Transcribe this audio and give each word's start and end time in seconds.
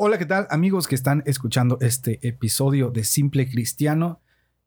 Hola, 0.00 0.16
¿qué 0.16 0.26
tal 0.26 0.46
amigos 0.50 0.86
que 0.86 0.94
están 0.94 1.24
escuchando 1.26 1.76
este 1.80 2.20
episodio 2.22 2.90
de 2.90 3.02
Simple 3.02 3.50
Cristiano? 3.50 4.20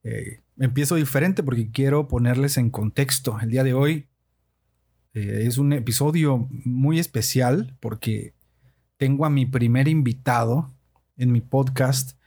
Eh, 0.03 0.41
empiezo 0.57 0.95
diferente 0.95 1.41
porque 1.41 1.71
quiero 1.71 2.09
ponerles 2.09 2.57
en 2.57 2.69
contexto. 2.69 3.39
El 3.41 3.49
día 3.49 3.63
de 3.63 3.73
hoy 3.73 4.09
eh, 5.13 5.43
es 5.47 5.57
un 5.57 5.71
episodio 5.71 6.49
muy 6.65 6.99
especial 6.99 7.77
porque 7.79 8.33
tengo 8.97 9.25
a 9.25 9.29
mi 9.29 9.45
primer 9.45 9.87
invitado 9.87 10.69
en 11.15 11.31
mi 11.31 11.39
podcast 11.39 12.19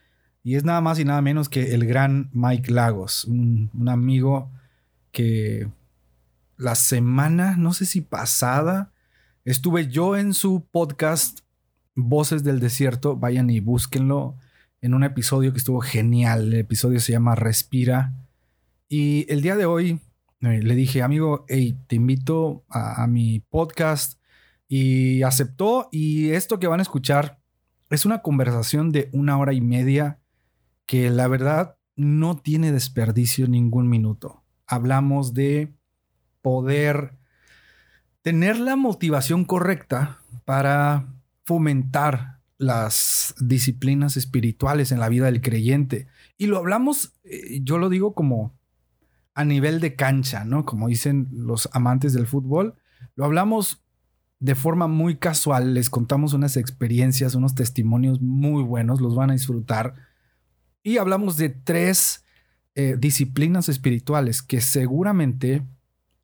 y 0.43 0.55
es 0.55 0.65
nada 0.65 0.81
más 0.81 0.99
y 0.99 1.05
nada 1.05 1.21
menos 1.21 1.51
que 1.51 1.75
el 1.75 1.85
gran 1.85 2.31
Mike 2.33 2.73
Lagos, 2.73 3.27
un, 3.27 3.71
un 3.75 3.91
amigo 3.91 4.51
que 5.13 5.69
la 6.57 6.75
semana, 6.75 7.59
no 7.59 7.75
sé 7.75 7.85
si 7.85 8.01
pasada, 8.01 8.95
estuve 9.45 9.89
yo 9.89 10.17
en 10.17 10.33
su 10.33 10.67
podcast 10.71 11.44
Voces 11.95 12.43
del 12.45 12.61
Desierto, 12.61 13.17
vayan 13.17 13.51
y 13.51 13.61
búsquenlo 13.61 14.37
en 14.81 14.95
un 14.95 15.05
episodio 15.05 15.53
que 15.53 15.59
estuvo 15.59 15.81
genial. 15.81 16.53
El 16.53 16.61
episodio 16.61 17.01
se 17.01 17.13
llama 17.13 17.35
Respira. 17.35 18.13
Y 18.89 19.27
el 19.33 19.43
día 19.43 19.57
de 19.57 19.65
hoy 19.65 20.01
eh, 20.41 20.61
le 20.63 20.75
dije, 20.75 21.03
amigo, 21.03 21.45
hey, 21.49 21.79
te 21.87 21.97
invito 21.97 22.65
a, 22.69 23.03
a 23.03 23.07
mi 23.07 23.41
podcast. 23.41 24.21
Y 24.69 25.23
aceptó. 25.23 25.89
Y 25.93 26.31
esto 26.31 26.59
que 26.59 26.67
van 26.67 26.81
a 26.81 26.83
escuchar 26.83 27.41
es 27.91 28.05
una 28.05 28.23
conversación 28.23 28.91
de 28.93 29.09
una 29.13 29.39
hora 29.39 29.53
y 29.53 29.61
media 29.61 30.21
que 30.87 31.11
la 31.11 31.29
verdad 31.29 31.77
no 31.97 32.37
tiene 32.37 32.73
desperdicio 32.73 33.47
ningún 33.47 33.89
minuto. 33.89 34.43
Hablamos 34.67 35.33
de 35.35 35.73
poder 36.43 37.17
tener 38.23 38.59
la 38.59 38.77
motivación 38.77 39.45
correcta 39.45 40.19
para 40.45 41.07
fomentar 41.45 42.41
las 42.59 43.35
disciplinas 43.39 44.17
espirituales 44.17 44.93
en 44.93 45.01
la 45.01 45.09
vida 45.09 45.27
del 45.27 45.41
creyente. 45.41 46.07
Y 46.39 46.47
lo 46.47 46.59
hablamos, 46.59 47.15
eh, 47.25 47.61
yo 47.63 47.79
lo 47.79 47.89
digo 47.89 48.15
como 48.15 48.55
a 49.35 49.45
nivel 49.45 49.81
de 49.81 49.97
cancha, 49.97 50.45
¿no? 50.45 50.65
Como 50.65 50.89
dicen 50.89 51.29
los 51.33 51.69
amantes 51.73 52.13
del 52.13 52.27
fútbol, 52.27 52.77
lo 53.17 53.25
hablamos 53.25 53.83
de 54.39 54.55
forma 54.55 54.87
muy 54.87 55.17
casual, 55.17 55.75
les 55.75 55.91
contamos 55.91 56.35
unas 56.35 56.57
experiencias, 56.57 57.35
unos 57.35 57.55
testimonios 57.55 58.21
muy 58.21 58.63
buenos, 58.63 59.01
los 59.01 59.15
van 59.15 59.31
a 59.31 59.35
disfrutar. 59.35 59.95
Y 60.83 60.99
hablamos 60.99 61.37
de 61.37 61.49
tres 61.49 62.25
eh, 62.75 62.97
disciplinas 62.99 63.69
espirituales 63.69 64.43
que 64.43 64.61
seguramente 64.61 65.63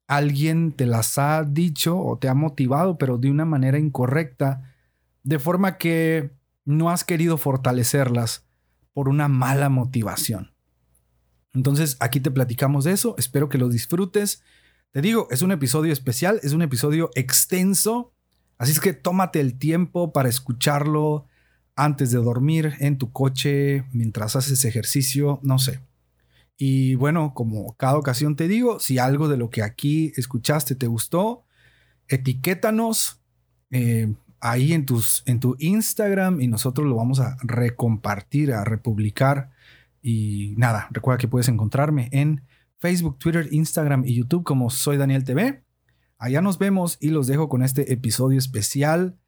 alguien 0.06 0.72
te 0.72 0.86
las 0.86 1.18
ha 1.18 1.44
dicho 1.44 1.98
o 1.98 2.18
te 2.18 2.28
ha 2.28 2.34
motivado, 2.34 2.98
pero 2.98 3.16
de 3.16 3.30
una 3.30 3.44
manera 3.44 3.78
incorrecta 3.78 4.69
de 5.22 5.38
forma 5.38 5.76
que 5.78 6.30
no 6.64 6.90
has 6.90 7.04
querido 7.04 7.36
fortalecerlas 7.38 8.46
por 8.92 9.08
una 9.08 9.28
mala 9.28 9.68
motivación. 9.68 10.52
Entonces, 11.52 11.96
aquí 12.00 12.20
te 12.20 12.30
platicamos 12.30 12.84
de 12.84 12.92
eso, 12.92 13.14
espero 13.18 13.48
que 13.48 13.58
lo 13.58 13.68
disfrutes. 13.68 14.42
Te 14.92 15.00
digo, 15.00 15.28
es 15.30 15.42
un 15.42 15.52
episodio 15.52 15.92
especial, 15.92 16.40
es 16.42 16.52
un 16.52 16.62
episodio 16.62 17.10
extenso, 17.14 18.12
así 18.58 18.72
es 18.72 18.80
que 18.80 18.92
tómate 18.92 19.40
el 19.40 19.58
tiempo 19.58 20.12
para 20.12 20.28
escucharlo 20.28 21.26
antes 21.76 22.10
de 22.10 22.18
dormir, 22.18 22.74
en 22.80 22.98
tu 22.98 23.10
coche, 23.10 23.84
mientras 23.92 24.36
haces 24.36 24.64
ejercicio, 24.64 25.40
no 25.42 25.58
sé. 25.58 25.80
Y 26.56 26.94
bueno, 26.96 27.32
como 27.32 27.74
cada 27.76 27.96
ocasión 27.96 28.36
te 28.36 28.46
digo, 28.46 28.80
si 28.80 28.98
algo 28.98 29.28
de 29.28 29.38
lo 29.38 29.48
que 29.48 29.62
aquí 29.62 30.12
escuchaste 30.16 30.74
te 30.74 30.88
gustó, 30.88 31.44
etiquétanos, 32.06 33.22
eh, 33.70 34.14
ahí 34.40 34.72
en, 34.72 34.86
tus, 34.86 35.22
en 35.26 35.40
tu 35.40 35.56
Instagram 35.58 36.40
y 36.40 36.48
nosotros 36.48 36.86
lo 36.86 36.96
vamos 36.96 37.20
a 37.20 37.36
recompartir, 37.42 38.52
a 38.52 38.64
republicar. 38.64 39.50
Y 40.02 40.54
nada, 40.56 40.88
recuerda 40.90 41.18
que 41.18 41.28
puedes 41.28 41.48
encontrarme 41.48 42.08
en 42.12 42.42
Facebook, 42.78 43.18
Twitter, 43.18 43.48
Instagram 43.50 44.04
y 44.06 44.14
YouTube 44.14 44.44
como 44.44 44.70
Soy 44.70 44.96
Daniel 44.96 45.24
TV. 45.24 45.62
Allá 46.18 46.40
nos 46.40 46.58
vemos 46.58 46.96
y 47.00 47.10
los 47.10 47.26
dejo 47.26 47.48
con 47.48 47.62
este 47.62 47.92
episodio 47.92 48.38
especial 48.38 49.18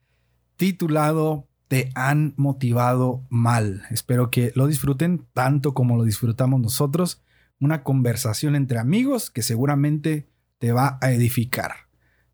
titulado 0.55 1.47
Te 1.67 1.91
han 1.95 2.33
motivado 2.37 3.25
mal. 3.29 3.83
Espero 3.91 4.31
que 4.31 4.51
lo 4.55 4.67
disfruten 4.67 5.25
tanto 5.33 5.73
como 5.73 5.97
lo 5.97 6.03
disfrutamos 6.03 6.59
nosotros. 6.59 7.23
Una 7.59 7.83
conversación 7.83 8.55
entre 8.55 8.79
amigos 8.79 9.31
que 9.31 9.41
seguramente 9.41 10.27
te 10.57 10.71
va 10.71 10.97
a 11.01 11.11
edificar. 11.11 11.73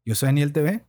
Yo 0.06 0.16
soy 0.16 0.28
Daniel 0.28 0.53
TV 0.53 0.89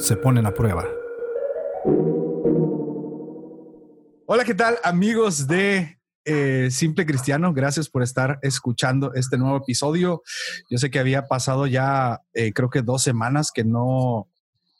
se 0.00 0.16
ponen 0.16 0.46
a 0.46 0.54
prueba. 0.54 0.84
Hola, 4.26 4.44
¿qué 4.44 4.54
tal 4.54 4.78
amigos 4.82 5.46
de 5.46 5.98
eh, 6.24 6.68
Simple 6.70 7.04
Cristiano? 7.04 7.52
Gracias 7.52 7.88
por 7.88 8.02
estar 8.02 8.38
escuchando 8.42 9.12
este 9.14 9.36
nuevo 9.36 9.58
episodio. 9.58 10.22
Yo 10.70 10.78
sé 10.78 10.90
que 10.90 10.98
había 10.98 11.28
pasado 11.28 11.66
ya, 11.66 12.22
eh, 12.32 12.52
creo 12.52 12.70
que 12.70 12.82
dos 12.82 13.02
semanas 13.02 13.50
que 13.52 13.64
no 13.64 14.28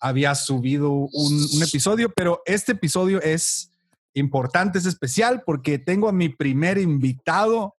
había 0.01 0.35
subido 0.35 0.91
un, 0.91 1.47
un 1.55 1.63
episodio, 1.63 2.11
pero 2.15 2.43
este 2.47 2.73
episodio 2.73 3.21
es 3.21 3.71
importante, 4.15 4.79
es 4.79 4.87
especial 4.87 5.43
porque 5.45 5.79
tengo 5.79 6.09
a 6.09 6.13
mi 6.13 6.31
primer 6.31 6.79
invitado 6.79 7.77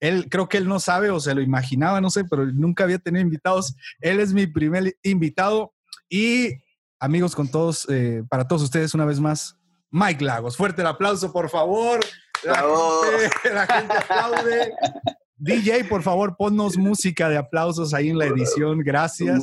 él 0.00 0.28
creo 0.30 0.48
que 0.48 0.56
él 0.56 0.66
no 0.66 0.80
sabe 0.80 1.10
o 1.10 1.20
se 1.20 1.34
lo 1.34 1.42
imaginaba, 1.42 2.00
no 2.00 2.08
sé, 2.08 2.24
pero 2.24 2.46
nunca 2.46 2.84
había 2.84 2.98
tenido 2.98 3.22
invitados. 3.22 3.74
Él 4.00 4.18
es 4.18 4.32
mi 4.32 4.46
primer 4.46 4.96
invitado 5.02 5.74
y 6.08 6.54
amigos, 7.00 7.34
con 7.34 7.48
todos, 7.48 7.88
eh, 7.88 8.22
para 8.28 8.46
todos 8.46 8.62
ustedes 8.62 8.94
una 8.94 9.04
vez 9.04 9.18
más, 9.18 9.58
Mike 9.90 10.24
Lagos. 10.24 10.56
Fuerte 10.56 10.82
el 10.82 10.86
aplauso, 10.86 11.32
por 11.32 11.48
favor. 11.48 11.98
La, 12.44 12.62
gente, 13.18 13.54
la 13.54 13.66
gente 13.66 13.94
aplaude. 13.96 14.72
DJ, 15.36 15.84
por 15.84 16.02
favor, 16.02 16.36
ponnos 16.36 16.76
música 16.76 17.28
de 17.28 17.38
aplausos 17.38 17.92
ahí 17.94 18.10
en 18.10 18.18
la 18.18 18.26
edición. 18.26 18.78
Gracias. 18.80 19.42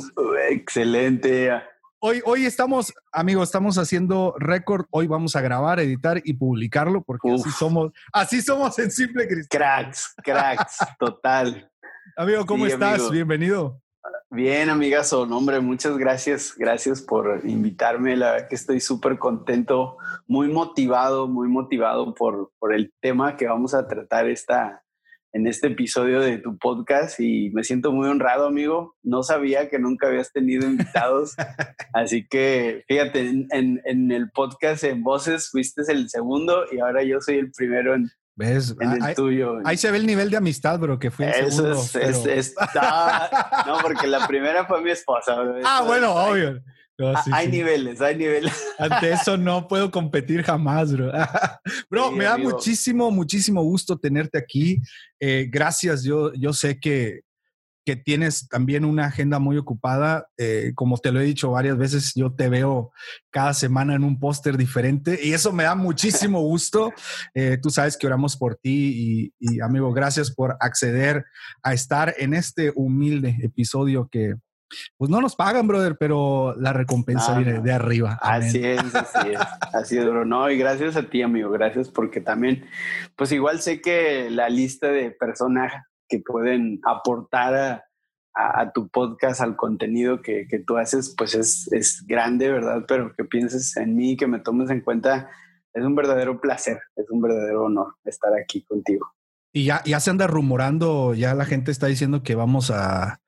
Excelente. 0.49 1.51
Hoy, 1.99 2.21
hoy 2.25 2.45
estamos, 2.45 2.93
amigos, 3.11 3.47
estamos 3.49 3.77
haciendo 3.79 4.35
récord. 4.37 4.85
Hoy 4.91 5.07
vamos 5.07 5.35
a 5.35 5.41
grabar, 5.41 5.79
editar 5.79 6.21
y 6.23 6.33
publicarlo 6.33 7.03
porque 7.03 7.31
así 7.33 7.49
somos, 7.49 7.91
así 8.13 8.41
somos 8.41 8.77
en 8.77 8.91
Simple 8.91 9.27
Cristian. 9.27 9.61
Cracks, 9.61 10.13
cracks, 10.23 10.77
total. 10.99 11.69
Amigo, 12.15 12.45
¿cómo 12.45 12.67
estás? 12.67 13.09
Bienvenido. 13.09 13.81
Bien, 14.29 14.69
amigazo. 14.69 15.21
hombre, 15.21 15.61
muchas 15.61 15.97
gracias. 15.97 16.53
Gracias 16.57 17.01
por 17.01 17.41
invitarme. 17.45 18.17
La 18.17 18.33
verdad 18.33 18.49
que 18.49 18.55
estoy 18.55 18.81
súper 18.81 19.17
contento, 19.17 19.97
muy 20.27 20.49
motivado, 20.49 21.27
muy 21.27 21.47
motivado 21.47 22.13
por, 22.13 22.51
por 22.59 22.73
el 22.73 22.93
tema 22.99 23.37
que 23.37 23.47
vamos 23.47 23.73
a 23.73 23.87
tratar 23.87 24.27
esta, 24.27 24.83
en 25.31 25.47
este 25.47 25.67
episodio 25.67 26.19
de 26.19 26.39
tu 26.39 26.57
podcast 26.57 27.21
y 27.21 27.51
me 27.51 27.63
siento 27.63 27.93
muy 27.93 28.09
honrado, 28.09 28.47
amigo. 28.47 28.95
No 29.01 29.23
sabía 29.23 29.69
que 29.69 29.79
nunca 29.79 30.07
habías 30.07 30.33
tenido 30.33 30.67
invitados. 30.67 31.35
Así 31.93 32.27
que 32.27 32.83
fíjate, 32.87 33.21
en, 33.21 33.47
en, 33.85 34.11
el 34.11 34.29
podcast 34.31 34.83
en 34.83 35.03
Voces 35.03 35.49
fuiste 35.49 35.83
el 35.87 36.09
segundo 36.09 36.65
y 36.69 36.79
ahora 36.79 37.01
yo 37.03 37.21
soy 37.21 37.37
el 37.37 37.51
primero 37.51 37.95
en, 37.95 38.09
¿Ves? 38.37 38.75
ahí, 39.01 39.15
tuyo. 39.15 39.57
Ahí 39.65 39.77
se 39.77 39.89
ve 39.89 39.97
el 39.97 40.05
nivel 40.05 40.29
de 40.29 40.37
amistad, 40.37 40.77
bro, 40.77 40.99
que 40.99 41.09
fui 41.09 41.25
el 41.25 41.31
Eso 41.31 41.83
segundo, 41.83 42.29
es, 42.29 42.53
no, 43.65 43.77
porque 43.81 44.05
la 44.05 44.27
primera 44.27 44.63
fue 44.67 44.79
mi 44.83 44.91
esposa. 44.91 45.35
Ah, 45.65 45.81
bueno, 45.83 46.13
obvio. 46.13 46.61
hay 47.31 47.47
niveles, 47.47 47.99
hay 47.99 48.15
niveles. 48.15 48.53
Ante 48.77 49.11
eso 49.11 49.37
no 49.37 49.67
puedo 49.67 49.89
competir 49.89 50.43
jamás, 50.43 50.93
bro. 50.93 51.11
bro, 51.89 52.11
me 52.11 52.25
da 52.25 52.37
muchísimo, 52.37 53.09
muchísimo 53.09 53.63
gusto 53.63 53.97
tenerte 53.97 54.37
aquí. 54.37 54.81
Eh, 55.19 55.47
gracias, 55.49 56.03
yo, 56.03 56.31
yo 56.35 56.53
sé 56.53 56.79
que, 56.79 57.21
que 57.87 57.95
tienes 57.95 58.49
también 58.49 58.83
una 58.83 59.05
agenda 59.05 59.39
muy 59.39 59.57
ocupada. 59.57 60.27
Eh, 60.37 60.73
como 60.75 60.97
te 60.97 61.13
lo 61.13 61.21
he 61.21 61.23
dicho 61.23 61.51
varias 61.51 61.77
veces, 61.77 62.11
yo 62.15 62.33
te 62.33 62.49
veo 62.49 62.91
cada 63.29 63.53
semana 63.53 63.95
en 63.95 64.03
un 64.03 64.19
póster 64.19 64.57
diferente 64.57 65.17
y 65.23 65.31
eso 65.31 65.53
me 65.53 65.63
da 65.63 65.73
muchísimo 65.73 66.41
gusto. 66.41 66.91
Eh, 67.33 67.57
tú 67.61 67.69
sabes 67.69 67.97
que 67.97 68.07
oramos 68.07 68.35
por 68.35 68.55
ti 68.55 69.31
y, 69.39 69.55
y, 69.55 69.61
amigo, 69.61 69.93
gracias 69.93 70.31
por 70.31 70.57
acceder 70.59 71.25
a 71.61 71.73
estar 71.73 72.15
en 72.17 72.33
este 72.33 72.71
humilde 72.75 73.37
episodio 73.41 74.09
que, 74.11 74.35
Pues 74.97 75.09
no 75.09 75.21
nos 75.21 75.35
pagan, 75.35 75.67
brother, 75.67 75.97
pero 75.99 76.55
la 76.57 76.73
recompensa 76.73 77.37
viene 77.37 77.61
de 77.61 77.71
arriba. 77.71 78.17
Así 78.21 78.63
es, 78.63 78.95
así 78.95 79.29
es. 79.29 79.39
Así 79.73 79.97
es, 79.97 80.05
bro. 80.05 80.25
No, 80.25 80.49
y 80.49 80.57
gracias 80.57 80.95
a 80.95 81.03
ti, 81.03 81.21
amigo. 81.21 81.51
Gracias 81.51 81.89
porque 81.89 82.21
también, 82.21 82.65
pues 83.15 83.31
igual 83.31 83.61
sé 83.61 83.81
que 83.81 84.29
la 84.29 84.49
lista 84.49 84.87
de 84.87 85.11
personas 85.11 85.71
que 86.07 86.19
pueden 86.19 86.79
aportar 86.83 87.83
a, 88.33 88.71
tu 88.71 88.87
podcast, 88.89 89.41
al 89.41 89.55
contenido 89.55 90.21
que, 90.21 90.47
que 90.47 90.59
tú 90.59 90.77
haces, 90.77 91.15
pues 91.17 91.33
es, 91.33 91.67
es, 91.73 92.05
grande, 92.05 92.51
¿verdad? 92.51 92.85
Pero 92.87 93.15
que 93.15 93.23
pienses 93.23 93.75
en 93.77 93.95
mí, 93.95 94.15
que 94.15 94.27
me 94.27 94.39
tomes 94.39 94.69
en 94.69 94.81
cuenta, 94.81 95.27
es 95.73 95.83
un 95.83 95.95
verdadero 95.95 96.39
placer, 96.39 96.79
es 96.95 97.09
un 97.09 97.19
verdadero 97.19 97.65
honor 97.65 97.95
estar 98.05 98.31
aquí 98.39 98.63
contigo. 98.63 99.11
Y 99.51 99.65
ya, 99.65 99.81
ya 99.85 99.99
se 99.99 100.11
anda 100.11 100.27
rumorando, 100.27 101.15
ya 101.15 101.33
la 101.33 101.45
gente 101.45 101.71
está 101.71 101.87
diciendo 101.87 102.21
que 102.21 102.35
vamos 102.35 102.69
a, 102.69 103.21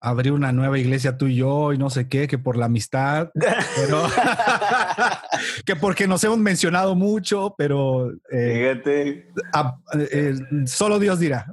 abrir 0.00 0.32
una 0.32 0.52
nueva 0.52 0.78
iglesia 0.78 1.16
tú 1.16 1.26
y 1.26 1.36
yo 1.36 1.72
y 1.72 1.78
no 1.78 1.90
sé 1.90 2.08
qué, 2.08 2.28
que 2.28 2.38
por 2.38 2.56
la 2.56 2.66
amistad, 2.66 3.30
pero 3.76 4.02
que 5.64 5.76
porque 5.76 6.06
nos 6.06 6.22
hemos 6.24 6.38
mencionado 6.38 6.94
mucho, 6.94 7.54
pero 7.56 8.10
eh, 8.30 8.80
eh, 8.84 10.34
solo 10.66 10.98
Dios 10.98 11.18
dirá. 11.18 11.46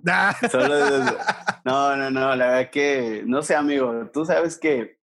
No, 1.65 1.95
no, 1.95 2.09
no, 2.11 2.35
la 2.35 2.47
verdad 2.47 2.69
que 2.71 3.23
no 3.25 3.41
sé, 3.41 3.55
amigo, 3.55 4.09
tú 4.13 4.25
sabes 4.25 4.57
que 4.57 4.97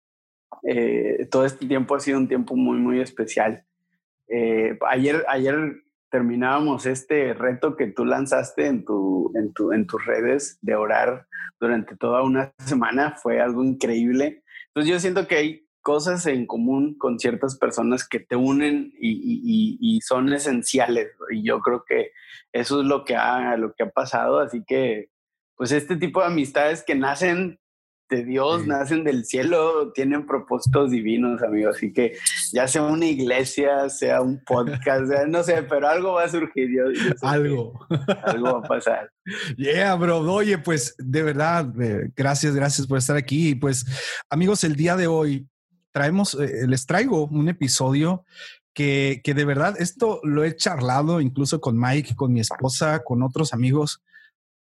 eh, 0.62 1.26
todo 1.30 1.44
este 1.44 1.66
tiempo 1.66 1.94
ha 1.94 2.00
sido 2.00 2.18
un 2.18 2.28
tiempo 2.28 2.56
muy, 2.56 2.78
muy 2.78 3.00
especial. 3.00 3.64
ayer, 4.88 5.24
ayer 5.28 5.82
terminábamos 6.10 6.86
este 6.86 7.34
reto 7.34 7.76
que 7.76 7.86
tú 7.86 8.04
lanzaste 8.04 8.66
en, 8.66 8.84
tu, 8.84 9.32
en, 9.34 9.52
tu, 9.52 9.72
en 9.72 9.86
tus 9.86 10.04
redes 10.04 10.58
de 10.60 10.74
orar 10.74 11.26
durante 11.58 11.96
toda 11.96 12.22
una 12.22 12.52
semana. 12.58 13.14
Fue 13.22 13.40
algo 13.40 13.64
increíble. 13.64 14.42
Entonces 14.68 14.92
yo 14.92 15.00
siento 15.00 15.26
que 15.26 15.36
hay 15.36 15.69
cosas 15.82 16.26
en 16.26 16.46
común 16.46 16.96
con 16.98 17.18
ciertas 17.18 17.56
personas 17.56 18.06
que 18.06 18.20
te 18.20 18.36
unen 18.36 18.92
y, 18.98 19.78
y, 19.80 20.00
son 20.02 20.32
esenciales. 20.32 21.12
Y 21.30 21.42
yo 21.42 21.60
creo 21.60 21.84
que 21.86 22.12
eso 22.52 22.80
es 22.80 22.86
lo 22.86 23.04
que, 23.04 23.16
ha, 23.16 23.56
lo 23.56 23.74
que 23.74 23.84
ha 23.84 23.90
pasado. 23.90 24.40
Así 24.40 24.62
que, 24.66 25.10
pues 25.56 25.72
este 25.72 25.96
tipo 25.96 26.20
de 26.20 26.26
amistades 26.26 26.82
que 26.82 26.94
nacen 26.94 27.58
de 28.10 28.24
Dios, 28.24 28.66
nacen 28.66 29.04
del 29.04 29.24
cielo, 29.24 29.92
tienen 29.92 30.26
propósitos 30.26 30.90
divinos, 30.90 31.42
amigos. 31.42 31.76
Así 31.76 31.92
que 31.92 32.16
ya 32.52 32.66
sea 32.66 32.82
una 32.82 33.06
iglesia, 33.06 33.88
sea 33.88 34.20
un 34.20 34.42
podcast, 34.44 35.04
no 35.28 35.42
sé, 35.44 35.62
pero 35.62 35.88
algo 35.88 36.14
va 36.14 36.24
a 36.24 36.28
surgir. 36.28 36.68
algo. 37.22 37.86
algo 38.24 38.52
va 38.54 38.58
a 38.58 38.68
pasar. 38.68 39.10
Yeah, 39.56 39.94
bro. 39.94 40.18
Oye, 40.18 40.58
pues 40.58 40.94
de 40.98 41.22
verdad, 41.22 41.72
eh, 41.80 42.10
gracias, 42.16 42.54
gracias 42.54 42.86
por 42.86 42.98
estar 42.98 43.16
aquí. 43.16 43.54
Pues, 43.54 43.86
amigos, 44.28 44.64
el 44.64 44.74
día 44.74 44.96
de 44.96 45.06
hoy 45.06 45.46
traemos, 45.92 46.34
eh, 46.34 46.66
les 46.66 46.86
traigo 46.86 47.26
un 47.26 47.48
episodio 47.48 48.24
que, 48.74 49.20
que 49.24 49.34
de 49.34 49.44
verdad 49.44 49.74
esto 49.78 50.20
lo 50.22 50.44
he 50.44 50.56
charlado 50.56 51.20
incluso 51.20 51.60
con 51.60 51.78
Mike, 51.78 52.14
con 52.14 52.32
mi 52.32 52.40
esposa, 52.40 53.02
con 53.04 53.22
otros 53.22 53.52
amigos 53.52 54.02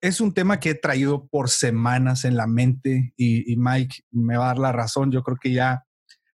es 0.02 0.22
un 0.22 0.34
tema 0.34 0.60
que 0.60 0.72
he 0.72 0.76
traído 0.76 1.28
por 1.28 1.50
semanas 1.50 2.24
en 2.26 2.38
la 2.38 2.48
mente 2.48 3.14
y, 3.18 3.56
Mike 3.58 4.04
me 4.12 4.38
va 4.38 4.46
a 4.46 4.48
dar 4.50 4.60
la 4.60 4.72
razón. 4.72 5.12
Yo 5.12 5.24
creo 5.24 5.38
que 5.38 5.52
ya 5.52 5.84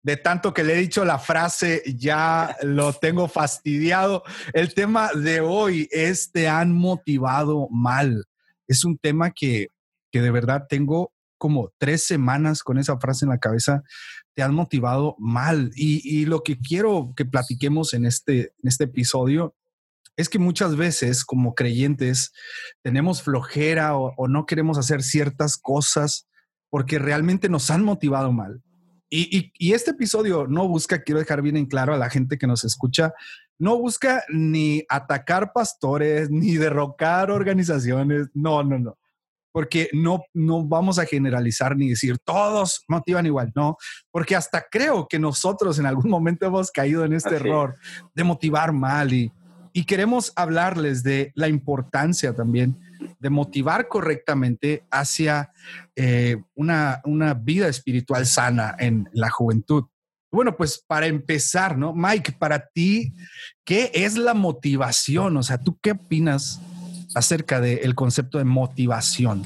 de 0.03 0.17
tanto 0.17 0.55
que 0.55 0.63
le 0.63 0.75
he 0.75 0.81
dicho 0.81 1.05
la 1.05 1.19
frase, 1.19 1.83
ya 1.97 2.57
lo 2.63 2.93
tengo 2.93 3.29
fastidiado. 3.29 4.23
El 4.53 4.75
tema 4.75 5.11
de 5.13 5.41
hoy 5.41 5.89
es 5.91 6.31
te 6.31 6.49
han 6.49 6.73
motivado 6.73 7.69
mal. 7.71 8.25
Es 8.69 8.85
un 8.85 8.97
tema 8.97 9.33
que, 9.33 9.69
que 10.13 10.23
de 10.23 10.31
verdad 10.31 10.67
tengo 10.69 11.13
como 11.37 11.73
tres 11.79 12.05
semanas 12.05 12.63
con 12.63 12.79
esa 12.79 12.99
frase 12.99 13.25
en 13.25 13.31
la 13.31 13.39
cabeza. 13.39 13.83
Te 14.35 14.43
han 14.43 14.55
motivado 14.55 15.17
mal. 15.19 15.71
Y, 15.75 16.01
y 16.05 16.27
lo 16.27 16.43
que 16.43 16.59
quiero 16.59 17.13
que 17.17 17.25
platiquemos 17.25 17.95
en 17.95 18.07
este, 18.07 18.53
este 18.63 18.85
episodio 18.85 19.55
es 20.19 20.29
que 20.29 20.41
muchas 20.41 20.77
veces 20.77 21.25
como 21.25 21.55
creyentes 21.55 22.33
tenemos 22.83 23.23
flojera 23.23 23.97
o, 23.97 24.29
no 24.29 24.47
queremos 24.47 24.77
hacer 24.77 25.03
ciertas 25.03 25.57
cosas 25.57 26.27
porque 26.71 26.99
realmente 26.99 27.49
nos 27.49 27.71
han 27.71 27.85
motivado 27.85 28.33
mal. 28.33 28.61
Y, 29.09 29.53
este 29.73 29.93
episodio 29.93 30.47
no 30.49 30.69
busca, 30.69 31.03
quiero 31.03 31.21
dejar 31.21 31.41
bien 31.41 31.57
en 31.57 31.67
claro 31.67 31.95
a 31.95 31.97
la 31.97 32.11
gente 32.11 32.37
que 32.37 32.49
nos 32.49 32.65
escucha, 32.65 33.15
no 33.59 33.79
busca 33.79 34.25
ni 34.29 34.83
atacar 34.89 35.53
pastores, 35.53 36.31
ni 36.31 36.57
derrocar 36.57 37.31
organizaciones, 37.31 38.27
no, 38.35 38.65
no, 38.65 38.79
no, 38.79 38.99
porque 39.59 39.91
no, 39.93 40.23
no 40.35 40.65
vamos 40.65 41.01
a 41.01 41.05
generalizar 41.05 41.77
ni 41.77 41.89
decir 41.89 42.17
todos 42.21 42.85
motivan 42.87 43.27
igual, 43.27 43.51
no, 43.57 43.77
porque 44.13 44.37
hasta 44.37 44.65
creo 44.71 45.09
que 45.09 45.19
nosotros 45.19 45.81
en 45.81 45.87
algún 45.87 46.09
momento 46.09 46.47
hemos 46.47 46.71
caído 46.71 47.05
en 47.05 47.13
este 47.13 47.35
error 47.35 47.75
de 48.15 48.23
motivar 48.23 48.73
mal 48.73 49.13
y, 49.13 49.33
y 49.73 49.85
queremos 49.85 50.33
hablarles 50.37 51.03
de 51.03 51.33
la 51.35 51.49
importancia 51.49 52.37
también 52.37 52.79
de 53.19 53.31
motivar 53.31 53.89
correctamente 53.89 54.85
hacia 54.93 55.51
eh, 55.97 56.37
una, 56.55 57.01
una 57.03 57.35
vida 57.35 57.67
espiritual 57.67 58.27
sana 58.27 58.77
en 58.79 59.09
la 59.13 59.29
juventud. 59.29 59.87
Bueno, 60.31 60.57
pues 60.57 60.85
para 60.87 61.07
empezar, 61.09 61.77
¿no? 61.77 61.93
Mike, 61.93 62.37
para 62.39 62.65
ti, 62.69 63.13
¿qué 63.65 63.91
es 63.93 64.17
la 64.17 64.35
motivación? 64.35 65.37
O 65.37 65.43
sea, 65.43 65.59
¿tú 65.59 65.77
qué 65.83 65.91
opinas 65.91 66.61
acerca 67.15 67.61
del 67.61 67.95
concepto 67.95 68.39
de 68.39 68.45
motivación? 68.45 69.45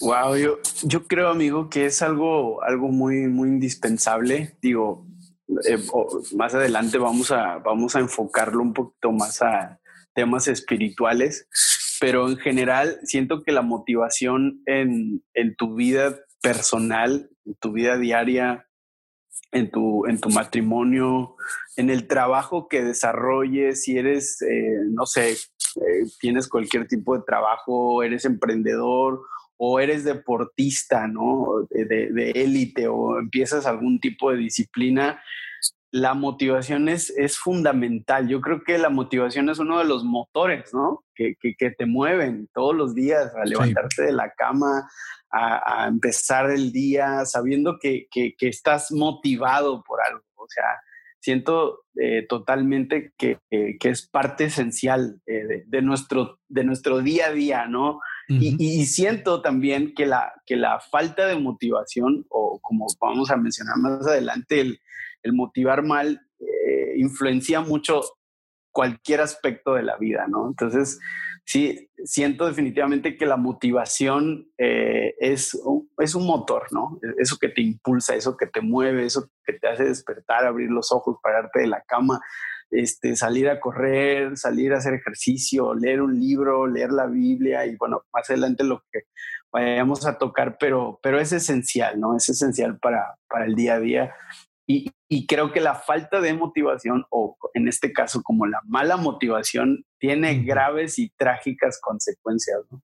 Wow, 0.00 0.36
yo, 0.36 0.58
yo 0.82 1.06
creo, 1.06 1.28
amigo, 1.28 1.70
que 1.70 1.86
es 1.86 2.02
algo, 2.02 2.62
algo 2.62 2.88
muy, 2.88 3.28
muy 3.28 3.48
indispensable. 3.48 4.56
Digo, 4.60 5.06
eh, 5.66 5.78
más 6.34 6.54
adelante 6.54 6.98
vamos 6.98 7.30
a, 7.30 7.58
vamos 7.58 7.96
a 7.96 8.00
enfocarlo 8.00 8.62
un 8.62 8.74
poquito 8.74 9.12
más 9.12 9.40
a 9.42 9.80
temas 10.14 10.48
espirituales, 10.48 11.48
pero 12.00 12.28
en 12.28 12.36
general 12.36 12.98
siento 13.04 13.42
que 13.42 13.52
la 13.52 13.62
motivación 13.62 14.60
en, 14.66 15.22
en 15.34 15.56
tu 15.56 15.74
vida 15.74 16.16
personal, 16.42 17.30
en 17.44 17.54
tu 17.54 17.72
vida 17.72 17.96
diaria, 17.96 18.66
en 19.52 19.70
tu, 19.70 20.06
en 20.06 20.20
tu 20.20 20.28
matrimonio, 20.30 21.36
en 21.76 21.90
el 21.90 22.06
trabajo 22.06 22.68
que 22.68 22.82
desarrolles, 22.82 23.82
si 23.82 23.96
eres, 23.96 24.42
eh, 24.42 24.78
no 24.90 25.06
sé, 25.06 25.36
eh, 25.76 26.04
tienes 26.20 26.48
cualquier 26.48 26.86
tipo 26.86 27.16
de 27.16 27.24
trabajo, 27.24 28.02
eres 28.02 28.24
emprendedor 28.24 29.22
o 29.56 29.80
eres 29.80 30.04
deportista, 30.04 31.06
¿no? 31.08 31.66
De 31.70 32.30
élite 32.34 32.88
o 32.88 33.18
empiezas 33.18 33.66
algún 33.66 34.00
tipo 34.00 34.30
de 34.30 34.36
disciplina, 34.36 35.20
la 35.96 36.14
motivación 36.14 36.88
es, 36.88 37.10
es 37.10 37.38
fundamental. 37.38 38.28
Yo 38.28 38.40
creo 38.40 38.62
que 38.62 38.76
la 38.76 38.90
motivación 38.90 39.48
es 39.48 39.58
uno 39.58 39.78
de 39.78 39.84
los 39.84 40.04
motores, 40.04 40.74
¿no? 40.74 41.04
Que, 41.14 41.36
que, 41.40 41.70
te 41.70 41.86
mueven 41.86 42.50
todos 42.52 42.74
los 42.74 42.94
días 42.94 43.34
a 43.34 43.44
levantarte 43.46 44.02
de 44.02 44.12
la 44.12 44.30
cama, 44.32 44.90
a, 45.30 45.86
empezar 45.88 46.50
el 46.50 46.72
día 46.72 47.24
sabiendo 47.24 47.78
que, 47.80 48.08
que, 48.10 48.34
estás 48.40 48.92
motivado 48.92 49.82
por 49.84 50.00
algo. 50.02 50.22
O 50.34 50.46
sea, 50.48 50.64
siento 51.26 51.82
eh, 52.00 52.24
totalmente 52.28 53.12
que, 53.18 53.40
es 53.50 54.06
parte 54.06 54.44
esencial 54.44 55.20
eh, 55.26 55.64
de, 55.66 55.82
nuestro, 55.82 56.38
de 56.48 56.62
nuestro 56.62 57.00
día 57.00 57.26
a 57.26 57.32
día, 57.32 57.66
¿no? 57.66 57.98
y, 58.28 58.86
siento 58.86 59.42
también 59.42 59.92
que 59.94 60.06
la, 60.06 60.32
que 60.46 60.54
la 60.54 60.78
falta 60.78 61.26
de 61.26 61.36
motivación, 61.36 62.26
o 62.28 62.60
como 62.62 62.86
vamos 63.00 63.32
a 63.32 63.36
mencionar 63.36 63.76
más 63.78 64.06
adelante, 64.06 64.60
el, 64.60 64.78
el 65.24 65.32
motivar 65.32 65.82
mal 65.82 66.20
eh, 66.38 66.94
influencia 66.96 67.60
mucho 67.60 68.02
cualquier 68.76 69.22
aspecto 69.22 69.72
de 69.72 69.82
la 69.82 69.96
vida, 69.96 70.26
¿no? 70.28 70.48
Entonces, 70.48 71.00
sí, 71.46 71.88
siento 72.04 72.46
definitivamente 72.46 73.16
que 73.16 73.24
la 73.24 73.38
motivación 73.38 74.50
eh, 74.58 75.14
es, 75.18 75.58
es 75.96 76.14
un 76.14 76.26
motor, 76.26 76.70
¿no? 76.72 77.00
Eso 77.16 77.38
que 77.40 77.48
te 77.48 77.62
impulsa, 77.62 78.14
eso 78.14 78.36
que 78.36 78.46
te 78.46 78.60
mueve, 78.60 79.06
eso 79.06 79.30
que 79.46 79.54
te 79.54 79.66
hace 79.66 79.84
despertar, 79.84 80.44
abrir 80.44 80.70
los 80.70 80.92
ojos, 80.92 81.16
pararte 81.22 81.60
de 81.60 81.68
la 81.68 81.80
cama, 81.88 82.20
este, 82.70 83.16
salir 83.16 83.48
a 83.48 83.60
correr, 83.60 84.36
salir 84.36 84.74
a 84.74 84.76
hacer 84.76 84.92
ejercicio, 84.92 85.74
leer 85.74 86.02
un 86.02 86.20
libro, 86.20 86.66
leer 86.66 86.92
la 86.92 87.06
Biblia 87.06 87.64
y 87.64 87.76
bueno, 87.76 88.02
más 88.12 88.28
adelante 88.28 88.62
lo 88.62 88.84
que 88.92 89.04
vayamos 89.50 90.04
a 90.06 90.18
tocar, 90.18 90.58
pero, 90.60 91.00
pero 91.02 91.18
es 91.18 91.32
esencial, 91.32 91.98
¿no? 91.98 92.14
Es 92.14 92.28
esencial 92.28 92.78
para, 92.78 93.14
para 93.26 93.46
el 93.46 93.54
día 93.54 93.76
a 93.76 93.80
día. 93.80 94.14
Y, 94.66 94.92
creo 95.26 95.52
que 95.52 95.60
la 95.60 95.76
falta 95.76 96.20
de 96.20 96.34
motivación, 96.34 97.04
o 97.10 97.36
en 97.54 97.68
este 97.68 97.92
caso 97.92 98.22
como 98.22 98.46
la 98.46 98.60
mala 98.66 98.96
motivación, 98.96 99.84
tiene 99.98 100.42
graves 100.42 100.98
y 100.98 101.10
trágicas 101.16 101.78
consecuencias. 101.80 102.58
¿no? 102.70 102.82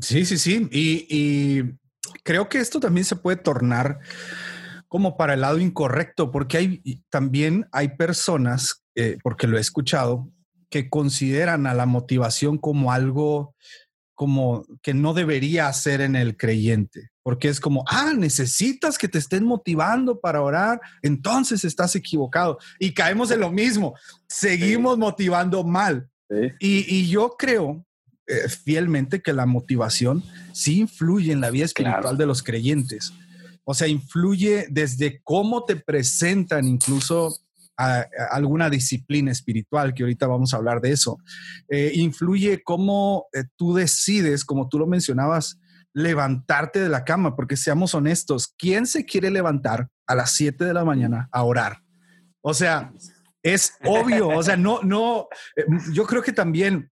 Sí, 0.00 0.24
sí, 0.24 0.38
sí. 0.38 0.68
Y, 0.70 1.62
creo 2.22 2.48
que 2.48 2.58
esto 2.58 2.78
también 2.78 3.04
se 3.04 3.16
puede 3.16 3.36
tornar 3.36 3.98
como 4.88 5.16
para 5.16 5.34
el 5.34 5.40
lado 5.40 5.58
incorrecto, 5.58 6.30
porque 6.30 6.56
hay 6.56 7.02
también 7.10 7.66
hay 7.72 7.96
personas, 7.96 8.84
eh, 8.94 9.18
porque 9.22 9.48
lo 9.48 9.58
he 9.58 9.60
escuchado, 9.60 10.30
que 10.70 10.88
consideran 10.88 11.66
a 11.66 11.74
la 11.74 11.86
motivación 11.86 12.58
como 12.58 12.92
algo 12.92 13.54
como 14.16 14.66
que 14.82 14.94
no 14.94 15.14
debería 15.14 15.68
hacer 15.68 16.00
en 16.00 16.16
el 16.16 16.36
creyente, 16.36 17.10
porque 17.22 17.48
es 17.48 17.60
como, 17.60 17.84
ah, 17.86 18.14
necesitas 18.16 18.96
que 18.96 19.08
te 19.08 19.18
estén 19.18 19.44
motivando 19.44 20.18
para 20.18 20.40
orar, 20.40 20.80
entonces 21.02 21.64
estás 21.64 21.94
equivocado. 21.94 22.58
Y 22.80 22.94
caemos 22.94 23.30
en 23.30 23.40
lo 23.40 23.52
mismo, 23.52 23.94
seguimos 24.26 24.98
motivando 24.98 25.62
mal. 25.62 26.08
Y, 26.58 27.06
yo 27.06 27.36
creo 27.38 27.84
eh, 28.26 28.48
fielmente 28.48 29.20
que 29.20 29.32
la 29.32 29.46
motivación 29.46 30.24
sí 30.52 30.80
influye 30.80 31.30
en 31.30 31.40
la 31.40 31.50
vida 31.50 31.66
espiritual 31.66 32.16
de 32.16 32.26
los 32.26 32.42
creyentes. 32.42 33.12
O 33.64 33.74
sea, 33.74 33.86
influye 33.86 34.66
desde 34.70 35.20
cómo 35.22 35.64
te 35.64 35.76
presentan 35.76 36.66
incluso 36.66 37.38
a, 37.76 38.06
alguna 38.30 38.70
disciplina 38.70 39.32
espiritual, 39.32 39.94
que 39.94 40.02
ahorita 40.02 40.26
vamos 40.26 40.52
a 40.52 40.56
hablar 40.56 40.80
de 40.80 40.92
eso. 40.92 41.18
Eh, 41.68 41.92
influye 41.94 42.62
cómo 42.62 43.26
eh, 43.32 43.44
tú 43.56 43.74
decides, 43.74 44.44
como 44.44 44.68
tú 44.68 44.78
lo 44.78 44.86
mencionabas, 44.86 45.60
levantarte 45.92 46.80
de 46.80 46.88
la 46.88 47.04
cama, 47.04 47.34
porque 47.34 47.56
seamos 47.56 47.94
honestos, 47.94 48.54
¿quién 48.58 48.86
se 48.86 49.04
quiere 49.04 49.30
levantar 49.30 49.88
a 50.06 50.14
las 50.14 50.32
7 50.32 50.64
de 50.64 50.74
la 50.74 50.84
mañana 50.84 51.28
a 51.32 51.42
orar? 51.42 51.82
O 52.42 52.52
sea, 52.52 52.92
es 53.42 53.74
obvio, 53.84 54.28
o 54.28 54.42
sea, 54.42 54.56
no, 54.56 54.82
no, 54.82 55.28
eh, 55.56 55.64
yo 55.92 56.04
creo 56.04 56.22
que 56.22 56.32
también 56.32 56.90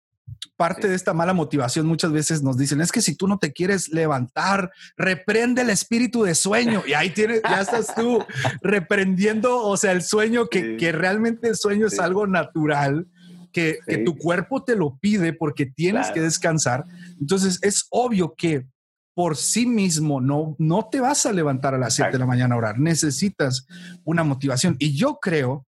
parte 0.56 0.88
de 0.88 0.96
esta 0.96 1.14
mala 1.14 1.34
motivación 1.34 1.86
muchas 1.86 2.12
veces 2.12 2.44
nos 2.44 2.58
dicen, 2.58 2.82
es 2.82 2.92
que 2.92 3.02
si 3.02 3.16
tú 3.16 3.28
no 3.28 3.40
te 3.40 3.52
quieres 3.52 3.90
levantar, 3.90 4.72
reprende 4.96 5.64
el 5.64 5.70
espíritu 5.70 6.24
de 6.24 6.36
sueño. 6.36 6.84
Y 6.86 6.94
ahí 6.94 7.10
tienes, 7.10 7.42
ya 7.44 7.62
estás 7.62 7.96
tú 7.96 8.24
reprendiendo, 8.62 9.64
o 9.64 9.76
sea, 9.78 9.92
el 9.92 10.04
sueño, 10.04 10.48
que, 10.48 10.78
que 10.78 10.92
realmente 10.92 11.48
el 11.48 11.56
sueño 11.56 11.88
es 11.88 12.00
algo 12.00 12.28
natural. 12.28 13.08
Que, 13.52 13.80
que, 13.86 13.98
tu 13.98 14.18
cuerpo 14.18 14.64
te 14.64 14.78
lo 14.78 14.98
pide 14.98 15.34
porque 15.34 15.66
tienes 15.66 16.10
que 16.12 16.22
descansar. 16.22 16.86
Entonces 17.20 17.60
es 17.62 17.86
obvio 17.90 18.34
que 18.34 18.66
por 19.14 19.36
sí 19.36 19.66
mismo 19.66 20.22
no, 20.22 20.56
no 20.58 20.88
te 20.90 21.02
vas 21.02 21.26
a 21.26 21.34
levantar 21.34 21.76
a 21.76 21.78
las 21.78 21.96
7 21.96 22.12
de 22.12 22.20
la 22.20 22.26
mañana 22.26 22.56
a 22.56 22.58
orar. 22.58 22.80
Necesitas 22.80 23.68
una 24.06 24.24
motivación. 24.24 24.78
Y 24.80 24.96
yo 24.96 25.20
creo 25.22 25.66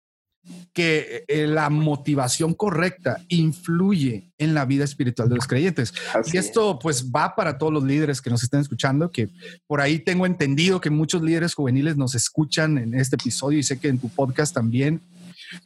que 0.74 1.24
eh, 1.28 1.46
la 1.46 1.70
motivación 1.70 2.56
correcta 2.56 3.22
influye 3.30 4.32
en 4.40 4.56
la 4.56 4.66
vida 4.66 4.84
espiritual 4.84 5.30
de 5.30 5.36
los 5.36 5.46
creyentes. 5.46 5.94
y 6.32 6.38
esto 6.38 6.80
pues 6.80 7.12
va 7.12 7.36
para 7.36 7.60
todos 7.60 7.72
los 7.72 7.84
líderes 7.84 8.22
que 8.22 8.32
nos 8.32 8.44
estén 8.44 8.60
escuchando, 8.60 9.12
que 9.12 9.30
por 9.68 9.82
ahí 9.82 10.00
tengo 10.00 10.26
entendido 10.26 10.82
que 10.82 10.90
muchos 10.90 11.22
líderes 11.22 11.54
juveniles 11.54 11.96
nos 11.96 12.16
escuchan 12.16 12.80
en 12.80 12.96
este 12.96 13.16
episodio 13.16 13.60
y 13.60 13.64
sé 13.64 13.80
que 13.80 13.88
en 13.88 14.00
tu 14.00 14.10
podcast 14.10 14.54
también. 14.54 15.02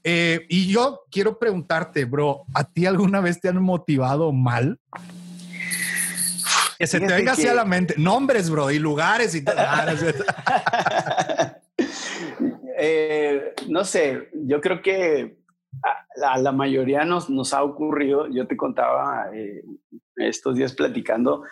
Eh, 0.03 0.45
y 0.49 0.67
yo 0.67 0.99
quiero 1.09 1.39
preguntarte, 1.39 2.03
bro, 2.03 2.43
¿a 2.53 2.65
ti 2.65 2.85
alguna 2.85 3.21
vez 3.21 3.39
te 3.39 3.47
han 3.47 3.61
motivado 3.61 4.33
mal? 4.33 4.77
Que 6.77 6.85
se 6.85 6.99
te 6.99 7.07
venga 7.07 7.31
así 7.31 7.47
a 7.47 7.53
la 7.53 7.65
mente. 7.65 7.95
Nombres, 7.97 8.49
bro, 8.49 8.69
y 8.69 8.77
lugares 8.77 9.33
y 9.33 9.41
todo. 9.41 9.55
Eh, 12.79 13.53
no 13.67 13.83
sé, 13.83 14.29
yo 14.33 14.61
creo 14.61 14.81
que 14.81 15.39
a, 16.23 16.37
la 16.37 16.51
mayoría 16.51 17.05
nos, 17.05 17.29
nos 17.29 17.53
ha 17.53 17.63
ocurrido, 17.63 18.27
yo 18.27 18.47
te 18.47 18.55
contaba 18.55 19.29
eh, 19.33 19.63
estos 20.15 20.55
días 20.55 20.73
platicando, 20.73 21.43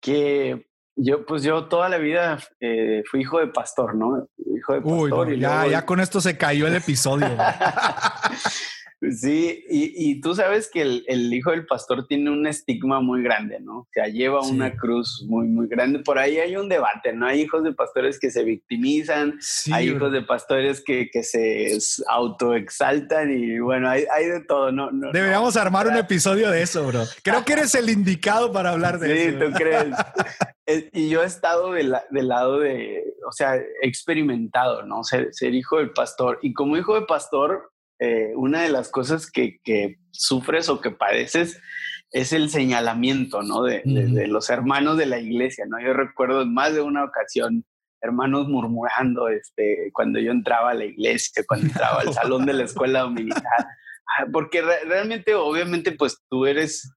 que 0.00 0.68
yo, 0.94 1.24
pues 1.24 1.42
yo 1.42 1.66
toda 1.66 1.88
la 1.88 1.98
vida 1.98 2.38
eh, 2.60 3.02
fui 3.10 3.20
hijo 3.20 3.38
de 3.38 3.48
pastor, 3.48 3.94
¿no? 3.94 4.28
Hijo 4.36 4.74
de 4.74 4.80
pastor. 4.82 5.32
y 5.32 5.40
ya, 5.40 5.66
ya 5.66 5.86
con 5.86 6.00
esto 6.00 6.20
se 6.20 6.36
cayó 6.36 6.66
el 6.66 6.76
episodio. 6.76 7.28
Sí, 9.02 9.62
y, 9.68 10.20
tú 10.22 10.34
sabes 10.34 10.70
que 10.72 10.80
el, 10.80 11.34
hijo 11.34 11.50
del 11.50 11.66
pastor 11.66 12.06
tiene 12.06 12.30
un 12.30 12.46
estigma 12.46 13.00
muy 13.00 13.22
grande, 13.22 13.60
¿no? 13.60 13.80
O 13.80 13.88
sea, 13.92 14.06
lleva 14.06 14.40
una 14.40 14.74
cruz 14.74 15.22
muy, 15.28 15.46
muy 15.48 15.68
grande. 15.68 15.98
Por 15.98 16.18
ahí 16.18 16.38
hay 16.38 16.56
un 16.56 16.68
debate, 16.70 17.12
¿no? 17.12 17.26
Hay 17.26 17.42
hijos 17.42 17.62
de 17.62 17.74
pastores 17.74 18.18
que 18.18 18.30
se 18.30 18.42
victimizan, 18.42 19.38
hay 19.70 19.90
hijos 19.90 20.12
de 20.12 20.22
pastores 20.22 20.82
que, 20.82 21.10
que 21.10 21.22
se 21.22 21.76
autoexaltan 22.08 23.30
y 23.30 23.58
bueno, 23.58 23.90
hay, 23.90 24.04
hay 24.10 24.26
de 24.26 24.40
todo, 24.40 24.72
¿no? 24.72 24.90
Deberíamos 25.12 25.58
armar 25.58 25.88
un 25.88 25.96
episodio 25.96 26.50
de 26.50 26.62
eso, 26.62 26.86
bro. 26.86 27.04
Creo 27.22 27.44
que 27.44 27.52
eres 27.52 27.74
el 27.74 27.90
indicado 27.90 28.50
para 28.50 28.70
hablar 28.70 28.98
de 28.98 29.28
eso. 29.28 29.38
Sí, 29.38 29.44
tú 29.44 29.52
crees. 29.52 29.94
y 30.94 31.10
yo 31.10 31.22
he 31.22 31.26
estado 31.26 31.72
del 31.72 31.92
lado 32.10 32.60
de, 32.60 33.04
o 33.28 33.32
sea, 33.32 33.56
experimentado, 33.82 34.84
¿no? 34.84 35.04
Ser, 35.04 35.28
ser 35.32 35.54
hijo 35.54 35.76
del 35.76 35.92
pastor. 35.92 36.38
Y 36.40 36.54
como 36.54 36.78
hijo 36.78 36.98
de 36.98 37.06
pastor, 37.06 37.70
eh, 37.98 38.32
una 38.34 38.62
de 38.62 38.68
las 38.68 38.90
cosas 38.90 39.30
que, 39.30 39.58
sufres 40.10 40.68
o 40.68 40.80
que 40.80 40.90
padeces 40.90 41.60
es 42.10 42.32
el 42.32 42.50
señalamiento, 42.50 43.42
¿no? 43.42 43.62
De, 43.62 43.82
los 44.28 44.50
hermanos 44.50 44.96
de 44.96 45.06
la 45.06 45.18
iglesia, 45.18 45.64
¿no? 45.68 45.80
Yo 45.80 45.92
recuerdo 45.92 46.42
en 46.42 46.54
más 46.54 46.74
de 46.74 46.80
una 46.80 47.04
ocasión 47.04 47.64
hermanos 48.02 48.48
murmurando 48.48 49.28
este, 49.28 49.90
cuando 49.92 50.20
yo 50.20 50.30
entraba 50.30 50.70
a 50.70 50.74
la 50.74 50.84
iglesia, 50.84 51.44
cuando 51.46 51.66
entraba 51.66 52.02
al 52.02 52.12
salón 52.12 52.46
de 52.46 52.52
la 52.52 52.64
escuela 52.64 53.00
dominical, 53.00 53.42
ah, 53.58 54.26
porque 54.32 54.62
realmente, 54.62 55.34
obviamente, 55.34 55.92
pues 55.92 56.18
tú 56.28 56.46
eres, 56.46 56.92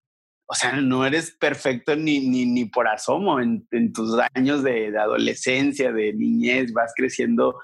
o 0.46 0.54
sea, 0.54 0.74
no 0.74 1.06
eres 1.06 1.32
perfecto 1.32 1.96
ni, 1.96 2.20
ni, 2.20 2.46
ni 2.46 2.66
por 2.66 2.88
asomo 2.88 3.40
en, 3.40 3.66
tus 3.94 4.18
años 4.34 4.64
de, 4.64 4.92
de, 4.92 5.00
adolescencia, 5.00 5.92
de 5.92 6.14
niñez, 6.14 6.74
vas 6.74 6.94
creciendo. 6.96 7.60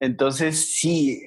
Entonces, 0.00 0.74
sí, 0.74 1.20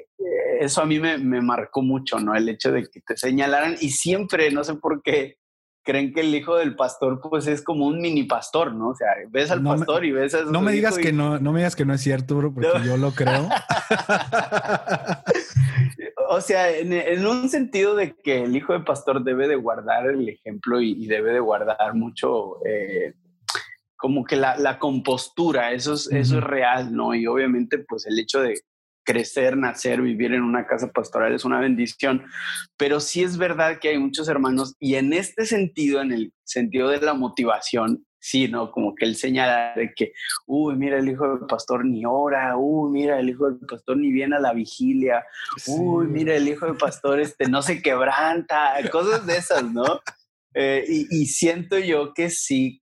eso 0.59 0.81
a 0.81 0.85
mí 0.85 0.99
me, 0.99 1.41
marcó 1.41 1.81
mucho, 1.81 2.19
¿no? 2.19 2.35
El 2.35 2.49
hecho 2.49 2.71
de 2.71 2.83
que 2.83 3.01
te 3.01 3.17
señalaran 3.17 3.75
y 3.79 3.91
siempre, 3.91 4.51
no 4.51 4.63
sé 4.63 4.75
por 4.75 5.01
qué, 5.01 5.37
creen 5.83 6.13
que 6.13 6.19
el 6.19 6.35
hijo 6.35 6.57
del 6.57 6.75
pastor 6.75 7.21
pues 7.21 7.47
es 7.47 7.61
como 7.61 7.87
un 7.87 8.01
mini 8.01 8.23
pastor, 8.23 8.73
¿no? 8.73 8.89
O 8.89 8.95
sea, 8.95 9.07
ves 9.29 9.51
al 9.51 9.63
pastor 9.63 10.05
y 10.05 10.11
ves 10.11 10.33
a 10.33 10.43
No 10.43 10.61
me 10.61 10.73
digas 10.73 10.97
que 10.97 11.13
no, 11.13 11.39
no 11.39 11.53
me 11.53 11.59
digas 11.59 11.75
que 11.75 11.85
no 11.85 11.93
es 11.93 12.01
cierto, 12.01 12.35
bro, 12.35 12.53
porque 12.53 12.85
yo 12.85 12.97
lo 12.97 13.11
creo. 13.11 13.47
o 16.29 16.41
sea, 16.41 16.71
en, 16.71 17.25
un 17.25 17.49
sentido 17.49 17.95
de 17.95 18.15
que 18.15 18.43
el 18.43 18.55
hijo 18.55 18.73
del 18.73 18.83
pastor 18.83 19.23
debe 19.23 19.47
de 19.47 19.55
guardar 19.55 20.07
el 20.07 20.27
ejemplo 20.27 20.81
y, 20.81 21.07
debe 21.07 21.31
de 21.31 21.39
guardar 21.39 21.93
mucho 21.93 22.57
eh, 22.65 23.13
como 23.95 24.25
que 24.25 24.35
la, 24.35 24.77
compostura, 24.79 25.71
eso 25.71 25.93
es, 25.93 26.11
eso 26.11 26.37
es 26.37 26.43
real, 26.43 26.93
¿no? 26.93 27.15
Y 27.15 27.27
obviamente 27.27 27.79
pues 27.79 28.05
el 28.05 28.19
hecho 28.19 28.41
de 28.41 28.59
crecer, 29.07 29.55
nacer, 29.55 30.01
vivir 30.01 30.33
en 30.33 30.43
una 30.43 30.67
casa 30.67 30.91
pastoral 30.91 31.33
es 31.33 31.45
una 31.45 31.61
bendición, 31.61 32.25
pero 32.75 32.99
sí 32.99 33.23
es 33.23 33.37
verdad 33.37 33.79
que 33.79 33.87
hay 33.87 33.97
muchos 33.97 34.27
hermanos 34.27 34.75
y 34.79 34.95
en 34.95 35.13
este 35.13 35.45
sentido, 35.45 36.01
en 36.01 36.11
el 36.11 36.33
sentido 36.43 36.89
de 36.89 36.99
la 36.99 37.13
motivación, 37.13 38.05
sí, 38.19 38.49
¿no? 38.49 38.69
Como 38.69 38.95
que 38.95 39.05
él 39.05 39.15
señala 39.15 39.73
de 39.75 39.93
que, 39.95 40.11
uy, 40.45 40.75
mira, 40.75 40.99
el 40.99 41.07
hijo 41.07 41.25
del 41.25 41.47
pastor 41.47 41.85
ni 41.85 42.03
ora, 42.05 42.57
uy, 42.57 42.91
mira, 42.91 43.17
el 43.17 43.29
hijo 43.29 43.49
del 43.49 43.65
pastor 43.65 43.95
ni 43.95 44.11
viene 44.11 44.35
a 44.35 44.41
la 44.41 44.51
vigilia, 44.51 45.23
uy, 45.67 46.07
mira, 46.07 46.35
el 46.35 46.45
hijo 46.45 46.65
del 46.65 46.75
pastor 46.75 47.21
este, 47.21 47.47
no 47.47 47.61
se 47.61 47.81
quebranta, 47.81 48.73
cosas 48.91 49.25
de 49.25 49.37
esas, 49.37 49.63
¿no? 49.63 50.01
Eh, 50.53 50.83
y, 50.87 51.25
siento 51.27 51.77
yo 51.77 52.13
que 52.13 52.29
sí 52.29 52.81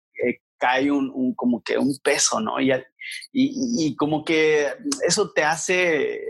cae 0.57 0.91
un, 0.91 1.33
como 1.35 1.61
que 1.61 1.77
un 1.77 1.97
peso, 2.03 2.39
¿no? 2.39 2.59
Y, 2.59 2.71
y, 3.33 3.95
como 3.95 4.23
que 4.23 4.67
eso 5.07 5.31
te 5.31 5.43
hace, 5.43 6.21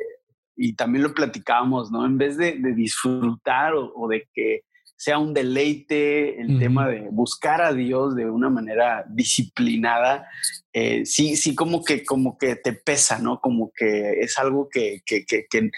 y 0.56 0.74
también 0.74 1.04
lo 1.04 1.14
platicábamos, 1.14 1.92
¿no? 1.92 2.06
En 2.06 2.18
vez 2.18 2.38
de, 2.38 2.54
disfrutar 2.76 3.74
o, 3.76 4.08
de 4.08 4.28
que 4.34 4.64
sea 4.98 5.18
un 5.18 5.34
deleite 5.34 6.40
el 6.42 6.58
tema 6.58 6.88
de 6.88 7.10
buscar 7.12 7.62
a 7.62 7.74
Dios 7.74 8.16
de 8.16 8.30
una 8.30 8.50
manera 8.50 9.06
disciplinada, 9.10 10.28
eh, 10.72 11.06
sí, 11.06 11.36
sí, 11.36 11.54
como 11.54 11.84
que, 11.84 12.04
como 12.06 12.38
que 12.38 12.56
te 12.56 12.74
pesa, 12.74 13.20
¿no? 13.20 13.40
Como 13.40 13.72
que 13.76 14.22
es 14.22 14.38
algo 14.40 14.70
que, 14.70 15.02
que, 15.06 15.26
que, 15.26 15.46
que 15.50 15.70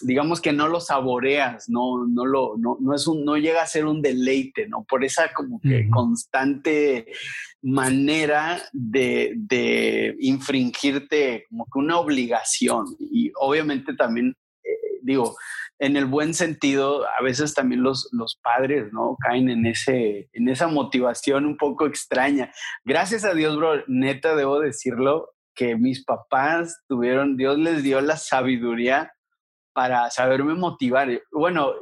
digamos 0.00 0.40
que 0.40 0.52
no 0.52 0.68
lo 0.68 0.80
saboreas, 0.80 1.68
no, 1.68 2.06
no, 2.06 2.24
lo, 2.24 2.56
no, 2.58 2.76
no, 2.80 2.94
es 2.94 3.06
un, 3.06 3.24
no 3.24 3.36
llega 3.36 3.62
a 3.62 3.66
ser 3.66 3.86
un 3.86 4.02
deleite, 4.02 4.68
¿no? 4.68 4.84
Por 4.84 5.04
esa 5.04 5.32
como 5.32 5.60
que 5.60 5.88
constante 5.90 7.06
manera 7.62 8.60
de, 8.72 9.32
de, 9.36 10.14
infringirte 10.20 11.44
como 11.48 11.64
que 11.64 11.78
una 11.78 11.98
obligación. 11.98 12.86
Y 12.98 13.32
obviamente 13.36 13.94
también, 13.94 14.34
eh, 14.64 15.00
digo, 15.02 15.36
en 15.78 15.96
el 15.96 16.06
buen 16.06 16.34
sentido, 16.34 17.06
a 17.08 17.22
veces 17.22 17.54
también 17.54 17.82
los, 17.82 18.08
los 18.12 18.36
padres, 18.42 18.92
¿no? 18.92 19.16
Caen 19.20 19.48
en, 19.48 19.66
ese, 19.66 20.28
en 20.32 20.48
esa 20.48 20.66
motivación 20.68 21.46
un 21.46 21.56
poco 21.56 21.86
extraña. 21.86 22.52
Gracias 22.84 23.24
a 23.24 23.34
Dios, 23.34 23.56
bro, 23.56 23.84
neta, 23.86 24.34
debo 24.34 24.60
decirlo, 24.60 25.30
que 25.54 25.76
mis 25.76 26.04
papás 26.04 26.82
tuvieron, 26.88 27.36
Dios 27.36 27.58
les 27.58 27.82
dio 27.82 28.00
la 28.00 28.16
sabiduría 28.16 29.12
para 29.72 30.08
saberme 30.10 30.54
motivar. 30.54 31.08
Bueno, 31.32 31.72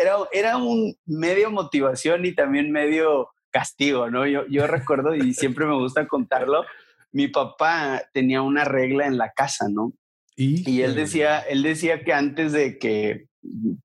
era, 0.00 0.16
era 0.32 0.56
un 0.56 0.96
medio 1.04 1.50
motivación 1.50 2.24
y 2.24 2.34
también 2.34 2.70
medio 2.70 3.33
castigo, 3.54 4.10
¿no? 4.10 4.26
Yo, 4.26 4.44
yo 4.48 4.66
recuerdo 4.66 5.14
y 5.14 5.32
siempre 5.32 5.64
me 5.64 5.74
gusta 5.74 6.08
contarlo, 6.08 6.64
mi 7.12 7.28
papá 7.28 8.02
tenía 8.12 8.42
una 8.42 8.64
regla 8.64 9.06
en 9.06 9.16
la 9.16 9.30
casa, 9.30 9.68
¿no? 9.70 9.92
Y, 10.36 10.80
él 10.80 10.96
decía, 10.96 11.38
él 11.38 11.62
decía 11.62 12.02
que 12.02 12.12
antes 12.12 12.50
de 12.50 12.76
que 12.76 13.28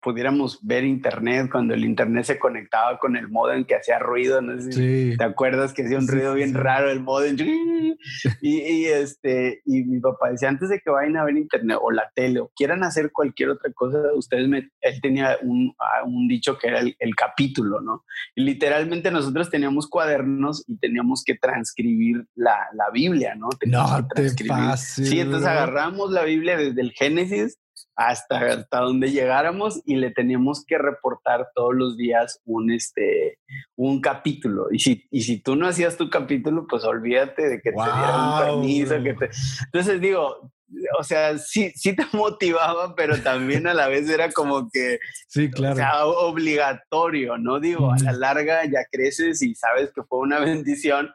pudiéramos 0.01 0.59
ver 0.61 0.83
internet 0.83 1.49
cuando 1.51 1.73
el 1.73 1.83
internet 1.83 2.25
se 2.25 2.39
conectaba 2.39 2.97
con 2.99 3.15
el 3.17 3.27
modem 3.27 3.65
que 3.65 3.75
hacía 3.75 3.99
ruido, 3.99 4.41
no 4.41 4.59
sé 4.59 4.71
si 4.71 5.17
te 5.17 5.23
acuerdas 5.23 5.73
que 5.73 5.83
hacía 5.83 5.97
un 5.97 6.07
ruido 6.07 6.33
bien 6.33 6.53
raro 6.53 6.89
el 6.89 7.01
modem 7.01 7.35
y, 8.41 8.85
este 8.85 9.61
y 9.65 9.83
mi 9.83 9.99
papá 9.99 10.31
decía 10.31 10.49
antes 10.49 10.69
de 10.69 10.79
que 10.79 10.89
vayan 10.89 11.17
a 11.17 11.25
ver 11.25 11.37
internet 11.37 11.77
o 11.81 11.91
la 11.91 12.09
tele 12.15 12.39
o 12.39 12.51
quieran 12.55 12.83
hacer 12.83 13.11
cualquier 13.11 13.49
otra 13.49 13.71
cosa, 13.73 13.97
ustedes 14.15 14.47
me, 14.47 14.69
él 14.81 15.01
tenía 15.01 15.37
un, 15.41 15.73
ah, 15.79 16.03
un 16.05 16.27
dicho 16.27 16.57
que 16.57 16.67
era 16.67 16.79
el, 16.79 16.95
capítulo, 17.15 17.81
¿no? 17.81 18.05
Y 18.35 18.43
literalmente 18.43 19.11
nosotros 19.11 19.49
teníamos 19.49 19.87
cuadernos 19.87 20.63
y 20.67 20.77
teníamos 20.77 21.23
que 21.25 21.35
transcribir 21.35 22.25
la, 22.35 22.67
la 22.73 22.89
Biblia, 22.91 23.35
¿no? 23.35 23.49
no 23.65 24.07
te 24.07 24.29
Sí, 24.77 25.19
entonces 25.19 25.47
agarramos 25.47 26.11
la 26.11 26.23
Biblia 26.23 26.55
desde 26.55 26.81
el 26.81 26.91
Génesis 26.91 27.57
hasta, 27.99 28.39
hasta 28.39 28.79
donde 28.79 29.11
llegáramos 29.11 29.81
y 29.85 29.97
le 29.97 30.11
teníamos 30.11 30.63
que 30.65 30.77
reportar 30.77 31.49
todos 31.53 31.75
los 31.75 31.97
días 31.97 32.39
un, 32.45 32.71
este, 32.71 33.39
un 33.75 33.99
capítulo. 33.99 34.67
Y 34.71 34.79
si, 34.79 35.05
y 35.11 35.21
si 35.21 35.41
tú 35.41 35.57
no 35.57 35.67
hacías 35.67 35.97
tu 35.97 36.09
capítulo, 36.09 36.65
pues 36.65 36.85
olvídate 36.85 37.49
de 37.49 37.61
que 37.61 37.71
te 37.71 37.75
dieran 37.75 38.29
un 38.31 38.39
permiso. 38.39 39.03
Que 39.03 39.13
te... 39.15 39.29
Entonces 39.65 39.99
digo, 39.99 40.49
o 40.97 41.03
sea, 41.03 41.37
sí, 41.37 41.73
sí 41.75 41.93
te 41.93 42.05
motivaba, 42.13 42.95
pero 42.95 43.21
también 43.21 43.67
a 43.67 43.73
la 43.73 43.89
vez 43.89 44.09
era 44.09 44.31
como 44.31 44.69
que 44.69 44.99
sí, 45.27 45.51
claro. 45.51 45.73
o 45.73 45.75
sea, 45.75 46.05
obligatorio, 46.05 47.37
¿no? 47.37 47.59
Digo, 47.59 47.91
a 47.91 47.97
la 47.97 48.13
larga 48.13 48.63
ya 48.63 48.85
creces 48.89 49.41
y 49.41 49.55
sabes 49.55 49.91
que 49.93 50.03
fue 50.03 50.19
una 50.19 50.39
bendición, 50.39 51.11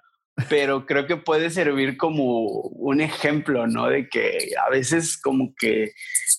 pero 0.49 0.85
creo 0.87 1.07
que 1.07 1.17
puede 1.17 1.51
servir 1.51 1.97
como 1.97 2.43
un 2.43 3.01
ejemplo, 3.01 3.67
¿no? 3.67 3.89
De 3.89 4.09
que 4.09 4.51
a 4.65 4.71
veces 4.71 5.17
como 5.17 5.55
que 5.59 5.93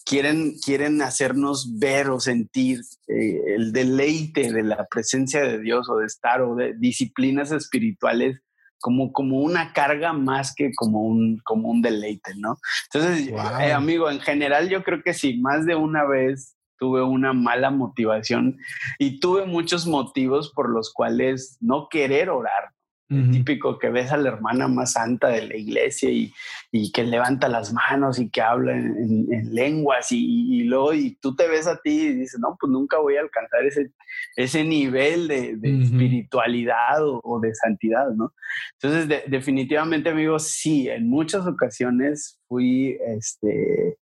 quieren, 0.06 0.56
quieren 0.64 1.02
hacernos 1.02 1.80
ver 1.80 2.10
o 2.10 2.20
sentir 2.20 2.80
eh, 3.08 3.42
el 3.56 3.72
deleite 3.72 4.52
de 4.52 4.64
la 4.64 4.86
presencia 4.90 5.42
de 5.42 5.60
Dios 5.60 5.90
o 5.90 5.98
de 5.98 6.08
estar 6.08 6.42
o 6.42 6.56
de 6.56 6.74
disciplinas 6.78 7.52
espirituales 7.52 8.42
como, 8.80 9.12
como 9.14 9.40
una 9.40 9.74
carga 9.74 10.14
más 10.14 10.54
que 10.54 10.72
como 10.76 11.02
un, 11.02 11.40
como 11.44 11.70
un 11.70 11.82
deleite, 11.82 12.34
¿no? 12.36 12.58
Entonces, 12.94 13.30
eh, 13.62 13.72
amigo, 13.72 14.12
en 14.12 14.20
general 14.20 14.70
yo 14.70 14.84
creo 14.84 15.02
que 15.02 15.14
sí, 15.14 15.40
más 15.40 15.66
de 15.66 15.76
una 15.76 16.06
vez 16.06 16.56
tuve 16.78 17.02
una 17.02 17.34
mala 17.34 17.72
motivación 17.72 18.58
y 19.00 19.20
tuve 19.20 19.46
muchos 19.46 19.88
motivos 19.88 20.52
por 20.54 20.70
los 20.70 20.94
cuales 20.94 21.58
no 21.62 21.88
querer 21.90 22.30
orar, 22.30 22.75
típico 23.08 23.78
que 23.78 23.90
ves 23.90 24.12
a 24.12 24.18
la 24.18 24.30
hermana 24.30 24.68
más 24.68 24.94
santa 24.94 25.28
de 25.28 25.48
la 25.48 25.56
iglesia 25.56 26.10
y, 26.10 26.34
y 26.72 26.92
que 26.92 27.04
levanta 27.04 27.48
las 27.48 27.72
manos 27.72 28.18
y 28.18 28.30
que 28.30 28.42
habla 28.42 28.76
en, 28.76 29.54
lenguas 29.54 30.12
y, 30.12 30.64
luego 30.64 30.94
y 30.94 31.16
tú 31.22 31.36
te 31.36 31.48
ves 31.48 31.68
a 31.68 31.78
ti 31.78 31.92
y 31.92 32.14
dices, 32.14 32.40
no, 32.40 32.58
pues 32.60 32.72
nunca 32.72 32.98
voy 32.98 33.18
a 33.18 33.22
alcanzar 33.22 33.64
ese, 33.66 33.92
ese 34.36 34.64
nivel 34.64 35.28
de, 35.28 35.52
espiritualidad 35.84 37.00
o, 37.02 37.40
de 37.40 37.54
santidad, 37.54 38.10
¿no? 38.12 38.34
Entonces, 38.82 39.24
definitivamente, 39.28 40.10
amigos, 40.10 40.48
sí, 40.48 40.90
en 40.90 41.08
muchas 41.08 41.46
ocasiones 41.46 42.40
fui, 42.48 42.98
este, 43.08 43.98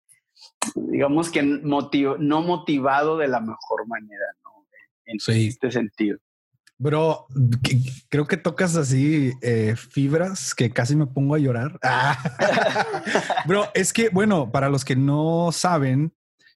digamos 0.76 1.32
que 1.32 1.42
no 1.42 2.42
motivado 2.42 3.18
de 3.18 3.28
la 3.28 3.40
mejor 3.40 3.88
manera, 3.88 4.26
¿no? 4.44 4.68
En 5.06 5.18
este 5.18 5.72
sentido. 5.72 6.20
Bro, 6.82 7.28
creo 8.10 8.26
que 8.26 8.38
tocas 8.38 8.76
así 8.76 9.34
eh, 9.44 9.76
fibras 9.76 10.56
que 10.56 10.72
casi 10.72 10.96
me 10.96 11.06
pongo 11.06 11.36
a 11.36 11.38
llorar. 11.38 11.80
Bro, 13.46 13.68
es 13.76 13.94
que, 13.94 14.10
bueno, 14.10 14.52
para 14.52 14.68
los 14.68 14.84
que 14.84 14.96
no 14.96 15.52
saben, 15.52 16.12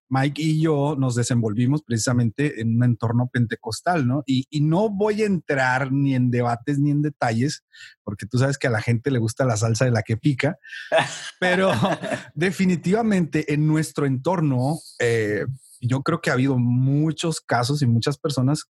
Mike 0.09 0.41
y 0.41 0.63
yo 0.63 0.95
nos 0.97 1.13
desenvolvimos 1.13 1.83
precisamente 1.83 2.59
en 2.59 2.77
un 2.77 2.83
entorno 2.85 3.29
pentecostal, 3.31 4.07
¿no? 4.07 4.23
Y, 4.25 4.47
y, 4.49 4.61
no 4.61 4.89
voy 4.89 5.21
a 5.21 5.27
entrar 5.27 5.91
ni 5.91 6.15
en 6.15 6.31
debates 6.31 6.79
ni 6.79 6.89
en 6.89 7.03
detalles, 7.03 7.63
porque 8.03 8.25
tú 8.25 8.39
sabes 8.39 8.57
que 8.57 8.65
a 8.65 8.71
la 8.71 8.81
gente 8.81 9.11
le 9.11 9.19
gusta 9.19 9.45
la 9.45 9.57
salsa 9.57 9.85
de 9.85 9.91
la 9.91 10.01
que 10.01 10.17
pica, 10.17 10.57
pero 11.39 11.71
definitivamente 12.33 13.53
en 13.53 13.67
nuestro 13.67 14.07
entorno, 14.07 14.79
eh, 14.97 15.45
yo 15.81 16.01
creo 16.01 16.19
que 16.19 16.31
ha 16.31 16.33
habido 16.33 16.57
muchos 16.57 17.41
casos 17.41 17.83
y 17.83 17.85
muchas 17.85 18.17
personas 18.17 18.71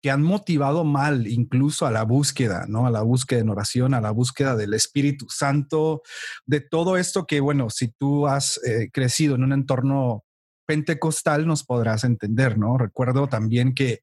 que 0.00 0.10
han 0.10 0.22
motivado 0.22 0.84
mal 0.84 1.26
incluso 1.26 1.86
a 1.86 1.90
la 1.90 2.04
búsqueda, 2.04 2.66
¿no? 2.68 2.86
A 2.86 2.90
la 2.90 3.02
búsqueda 3.02 3.40
en 3.40 3.48
oración, 3.48 3.94
a 3.94 4.00
la 4.00 4.10
búsqueda 4.10 4.56
del 4.56 4.74
Espíritu 4.74 5.26
Santo, 5.28 6.02
de 6.46 6.60
todo 6.60 6.96
esto 6.96 7.26
que, 7.26 7.40
bueno, 7.40 7.70
si 7.70 7.88
tú 7.88 8.26
has 8.26 8.60
eh, 8.64 8.90
crecido 8.92 9.34
en 9.34 9.44
un 9.44 9.52
entorno 9.52 10.24
pentecostal, 10.66 11.46
nos 11.46 11.64
podrás 11.64 12.04
entender, 12.04 12.58
¿no? 12.58 12.78
Recuerdo 12.78 13.28
también 13.28 13.74
que 13.74 14.02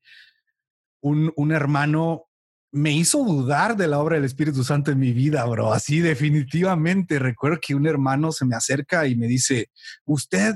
un, 1.01 1.31
un 1.35 1.51
hermano 1.51 2.25
me 2.71 2.91
hizo 2.91 3.23
dudar 3.23 3.77
de 3.77 3.87
la 3.87 3.99
obra 3.99 4.15
del 4.15 4.25
Espíritu 4.25 4.65
Santo 4.65 4.91
en 4.91 4.99
mi 4.99 5.13
vida, 5.13 5.45
bro. 5.45 5.71
Así 5.71 6.01
definitivamente. 6.01 7.19
Recuerdo 7.19 7.59
que 7.61 7.73
un 7.73 7.87
hermano 7.87 8.33
se 8.33 8.43
me 8.43 8.55
acerca 8.55 9.07
y 9.07 9.15
me 9.15 9.27
dice, 9.27 9.69
usted 10.03 10.55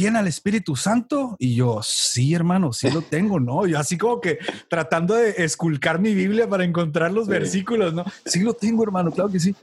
¿tiene 0.00 0.18
al 0.18 0.28
Espíritu 0.28 0.76
Santo? 0.76 1.36
Y 1.38 1.56
yo, 1.56 1.82
sí, 1.82 2.32
hermano, 2.32 2.72
sí 2.72 2.90
lo 2.90 3.02
tengo, 3.02 3.38
¿no? 3.38 3.66
Yo 3.66 3.78
así 3.78 3.98
como 3.98 4.18
que 4.18 4.38
tratando 4.66 5.12
de 5.14 5.34
esculcar 5.44 6.00
mi 6.00 6.14
Biblia 6.14 6.48
para 6.48 6.64
encontrar 6.64 7.12
los 7.12 7.28
versículos, 7.28 7.92
¿no? 7.92 8.06
Sí 8.24 8.40
lo 8.40 8.54
tengo, 8.54 8.82
hermano, 8.82 9.10
claro 9.10 9.28
que 9.28 9.38
sí. 9.38 9.54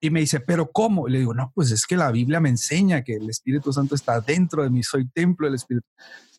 Y 0.00 0.10
me 0.10 0.20
dice, 0.20 0.38
¿pero 0.38 0.70
cómo? 0.70 1.08
Y 1.08 1.10
le 1.10 1.18
digo, 1.18 1.34
no, 1.34 1.50
pues 1.52 1.72
es 1.72 1.84
que 1.84 1.96
la 1.96 2.12
Biblia 2.12 2.38
me 2.38 2.48
enseña 2.48 3.02
que 3.02 3.14
el 3.14 3.28
Espíritu 3.28 3.72
Santo 3.72 3.96
está 3.96 4.20
dentro 4.20 4.62
de 4.62 4.70
mí, 4.70 4.84
soy 4.84 5.08
templo 5.08 5.48
del 5.48 5.56
Espíritu. 5.56 5.88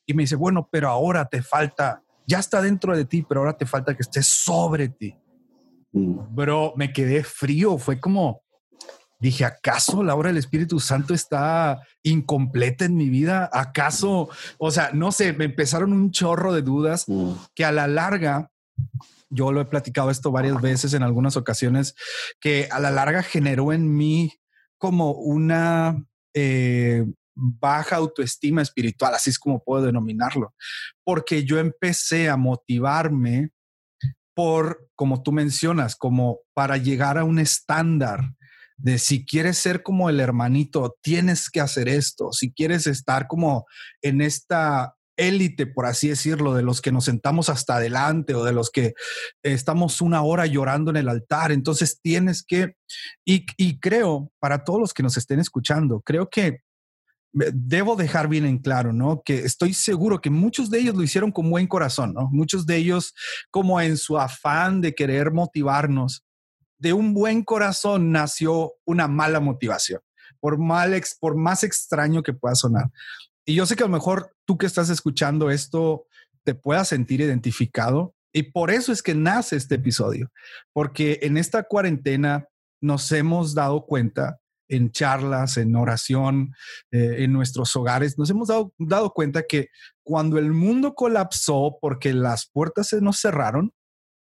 Y 0.06 0.14
me 0.14 0.24
dice, 0.24 0.38
bueno, 0.38 0.70
pero 0.72 0.88
ahora 0.88 1.26
te 1.26 1.42
falta, 1.42 2.02
ya 2.26 2.40
está 2.40 2.62
dentro 2.62 2.96
de 2.96 3.04
ti, 3.04 3.26
pero 3.28 3.42
ahora 3.42 3.58
te 3.58 3.66
falta 3.66 3.94
que 3.94 4.04
esté 4.04 4.24
sobre 4.24 4.88
ti. 4.88 5.14
Mm. 5.92 6.34
Bro, 6.34 6.76
me 6.78 6.94
quedé 6.94 7.26
frío, 7.26 7.78
fue 7.78 8.00
como, 8.00 8.42
dije, 9.20 9.46
¿acaso 9.46 10.04
la 10.04 10.16
obra 10.16 10.30
del 10.30 10.38
Espíritu 10.38 10.80
Santo 10.80 11.14
está 11.14 11.82
incompleta 12.04 12.86
en 12.86 12.96
mi 12.96 13.10
vida? 13.10 13.50
¿Acaso, 13.52 14.30
o 14.58 14.72
sea, 14.72 14.92
no 14.94 15.12
sé, 15.12 15.34
me 15.34 15.46
empezaron 15.46 15.94
un 15.94 16.12
chorro 16.12 16.54
de 16.54 16.62
dudas 16.62 17.06
mm. 17.08 17.34
que 17.56 17.66
a 17.66 17.72
la 17.72 17.88
larga, 17.88 18.52
yo 19.30 19.52
lo 19.52 19.62
he 19.62 19.66
platicado 19.66 20.12
esto 20.12 20.32
varias 20.32 20.62
veces 20.62 20.94
en 20.94 21.04
algunas 21.04 21.38
ocasiones, 21.38 21.96
que 22.40 22.68
a 22.72 22.80
la 22.80 22.92
larga 22.92 23.24
generó 23.24 23.74
en 23.74 23.96
mí 23.96 24.34
como 24.78 25.12
una 25.12 26.04
eh, 26.34 27.06
baja 27.36 27.96
autoestima 27.96 28.62
espiritual, 28.62 29.14
así 29.14 29.30
es 29.30 29.40
como 29.40 29.64
puedo 29.64 29.84
denominarlo, 29.86 30.54
porque 31.04 31.44
yo 31.44 31.60
empecé 31.60 32.30
a 32.30 32.38
motivarme 32.38 33.52
por, 34.36 34.88
como 34.96 35.24
tú 35.24 35.32
mencionas, 35.32 35.96
como 35.96 36.40
para 36.54 36.78
llegar 36.78 37.18
a 37.18 37.24
un 37.24 37.40
estándar 37.40 38.37
de 38.78 39.00
si 39.00 39.26
quieres 39.26 39.58
ser 39.58 39.84
como 39.84 40.10
el 40.10 40.20
hermanito, 40.20 40.96
tienes 41.02 41.50
que 41.50 41.62
hacer 41.62 41.90
esto. 41.90 42.32
Si 42.32 42.52
quieres 42.52 42.88
estar 42.88 43.28
como 43.28 43.66
en 44.02 44.22
esta 44.22 44.94
élite, 45.18 45.66
por 45.66 45.88
así 45.88 46.10
decirlo, 46.10 46.54
de 46.54 46.62
los 46.62 46.80
que 46.80 46.92
nos 46.92 47.06
sentamos 47.06 47.50
hasta 47.50 47.78
adelante 47.78 48.36
o 48.36 48.44
de 48.44 48.54
los 48.54 48.70
que 48.70 48.94
estamos 49.42 50.00
una 50.00 50.22
hora 50.22 50.46
llorando 50.46 50.92
en 50.92 50.98
el 50.98 51.10
altar, 51.10 51.52
entonces 51.52 52.00
tienes 52.02 52.44
que, 52.44 52.76
y, 53.26 53.46
y 53.58 53.80
creo, 53.80 54.32
para 54.40 54.64
todos 54.64 54.80
los 54.80 54.94
que 54.94 55.04
nos 55.04 55.18
estén 55.18 55.40
escuchando, 55.40 56.02
creo 56.02 56.30
que 56.30 56.60
debo 57.34 57.96
dejar 57.96 58.28
bien 58.28 58.46
en 58.46 58.58
claro, 58.60 58.94
¿no? 58.94 59.22
Que 59.24 59.40
estoy 59.40 59.74
seguro 59.74 60.22
que 60.22 60.30
muchos 60.30 60.70
de 60.70 60.80
ellos 60.80 60.96
lo 60.96 61.04
hicieron 61.04 61.32
con 61.32 61.50
buen 61.50 61.68
corazón, 61.68 62.14
¿no? 62.14 62.30
Muchos 62.32 62.66
de 62.66 62.78
ellos 62.78 63.14
como 63.52 63.80
en 63.82 63.98
su 63.98 64.18
afán 64.18 64.82
de 64.82 64.96
querer 64.96 65.32
motivarnos, 65.32 66.24
de 66.78 66.94
un 66.94 67.14
buen 67.14 67.44
corazón 67.44 68.12
nació 68.12 68.74
una 68.86 69.08
mala 69.08 69.40
motivación, 69.40 70.02
por, 70.40 70.58
mal 70.58 71.02
por 71.20 71.36
más 71.36 71.64
extraño 71.64 72.24
que 72.24 72.34
pueda 72.34 72.56
sonar. 72.56 72.92
Y 73.46 73.56
yo 73.56 73.66
sé 73.66 73.76
que 73.76 73.84
a 73.84 73.88
lo 73.88 73.94
mejor 73.94 74.36
tú 74.46 74.58
que 74.58 74.66
estás 74.66 74.90
escuchando 74.90 75.50
esto 75.50 76.06
te 76.44 76.54
puedas 76.54 76.90
sentir 76.90 77.22
identificado 77.22 78.14
y 78.34 78.44
por 78.44 78.72
eso 78.72 78.92
es 78.92 79.02
que 79.02 79.16
nace 79.16 79.56
este 79.56 79.76
episodio, 79.76 80.32
porque 80.74 81.20
en 81.24 81.38
esta 81.38 81.64
cuarentena 81.64 82.48
nos 82.82 83.12
hemos 83.12 83.56
dado 83.56 83.86
cuenta 83.86 84.40
en 84.70 84.92
charlas, 84.92 85.58
en 85.58 85.76
oración, 85.76 86.54
eh, 86.92 87.24
en 87.24 87.32
nuestros 87.32 87.76
hogares, 87.76 88.18
nos 88.18 88.30
hemos 88.30 88.50
dado, 88.50 88.74
dado 88.78 89.12
cuenta 89.12 89.44
que 89.44 89.70
cuando 90.04 90.38
el 90.38 90.52
mundo 90.52 90.94
colapsó 90.94 91.78
porque 91.82 92.14
las 92.14 92.50
puertas 92.52 92.90
se 92.90 93.02
nos 93.02 93.20
cerraron, 93.20 93.72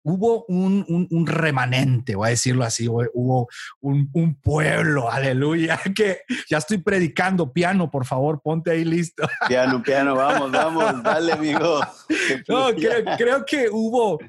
hubo 0.04 0.46
un, 0.46 0.86
un, 1.10 1.28
remanente, 1.28 2.16
voy 2.16 2.28
a 2.28 2.30
decirlo 2.32 2.64
así, 2.66 2.88
hubo 2.88 3.48
un, 3.82 4.10
un, 4.14 4.36
pueblo, 4.36 5.10
aleluya, 5.12 5.80
que 5.96 6.22
ya 6.50 6.58
estoy 6.58 6.78
predicando, 6.78 7.52
piano, 7.52 7.90
por 7.90 8.06
favor, 8.06 8.42
ponte 8.42 8.72
ahí 8.72 8.84
listo. 8.84 9.28
Piano, 9.48 9.82
piano, 9.82 10.16
vamos, 10.16 10.52
vamos, 10.52 11.04
dale, 11.04 11.34
amigo. 11.34 11.80
No, 12.48 12.68
creo, 12.74 13.18
creo, 13.18 13.46
que 13.46 13.70
hubo 13.70 14.20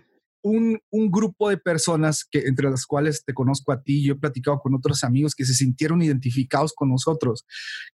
un, 0.44 0.78
un, 0.90 1.10
grupo 1.10 1.48
de 1.48 1.56
personas 1.56 2.24
que 2.30 2.40
entre 2.40 2.68
las 2.68 2.84
cuales 2.84 3.24
te 3.24 3.32
conozco 3.32 3.72
a 3.72 3.82
ti, 3.82 4.04
yo 4.04 4.12
he 4.12 4.16
platicado 4.16 4.58
con 4.60 4.74
otros 4.74 5.02
amigos 5.02 5.34
que 5.34 5.46
se 5.46 5.54
sintieron 5.54 6.02
identificados 6.02 6.74
con 6.74 6.90
nosotros, 6.90 7.46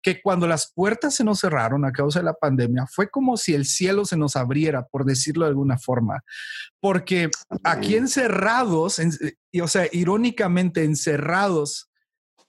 que 0.01 0.21
cuando 0.21 0.47
las 0.47 0.71
puertas 0.73 1.15
se 1.15 1.25
nos 1.25 1.41
cerraron 1.41 1.83
a 1.83 1.91
causa 1.91 2.19
de 2.19 2.25
la 2.25 2.33
pandemia, 2.33 2.85
fue 2.87 3.09
como 3.09 3.35
si 3.35 3.53
el 3.53 3.65
cielo 3.65 4.05
se 4.05 4.15
nos 4.15 4.37
abriera, 4.37 4.87
por 4.87 5.03
decirlo 5.03 5.43
de 5.43 5.49
alguna 5.49 5.77
forma, 5.77 6.23
porque 6.79 7.29
aquí 7.63 7.95
encerrados, 7.95 9.01
y, 9.51 9.59
o 9.59 9.67
sea, 9.67 9.87
irónicamente 9.91 10.85
encerrados, 10.85 11.86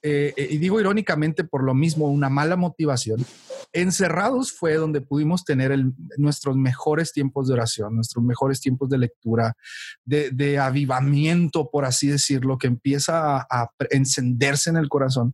eh, 0.01 0.33
y 0.37 0.57
digo 0.57 0.79
irónicamente 0.79 1.43
por 1.43 1.63
lo 1.63 1.73
mismo, 1.73 2.07
una 2.07 2.29
mala 2.29 2.55
motivación, 2.55 3.25
encerrados 3.73 4.51
fue 4.51 4.75
donde 4.75 5.01
pudimos 5.01 5.43
tener 5.43 5.77
nuestros 6.17 6.55
mejores 6.55 7.11
tiempos 7.11 7.47
de 7.47 7.53
oración, 7.53 7.95
nuestros 7.95 8.23
mejores 8.23 8.61
tiempos 8.61 8.89
de 8.89 8.97
lectura, 8.97 9.55
de, 10.05 10.59
avivamiento, 10.59 11.69
por 11.69 11.85
así 11.85 12.07
decirlo, 12.07 12.57
que 12.57 12.67
empieza 12.67 13.39
a, 13.39 13.69
encenderse 13.89 14.69
en 14.69 14.77
el 14.77 14.89
corazón. 14.89 15.33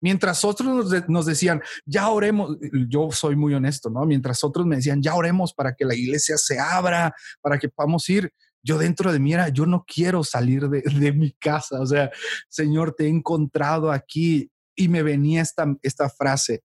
Mientras 0.00 0.44
otros 0.44 0.90
nos, 1.08 1.26
decían, 1.26 1.60
ya 1.84 2.08
oremos, 2.08 2.56
yo 2.88 3.10
soy 3.10 3.36
muy 3.36 3.54
honesto, 3.54 3.90
¿no? 3.90 4.04
Mientras 4.06 4.44
otros 4.44 4.64
me 4.64 4.76
decían, 4.76 5.02
ya 5.02 5.14
oremos 5.14 5.52
para 5.52 5.74
que 5.74 5.84
la 5.84 5.94
iglesia 5.94 6.36
se 6.38 6.58
abra, 6.58 7.14
para 7.40 7.58
que 7.58 7.68
podamos 7.68 8.08
ir, 8.08 8.32
yo 8.62 8.78
dentro 8.78 9.12
de 9.12 9.20
mí 9.20 9.32
era, 9.32 9.48
yo 9.48 9.66
no 9.66 9.84
quiero 9.86 10.24
salir 10.24 10.68
de, 10.68 10.82
de, 10.82 11.12
mi 11.12 11.32
casa, 11.32 11.80
o 11.80 11.86
sea, 11.86 12.10
Señor, 12.48 12.94
te 12.96 13.04
he 13.04 13.08
encontrado 13.08 13.90
aquí 13.92 14.50
y 14.76 14.88
me 14.88 15.02
venía 15.02 15.42
esta, 15.42 15.66
esta 15.82 16.08
frase, 16.08 16.62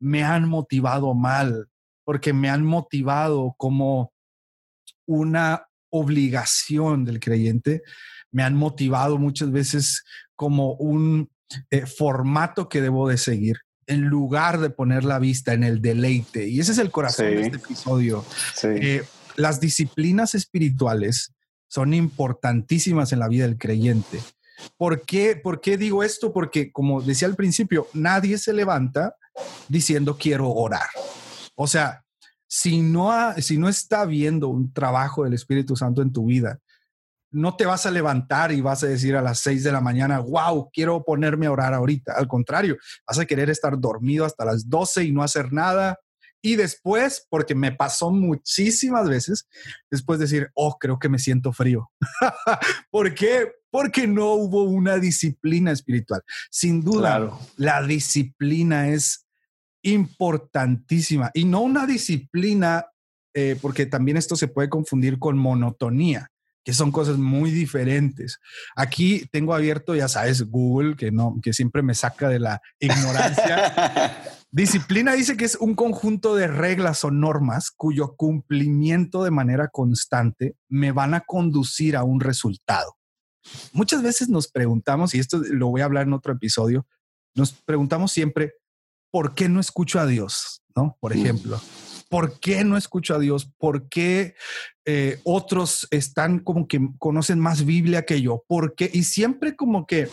me 0.00 0.24
han 0.24 0.48
motivado 0.48 1.14
mal, 1.14 1.68
porque 2.04 2.32
me 2.32 2.50
han 2.50 2.64
motivado 2.64 3.54
como 3.56 4.12
una 5.06 5.68
obligación 5.90 7.04
del 7.04 7.20
creyente, 7.20 7.82
me 8.30 8.42
han 8.42 8.54
motivado 8.54 9.18
muchas 9.18 9.50
veces 9.52 10.04
como 10.34 10.74
un 10.74 11.30
eh, 11.70 11.86
formato 11.86 12.68
que 12.68 12.80
debo 12.80 13.08
de 13.08 13.18
seguir 13.18 13.58
en 13.86 14.02
lugar 14.02 14.60
de 14.60 14.70
poner 14.70 15.04
la 15.04 15.18
vista 15.18 15.52
en 15.52 15.64
el 15.64 15.82
deleite. 15.82 16.48
Y 16.48 16.60
ese 16.60 16.72
es 16.72 16.78
el 16.78 16.90
corazón 16.90 17.26
de 17.26 17.42
este 17.42 17.56
episodio. 17.58 18.24
Eh, 18.64 19.04
las 19.36 19.60
disciplinas 19.60 20.34
espirituales 20.34 21.31
son 21.72 21.94
importantísimas 21.94 23.14
en 23.14 23.18
la 23.18 23.28
vida 23.28 23.46
del 23.46 23.56
creyente. 23.56 24.20
¿Por 24.76 25.06
qué, 25.06 25.36
¿Por 25.36 25.62
qué 25.62 25.78
digo 25.78 26.02
esto? 26.02 26.30
Porque, 26.30 26.70
como 26.70 27.00
decía 27.00 27.26
al 27.26 27.34
principio, 27.34 27.86
nadie 27.94 28.36
se 28.36 28.52
levanta 28.52 29.16
diciendo 29.68 30.18
quiero 30.20 30.50
orar. 30.50 30.90
O 31.54 31.66
sea, 31.66 32.04
si 32.46 32.82
no, 32.82 33.10
si 33.38 33.56
no 33.56 33.70
está 33.70 34.04
viendo 34.04 34.48
un 34.48 34.70
trabajo 34.74 35.24
del 35.24 35.32
Espíritu 35.32 35.74
Santo 35.74 36.02
en 36.02 36.12
tu 36.12 36.26
vida, 36.26 36.58
no 37.30 37.56
te 37.56 37.64
vas 37.64 37.86
a 37.86 37.90
levantar 37.90 38.52
y 38.52 38.60
vas 38.60 38.82
a 38.82 38.88
decir 38.88 39.16
a 39.16 39.22
las 39.22 39.38
seis 39.38 39.64
de 39.64 39.72
la 39.72 39.80
mañana, 39.80 40.18
wow, 40.18 40.68
quiero 40.74 41.02
ponerme 41.02 41.46
a 41.46 41.52
orar 41.52 41.72
ahorita. 41.72 42.12
Al 42.12 42.28
contrario, 42.28 42.76
vas 43.08 43.18
a 43.18 43.24
querer 43.24 43.48
estar 43.48 43.80
dormido 43.80 44.26
hasta 44.26 44.44
las 44.44 44.68
12 44.68 45.04
y 45.04 45.12
no 45.12 45.22
hacer 45.22 45.54
nada. 45.54 45.98
Y 46.42 46.56
después, 46.56 47.26
porque 47.30 47.54
me 47.54 47.70
pasó 47.70 48.10
muchísimas 48.10 49.08
veces, 49.08 49.48
después 49.90 50.18
decir, 50.18 50.50
oh, 50.54 50.76
creo 50.78 50.98
que 50.98 51.08
me 51.08 51.20
siento 51.20 51.52
frío. 51.52 51.90
¿Por 52.90 53.14
qué? 53.14 53.52
Porque 53.70 54.08
no 54.08 54.32
hubo 54.32 54.64
una 54.64 54.98
disciplina 54.98 55.70
espiritual. 55.70 56.22
Sin 56.50 56.82
duda, 56.82 57.30
la 57.56 57.82
disciplina 57.82 58.88
es 58.88 59.24
importantísima 59.82 61.30
y 61.32 61.44
no 61.44 61.60
una 61.60 61.86
disciplina, 61.86 62.86
eh, 63.34 63.56
porque 63.62 63.86
también 63.86 64.16
esto 64.16 64.36
se 64.36 64.48
puede 64.48 64.68
confundir 64.68 65.18
con 65.18 65.38
monotonía 65.38 66.28
que 66.64 66.72
son 66.72 66.92
cosas 66.92 67.18
muy 67.18 67.50
diferentes. 67.50 68.38
Aquí 68.76 69.26
tengo 69.32 69.54
abierto, 69.54 69.94
ya 69.94 70.08
sabes, 70.08 70.48
Google, 70.48 70.96
que 70.96 71.10
no, 71.10 71.36
que 71.42 71.52
siempre 71.52 71.82
me 71.82 71.94
saca 71.94 72.28
de 72.28 72.38
la 72.38 72.62
ignorancia. 72.78 74.38
Disciplina 74.54 75.14
dice 75.14 75.38
que 75.38 75.46
es 75.46 75.56
un 75.56 75.74
conjunto 75.74 76.34
de 76.34 76.46
reglas 76.46 77.04
o 77.04 77.10
normas 77.10 77.70
cuyo 77.70 78.16
cumplimiento 78.16 79.24
de 79.24 79.30
manera 79.30 79.68
constante 79.68 80.56
me 80.68 80.92
van 80.92 81.14
a 81.14 81.22
conducir 81.22 81.96
a 81.96 82.04
un 82.04 82.20
resultado. 82.20 82.98
Muchas 83.72 84.02
veces 84.02 84.28
nos 84.28 84.48
preguntamos, 84.48 85.14
y 85.14 85.20
esto 85.20 85.38
lo 85.38 85.68
voy 85.68 85.80
a 85.80 85.86
hablar 85.86 86.06
en 86.06 86.12
otro 86.12 86.34
episodio, 86.34 86.86
nos 87.34 87.52
preguntamos 87.52 88.12
siempre, 88.12 88.52
¿por 89.10 89.34
qué 89.34 89.48
no 89.48 89.58
escucho 89.58 89.98
a 89.98 90.04
Dios? 90.04 90.62
¿No? 90.76 90.98
Por 91.00 91.14
ejemplo, 91.14 91.58
¿por 92.10 92.38
qué 92.38 92.62
no 92.62 92.76
escucho 92.76 93.14
a 93.14 93.18
Dios? 93.18 93.50
¿Por 93.56 93.88
qué 93.88 94.34
eh, 94.84 95.18
otros 95.24 95.88
están 95.90 96.40
como 96.40 96.68
que 96.68 96.90
conocen 96.98 97.40
más 97.40 97.64
Biblia 97.64 98.04
que 98.04 98.20
yo? 98.20 98.44
¿Por 98.46 98.74
qué? 98.74 98.90
Y 98.92 99.04
siempre 99.04 99.56
como 99.56 99.86
que 99.86 100.10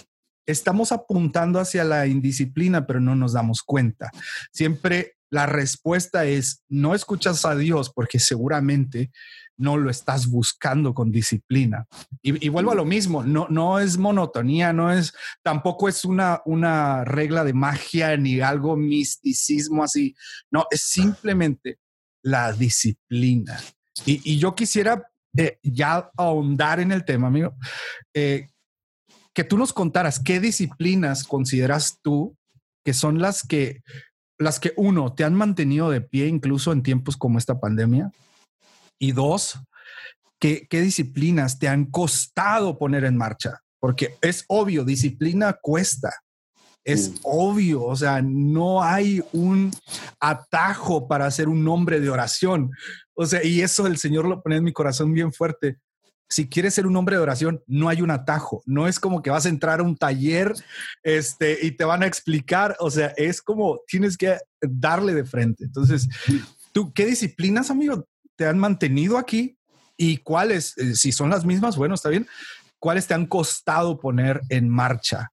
estamos 0.52 0.92
apuntando 0.92 1.60
hacia 1.60 1.84
la 1.84 2.08
indisciplina, 2.08 2.86
pero 2.88 3.00
no 3.00 3.16
nos 3.16 3.34
damos 3.34 3.62
cuenta. 3.64 4.12
Siempre 4.52 5.16
la 5.30 5.46
respuesta 5.46 6.26
es, 6.26 6.64
no 6.70 6.96
escuchas 6.96 7.46
a 7.46 7.56
Dios 7.56 7.92
porque 7.94 8.20
seguramente 8.20 9.12
no 9.58 9.78
lo 9.78 9.90
estás 9.90 10.28
buscando 10.28 10.94
con 10.94 11.12
disciplina. 11.12 11.86
Y, 12.22 12.50
vuelvo 12.50 12.72
a 12.72 12.76
lo 12.76 12.86
mismo, 12.86 13.24
no, 13.24 13.48
no 13.50 13.80
es 13.80 13.98
monotonía, 13.98 14.74
no 14.74 14.92
es, 14.92 15.14
tampoco 15.44 15.90
es 15.90 16.06
una, 16.06 16.42
una 16.46 17.04
regla 17.04 17.44
de 17.44 17.54
magia 17.54 18.16
ni 18.18 18.40
algo 18.40 18.78
misticismo 18.78 19.84
así, 19.84 20.16
no, 20.50 20.66
es 20.72 20.82
simplemente 20.82 21.78
la 22.24 22.54
disciplina. 22.54 23.60
Y, 24.06 24.40
yo 24.40 24.56
quisiera 24.56 25.12
eh, 25.38 25.60
ya 25.62 26.10
ahondar 26.18 26.80
en 26.80 26.94
el 26.94 27.04
tema, 27.04 27.28
amigo, 27.28 27.54
eh, 28.14 28.48
que 29.40 29.46
tú 29.46 29.58
nos 29.58 29.72
contaras 29.72 30.20
qué 30.20 30.42
disciplinas 30.42 31.24
consideras 31.24 32.00
tú 32.02 32.36
que 32.84 32.94
son 32.94 33.22
las 33.22 33.42
que, 33.42 33.84
las 34.38 34.60
que 34.60 34.74
uno, 34.76 35.14
te 35.14 35.24
han 35.24 35.34
mantenido 35.34 35.90
de 35.90 36.02
pie 36.02 36.28
incluso 36.28 36.74
en 36.74 36.84
tiempos 36.84 37.16
como 37.16 37.38
esta 37.38 37.58
pandemia. 37.58 38.12
Y 39.00 39.14
dos, 39.14 39.58
¿qué, 40.42 40.68
qué 40.70 40.82
disciplinas 40.82 41.58
te 41.58 41.70
han 41.70 41.86
costado 41.86 42.78
poner 42.78 43.06
en 43.06 43.16
marcha? 43.16 43.62
Porque 43.80 44.18
es 44.20 44.44
obvio, 44.50 44.84
disciplina 44.84 45.54
cuesta. 45.54 46.14
Es 46.84 47.14
obvio, 47.24 47.86
o 47.86 47.96
sea, 47.96 48.22
no 48.22 48.84
hay 48.84 49.24
un 49.32 49.72
atajo 50.20 51.08
para 51.08 51.28
hacer 51.28 51.48
un 51.48 51.64
nombre 51.64 52.02
de 52.02 52.10
oración. 52.10 52.72
O 53.14 53.26
sea, 53.26 53.42
y 53.42 53.62
eso 53.62 53.88
el 53.88 54.00
Señor 54.00 54.28
lo 54.28 54.44
pone 54.44 54.58
en 54.58 54.66
mi 54.66 54.74
corazón 54.74 55.14
bien 55.14 55.32
fuerte. 55.32 55.78
Si 56.30 56.48
quieres 56.48 56.76
ser 56.76 56.86
un 56.86 56.96
hombre 56.96 57.16
de 57.16 57.24
oración, 57.24 57.64
no 57.66 57.90
hay 57.90 58.02
un 58.02 58.12
atajo. 58.12 58.62
No 58.66 58.88
es 58.88 59.00
como 59.00 59.22
que 59.22 59.32
vas 59.32 59.46
a 59.46 59.50
entrar 59.50 59.80
a 59.80 59.84
un 59.84 59.98
taller 59.98 60.54
este, 61.04 61.58
y 61.66 61.72
te 61.72 61.86
van 61.86 62.04
a 62.04 62.08
explicar. 62.08 62.76
O 62.80 62.92
sea, 62.92 63.14
es 63.18 63.42
como 63.42 63.82
tienes 63.88 64.16
que 64.16 64.38
darle 64.62 65.14
de 65.14 65.26
frente. 65.26 65.64
Entonces, 65.64 66.08
¿tú 66.72 66.94
qué 66.94 67.06
disciplinas, 67.06 67.72
amigo, 67.72 68.08
te 68.36 68.46
han 68.46 68.60
mantenido 68.60 69.18
aquí? 69.18 69.58
¿Y 69.98 70.18
cuáles, 70.18 70.78
eh, 70.78 70.96
si 70.96 71.12
son 71.12 71.30
las 71.30 71.44
mismas, 71.46 71.76
bueno, 71.76 71.96
está 71.96 72.10
bien, 72.10 72.28
cuáles 72.80 73.08
te 73.08 73.14
han 73.14 73.26
costado 73.26 74.00
poner 74.00 74.42
en 74.50 74.70
marcha? 74.70 75.32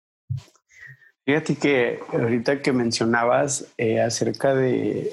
Fíjate 1.24 1.56
que 1.56 2.00
ahorita 2.12 2.62
que 2.62 2.72
mencionabas 2.72 3.66
eh, 3.76 4.00
acerca 4.00 4.54
de 4.54 5.12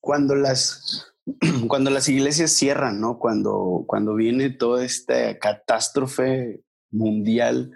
cuando 0.00 0.34
las, 0.34 1.09
cuando 1.68 1.90
las 1.90 2.08
iglesias 2.08 2.52
cierran, 2.52 3.00
¿no? 3.00 3.18
Cuando, 3.18 3.84
cuando 3.86 4.14
viene 4.14 4.50
toda 4.50 4.84
esta 4.84 5.38
catástrofe 5.38 6.60
mundial. 6.90 7.72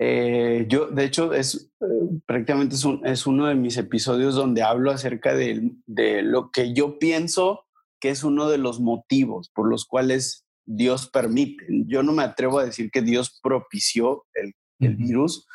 Eh, 0.00 0.66
yo, 0.68 0.86
de 0.86 1.04
hecho, 1.04 1.34
es 1.34 1.72
eh, 1.80 1.84
prácticamente 2.26 2.76
es, 2.76 2.84
es, 3.04 3.26
uno 3.26 3.46
de 3.46 3.56
mis 3.56 3.76
episodios 3.76 4.34
donde 4.34 4.62
hablo 4.62 4.92
acerca 4.92 5.34
de, 5.34 5.72
de, 5.86 6.22
lo 6.22 6.50
que 6.52 6.72
yo 6.72 6.98
pienso 7.00 7.64
que 8.00 8.10
es 8.10 8.22
uno 8.22 8.48
de 8.48 8.58
los 8.58 8.78
motivos 8.78 9.50
por 9.52 9.68
los 9.68 9.84
cuales 9.84 10.44
Dios 10.64 11.08
permite. 11.08 11.64
Yo 11.86 12.02
no 12.02 12.12
me 12.12 12.22
atrevo 12.22 12.58
a 12.58 12.64
decir 12.64 12.90
que 12.90 13.02
Dios 13.02 13.40
propició 13.42 14.24
el, 14.34 14.54
el 14.80 14.96
virus, 14.96 15.46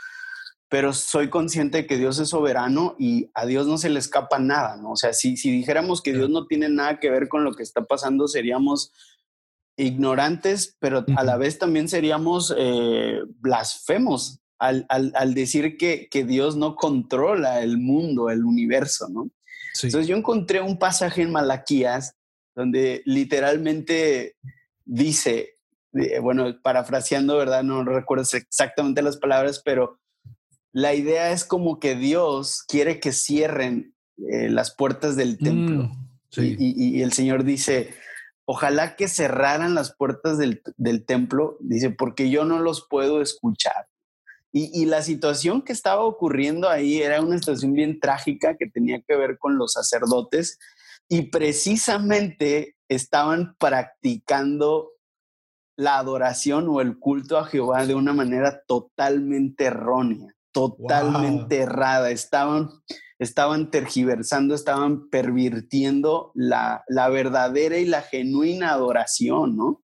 pero 0.73 0.91
soy 0.91 1.29
consciente 1.29 1.77
de 1.77 1.85
que 1.85 1.99
Dios 1.99 2.17
es 2.17 2.29
soberano 2.29 2.95
y 2.97 3.29
a 3.35 3.45
Dios 3.45 3.67
no 3.67 3.77
se 3.77 3.91
le 3.91 3.99
escapa 3.99 4.39
nada, 4.39 4.75
¿no? 4.75 4.93
O 4.93 4.95
sea, 4.95 5.13
si, 5.13 5.37
si 5.37 5.51
dijéramos 5.51 6.01
que 6.01 6.13
Dios 6.13 6.31
no 6.31 6.47
tiene 6.47 6.67
nada 6.67 6.99
que 6.99 7.11
ver 7.11 7.29
con 7.29 7.43
lo 7.43 7.53
que 7.53 7.61
está 7.61 7.83
pasando, 7.85 8.27
seríamos 8.27 8.91
ignorantes, 9.77 10.75
pero 10.79 11.05
a 11.15 11.23
la 11.23 11.37
vez 11.37 11.59
también 11.59 11.87
seríamos 11.87 12.51
eh, 12.57 13.19
blasfemos 13.39 14.39
al, 14.57 14.87
decir 15.35 15.77
que, 15.77 16.25
Dios 16.25 16.55
no 16.55 16.75
controla 16.75 17.61
el 17.61 17.77
mundo, 17.77 18.31
el 18.31 18.43
universo, 18.43 19.09
¿no? 19.09 19.29
Entonces 19.75 20.07
yo 20.07 20.17
encontré 20.17 20.59
un 20.59 20.79
pasaje 20.79 21.21
en 21.21 21.31
Malaquías 21.31 22.15
donde 22.55 23.03
literalmente 23.05 24.37
dice, 24.85 25.59
eh, 25.93 26.17
bueno, 26.17 26.47
parafraseando, 26.63 27.37
¿verdad? 27.37 27.61
No 27.61 27.83
recuerdo 27.83 28.23
exactamente 28.23 29.03
las 29.03 29.17
palabras, 29.17 29.61
pero 29.63 29.99
la 30.73 30.95
idea 30.95 31.31
es 31.31 31.45
como 31.45 31.79
que 31.79 31.95
Dios 31.95 32.63
quiere 32.67 32.99
que 32.99 33.11
cierren 33.11 33.93
eh, 34.17 34.49
las 34.49 34.75
puertas 34.75 35.15
del 35.15 35.37
templo. 35.37 35.83
Mm, 35.85 36.55
y, 36.59 37.01
el 37.03 37.13
Señor 37.13 37.43
dice, 37.43 37.93
ojalá 38.45 38.95
que 38.95 39.07
cerraran 39.07 39.75
las 39.75 39.95
puertas 39.95 40.39
del, 40.39 41.05
templo, 41.05 41.57
dice, 41.59 41.91
porque 41.91 42.31
yo 42.31 42.43
no 42.43 42.59
los 42.59 42.87
puedo 42.89 43.21
escuchar. 43.21 43.87
Y, 44.51 44.85
la 44.85 45.01
situación 45.01 45.63
que 45.63 45.73
estaba 45.73 46.03
ocurriendo 46.03 46.69
ahí 46.69 47.01
era 47.01 47.21
una 47.21 47.37
situación 47.39 47.73
bien 47.73 47.99
trágica 47.99 48.55
que 48.55 48.67
tenía 48.67 49.01
que 49.01 49.15
ver 49.15 49.39
con 49.39 49.57
los 49.57 49.73
sacerdotes 49.73 50.59
y 51.09 51.23
precisamente 51.23 52.75
estaban 52.87 53.55
practicando 53.57 54.91
la 55.75 55.97
adoración 55.97 56.67
o 56.69 56.81
el 56.81 56.99
culto 56.99 57.39
a 57.39 57.45
Jehová 57.45 57.87
de 57.87 57.95
una 57.95 58.13
manera 58.13 58.61
totalmente 58.67 59.65
errónea, 59.65 60.35
totalmente 60.53 61.57
errada. 61.57 62.11
Estaban 62.11 62.69
estaban 63.23 63.71
tergiversando, 63.71 64.53
estaban 64.53 65.09
pervirtiendo 65.09 66.31
la, 66.35 66.83
verdadera 67.09 67.77
y 67.77 67.85
la 67.85 68.01
genuina 68.01 68.71
adoración, 68.71 69.57
¿no? 69.57 69.81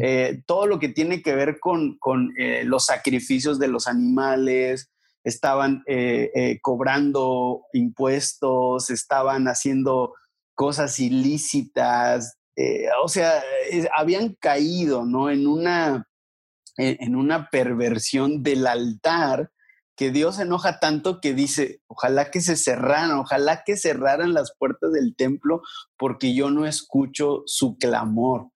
Eh, 0.00 0.42
todo 0.46 0.66
lo 0.66 0.78
que 0.78 0.90
tiene 0.90 1.22
que 1.22 1.34
ver 1.34 1.58
con, 1.58 1.98
eh, 2.38 2.62
los 2.64 2.86
sacrificios 2.86 3.58
de 3.58 3.68
los 3.68 3.88
animales, 3.88 4.90
estaban 5.24 5.82
eh, 5.86 6.58
cobrando 6.62 7.62
impuestos, 7.72 8.90
estaban 8.90 9.48
haciendo 9.48 10.14
cosas 10.54 11.00
ilícitas, 11.00 12.38
o 13.02 13.08
sea, 13.08 13.42
habían 13.96 14.34
caído, 14.34 15.04
¿no? 15.04 15.28
En 15.28 15.46
una, 15.46 16.06
en 16.76 17.16
una 17.16 17.50
perversión 17.50 18.42
del 18.42 18.66
altar 18.66 19.50
que 19.96 20.10
Dios 20.10 20.38
enoja 20.38 20.78
tanto 20.78 21.20
que 21.20 21.32
dice, 21.32 21.80
ojalá 21.86 22.30
que 22.30 22.40
se 22.40 22.56
cerraran, 22.56 23.12
ojalá 23.12 23.62
que 23.64 23.76
cerraran 23.76 24.34
las 24.34 24.54
puertas 24.56 24.92
del 24.92 25.16
templo 25.16 25.62
porque 25.96 26.34
yo 26.34 26.50
no 26.50 26.66
escucho 26.66 27.42
su 27.46 27.78
clamor. 27.78 28.50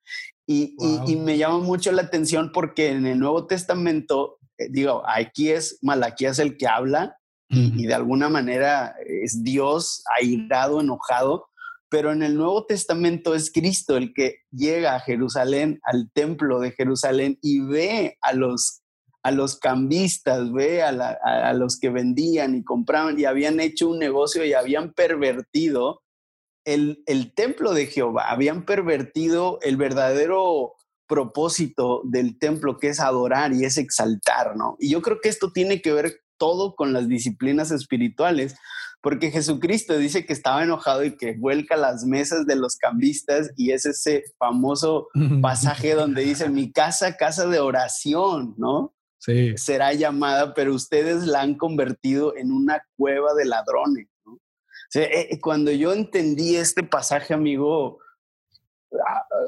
Y, 0.47 0.75
me 1.17 1.39
llama 1.39 1.59
mucho 1.59 1.93
la 1.93 2.03
atención 2.03 2.51
porque 2.53 2.91
en 2.91 3.07
el 3.07 3.21
Nuevo 3.21 3.47
Testamento, 3.47 4.39
eh, 4.59 4.67
digo, 4.69 5.03
aquí 5.07 5.51
es 5.51 5.79
Malaquías 5.81 6.41
el 6.41 6.57
que 6.57 6.67
habla 6.67 7.17
y, 7.49 7.87
de 7.87 7.95
alguna 7.95 8.29
manera 8.29 8.95
es 9.05 9.43
Dios 9.43 10.05
airado, 10.21 10.81
enojado, 10.81 11.47
pero 11.89 12.13
en 12.13 12.23
el 12.23 12.37
Nuevo 12.37 12.67
Testamento 12.67 13.35
es 13.35 13.51
Cristo 13.51 13.97
el 13.97 14.13
que 14.13 14.37
llega 14.53 14.95
a 14.95 15.01
Jerusalén, 15.01 15.81
al 15.85 16.11
templo 16.13 16.61
de 16.61 16.73
Jerusalén 16.73 17.39
y 17.43 17.61
ve 17.61 18.19
a 18.21 18.33
los 18.33 18.83
a 19.23 19.31
los 19.31 19.59
cambistas, 19.59 20.53
ve, 20.53 20.83
a, 20.83 21.53
los 21.53 21.79
que 21.79 21.91
vendían 21.91 22.55
y 22.55 22.65
compraban 22.65 23.19
y 23.19 23.25
habían 23.25 23.61
hecho 23.61 23.89
un 23.89 23.99
negocio 23.99 24.45
y 24.45 24.55
habían 24.55 24.93
pervertido 24.93 26.03
el, 26.65 27.33
templo 27.35 27.73
de 27.75 27.87
Jehová, 27.87 28.31
habían 28.31 28.65
pervertido 28.65 29.59
el 29.63 29.77
verdadero 29.77 30.75
propósito 31.07 32.03
del 32.05 32.39
templo, 32.39 32.79
que 32.79 32.89
es 32.89 33.01
adorar 33.01 33.53
y 33.53 33.65
es 33.65 33.77
exaltar, 33.79 34.57
¿no? 34.57 34.77
Y 34.79 34.91
yo 34.91 35.03
creo 35.03 35.21
que 35.21 35.29
esto 35.29 35.53
tiene 35.53 35.83
que 35.83 35.93
ver 35.93 36.21
todo 36.39 36.77
con 36.77 36.93
las 36.93 37.09
disciplinas 37.09 37.73
espirituales, 37.73 38.55
porque 39.03 39.31
Jesucristo 39.31 39.99
dice 39.99 40.25
que 40.25 40.33
estaba 40.33 40.63
enojado 40.63 41.05
y 41.05 41.17
que 41.17 41.35
vuelca 41.37 41.77
las 41.77 42.05
mesas 42.05 42.47
de 42.47 42.57
los 42.57 42.77
cambistas 42.77 43.51
y 43.57 43.73
es 43.73 43.87
ese 43.87 44.25
famoso 44.39 45.09
pasaje 45.43 45.95
donde 45.95 46.23
dice, 46.23 46.49
mi 46.49 46.71
casa, 46.71 47.17
casa 47.17 47.47
de 47.47 47.61
oración, 47.61 48.55
¿no? 48.57 48.95
Será 49.57 49.93
llamada, 49.93 50.55
pero 50.55 50.75
ustedes 50.75 51.27
la 51.27 51.43
han 51.43 51.55
convertido 51.55 52.37
en 52.37 52.53
una 52.53 52.83
cueva 52.97 53.35
de 53.35 53.45
ladrones. 53.45 54.09
Eh, 54.95 55.29
eh, 55.31 55.41
cuando 55.41 55.71
yo 55.71 55.93
entendí 55.93 56.57
este 56.57 56.83
pasaje, 56.83 57.33
amigo, 57.33 57.99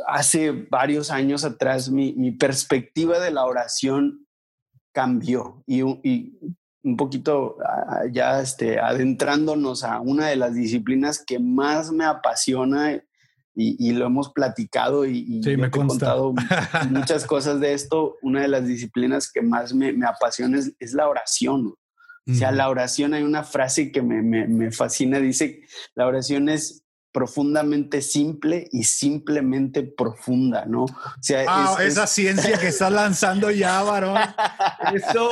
hace 0.07 0.53
varios 0.53 1.11
años 1.11 1.45
atrás, 1.45 1.91
mi, 1.91 2.31
perspectiva 2.33 3.19
de 3.19 3.33
la 3.33 3.45
oración 3.45 4.27
cambió 4.93 5.65
y, 5.67 5.83
y 6.09 6.39
un 6.85 6.97
poquito 6.97 7.59
ya 8.11 8.41
este, 8.41 8.79
adentrándonos 8.79 9.85
a 9.85 10.01
una 10.01 10.29
de 10.29 10.37
las 10.37 10.55
disciplinas 10.55 11.25
que 11.25 11.39
más 11.39 11.93
me 11.93 12.05
apasiona 12.05 13.03
y, 13.55 13.93
lo 13.93 14.07
hemos 14.07 14.33
platicado 14.33 15.05
y, 15.05 15.41
me 15.45 15.67
he 15.67 15.71
contado 15.71 16.33
muchas 16.91 17.27
cosas 17.27 17.61
de 17.61 17.75
esto. 17.75 18.17
Una 18.23 18.43
de 18.43 18.49
las 18.49 18.67
disciplinas 18.67 19.31
que 19.31 19.43
más 19.43 19.75
me, 19.75 19.95
apasiona 20.07 20.59
es, 20.59 20.93
la 20.95 21.09
oración. 21.09 21.75
O 22.29 22.35
sea, 22.35 22.53
la 22.53 22.69
oración, 22.69 23.15
hay 23.15 23.25
una 23.25 23.43
frase 23.43 23.91
que 23.91 24.01
me, 24.01 24.71
fascina, 24.71 25.19
dice, 25.19 25.63
la 25.95 26.07
oración 26.07 26.49
es 26.49 26.83
profundamente 27.13 28.01
simple 28.01 28.69
y 28.73 28.85
simplemente 28.85 29.83
profunda, 29.83 30.65
¿no? 30.65 30.85
O 30.85 31.21
sea, 31.21 31.45
ah, 31.47 31.77
esa 31.83 32.07
ciencia 32.07 32.59
que 32.59 32.69
está 32.69 32.89
lanzando 32.89 33.51
ya, 33.51 33.83
varón. 33.83 34.19
Eso, 34.95 35.31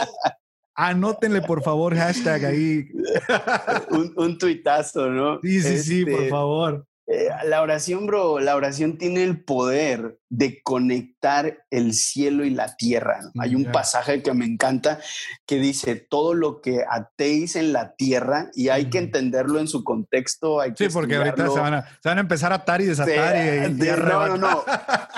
anótenle 0.75 1.41
por 1.41 1.63
favor 1.63 1.97
hashtag 1.97 2.45
ahí. 2.45 2.89
un, 3.91 4.13
un 4.17 4.37
tuitazo, 4.37 5.09
¿no? 5.09 5.39
Sí, 5.41 5.63
sí, 5.63 5.79
sí, 5.79 6.05
por 6.05 6.15
este, 6.15 6.29
favor. 6.29 6.87
Eh, 7.13 7.29
la 7.47 7.61
oración, 7.61 8.07
bro, 8.07 8.39
la 8.39 8.55
oración 8.55 8.97
tiene 8.97 9.25
el 9.25 9.43
poder 9.43 10.21
de 10.29 10.63
conectar 10.63 11.65
el 11.69 11.93
cielo 11.93 12.45
y 12.45 12.51
la 12.51 12.77
tierra. 12.77 13.19
Hay 13.41 13.57
un 13.57 13.65
pasaje 13.65 14.23
que 14.23 14.33
me 14.33 14.45
encanta 14.45 15.01
que 15.45 15.57
dice 15.57 15.97
todo 15.97 16.35
lo 16.35 16.61
que 16.61 16.85
atéis 16.89 17.57
en 17.57 17.73
la 17.73 17.97
tierra 17.97 18.53
y 18.55 18.69
hay 18.69 18.91
que 18.91 18.99
entenderlo 18.99 19.59
en 19.59 19.67
su 19.67 19.83
contexto. 19.83 20.61
Hay 20.61 20.71
sí, 20.79 20.89
porque 20.89 21.17
ahorita 21.17 21.51
se 21.51 21.59
van, 21.59 22.19
a, 22.19 22.21
empezar 22.21 22.53
a 22.53 22.57
atar 22.57 22.81
y 22.81 22.87
desatar. 22.87 23.69
y, 23.69 23.75
no, 23.75 24.29
no, 24.29 24.37
no. 24.37 24.65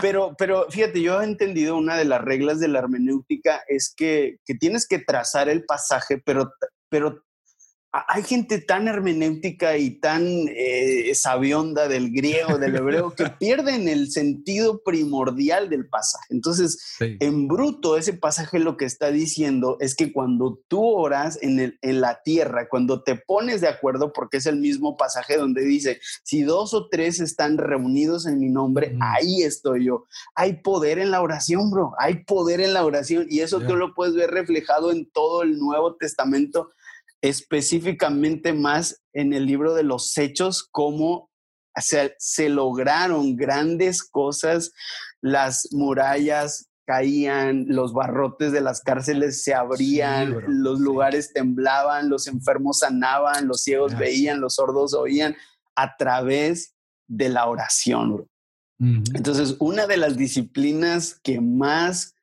Pero, 0.00 0.34
pero 0.38 0.70
fíjate, 0.70 1.02
yo 1.02 1.20
he 1.20 1.24
entendido 1.24 1.76
una 1.76 1.96
de 1.96 2.06
las 2.06 2.22
reglas 2.22 2.58
de 2.58 2.68
la 2.68 2.78
hermenéutica 2.78 3.62
es 3.68 3.92
que, 3.94 4.38
que 4.46 4.54
tienes 4.54 4.88
que 4.88 4.98
trazar 4.98 5.50
el 5.50 5.66
pasaje, 5.66 6.22
pero, 6.24 6.54
pero 6.88 7.22
hay 7.92 8.22
gente 8.22 8.58
tan 8.58 8.88
hermenéutica 8.88 9.76
y 9.76 9.90
tan 9.90 10.24
eh, 10.48 11.14
sabionda 11.14 11.88
del 11.88 12.10
griego, 12.10 12.56
del 12.56 12.76
hebreo, 12.76 13.14
que 13.14 13.26
pierden 13.38 13.86
el 13.86 14.10
sentido 14.10 14.82
primordial 14.82 15.68
del 15.68 15.86
pasaje. 15.86 16.24
Entonces, 16.30 16.96
en 17.00 17.48
bruto, 17.48 17.98
ese 17.98 18.14
pasaje 18.14 18.58
lo 18.60 18.78
que 18.78 18.86
está 18.86 19.10
diciendo 19.10 19.76
es 19.78 19.94
que 19.94 20.10
cuando 20.10 20.58
tú 20.68 20.82
oras 20.82 21.38
en, 21.42 21.60
el, 21.60 21.78
en 21.82 22.00
la 22.00 22.22
tierra, 22.22 22.66
cuando 22.70 23.02
te 23.02 23.16
pones 23.16 23.60
de 23.60 23.68
acuerdo, 23.68 24.14
porque 24.14 24.38
es 24.38 24.46
el 24.46 24.56
mismo 24.56 24.96
pasaje 24.96 25.36
donde 25.36 25.62
dice, 25.62 26.00
si 26.22 26.42
dos 26.42 26.72
o 26.72 26.88
tres 26.88 27.20
están 27.20 27.58
reunidos 27.58 28.26
en 28.26 28.38
mi 28.38 28.48
nombre, 28.48 28.96
ahí 29.00 29.42
estoy 29.42 29.84
yo. 29.84 30.06
Hay 30.34 30.62
poder 30.62 30.98
en 30.98 31.10
la 31.10 31.20
oración, 31.20 31.70
bro. 31.70 31.92
Hay 31.98 32.24
poder 32.24 32.62
en 32.62 32.72
la 32.72 32.86
oración 32.86 33.26
y 33.28 33.40
eso 33.40 33.60
tú 33.60 33.76
lo 33.76 33.94
puedes 33.94 34.14
ver 34.14 34.30
reflejado 34.30 34.92
en 34.92 35.10
todo 35.10 35.42
el 35.42 35.58
Nuevo 35.58 35.96
Testamento 35.96 36.70
específicamente 37.22 38.52
más 38.52 39.02
en 39.12 39.32
el 39.32 39.46
libro 39.46 39.74
de 39.74 39.84
los 39.84 40.18
hechos, 40.18 40.68
cómo 40.70 41.30
se, 41.76 42.14
se 42.18 42.48
lograron 42.48 43.36
grandes 43.36 44.02
cosas, 44.02 44.72
las 45.22 45.68
murallas 45.70 46.68
caían, 46.84 47.66
los 47.68 47.94
barrotes 47.94 48.52
de 48.52 48.60
las 48.60 48.80
cárceles 48.80 49.44
se 49.44 49.54
abrían, 49.54 50.36
los 50.62 50.80
lugares 50.80 51.32
temblaban, 51.32 52.10
los 52.10 52.26
enfermos 52.26 52.80
sanaban, 52.80 53.46
los 53.46 53.62
ciegos 53.62 53.96
veían, 53.96 54.40
los 54.40 54.56
sordos 54.56 54.92
oían 54.92 55.36
a 55.76 55.96
través 55.96 56.74
de 57.06 57.28
la 57.28 57.46
oración. 57.46 58.26
Entonces, 58.80 59.54
una 59.60 59.86
de 59.86 59.96
las 59.96 60.16
disciplinas 60.16 61.20
que 61.22 61.40
más 61.40 62.16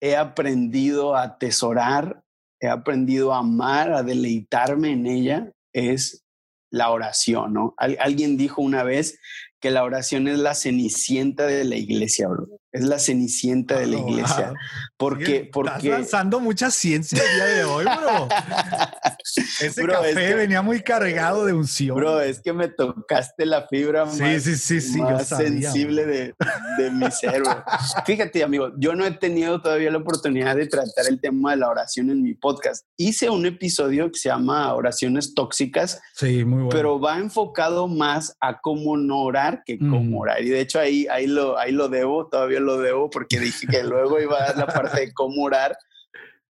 he 0.00 0.16
aprendido 0.16 1.14
a 1.14 1.24
atesorar 1.24 2.24
he 2.60 2.68
aprendido 2.68 3.32
a 3.34 3.38
amar, 3.38 3.92
a 3.92 4.02
deleitarme 4.02 4.92
en 4.92 5.06
ella, 5.06 5.52
es 5.72 6.24
la 6.70 6.90
oración, 6.90 7.52
¿no? 7.52 7.74
alguien 7.78 8.36
dijo 8.36 8.62
una 8.62 8.84
vez 8.84 9.18
que 9.60 9.70
la 9.70 9.82
oración 9.82 10.28
es 10.28 10.38
la 10.38 10.54
cenicienta 10.54 11.46
de 11.46 11.64
la 11.64 11.76
iglesia. 11.76 12.28
Es 12.72 12.82
la 12.82 12.98
cenicienta 12.98 13.78
de 13.78 13.86
la 13.86 13.98
iglesia. 13.98 14.54
Porque, 14.96 15.48
porque... 15.52 15.70
Estás 15.70 15.84
lanzando 15.84 16.40
mucha 16.40 16.70
ciencia 16.70 17.20
el 17.20 17.36
día 17.36 17.44
de 17.46 17.64
hoy, 17.64 17.84
bro. 17.84 18.28
Ese 19.60 19.86
café 19.86 20.34
venía 20.34 20.62
muy 20.62 20.80
cargado 20.82 21.44
de 21.44 21.52
unción. 21.52 21.96
Bro, 21.96 22.20
es 22.20 22.40
que 22.40 22.52
me 22.52 22.68
tocaste 22.68 23.44
la 23.46 23.66
fibra 23.68 24.04
más, 24.04 24.16
sensible 24.16 26.06
de, 26.06 26.34
de, 26.78 26.90
mi 26.90 27.10
cerebro. 27.10 27.64
Fíjate, 28.06 28.42
amigo, 28.42 28.72
yo 28.78 28.94
no 28.94 29.04
he 29.04 29.10
tenido 29.12 29.60
todavía 29.60 29.90
la 29.90 29.98
oportunidad 29.98 30.56
de 30.56 30.66
tratar 30.66 31.06
el 31.08 31.20
tema 31.20 31.52
de 31.52 31.58
la 31.58 31.68
oración 31.68 32.10
en 32.10 32.22
mi 32.22 32.34
podcast. 32.34 32.86
Hice 32.96 33.30
un 33.30 33.46
episodio 33.46 34.10
que 34.10 34.18
se 34.18 34.28
llama 34.28 34.72
Oraciones 34.74 35.34
Tóxicas. 35.34 36.00
Sí, 36.14 36.44
muy 36.44 36.64
bueno. 36.64 36.70
Pero 36.70 37.00
va 37.00 37.18
enfocado 37.18 37.88
más 37.88 38.36
a 38.40 38.60
cómo 38.60 38.96
no 38.96 39.22
orar 39.22 39.62
que 39.64 39.78
cómo 39.78 40.20
orar. 40.20 40.42
Y 40.42 40.48
de 40.48 40.60
hecho 40.60 40.78
ahí, 40.78 41.06
ahí, 41.10 41.26
lo, 41.26 41.58
ahí 41.58 41.72
lo 41.72 41.88
debo, 41.88 42.28
todavía 42.28 42.59
lo 42.60 42.78
debo, 42.78 43.10
porque 43.10 43.40
dije 43.40 43.66
que 43.66 43.82
luego 43.82 44.20
iba 44.20 44.36
a 44.38 44.46
dar 44.46 44.58
la 44.58 44.66
parte 44.66 45.00
de 45.00 45.12
cómo 45.12 45.42
orar 45.42 45.76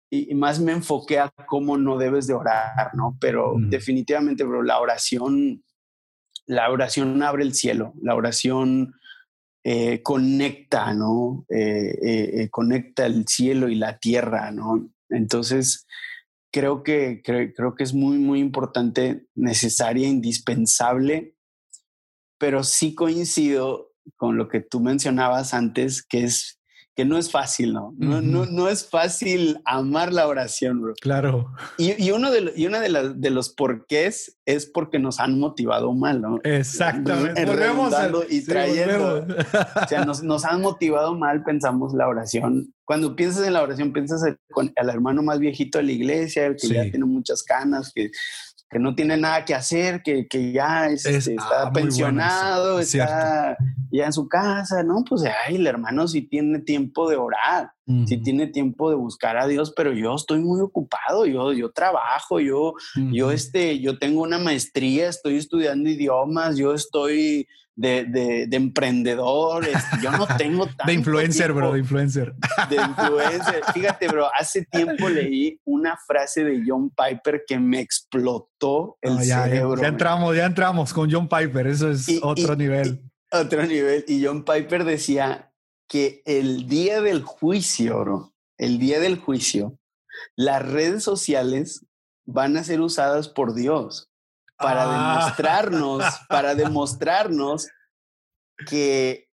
y, 0.10 0.36
más 0.36 0.60
me 0.60 0.74
enfoqué 0.74 1.20
a 1.20 1.34
cómo 1.48 1.78
no 1.78 1.98
debes 1.98 2.28
de 2.28 2.36
orar, 2.36 2.94
¿no? 2.94 3.18
Pero 3.20 3.56
definitivamente, 3.58 4.44
bro, 4.44 4.62
la 4.62 4.80
oración, 4.80 5.63
la 6.46 6.70
oración 6.70 7.24
abre 7.24 7.44
el 7.44 7.56
cielo, 7.56 7.94
la 8.00 8.13
oración 8.13 8.94
eh, 9.63 10.04
conecta, 10.04 10.94
¿no? 10.94 11.46
Eh, 11.50 12.48
conecta 12.52 13.08
el 13.08 13.28
cielo 13.28 13.70
y 13.70 13.76
la 13.76 13.98
tierra, 13.98 14.52
¿no? 14.52 14.88
Entonces, 15.10 15.88
creo 16.52 16.84
que, 16.84 17.24
creo 17.24 17.76
que 17.76 17.84
es 17.84 17.94
muy, 17.94 18.20
muy 18.20 18.39
importante, 18.39 19.26
necesaria, 19.34 20.08
indispensable, 20.08 21.36
pero 22.38 22.63
sí 22.63 22.94
coincido 22.94 23.93
con 24.16 24.38
lo 24.38 24.48
que 24.48 24.62
tú 24.62 24.80
mencionabas 24.80 25.54
antes, 25.54 26.04
que 26.04 26.24
es 26.24 26.60
que 26.96 27.06
no 27.06 27.18
es 27.18 27.32
fácil, 27.32 27.74
¿no? 27.74 27.94
No, 27.98 28.22
no, 28.22 28.46
no 28.46 28.70
es 28.70 28.88
fácil 28.88 29.60
amar 29.66 30.13
la 30.13 30.28
oración, 30.28 30.80
bro. 30.80 30.94
Claro. 31.02 31.52
Y, 31.78 32.02
y 32.04 32.12
uno 32.12 32.30
de, 32.30 32.54
y 32.56 32.68
una 32.68 32.80
de, 32.82 32.89
las 32.89 33.20
de 33.20 33.32
los 33.32 33.50
porqués 33.50 34.38
es 34.46 34.68
porque 34.68 35.00
nos 35.00 35.20
han 35.20 35.39
motivado 35.39 35.92
mal, 35.94 36.22
¿no? 36.22 36.39
Exactamente. 36.44 37.46
Volvemos 37.46 37.94
y 38.30 38.46
trayendo. 38.46 39.26
o 39.26 39.88
sea, 39.88 40.06
nos, 40.06 40.22
nos, 40.22 40.46
han 40.46 40.62
motivado 40.62 41.16
mal, 41.16 41.44
pensamos 41.44 41.94
la 41.96 42.08
oración. 42.08 42.72
Cuando 42.86 43.16
piensas 43.16 43.48
en 43.48 43.54
la 43.54 43.63
oración, 43.63 43.92
piensas 43.92 44.22
con 44.52 44.72
el 44.76 44.89
hermano 44.89 45.24
más 45.24 45.39
viejito 45.39 45.80
de 45.80 45.86
la 45.86 45.92
iglesia, 45.94 46.46
el 46.46 46.58
que 46.58 46.68
ya 46.68 46.84
tiene 46.84 47.06
muchas 47.06 47.42
canas, 47.42 47.92
que 47.94 48.12
que 48.74 48.80
no 48.80 48.96
tiene 48.96 49.16
nada 49.16 49.46
que 49.46 49.56
hacer, 49.56 50.02
que, 50.04 50.28
que 50.28 50.52
ya 50.52 50.88
este, 50.88 51.16
está 51.16 51.68
ah, 51.68 51.72
pensionado, 51.72 52.80
está 52.80 53.56
ya 53.92 54.06
en 54.08 54.14
su 54.14 54.28
casa, 54.28 54.82
¿no? 54.84 55.04
Pues 55.08 55.24
ay, 55.24 55.56
el 55.56 55.68
hermano 55.68 56.08
sí 56.08 56.24
tiene 56.24 56.60
tiempo 56.60 57.08
de 57.10 57.16
orar, 57.16 57.72
sí 58.08 58.18
tiene 58.18 58.48
tiempo 58.48 58.90
de 58.90 58.96
buscar 58.96 59.38
a 59.38 59.46
Dios, 59.46 59.72
pero 59.78 59.94
yo 59.94 60.16
estoy 60.16 60.40
muy 60.40 60.60
ocupado, 60.62 61.28
yo, 61.28 61.54
yo 61.54 61.72
trabajo, 61.72 62.40
yo, 62.40 62.74
yo, 63.12 63.32
este, 63.32 63.80
yo 63.80 64.00
tengo 64.00 64.24
una 64.24 64.40
maestría, 64.40 65.08
estoy 65.08 65.38
estudiando 65.38 65.90
idiomas, 65.90 66.58
yo 66.58 66.74
estoy 66.74 67.48
de, 67.76 68.06
de, 68.06 68.48
de 68.48 68.58
emprendedor. 68.58 69.66
Este, 69.66 69.98
yo 70.02 70.12
no 70.12 70.28
tengo 70.38 70.66
tanto 70.68 70.86
De 70.86 70.94
influencer, 70.94 71.54
bro, 71.54 71.74
de 71.74 71.80
influencer. 71.80 72.34
De 72.70 72.76
influencer. 72.76 73.64
Fíjate, 73.74 74.08
bro, 74.08 74.30
hace 74.34 74.66
tiempo 74.66 75.10
leí 75.10 75.60
una 75.66 75.98
frase 75.98 76.44
de 76.44 76.64
John 76.66 76.92
Piper 76.92 77.44
que 77.48 77.60
me 77.60 77.80
explotó 77.80 78.98
el 79.02 79.20
cerebro. 79.24 79.82
Ya, 79.82 79.88
entramos, 79.88 80.36
ya 80.36 80.46
entramos 80.46 80.94
con 80.94 81.12
John 81.12 81.28
Piper, 81.28 81.68
eso 81.68 81.90
es 81.90 82.08
otro 82.22 82.56
nivel. 82.56 83.02
otro 83.32 83.66
nivel. 83.66 84.06
Y 84.08 84.24
John 84.24 84.44
Piper 84.44 84.84
decía 84.84 85.52
que 85.88 86.22
el 86.26 86.68
día 86.68 87.02
del 87.02 87.24
juicio, 87.24 88.00
bro, 88.00 88.34
el 88.58 88.80
día 88.80 89.00
del 89.00 89.18
juicio, 89.18 89.78
las 90.36 90.64
redes 90.64 91.04
sociales 91.04 91.86
van 92.26 92.56
a 92.56 92.64
ser 92.64 92.82
usadas 92.82 93.28
por 93.28 93.54
Dios 93.54 94.12
para 94.63 94.84
ah. 94.86 95.19
demostrarnos, 95.19 96.04
para 96.28 96.56
demostrarnos 96.56 97.67
que 98.67 99.28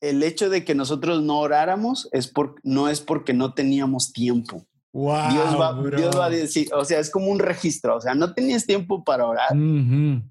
el 0.00 0.22
hecho 0.22 0.48
de 0.48 0.64
que 0.64 0.74
nosotros 0.74 1.22
no 1.22 1.40
oráramos 1.40 2.08
es 2.12 2.28
por, 2.28 2.54
no 2.62 2.88
es 2.88 3.00
porque 3.00 3.34
no 3.34 3.52
teníamos 3.52 4.12
tiempo. 4.12 4.66
Dios, 4.92 5.60
va, 5.60 6.24
a 6.24 6.30
decir, 6.30 6.68
o 6.74 6.84
sea, 6.84 6.98
es 6.98 7.10
como 7.10 7.28
un 7.28 7.38
registro, 7.38 7.96
o 7.96 8.00
sea, 8.00 8.12
no 8.14 8.34
tenías 8.34 8.66
tiempo 8.66 9.04
para 9.04 9.24
orar, 9.24 9.50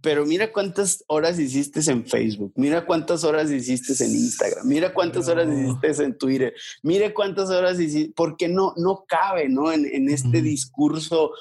pero 0.01 0.25
mira 0.25 0.51
cuántas 0.51 1.01
horas 1.07 1.39
hiciste 1.39 1.79
en 1.89 2.05
Facebook, 2.05 2.51
mira 2.57 2.85
cuántas 2.85 3.23
horas 3.23 3.49
hiciste 3.49 4.03
en 4.03 4.11
Instagram, 4.11 4.67
mira 4.67 4.93
cuántas 4.93 5.29
horas 5.29 5.47
hiciste 5.47 6.03
en 6.03 6.17
Twitter, 6.17 6.53
mira 6.83 7.13
cuántas 7.13 7.49
horas 7.51 7.79
hiciste, 7.79 8.11
porque 8.13 8.49
no, 8.49 8.73
no 8.75 9.05
cabe, 9.07 9.47
¿no? 9.47 9.71
En, 9.71 9.85
en 9.85 10.09
este 10.09 10.41
discurso 10.41 11.31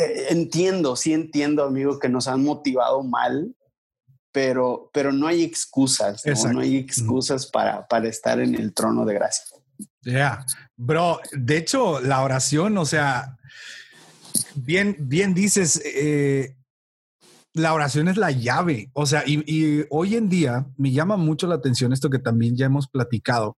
eh, 0.00 0.26
entiendo, 0.30 0.96
sí 0.96 1.12
entiendo, 1.12 1.64
amigo, 1.64 1.98
que 1.98 2.08
nos 2.08 2.28
han 2.28 2.42
motivado 2.42 3.02
mal, 3.02 3.54
pero, 4.32 4.90
pero 4.92 5.12
no 5.12 5.26
hay 5.26 5.42
excusas, 5.42 6.24
¿no? 6.52 6.60
hay 6.60 6.76
excusas 6.76 7.46
para, 7.46 7.86
para 7.86 8.08
estar 8.08 8.40
en 8.40 8.54
el 8.54 8.72
trono 8.72 9.04
de 9.04 9.14
gracia. 9.14 9.44
Ya, 10.02 10.44
bro, 10.76 11.20
de 11.32 11.56
hecho, 11.58 12.00
la 12.00 12.22
oración, 12.22 12.78
o 12.78 12.86
sea, 12.86 13.36
bien, 14.54 14.96
bien 14.98 15.34
dices, 15.34 15.80
eh, 15.84 16.56
la 17.52 17.74
oración 17.74 18.08
es 18.08 18.16
la 18.16 18.30
llave, 18.30 18.90
o 18.92 19.06
sea, 19.06 19.24
y, 19.26 19.42
y, 19.46 19.84
hoy 19.90 20.16
en 20.16 20.28
día 20.28 20.66
me 20.76 20.92
llama 20.92 21.16
mucho 21.16 21.46
la 21.46 21.56
atención 21.56 21.92
esto 21.92 22.08
que 22.08 22.18
también 22.18 22.56
ya 22.56 22.66
hemos 22.66 22.88
platicado, 22.88 23.56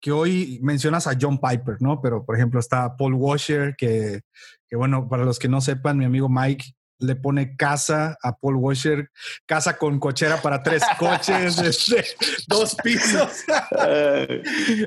que 0.00 0.12
hoy 0.12 0.58
mencionas 0.62 1.06
a 1.06 1.16
John 1.20 1.38
Piper, 1.38 1.76
¿no? 1.80 2.00
Pero, 2.00 2.24
por 2.24 2.36
ejemplo, 2.36 2.60
está 2.60 2.96
Paul 2.96 3.14
Washer, 3.14 3.74
que, 3.76 4.20
que 4.68 4.76
bueno, 4.76 5.08
para 5.08 5.24
los 5.24 5.38
que 5.38 5.48
no 5.48 5.60
sepan, 5.60 5.98
mi 5.98 6.04
amigo 6.04 6.28
Mike 6.28 6.74
le 7.00 7.14
pone 7.14 7.56
casa 7.56 8.16
a 8.22 8.36
Paul 8.36 8.56
Washer, 8.56 9.10
casa 9.46 9.76
con 9.78 9.98
cochera 10.00 10.42
para 10.42 10.62
tres 10.62 10.82
coches, 10.98 11.58
este, 11.58 12.04
dos 12.46 12.76
pisos. 12.82 13.44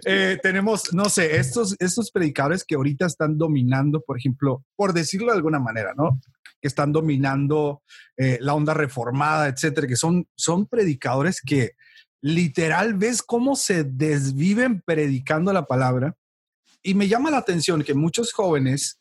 Eh, 0.06 0.38
tenemos, 0.42 0.94
no 0.94 1.06
sé, 1.06 1.38
estos, 1.38 1.76
estos 1.80 2.12
predicadores 2.12 2.64
que 2.64 2.76
ahorita 2.76 3.06
están 3.06 3.38
dominando, 3.38 4.02
por 4.02 4.18
ejemplo, 4.18 4.64
por 4.76 4.94
decirlo 4.94 5.32
de 5.32 5.38
alguna 5.38 5.60
manera, 5.60 5.94
¿no? 5.96 6.20
Que 6.62 6.68
están 6.68 6.92
dominando 6.92 7.82
eh, 8.18 8.38
la 8.42 8.54
onda 8.54 8.74
reformada, 8.74 9.48
etcétera, 9.48 9.88
que 9.88 9.96
son, 9.96 10.28
son 10.36 10.68
predicadores 10.68 11.42
que 11.42 11.72
literal 12.22 12.94
ves 12.94 13.22
cómo 13.22 13.56
se 13.56 13.84
desviven 13.84 14.82
predicando 14.82 15.52
la 15.52 15.66
palabra. 15.66 16.16
Y 16.84 16.94
me 16.94 17.08
llama 17.08 17.32
la 17.32 17.38
atención 17.38 17.84
que 17.84 17.94
muchos 17.94 18.34
jóvenes 18.34 19.00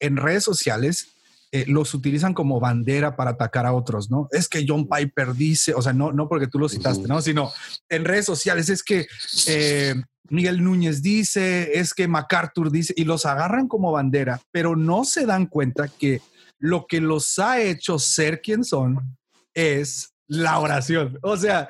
en 0.00 0.16
redes 0.16 0.44
sociales 0.44 1.08
eh, 1.54 1.64
los 1.68 1.92
utilizan 1.92 2.32
como 2.32 2.60
bandera 2.60 3.14
para 3.14 3.32
atacar 3.32 3.66
a 3.66 3.74
otros, 3.74 4.10
¿no? 4.10 4.26
Es 4.32 4.48
que 4.48 4.64
John 4.66 4.88
Piper 4.88 5.34
dice, 5.34 5.74
o 5.74 5.82
sea, 5.82 5.92
no, 5.92 6.10
no 6.10 6.26
porque 6.28 6.46
tú 6.46 6.58
lo 6.58 6.68
citaste, 6.68 7.06
¿no? 7.06 7.20
Sino 7.20 7.52
en 7.90 8.06
redes 8.06 8.24
sociales 8.24 8.70
es 8.70 8.82
que 8.82 9.06
eh, 9.46 9.94
Miguel 10.30 10.64
Núñez 10.64 11.02
dice, 11.02 11.78
es 11.78 11.92
que 11.92 12.08
MacArthur 12.08 12.70
dice, 12.70 12.94
y 12.96 13.04
los 13.04 13.26
agarran 13.26 13.68
como 13.68 13.92
bandera, 13.92 14.40
pero 14.50 14.76
no 14.76 15.04
se 15.04 15.26
dan 15.26 15.44
cuenta 15.44 15.88
que 15.88 16.22
lo 16.58 16.86
que 16.86 17.02
los 17.02 17.38
ha 17.38 17.60
hecho 17.60 17.98
ser 17.98 18.40
quien 18.40 18.64
son 18.64 19.18
es 19.52 20.14
la 20.26 20.58
oración. 20.58 21.18
O 21.22 21.36
sea, 21.36 21.68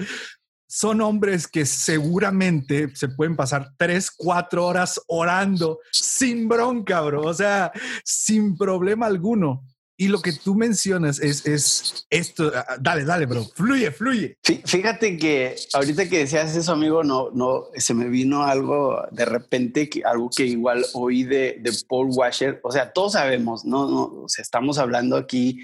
son 0.75 1.03
hombres 1.03 1.47
que 1.47 1.67
seguramente 1.67 2.89
se 2.95 3.11
pueden 3.11 3.37
pasar 3.37 3.75
tres, 3.77 4.11
cuatro 4.11 4.65
horas 4.65 4.99
orando 5.07 5.81
sin 5.91 6.49
bronca, 6.49 7.03
bro. 7.03 7.27
O 7.27 7.35
sea, 7.35 7.71
sin 8.03 8.57
problema 8.57 9.05
alguno. 9.05 9.67
Y 9.99 10.09
lo 10.09 10.23
que 10.23 10.33
tú 10.33 10.55
mencionas 10.55 11.21
es, 11.21 11.45
es 11.45 12.07
esto. 12.09 12.51
Ah, 12.55 12.65
ah, 12.67 12.77
dale, 12.81 13.05
dale, 13.05 13.27
bro. 13.27 13.45
Fluye, 13.55 13.91
fluye. 13.91 14.39
Fíjate 14.65 15.19
que 15.19 15.57
ahorita 15.75 16.09
que 16.09 16.21
decías 16.21 16.57
eso, 16.57 16.73
amigo, 16.73 17.05
no, 17.05 17.31
no, 17.33 17.67
se 17.77 17.93
me 17.93 18.09
vino 18.09 18.43
algo 18.43 19.07
de 19.11 19.27
repente, 19.27 19.91
que, 19.91 20.03
algo 20.03 20.31
que 20.35 20.47
igual 20.47 20.87
oí 20.95 21.25
de, 21.25 21.59
de 21.61 21.71
Paul 21.87 22.09
Washer. 22.13 22.61
O 22.65 22.73
sea, 22.73 22.95
todos 22.95 23.13
sabemos, 23.13 23.67
no, 23.67 23.91
no, 23.91 24.25
estamos 24.39 24.79
hablando 24.79 25.19
aquí. 25.19 25.63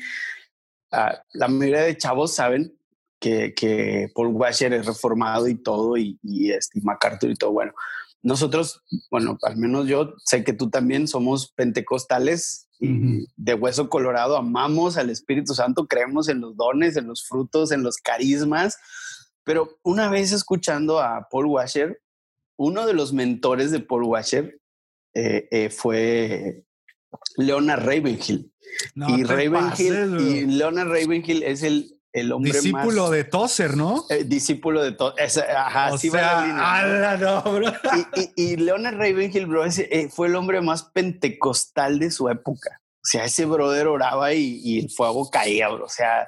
Uh, 0.92 1.16
la 1.32 1.48
mayoría 1.48 1.84
de 1.84 1.96
chavos 1.96 2.34
saben 2.34 2.77
que, 3.18 4.10
Paul 4.14 4.28
Washer 4.28 4.72
es 4.72 4.86
reformado 4.86 5.48
y 5.48 5.54
todo, 5.54 5.96
y, 5.96 6.18
y 6.22 6.52
este, 6.52 6.80
MacArthur 6.82 7.30
y 7.30 7.34
todo. 7.34 7.52
Bueno, 7.52 7.72
nosotros, 8.22 8.82
bueno, 9.10 9.38
al 9.42 9.56
menos 9.56 9.86
yo 9.86 10.14
sé 10.24 10.44
que 10.44 10.52
tú 10.52 10.70
también 10.70 11.06
somos 11.06 11.52
pentecostales 11.52 12.68
y 12.80 13.26
de 13.36 13.54
hueso 13.54 13.88
colorado, 13.88 14.36
amamos 14.36 14.96
al 14.96 15.10
Espíritu 15.10 15.54
Santo, 15.54 15.86
creemos 15.86 16.28
en 16.28 16.40
los 16.40 16.56
dones, 16.56 16.96
en 16.96 17.08
los 17.08 17.26
frutos, 17.26 17.72
en 17.72 17.82
los 17.82 17.96
carismas. 17.96 18.78
Pero 19.44 19.78
una 19.82 20.08
vez 20.08 20.32
escuchando 20.32 21.00
a 21.00 21.26
Paul 21.28 21.46
Washer, 21.46 22.00
uno 22.56 22.86
de 22.86 22.92
los 22.92 23.12
mentores 23.12 23.70
de 23.70 23.80
Paul 23.80 24.04
Washer 24.04 24.60
eh, 25.14 25.48
eh, 25.50 25.70
fue 25.70 26.64
Leonard 27.36 27.84
Ravenhill. 27.84 28.52
y 28.94 29.24
Ravenhill, 29.24 30.20
y 30.20 30.46
Leonard 30.46 30.88
Ravenhill 30.88 31.42
es 31.42 31.62
el 31.62 31.97
el 32.18 32.32
hombre 32.32 32.52
discípulo 32.52 33.10
de 33.10 33.24
Tozer, 33.24 33.76
¿no? 33.76 34.04
Eh, 34.10 34.24
discípulo 34.24 34.82
de 34.82 34.92
Tozer. 34.92 35.50
Ajá, 35.50 35.96
sí 35.98 36.08
va 36.08 37.16
no, 37.16 37.42
bro. 37.42 37.72
Y, 38.36 38.56
Leonard 38.56 38.96
Ravenhill, 38.96 39.46
bro, 39.46 39.64
eh, 39.64 40.08
fue 40.10 40.28
el 40.28 40.36
hombre 40.36 40.60
más 40.60 40.84
pentecostal 40.84 41.98
de 41.98 42.10
su 42.10 42.28
época. 42.28 42.80
O 42.96 43.06
sea, 43.10 43.24
ese 43.24 43.46
brother 43.46 43.86
oraba 43.86 44.34
y, 44.34 44.78
el 44.80 44.90
fuego 44.90 45.30
caía, 45.30 45.68
bro. 45.68 45.84
O 45.84 45.88
sea. 45.88 46.26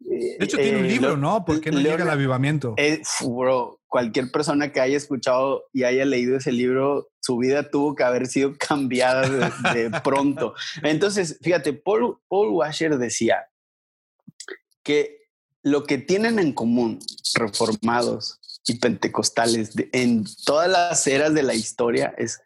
De 0.00 0.36
hecho, 0.40 0.56
tiene 0.56 0.78
un 0.78 0.84
eh, 0.84 0.88
libro, 0.90 1.16
¿no? 1.16 1.44
¿Por 1.44 1.60
qué 1.60 1.72
no 1.72 1.80
llega 1.80 2.04
el 2.04 2.10
avivamiento? 2.10 2.76
bro, 3.24 3.80
cualquier 3.88 4.30
persona 4.30 4.70
que 4.70 4.80
haya 4.80 4.96
escuchado 4.96 5.64
y 5.72 5.84
haya 5.84 6.04
leído 6.04 6.36
ese 6.36 6.52
libro, 6.52 7.08
su 7.20 7.36
vida 7.38 7.70
tuvo 7.70 7.94
que 7.94 8.04
haber 8.04 8.26
sido 8.26 8.54
cambiada 8.58 9.28
de, 9.74 9.90
pronto. 10.02 10.54
Entonces, 10.82 11.38
fíjate, 11.42 11.72
Paul, 11.72 12.18
Paul 12.28 12.50
Washer 12.50 12.98
decía 12.98 13.48
que 14.84 15.17
lo 15.70 15.84
que 15.84 15.98
tienen 15.98 16.38
en 16.38 16.52
común 16.52 16.98
reformados 17.34 18.40
y 18.66 18.74
pentecostales 18.74 19.72
en 19.92 20.24
todas 20.44 20.68
las 20.68 21.06
eras 21.06 21.34
de 21.34 21.42
la 21.42 21.54
historia 21.54 22.14
es 22.18 22.40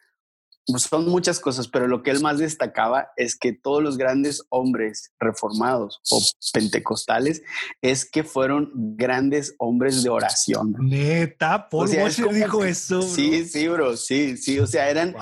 pues, 0.67 0.85
son 0.85 1.09
muchas 1.09 1.41
cosas, 1.41 1.67
pero 1.67 1.89
lo 1.89 2.03
que 2.03 2.11
él 2.11 2.21
más 2.21 2.39
destacaba 2.39 3.09
es 3.17 3.37
que 3.37 3.53
todos 3.53 3.83
los 3.83 3.99
grandes 3.99 4.45
hombres 4.49 5.13
reformados 5.19 6.01
o 6.11 6.23
pentecostales 6.53 7.43
es 7.81 8.09
que 8.09 8.23
fueron 8.23 8.71
grandes 8.75 9.55
hombres 9.59 10.05
de 10.05 10.11
oración. 10.11 10.77
Neta, 10.79 11.69
Paul 11.69 11.91
dijo 12.33 12.65
eso. 12.65 13.03
Sí, 13.03 13.45
sí, 13.45 13.67
bro, 13.67 13.97
sí, 13.97 14.37
sí, 14.37 14.61
o 14.61 14.67
sea, 14.67 14.89
eran, 14.89 15.17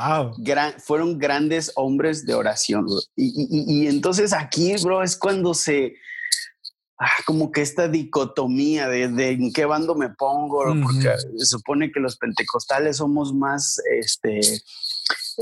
fueron 0.79 1.19
grandes 1.19 1.73
hombres 1.75 2.27
de 2.27 2.35
oración. 2.35 2.87
Y, 3.17 3.87
entonces 3.87 4.33
aquí, 4.35 4.75
bro, 4.83 5.03
es 5.03 5.17
cuando 5.17 5.55
se, 5.55 5.95
ah, 7.01 7.23
como 7.27 7.51
que 7.51 7.63
esta 7.63 7.89
dicotomía 7.89 8.89
de, 8.89 9.05
en 9.31 9.53
qué 9.53 9.65
bando 9.65 9.95
me 9.95 10.11
pongo, 10.11 10.65
porque 10.83 11.11
se 11.37 11.47
supone 11.47 11.91
que 11.91 11.99
los 11.99 12.17
pentecostales 12.17 12.99
somos 12.99 13.35
más, 13.35 13.81
este, 13.91 14.41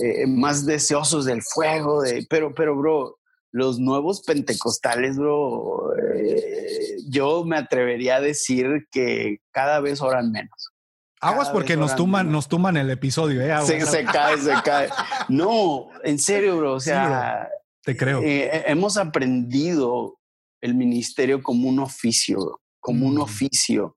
eh, 0.03 0.27
más 0.27 0.65
deseosos 0.65 1.25
del 1.25 1.43
fuego, 1.43 2.03
de, 2.03 2.27
pero, 2.31 2.55
pero, 2.55 2.77
bro, 2.77 3.19
los 3.51 3.79
nuevos 3.81 4.23
pentecostales, 4.23 5.17
bro, 5.17 5.93
eh, 5.97 6.97
yo 7.09 7.45
me 7.45 7.57
atrevería 7.57 8.17
a 8.17 8.21
decir 8.21 8.87
que 8.91 9.41
cada 9.51 9.81
vez 9.81 10.01
oran 10.01 10.31
menos. 10.31 10.73
Aguas 11.21 11.51
porque 11.51 11.77
nos 11.77 11.97
tuman, 11.97 12.31
nos 12.31 12.47
tuman 12.49 12.77
el 12.77 12.91
episodio, 12.91 13.43
¿eh? 13.43 13.53
se, 13.67 14.05
cae, 14.05 14.39
se 14.39 14.55
cae. 14.65 14.89
No, 15.29 15.89
en 16.05 16.19
serio, 16.21 16.59
bro. 16.59 16.75
O 16.75 16.81
sea, 16.81 17.49
te 17.83 17.97
creo. 17.97 18.23
Eh, 18.23 18.65
hemos 18.67 18.97
aprendido 18.97 20.19
el 20.61 20.75
ministerio 20.75 21.43
como 21.43 21.69
un 21.69 21.79
oficio, 21.81 22.61
como 22.81 23.07
un 23.07 23.17
mm. 23.17 23.21
oficio. 23.21 23.97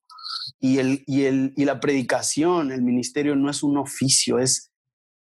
Y, 0.60 0.80
el, 0.80 1.04
y, 1.08 1.24
el, 1.24 1.54
y 1.56 1.66
la 1.66 1.80
predicación, 1.80 2.72
el 2.72 2.82
ministerio 2.82 3.36
no 3.36 3.50
es 3.50 3.64
un 3.64 3.78
oficio, 3.78 4.40
es, 4.40 4.72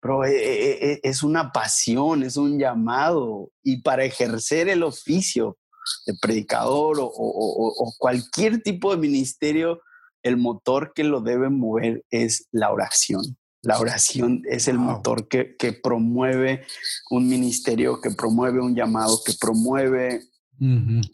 pero 0.01 0.25
eh, 0.25 0.33
eh, 0.35 0.93
eh, 0.93 1.01
es 1.03 1.23
una 1.23 1.53
pasión, 1.53 2.23
es 2.23 2.37
un 2.37 2.59
llamado. 2.59 3.51
Y 3.63 3.83
para 3.83 4.05
ejercer 4.05 4.69
el 4.69 4.83
oficio 4.83 5.59
de 6.07 6.15
predicador 6.21 6.97
o, 7.01 7.93
cualquier 7.99 8.63
tipo 8.63 8.91
de 8.91 9.01
ministerio, 9.01 9.81
el 10.23 10.37
motor 10.37 10.93
que 10.95 11.05
lo 11.05 11.21
debe 11.21 11.51
mover 11.51 12.05
es 12.11 12.49
la 12.53 12.71
oración. 12.71 13.23
La 13.63 13.79
oración 13.79 14.43
es 14.49 14.67
el 14.67 14.79
motor 14.79 15.29
que, 15.29 15.81
promueve 15.83 16.65
un 17.11 17.29
ministerio, 17.29 18.01
que 18.01 18.11
promueve 18.11 18.61
un 18.61 18.75
llamado, 18.75 19.21
que 19.25 19.35
promueve 19.41 20.21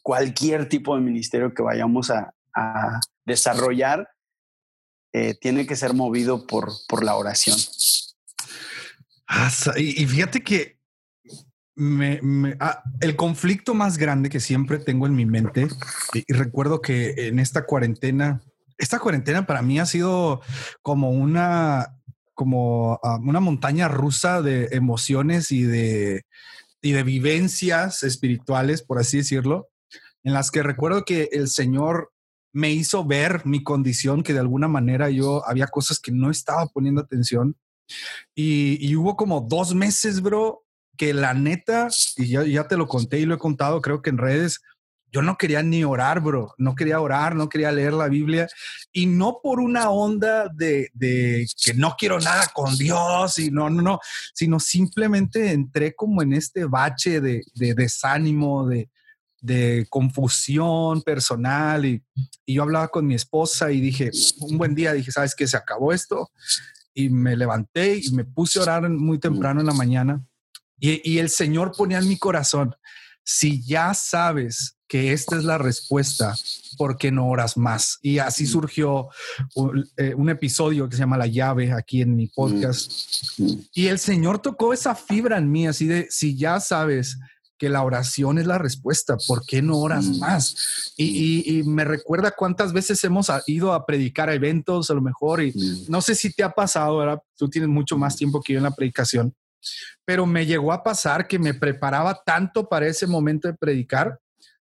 cualquier 0.03 0.69
tipo 0.69 0.95
de 0.95 1.03
ministerio 1.03 1.55
que 1.55 1.63
vayamos 1.63 2.11
a, 2.11 2.33
desarrollar. 3.25 4.09
tiene 5.41 5.67
que 5.67 5.77
ser 5.77 5.95
movido 5.95 6.47
por, 6.47 6.73
por 6.89 7.05
la 7.05 7.15
oración. 7.15 7.57
Y, 9.77 10.07
fíjate 10.07 10.43
que 10.43 10.79
me, 11.77 12.21
ah, 12.61 12.83
el 13.01 13.15
conflicto 13.15 13.75
más 13.75 13.99
grande 13.99 14.31
que 14.31 14.41
siempre 14.41 14.79
tengo 14.79 15.07
en 15.07 15.15
mi 15.15 15.27
mente, 15.27 15.69
y, 16.15 16.33
recuerdo 16.33 16.81
que 16.81 17.29
en 17.29 17.39
esta 17.39 17.67
cuarentena, 17.67 18.41
esta 18.79 18.99
cuarentena 18.99 19.47
para 19.47 19.63
mí 19.63 19.79
ha 19.79 19.87
sido 19.87 20.41
como 20.83 21.11
una, 21.11 22.01
como 22.35 22.99
ah, 23.03 23.19
una 23.23 23.41
montaña 23.41 23.89
rusa 23.89 24.43
de 24.43 24.69
emociones 24.73 25.53
y 25.53 25.63
de, 25.63 26.25
y 26.83 26.93
de 26.93 27.03
vivencias 27.03 28.03
espirituales, 28.03 28.83
por 28.83 28.99
así 28.99 29.19
decirlo, 29.19 29.69
en 30.25 30.33
las 30.33 30.51
que 30.51 30.63
recuerdo 30.63 31.05
que 31.05 31.29
el 31.33 31.49
Señor 31.49 32.13
me 32.53 32.71
hizo 32.71 33.05
ver 33.05 33.45
mi 33.45 33.63
condición, 33.63 34.23
que 34.23 34.33
de 34.33 34.41
alguna 34.41 34.69
manera 34.69 35.11
yo 35.11 35.47
había 35.47 35.67
cosas 35.67 36.01
que 36.01 36.13
no 36.13 36.31
estaba 36.31 36.67
poniendo 36.67 37.01
atención. 37.01 37.57
Y, 38.35 38.95
hubo 38.97 39.17
como 39.17 39.41
dos 39.41 39.75
meses, 39.75 40.21
bro, 40.21 40.65
que 40.97 41.15
la 41.15 41.35
neta, 41.35 41.89
y 42.17 42.29
ya, 42.29 42.45
ya 42.45 42.69
te 42.69 42.77
lo 42.77 42.87
conté 42.87 43.21
y 43.21 43.27
lo 43.27 43.35
he 43.35 43.39
contado, 43.39 43.81
creo 43.81 44.03
que 44.03 44.11
en 44.11 44.19
redes, 44.19 44.61
yo 45.13 45.23
no 45.23 45.37
quería 45.37 45.63
ni 45.63 45.85
orar, 45.85 46.21
bro. 46.21 46.55
No 46.59 46.75
quería 46.75 47.01
orar, 47.01 47.35
no 47.35 47.49
quería 47.49 47.73
leer 47.73 47.93
la 47.93 48.09
Biblia. 48.09 48.49
Y 48.93 49.07
no 49.07 49.41
por 49.43 49.61
una 49.61 49.91
onda 49.91 50.49
de, 50.49 50.91
de, 50.95 51.47
que 51.63 51.75
no 51.75 51.97
quiero 51.99 52.21
nada 52.21 52.47
con 52.53 52.77
Dios 52.77 53.39
y 53.39 53.51
no, 53.51 53.71
no, 53.71 53.83
no, 53.83 54.01
sino 54.35 54.61
simplemente 54.61 55.53
entré 55.53 55.95
como 55.95 56.23
en 56.23 56.33
este 56.33 56.65
bache 56.65 57.21
de, 57.21 57.43
de 57.55 57.75
desánimo, 57.75 58.67
de, 58.67 58.91
de 59.41 59.87
confusión 59.89 61.03
personal. 61.03 61.85
Y, 61.85 62.03
y, 62.45 62.55
yo 62.55 62.63
hablaba 62.63 62.89
con 62.89 63.07
mi 63.07 63.15
esposa 63.15 63.71
y 63.71 63.81
dije, 63.81 64.11
un 64.41 64.59
buen 64.59 64.75
día, 64.75 64.93
dije, 64.93 65.13
¿sabes 65.13 65.35
qué? 65.35 65.47
Se 65.47 65.57
acabó 65.57 65.93
esto 65.93 66.31
y 66.95 67.09
me 67.11 67.37
levanté 67.37 68.01
y 68.03 68.11
me 68.13 68.25
puse 68.25 68.59
a 68.59 68.63
orar 68.63 68.89
muy 68.91 69.19
temprano 69.19 69.61
en 69.61 69.67
la 69.67 69.75
mañana 69.75 70.23
y, 70.81 71.19
el 71.19 71.29
Señor 71.29 71.73
ponía 71.77 71.99
en 71.99 72.09
mi 72.09 72.19
corazón, 72.19 72.75
si 73.25 73.63
ya 73.65 73.95
sabes 73.95 74.78
que 74.89 75.13
esta 75.13 75.37
es 75.37 75.45
la 75.45 75.59
respuesta, 75.59 76.35
¿por 76.79 76.97
qué 76.97 77.13
no 77.13 77.29
oras 77.29 77.57
más? 77.57 77.99
Y 78.03 78.19
así 78.19 78.47
surgió 78.47 79.09
eh, 79.99 80.15
un, 80.15 80.31
episodio 80.31 80.89
que 80.89 80.97
se 80.97 81.01
llama 81.01 81.19
La 81.19 81.27
llave 81.27 81.73
aquí 81.73 82.01
en 82.01 82.17
mi 82.17 82.27
podcast. 82.27 82.91
Y 83.75 83.87
el 83.89 83.99
Señor 83.99 84.39
tocó 84.39 84.73
esa 84.73 84.95
fibra 84.95 85.37
en 85.37 85.51
mí, 85.51 85.67
así 85.67 85.87
de, 85.87 86.07
si 86.11 86.37
ya 86.37 86.59
sabes 86.59 87.19
que 87.59 87.69
la 87.69 87.83
oración 87.83 88.39
es 88.39 88.47
la 88.47 88.57
respuesta. 88.57 89.17
¿Por 89.27 89.45
qué 89.45 89.61
no 89.61 89.79
oras 89.79 90.07
mm. 90.07 90.19
más? 90.21 90.95
Y, 90.97 91.63
me 91.67 91.85
recuerda 91.85 92.31
cuántas 92.31 92.73
veces 92.73 93.03
hemos 93.05 93.31
ido 93.47 93.75
a 93.75 93.85
predicar 93.85 94.31
a 94.31 94.35
eventos, 94.35 94.91
a 94.91 94.95
lo 94.95 95.03
mejor, 95.03 95.43
y 95.43 95.53
mm. 95.53 95.85
no 95.89 96.01
sé 96.01 96.15
si 96.15 96.33
te 96.33 96.43
ha 96.43 96.51
pasado, 96.51 97.01
ahora 97.01 97.23
tú 97.37 97.51
tienes 97.51 97.69
mucho 97.69 97.99
más 97.99 98.17
tiempo 98.17 98.41
que 98.41 98.55
yo 98.55 98.59
en 98.59 98.65
la 98.65 98.75
predicación, 98.75 99.35
pero 100.05 100.25
me 100.25 100.47
llegó 100.47 100.73
a 100.73 100.83
pasar 100.83 101.27
que 101.27 101.39
me 101.39 101.53
preparaba 101.53 102.23
tanto 102.25 102.69
para 102.69 102.87
ese 102.87 103.07
momento 103.07 103.49
de 103.49 103.55
predicar. 103.55 104.19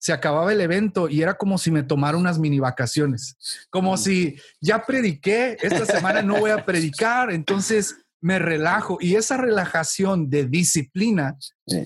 Se 0.04 0.12
acababa 0.12 0.52
el 0.52 0.60
evento 0.60 1.08
y 1.08 1.22
era 1.22 1.32
como 1.32 1.56
si 1.56 1.70
me 1.70 1.82
tomara 1.82 2.18
unas 2.18 2.38
mini 2.38 2.58
vacaciones, 2.58 3.38
como 3.70 3.96
si 3.96 4.36
ya 4.60 4.84
prediqué, 4.84 5.56
esta 5.62 5.86
semana 5.86 6.20
no 6.20 6.40
voy 6.40 6.50
a 6.50 6.66
predicar, 6.66 7.32
entonces 7.32 7.96
me 8.20 8.38
relajo 8.38 8.98
y 9.00 9.14
esa 9.14 9.38
relajación 9.38 10.28
de 10.28 10.44
disciplina 10.44 11.38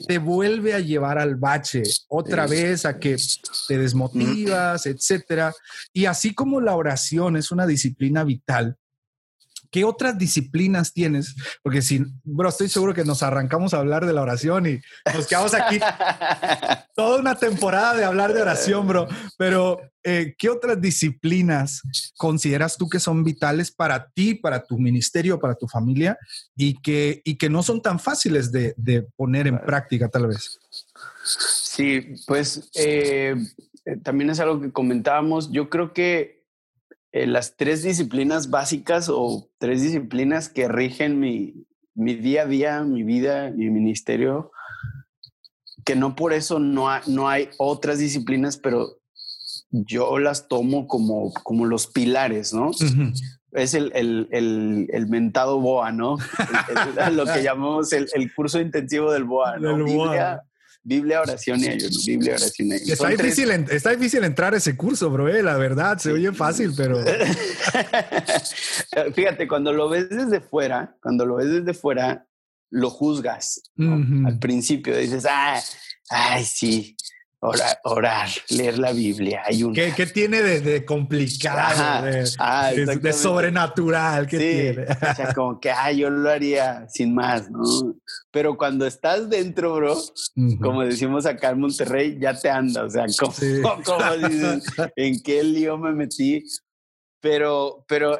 te 0.09 0.19
vuelve 0.19 0.75
a 0.75 0.81
llevar 0.81 1.17
al 1.17 1.37
bache 1.37 1.85
otra 2.09 2.49
vez 2.49 2.87
a 2.87 2.99
que 2.99 3.17
te 3.69 3.79
desmotivas, 3.79 4.87
etcétera. 4.87 5.55
Y 5.93 6.07
así 6.07 6.35
como 6.35 6.61
la 6.61 6.75
oración 6.75 7.37
es 7.37 7.53
una 7.53 7.69
disciplina 7.69 8.25
vital, 8.25 8.77
¿Qué 9.71 9.85
otras 9.85 10.19
disciplinas 10.19 10.93
tienes? 10.93 11.35
Porque 11.63 11.83
si, 11.83 12.05
bro, 12.25 12.49
estoy 12.49 12.69
seguro 12.69 12.95
que 12.95 13.05
nos 13.05 13.23
arrancamos 13.23 13.75
a 13.75 13.79
hablar 13.79 14.07
de 14.07 14.13
la 14.13 14.23
oración 14.23 14.67
y 14.67 14.81
nos 15.15 15.27
quedamos 15.27 15.55
aquí 15.55 15.79
toda 16.95 17.21
una 17.21 17.35
temporada 17.35 17.95
de 17.95 18.05
hablar 18.05 18.33
de 18.33 18.43
oración, 18.43 18.87
bro. 18.87 19.07
Pero, 19.37 19.81
eh, 20.03 20.35
¿qué 20.39 20.49
otras 20.49 20.81
disciplinas 20.81 21.83
consideras 22.17 22.77
tú 22.77 22.89
que 22.89 23.01
son 23.01 23.25
vitales 23.25 23.71
para 23.71 24.09
ti, 24.09 24.35
para 24.35 24.65
tu 24.65 24.79
ministerio, 24.79 25.39
para 25.39 25.55
tu 25.55 25.69
familia 25.69 26.19
y 26.57 26.81
que, 26.81 27.21
y 27.25 27.37
que 27.37 27.51
no 27.51 27.63
son 27.63 27.83
tan 27.83 28.01
fáciles 28.01 28.51
de, 28.51 28.75
poner 29.17 29.47
en 29.47 29.59
práctica, 29.59 30.09
tal 30.09 30.29
vez? 30.29 30.59
Sí, 31.23 32.15
pues 32.27 32.71
eh, 32.75 33.35
eh, 33.85 33.97
también 34.03 34.31
es 34.31 34.41
algo 34.41 34.61
que 34.61 34.73
comentábamos. 34.73 35.51
Yo 35.53 35.69
creo 35.69 35.93
que 35.93 36.38
eh, 37.13 37.27
las 37.27 37.57
tres 37.57 37.83
disciplinas 37.83 38.51
básicas 38.51 39.09
o 39.09 39.49
tres 39.59 39.83
disciplinas 39.83 40.49
que 40.49 40.69
rigen 40.69 41.19
mi, 41.19 41.65
día 41.95 42.43
a 42.43 42.47
día, 42.47 42.83
mi 42.83 43.03
vida, 43.03 43.51
mi 43.51 43.71
ministerio, 43.71 44.53
que 45.85 45.97
no 45.97 46.15
por 46.15 46.33
eso 46.33 46.59
no, 46.59 46.89
no 47.07 47.29
hay 47.29 47.49
otras 47.59 47.99
disciplinas, 47.99 48.59
pero 48.59 48.99
yo 49.71 50.19
las 50.19 50.49
tomo 50.49 50.87
como, 50.87 51.33
como 51.33 51.65
los 51.65 51.87
pilares, 51.87 52.53
¿no? 52.53 52.71
Es 53.53 53.73
el, 53.73 53.91
el, 53.95 55.07
mentado 55.09 55.59
BOA, 55.61 55.91
¿no? 55.93 56.19
lo 57.13 57.25
que 57.25 57.43
llamamos 57.43 57.93
el, 57.93 58.35
curso 58.35 58.61
intensivo 58.61 59.11
del 59.11 59.25
BOA, 59.25 59.59
¿no? 59.59 59.83
Biblia, 59.83 60.43
oración 61.21 61.61
y 61.61 61.69
ayuno. 61.69 61.97
Biblia, 62.07 62.35
oración 62.35 62.69
y 62.69 62.73
ayuno. 62.75 62.93
Está 62.93 63.09
difícil, 63.09 63.51
está 63.51 63.91
difícil 63.91 64.25
entrar 64.25 64.55
a 64.55 64.57
ese 64.57 64.77
curso, 64.77 65.11
bro. 65.11 65.29
Eh, 65.29 65.43
la 65.43 65.57
verdad, 65.57 65.99
se 65.99 66.13
oye 66.13 66.33
fácil, 66.33 66.73
pero. 66.77 66.99
Fíjate, 69.15 69.49
cuando 69.49 69.73
lo 69.73 69.89
ves 69.89 70.09
desde 70.09 70.41
fuera, 70.41 70.97
cuando 71.03 71.27
lo 71.27 71.37
ves 71.37 71.51
desde 71.51 71.75
fuera, 71.75 72.27
lo 72.71 72.91
juzgas. 72.91 73.63
Al 73.79 74.39
principio 74.39 74.97
dices, 74.97 75.27
ah, 75.29 75.61
ay, 76.11 76.45
sí, 76.45 76.97
Orar, 77.41 77.79
orar, 77.85 78.29
leer 78.51 78.81
la 78.81 78.91
Biblia. 78.91 79.43
Hay 79.47 79.63
un... 79.63 79.73
¿Qué, 79.73 79.93
tiene 80.13 80.43
de, 80.43 80.85
complicado, 80.85 81.61
ah, 82.41 82.73
de, 82.73 83.13
sobrenatural? 83.13 84.27
¿Qué 84.27 84.39
tiene? 84.39 84.83
o 84.83 85.15
sea, 85.15 85.33
como 85.37 85.61
que, 85.61 85.71
ah, 85.71 85.93
yo 85.93 86.11
lo 86.11 86.31
haría 86.31 86.89
sin 86.89 87.15
más, 87.15 87.49
¿no? 87.49 87.95
Pero 88.33 88.57
cuando 88.57 88.89
estás 88.89 89.31
dentro, 89.31 89.77
bro, 89.77 89.97
como 90.61 90.83
decimos 90.83 91.27
acá 91.27 91.51
en 91.51 91.61
Monterrey, 91.61 92.19
ya 92.21 92.37
te 92.37 92.51
anda, 92.51 92.83
o 92.83 92.91
sea, 92.91 93.07
como, 93.85 94.29
dices, 94.29 94.65
¿en 94.97 95.23
qué 95.23 95.45
lío 95.45 95.79
me 95.79 95.93
metí? 95.93 96.43
Pero, 97.21 97.85
pero, 97.87 98.19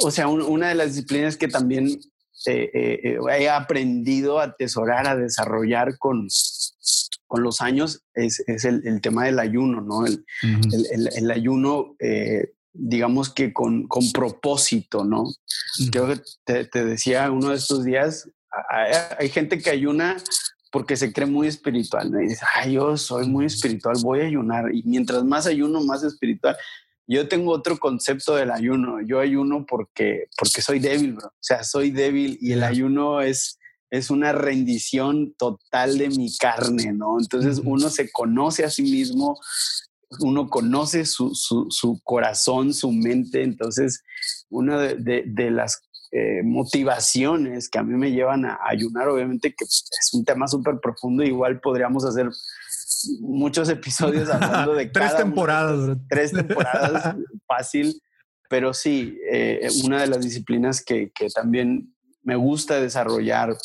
o 0.00 0.10
sea, 0.10 0.28
una 0.28 0.70
de 0.70 0.76
las 0.76 0.94
disciplinas 0.94 1.36
que 1.36 1.48
también 1.48 2.00
he 2.46 3.48
aprendido 3.50 4.40
a 4.40 4.44
atesorar, 4.44 5.06
a 5.06 5.14
desarrollar 5.14 5.98
con, 5.98 6.28
con 7.26 7.42
los 7.42 7.60
años 7.60 8.04
es, 8.14 8.42
el, 8.64 9.00
tema 9.00 9.24
del 9.24 9.38
ayuno, 9.38 9.80
¿no? 9.80 10.06
El, 10.06 10.24
el, 10.42 11.30
ayuno, 11.30 11.96
eh, 11.98 12.52
digamos 12.72 13.30
que 13.30 13.52
con, 13.52 13.86
con 13.88 14.12
propósito, 14.12 15.04
¿no? 15.04 15.24
Yo 15.92 16.08
te, 16.44 16.64
te, 16.66 16.84
decía 16.84 17.30
uno 17.30 17.50
de 17.50 17.56
estos 17.56 17.84
días, 17.84 18.28
hay, 19.18 19.28
gente 19.28 19.58
que 19.58 19.70
ayuna 19.70 20.16
porque 20.70 20.96
se 20.96 21.12
cree 21.12 21.26
muy 21.26 21.46
espiritual, 21.46 22.10
¿no? 22.10 22.20
Y 22.20 22.28
dice, 22.28 22.44
ay, 22.54 22.74
yo 22.74 22.96
soy 22.96 23.26
muy 23.26 23.46
espiritual, 23.46 23.96
voy 24.02 24.20
a 24.20 24.26
ayunar. 24.26 24.74
Y 24.74 24.82
mientras 24.84 25.24
más 25.24 25.46
ayuno, 25.46 25.82
más 25.82 26.02
espiritual. 26.02 26.56
Yo 27.06 27.28
tengo 27.28 27.52
otro 27.52 27.78
concepto 27.78 28.34
del 28.34 28.50
ayuno. 28.50 29.00
Yo 29.02 29.20
ayuno 29.20 29.66
porque, 29.66 30.26
porque 30.36 30.62
soy 30.62 30.78
débil, 30.78 31.12
bro. 31.14 31.28
O 31.28 31.42
sea, 31.42 31.62
soy 31.62 31.90
débil 31.90 32.38
y 32.40 32.52
el 32.52 32.64
ayuno 32.64 33.20
es, 33.20 33.58
es 33.94 34.10
una 34.10 34.32
rendición 34.32 35.34
total 35.38 35.98
de 35.98 36.08
mi 36.08 36.36
carne, 36.36 36.92
¿no? 36.92 37.16
Entonces 37.20 37.60
uno 37.64 37.88
se 37.90 38.10
conoce 38.10 38.64
a 38.64 38.70
sí 38.70 38.82
mismo, 38.82 39.38
uno 40.18 40.48
conoce 40.48 41.04
su, 41.04 42.00
corazón, 42.02 42.74
su 42.74 42.90
mente, 42.90 43.44
entonces 43.44 44.02
una 44.50 44.78
de, 44.78 45.50
las 45.52 45.80
eh, 46.10 46.42
motivaciones 46.42 47.68
que 47.68 47.78
a 47.78 47.84
mí 47.84 47.94
me 47.94 48.10
llevan 48.10 48.44
a, 48.44 48.58
ayunar, 48.66 49.08
obviamente 49.08 49.54
que 49.54 49.64
es 49.64 50.10
un 50.12 50.24
tema 50.24 50.48
súper 50.48 50.80
profundo, 50.82 51.22
igual 51.22 51.60
podríamos 51.60 52.04
hacer 52.04 52.30
muchos 53.20 53.68
episodios 53.68 54.28
hablando 54.28 54.74
de 54.74 54.86
tres 54.92 55.16
temporadas, 55.16 55.96
tres 56.08 56.32
temporadas 56.32 57.14
fácil, 57.46 58.02
pero 58.50 58.74
sí, 58.74 59.16
eh, 59.30 59.68
una 59.84 60.00
de 60.00 60.08
las 60.08 60.20
disciplinas 60.20 60.84
que, 60.84 61.12
que 61.14 61.28
también 61.28 61.93
me 62.24 62.36
gusta 62.36 62.80
desarrollar 62.80 63.56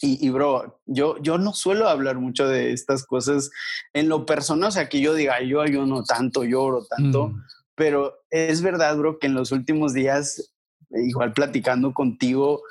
y, 0.00 0.30
bro, 0.30 0.80
yo, 0.86 1.20
yo 1.22 1.36
no 1.36 1.52
suelo 1.52 1.88
hablar 1.88 2.16
mucho 2.18 2.48
de 2.48 2.72
estas 2.72 3.04
cosas 3.04 3.50
en 3.92 4.08
lo 4.08 4.24
personal, 4.24 4.68
o 4.68 4.72
sea, 4.72 4.88
que 4.88 5.00
yo 5.00 5.12
diga, 5.12 5.42
yo 5.42 5.60
ayuno 5.60 6.02
tanto, 6.02 6.44
lloro 6.44 6.86
tanto, 6.86 7.28
mm. 7.28 7.42
pero 7.74 8.14
es 8.30 8.62
verdad, 8.62 8.96
bro, 8.96 9.18
que 9.18 9.26
en 9.26 9.34
los 9.34 9.52
últimos 9.52 9.92
días, 9.92 10.54
igual 10.90 11.34
platicando 11.34 11.92
contigo, 11.92 12.62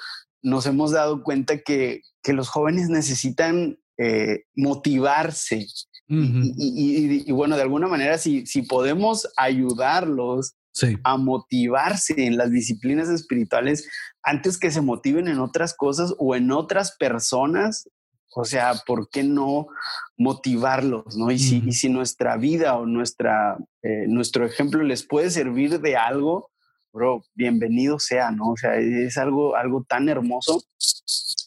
nos 0.41 0.65
hemos 0.65 0.91
dado 0.91 1.21
cuenta 1.21 1.59
que, 1.59 2.01
que 2.23 2.33
los 2.33 2.49
jóvenes 2.49 2.89
necesitan 2.89 3.77
eh, 3.97 4.45
motivarse. 4.55 5.67
y, 6.07 7.29
y, 7.29 7.31
bueno, 7.31 7.55
de 7.55 7.63
alguna 7.63 7.87
manera, 7.87 8.17
si, 8.17 8.47
si 8.47 8.63
podemos 8.63 9.27
ayudarlos 9.37 10.55
a 11.03 11.17
motivarse 11.17 12.25
en 12.25 12.37
las 12.37 12.51
disciplinas 12.51 13.09
espirituales 13.09 13.87
antes 14.23 14.57
que 14.57 14.71
se 14.71 14.81
motiven 14.81 15.27
en 15.27 15.39
otras 15.39 15.73
cosas 15.73 16.13
o 16.17 16.35
en 16.35 16.51
otras 16.51 16.95
personas. 16.97 17.89
O 18.37 18.43
sea, 18.43 18.73
¿por 18.85 19.09
qué 19.09 19.23
no 19.23 19.67
motivarlos? 20.17 21.15
¿no? 21.15 21.31
Y, 21.31 21.39
si, 21.39 21.63
y 21.65 21.71
si 21.71 21.89
nuestra 21.89 22.35
vida 22.35 22.75
o 22.75 22.85
nuestra, 22.85 23.57
eh, 23.81 24.05
nuestro 24.07 24.45
ejemplo 24.45 24.83
les 24.83 25.07
puede 25.07 25.29
servir 25.31 25.79
de 25.79 25.95
algo, 25.95 26.51
bro, 26.91 27.23
bienvenido 27.33 27.97
sea, 27.99 28.31
¿no? 28.31 28.51
O 28.51 28.57
sea, 28.57 28.75
es 28.75 29.17
algo, 29.17 29.55
algo 29.55 29.85
tan 29.87 30.09
hermoso. 30.09 30.61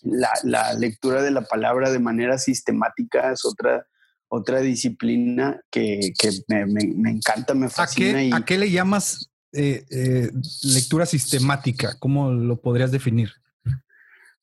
La, 0.03 0.31
la 0.45 0.73
lectura 0.75 1.23
de 1.23 1.31
la 1.31 1.43
palabra 1.43 1.91
de 1.91 1.99
manera 1.99 2.39
sistemática 2.39 3.33
es 3.33 3.45
otra, 3.45 3.87
otra 4.29 4.61
disciplina 4.61 5.61
que, 5.71 6.13
que 6.19 6.31
me, 6.49 6.67
me, 6.67 7.11
encanta, 7.11 7.55
me 7.55 7.69
fascina. 7.69 8.19
¿A 8.19 8.23
qué, 8.23 8.31
¿a 8.35 8.45
qué 8.45 8.59
le 8.59 8.71
llamas 8.71 9.31
eh, 9.53 9.85
eh, 9.91 10.31
lectura 10.63 11.07
sistemática? 11.07 11.97
¿Cómo 11.99 12.31
lo 12.33 12.61
podrías 12.61 12.93
definir? 12.93 13.31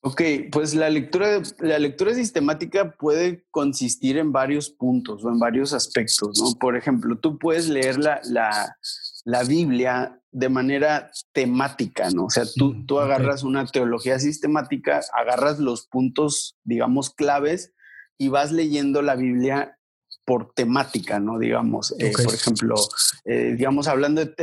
Ok, 0.01 0.21
pues 0.51 0.75
la 0.75 0.87
lectura, 0.87 1.41
la 1.61 1.79
lectura 1.79 2.13
sistemática 2.13 2.91
puede 2.91 3.43
consistir 3.49 4.19
en 4.19 4.31
varios 4.31 4.69
puntos 4.69 5.25
o 5.25 5.29
en 5.29 5.39
varios 5.39 5.73
aspectos, 5.73 6.39
¿no? 6.39 6.59
Por 6.59 6.77
ejemplo, 6.77 7.17
tú 7.17 7.39
puedes 7.39 7.69
leer 7.69 7.97
la, 7.97 8.21
la, 8.25 8.77
la 9.23 9.43
Biblia 9.43 10.21
de 10.31 10.49
manera 10.49 11.09
temática, 11.31 12.11
¿no? 12.11 12.25
O 12.25 12.29
sea, 12.29 12.43
tú, 12.55 12.75
mm, 12.75 12.85
tú 12.85 12.99
agarras 12.99 13.41
una 13.41 13.65
teología 13.65 14.19
sistemática, 14.19 15.01
agarras 15.11 15.57
los 15.57 15.87
puntos, 15.87 16.55
digamos, 16.63 17.09
claves 17.09 17.73
y 18.17 18.29
vas 18.29 18.51
leyendo 18.51 19.01
la 19.01 19.15
Biblia 19.15 19.77
por 20.25 20.53
temática, 20.53 21.19
¿no? 21.19 21.37
Digamos, 21.37 21.95
eh, 21.99 22.11
por 22.11 22.33
ejemplo, 22.33 22.75
eh, 23.25 23.53
digamos, 23.57 23.87
hablando 23.87 24.25
de 24.25 24.35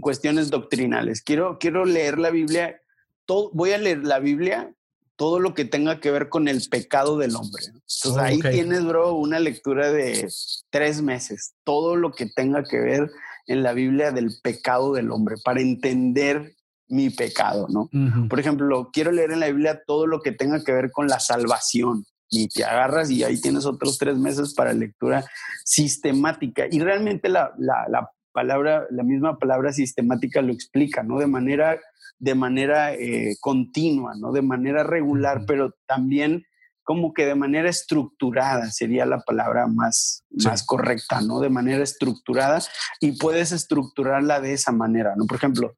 cuestiones 0.00 0.50
doctrinales. 0.50 1.22
Quiero, 1.22 1.58
quiero 1.58 1.84
leer 1.84 2.18
la 2.18 2.30
Biblia, 2.30 2.80
todo, 3.26 3.50
voy 3.52 3.72
a 3.72 3.78
leer 3.78 4.04
la 4.04 4.18
Biblia, 4.18 4.74
todo 5.16 5.38
lo 5.38 5.54
que 5.54 5.64
tenga 5.64 6.00
que 6.00 6.10
ver 6.10 6.28
con 6.28 6.48
el 6.48 6.66
pecado 6.68 7.18
del 7.18 7.36
hombre. 7.36 7.64
Entonces 7.66 8.16
ahí 8.18 8.40
tienes, 8.40 8.84
bro, 8.84 9.14
una 9.14 9.38
lectura 9.38 9.92
de 9.92 10.28
tres 10.70 11.02
meses, 11.02 11.54
todo 11.64 11.96
lo 11.96 12.12
que 12.12 12.26
tenga 12.26 12.64
que 12.64 12.80
ver 12.80 13.10
en 13.46 13.62
la 13.62 13.74
Biblia 13.74 14.10
del 14.10 14.32
pecado 14.42 14.94
del 14.94 15.10
hombre, 15.10 15.36
para 15.44 15.60
entender 15.60 16.56
mi 16.88 17.10
pecado, 17.10 17.66
¿no? 17.68 17.90
Por 18.28 18.40
ejemplo, 18.40 18.90
quiero 18.92 19.12
leer 19.12 19.32
en 19.32 19.40
la 19.40 19.46
Biblia 19.46 19.82
todo 19.86 20.06
lo 20.06 20.20
que 20.20 20.32
tenga 20.32 20.62
que 20.64 20.72
ver 20.72 20.90
con 20.92 21.08
la 21.08 21.20
salvación 21.20 22.04
y 22.36 22.48
te 22.48 22.64
agarras 22.64 23.10
y 23.10 23.24
ahí 23.24 23.40
tienes 23.40 23.66
otros 23.66 23.98
tres 23.98 24.16
meses 24.18 24.54
para 24.54 24.72
lectura 24.72 25.24
sistemática. 25.64 26.64
Y 26.70 26.80
realmente 26.80 27.28
la, 27.28 27.52
la, 27.58 28.10
palabra, 28.32 28.86
la 28.90 29.04
misma 29.04 29.38
palabra 29.38 29.72
sistemática 29.72 30.42
lo 30.42 30.52
explica, 30.52 31.02
¿no? 31.02 31.18
De 31.18 31.28
manera, 31.28 31.78
de 32.18 32.34
manera 32.34 32.92
eh, 32.92 33.36
continua, 33.40 34.14
¿no? 34.16 34.32
De 34.32 34.42
manera 34.42 34.82
regular, 34.82 35.44
pero 35.46 35.74
también 35.86 36.44
como 36.84 37.14
que 37.14 37.24
de 37.24 37.34
manera 37.34 37.70
estructurada 37.70 38.70
sería 38.70 39.06
la 39.06 39.20
palabra 39.20 39.66
más, 39.66 40.22
más 40.44 40.64
correcta, 40.64 41.20
¿no? 41.22 41.40
De 41.40 41.48
manera 41.48 41.82
estructurada 41.82 42.60
y 43.00 43.12
puedes 43.12 43.52
estructurarla 43.52 44.40
de 44.40 44.52
esa 44.52 44.70
manera, 44.70 45.14
¿no? 45.16 45.26
Por 45.26 45.36
ejemplo, 45.36 45.76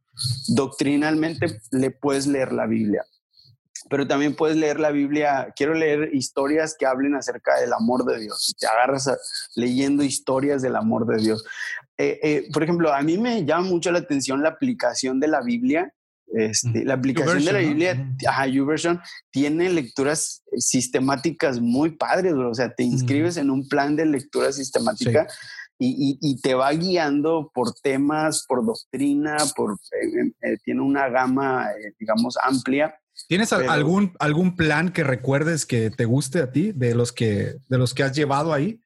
doctrinalmente 0.48 1.60
le 1.70 1.90
puedes 1.92 2.26
leer 2.26 2.52
la 2.52 2.66
Biblia, 2.66 3.04
pero 3.88 4.06
también 4.06 4.34
puedes 4.34 4.56
leer 4.56 4.80
la 4.80 4.90
Biblia. 4.90 5.52
Quiero 5.56 5.74
leer 5.74 6.10
historias 6.14 6.76
que 6.78 6.86
hablen 6.86 7.14
acerca 7.14 7.58
del 7.60 7.72
amor 7.72 8.04
de 8.04 8.20
Dios. 8.20 8.48
Y 8.48 8.54
te 8.54 8.66
agarras 8.66 9.10
leyendo 9.54 10.02
historias 10.02 10.62
del 10.62 10.76
amor 10.76 11.06
de 11.06 11.22
Dios. 11.22 11.44
Eh, 11.98 12.18
eh, 12.22 12.48
por 12.52 12.62
ejemplo, 12.62 12.92
a 12.92 13.02
mí 13.02 13.16
me 13.16 13.44
llama 13.44 13.66
mucho 13.68 13.90
la 13.90 14.00
atención 14.00 14.42
la 14.42 14.50
aplicación 14.50 15.20
de 15.20 15.28
la 15.28 15.42
Biblia. 15.42 15.92
Este, 16.28 16.84
la 16.84 16.94
aplicación 16.94 17.44
de 17.44 17.52
la 17.52 17.60
Biblia, 17.60 18.14
ajá, 18.26 18.46
YouVersion, 18.46 19.00
tiene 19.30 19.70
lecturas 19.70 20.42
sistemáticas 20.56 21.60
muy 21.60 21.92
padres, 21.92 22.34
o 22.34 22.52
sea, 22.52 22.74
te 22.74 22.82
inscribes 22.82 23.36
en 23.36 23.48
un 23.48 23.68
plan 23.68 23.94
de 23.94 24.06
lectura 24.06 24.52
sistemática 24.52 25.28
y, 25.78 26.18
y, 26.20 26.40
te 26.40 26.54
va 26.54 26.72
guiando 26.72 27.50
por 27.54 27.72
temas, 27.74 28.44
por 28.48 28.66
doctrina, 28.66 29.36
por, 29.54 29.78
eh, 30.42 30.56
tiene 30.64 30.80
una 30.80 31.08
gama, 31.08 31.68
digamos, 31.98 32.36
amplia 32.42 32.92
¿Tienes 33.28 33.52
algún, 33.52 34.12
algún 34.18 34.56
plan 34.56 34.90
que 34.90 35.02
recuerdes 35.02 35.66
que 35.66 35.90
te 35.90 36.04
guste 36.04 36.40
a 36.40 36.52
ti 36.52 36.72
de 36.72 36.94
los 36.94 37.12
que, 37.12 37.56
de 37.68 37.78
los 37.78 37.94
que 37.94 38.02
has 38.02 38.12
llevado 38.12 38.52
ahí? 38.52 38.80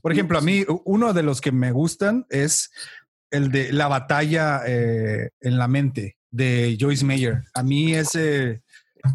Por 0.00 0.12
ejemplo, 0.12 0.38
a 0.38 0.42
mí 0.42 0.64
uno 0.84 1.12
de 1.12 1.22
los 1.22 1.40
que 1.40 1.52
me 1.52 1.72
gustan 1.72 2.26
es 2.30 2.70
el 3.30 3.50
de 3.50 3.72
la 3.72 3.88
batalla 3.88 4.62
eh, 4.66 5.30
en 5.40 5.58
la 5.58 5.68
mente 5.68 6.16
de 6.30 6.76
Joyce 6.78 7.04
Mayer. 7.04 7.42
A 7.54 7.62
mí 7.62 7.94
ese, 7.94 8.62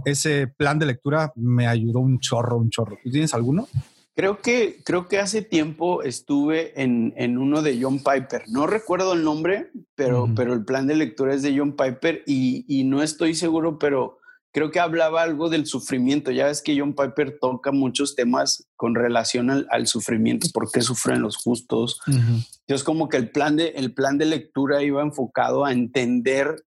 ese 0.06 0.48
plan 0.48 0.80
de 0.80 0.88
lectura 0.88 1.32
me 1.36 1.68
ayudó 1.68 2.00
un 2.00 2.20
chorro, 2.20 2.58
un 2.58 2.70
chorro. 2.70 2.98
¿Tienes 3.04 3.34
alguno? 3.34 3.68
Creo 4.16 4.42
que, 4.42 4.82
creo 4.84 5.08
que 5.08 5.20
hace 5.20 5.44
tiempo 5.44 6.02
estuve 6.02 6.82
en, 6.82 7.14
en, 7.18 7.38
uno 7.38 7.62
de 7.62 7.80
John 7.80 8.00
Piper. 8.00 8.44
No 8.48 8.66
recuerdo 8.66 9.14
el 9.14 9.24
nombre, 9.24 9.70
pero, 9.94 10.28
pero 10.36 10.54
el 10.54 10.66
plan 10.66 10.88
de 10.88 10.96
lectura 10.96 11.36
es 11.36 11.44
de 11.44 11.56
John 11.56 11.76
Piper 11.76 12.24
y, 12.26 12.66
y 12.68 12.84
no 12.84 13.04
estoy 13.04 13.36
seguro, 13.36 13.78
pero 13.78 14.17
creo 14.52 14.72
que 14.72 14.80
hablaba 14.80 15.22
algo 15.22 15.50
del 15.50 15.66
sufrimiento. 15.66 16.32
Ya 16.32 16.46
ves 16.46 16.62
que 16.62 16.78
John 16.78 16.96
Piper 16.96 17.38
toca 17.40 17.72
muchos 17.72 18.16
temas 18.16 18.68
con 18.76 18.96
relación 18.96 19.68
al, 19.70 19.88
sufrimiento, 19.88 20.48
por 20.54 20.72
qué 20.72 20.82
sufren 20.82 21.22
los 21.22 21.38
justos. 21.38 22.00
Entonces, 22.08 22.84
como 22.84 23.10
que 23.10 23.18
el 23.18 23.30
plan, 23.32 23.56
de, 23.56 23.70
el 23.70 23.94
plan 23.94 24.18
de 24.18 24.26
lectura 24.26 24.84
iba 24.84 25.02
enfocado 25.02 25.66
a 25.66 25.72
entender 25.72 26.64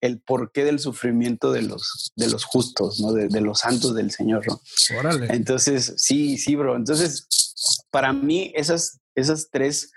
el 0.00 0.20
porqué 0.20 0.64
del 0.64 0.78
sufrimiento 0.78 1.50
de 1.50 1.62
los, 1.62 2.12
de 2.16 2.28
los 2.28 2.44
justos, 2.44 3.00
¿no? 3.00 3.12
De, 3.12 3.40
los 3.40 3.60
santos 3.60 3.94
del 3.94 4.10
Señor, 4.10 4.46
¿no? 4.46 4.60
Entonces, 5.28 5.94
sí, 5.96 6.38
sí, 6.38 6.54
bro. 6.54 6.76
Entonces, 6.76 7.26
para 7.90 8.12
mí, 8.12 8.52
esas, 8.54 9.00
esas 9.14 9.48
tres 9.50 9.90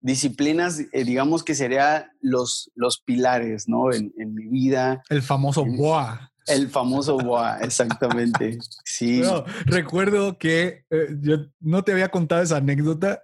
disciplinas, 0.00 0.80
eh, 0.92 1.04
digamos 1.04 1.42
que 1.42 1.54
serían 1.54 2.06
los, 2.20 2.70
los 2.74 3.00
pilares, 3.00 3.68
¿no? 3.68 3.92
En, 3.92 4.12
mi 4.16 4.46
vida. 4.46 5.02
El 5.08 5.22
famoso 5.22 5.64
BOA. 5.64 6.29
El 6.50 6.68
famoso 6.68 7.16
boa, 7.18 7.58
exactamente. 7.60 8.58
Sí. 8.84 9.22
recuerdo 9.64 10.38
que 10.38 10.84
eh, 10.90 11.16
yo 11.20 11.46
no 11.60 11.82
te 11.84 11.92
había 11.92 12.08
contado 12.08 12.42
esa 12.42 12.56
anécdota, 12.56 13.22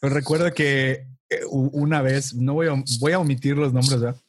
pero 0.00 0.14
recuerdo 0.14 0.52
que 0.52 1.06
eh, 1.28 1.40
una 1.50 2.02
vez, 2.02 2.34
no 2.34 2.54
voy 2.54 2.68
a, 2.68 2.82
voy 3.00 3.12
a 3.12 3.18
omitir 3.18 3.56
los 3.56 3.72
nombres, 3.72 4.00
¿verdad? 4.00 4.20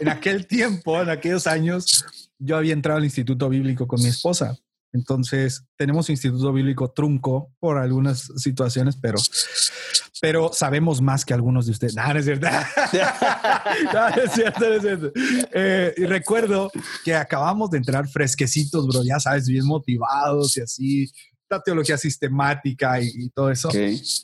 en 0.00 0.08
aquel 0.08 0.46
tiempo, 0.46 1.00
en 1.00 1.10
aquellos 1.10 1.46
años, 1.46 2.04
yo 2.38 2.56
había 2.56 2.72
entrado 2.72 2.98
al 2.98 3.04
Instituto 3.04 3.48
Bíblico 3.48 3.86
con 3.86 4.00
mi 4.00 4.08
esposa. 4.08 4.56
Entonces, 4.92 5.64
tenemos 5.76 6.10
Instituto 6.10 6.52
Bíblico 6.52 6.90
trunco 6.90 7.50
por 7.58 7.78
algunas 7.78 8.30
situaciones, 8.36 8.96
pero, 8.96 9.18
pero 10.22 10.52
sabemos 10.52 11.00
más 11.00 11.24
que 11.24 11.34
algunos 11.34 11.66
de 11.66 11.72
ustedes. 11.72 11.96
No, 11.96 12.14
no 12.14 12.16
es 12.20 12.24
cierto. 12.26 12.46
no, 13.92 14.08
es 14.08 14.30
cierto, 14.30 14.60
no 14.60 14.74
es 14.74 14.82
cierto. 14.82 15.12
Eh, 15.52 15.94
y 15.96 16.04
recuerdo 16.04 16.70
que 17.04 17.12
acabamos 17.12 17.70
de 17.70 17.78
entrar 17.78 18.06
fresquecitos, 18.06 18.86
bro, 18.86 19.02
ya 19.02 19.18
sabes, 19.18 19.48
bien 19.48 19.66
motivados 19.66 20.56
y 20.56 20.60
así, 20.60 21.12
la 21.50 21.60
teología 21.60 21.98
sistemática 21.98 23.00
y, 23.00 23.30
todo 23.30 23.50
eso. 23.50 23.68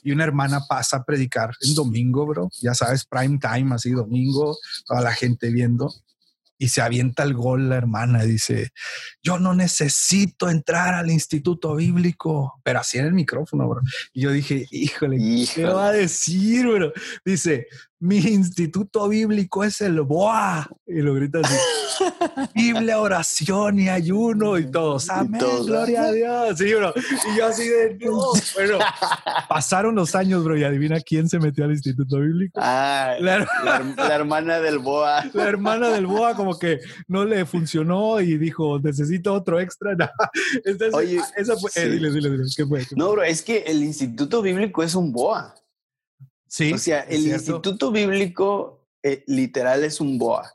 Y 0.01 0.13
una 0.13 0.23
hermana 0.23 0.61
pasa 0.69 0.97
a 0.97 1.03
predicar 1.03 1.51
en 1.59 1.75
domingo, 1.75 2.25
bro, 2.25 2.49
ya 2.61 2.73
sabes, 2.73 3.03
prime 3.05 3.37
time, 3.37 3.75
así 3.75 3.91
domingo, 3.91 4.57
toda 4.85 5.01
la 5.01 5.11
gente 5.11 5.51
viendo 5.51 5.93
y 6.59 6.67
se 6.67 6.81
avienta 6.81 7.23
el 7.23 7.33
gol 7.33 7.69
la 7.69 7.77
hermana. 7.77 8.23
Dice, 8.23 8.71
yo 9.23 9.39
no 9.39 9.55
necesito 9.55 10.49
entrar 10.49 10.93
al 10.93 11.09
instituto 11.09 11.75
bíblico, 11.75 12.59
pero 12.63 12.81
así 12.81 12.99
en 12.99 13.05
el 13.05 13.13
micrófono, 13.13 13.67
bro. 13.67 13.81
Y 14.13 14.21
yo 14.21 14.31
dije, 14.31 14.67
híjole, 14.69 15.17
¿qué 15.55 15.63
va 15.63 15.87
a 15.87 15.93
decir, 15.93 16.67
bro? 16.67 16.91
Dice, 17.25 17.67
mi 17.99 18.17
instituto 18.17 19.09
bíblico 19.09 19.63
es 19.63 19.81
el 19.81 20.01
BOA. 20.01 20.69
Y 20.87 21.01
lo 21.01 21.13
grita 21.13 21.39
así. 21.43 21.55
Biblia, 22.55 22.99
oración 22.99 23.79
y 23.79 23.89
ayuno 23.89 24.57
y 24.57 24.71
todos. 24.71 25.09
Amén, 25.09 25.41
gloria 25.65 26.03
a 26.03 26.11
Dios. 26.11 26.57
Sí, 26.57 26.73
bro. 26.73 26.93
Y 26.95 27.37
yo 27.37 27.45
así 27.45 27.67
de, 27.67 27.97
no. 28.01 28.31
Bueno, 28.55 28.79
pasaron 29.49 29.95
los 29.95 30.15
años, 30.15 30.43
bro, 30.43 30.57
y 30.57 30.63
adivina 30.63 30.99
quién 31.01 31.27
se 31.27 31.39
metió 31.39 31.65
al 31.65 31.71
instituto 31.71 32.19
bíblico. 32.19 32.59
Ah, 32.61 33.15
la, 33.19 33.45
hermana 34.15 34.59
del 34.59 34.79
BOA. 34.79 35.25
La 35.33 35.43
hermana 35.47 35.89
del 35.89 36.07
BOA 36.07 36.35
como 36.35 36.57
que 36.57 36.79
no 37.07 37.25
le 37.25 37.45
funcionó 37.45 38.21
y 38.21 38.37
dijo, 38.37 38.79
necesito 38.79 39.33
otro 39.33 39.59
extra. 39.59 39.95
Oye, 40.93 41.19
esa 41.35 41.57
fue, 41.57 41.69
eh, 41.75 41.89
dile, 41.89 42.11
dile, 42.11 42.29
dile, 42.29 42.43
¿qué 42.55 42.65
fue? 42.65 42.85
No, 42.95 43.11
bro, 43.11 43.23
es 43.23 43.41
que 43.41 43.63
el 43.67 43.83
instituto 43.83 44.41
bíblico 44.41 44.83
es 44.83 44.95
un 44.95 45.11
BOA. 45.11 45.53
Sí. 46.49 46.73
O 46.73 46.77
sea, 46.77 47.01
el 47.01 47.27
Instituto 47.27 47.91
Bíblico 47.91 48.85
eh, 49.03 49.23
literal 49.27 49.83
es 49.83 50.01
un 50.01 50.17
BOA. 50.17 50.51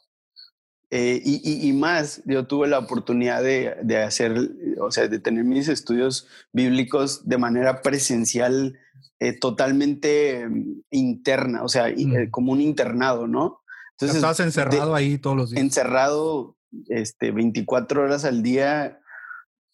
Eh, 0.90 1.20
y, 1.24 1.68
y, 1.68 1.72
más, 1.72 2.22
yo 2.24 2.46
tuve 2.46 2.68
la 2.68 2.78
oportunidad 2.78 3.42
de, 3.42 3.74
de, 3.82 4.02
hacer, 4.02 4.50
o 4.78 4.92
sea, 4.92 5.08
de 5.08 5.18
tener 5.18 5.42
mis 5.42 5.66
estudios 5.66 6.28
bíblicos 6.52 7.28
de 7.28 7.38
manera 7.38 7.82
presencial 7.82 8.78
eh, 9.18 9.32
totalmente 9.32 10.46
mm, 10.48 10.82
interna, 10.90 11.64
o 11.64 11.68
sea, 11.68 11.88
mm. 11.88 12.30
como 12.30 12.52
un 12.52 12.60
internado, 12.60 13.26
¿no? 13.26 13.62
Entonces, 13.92 14.16
Estabas 14.16 14.40
encerrado 14.40 14.94
ahí 14.94 15.18
todos 15.18 15.36
los 15.36 15.50
días. 15.50 15.62
Encerrado 15.62 16.56
este, 16.88 17.30
24 17.30 18.02
horas 18.02 18.24
al 18.24 18.42
día, 18.42 19.00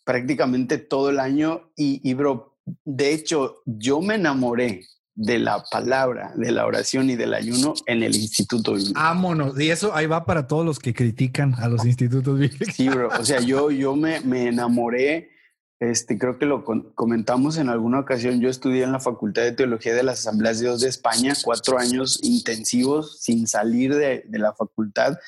prácticamente 0.04 0.78
todo 0.78 1.10
el 1.10 1.18
año. 1.18 1.70
Y, 1.76 2.00
y, 2.08 2.14
bro, 2.14 2.56
de 2.84 3.12
hecho, 3.12 3.56
yo 3.66 4.00
me 4.00 4.14
enamoré 4.14 4.86
de 5.20 5.38
la 5.38 5.62
palabra, 5.70 6.32
de 6.34 6.50
la 6.50 6.64
oración 6.64 7.10
y 7.10 7.14
del 7.14 7.34
ayuno 7.34 7.74
en 7.84 8.02
el 8.02 8.16
Instituto 8.16 8.72
Bíblico. 8.72 8.98
Vámonos. 8.98 9.60
Y 9.60 9.70
eso 9.70 9.94
ahí 9.94 10.06
va 10.06 10.24
para 10.24 10.46
todos 10.46 10.64
los 10.64 10.78
que 10.78 10.94
critican 10.94 11.54
a 11.58 11.68
los 11.68 11.84
institutos 11.84 12.38
bíblicos. 12.38 12.74
Sí, 12.74 12.88
bro. 12.88 13.10
O 13.20 13.24
sea, 13.26 13.40
yo, 13.40 13.70
yo 13.70 13.94
me, 13.94 14.20
me 14.20 14.48
enamoré. 14.48 15.28
Este, 15.78 16.18
creo 16.18 16.38
que 16.38 16.46
lo 16.46 16.64
comentamos 16.94 17.58
en 17.58 17.68
alguna 17.68 18.00
ocasión. 18.00 18.40
Yo 18.40 18.48
estudié 18.48 18.84
en 18.84 18.92
la 18.92 19.00
Facultad 19.00 19.42
de 19.42 19.52
Teología 19.52 19.94
de 19.94 20.02
las 20.02 20.20
Asambleas 20.20 20.58
de 20.58 20.68
Dios 20.68 20.80
de 20.80 20.88
España, 20.88 21.34
cuatro 21.44 21.78
años 21.78 22.18
intensivos 22.22 23.20
sin 23.20 23.46
salir 23.46 23.94
de, 23.94 24.24
de 24.26 24.38
la 24.38 24.54
facultad. 24.54 25.18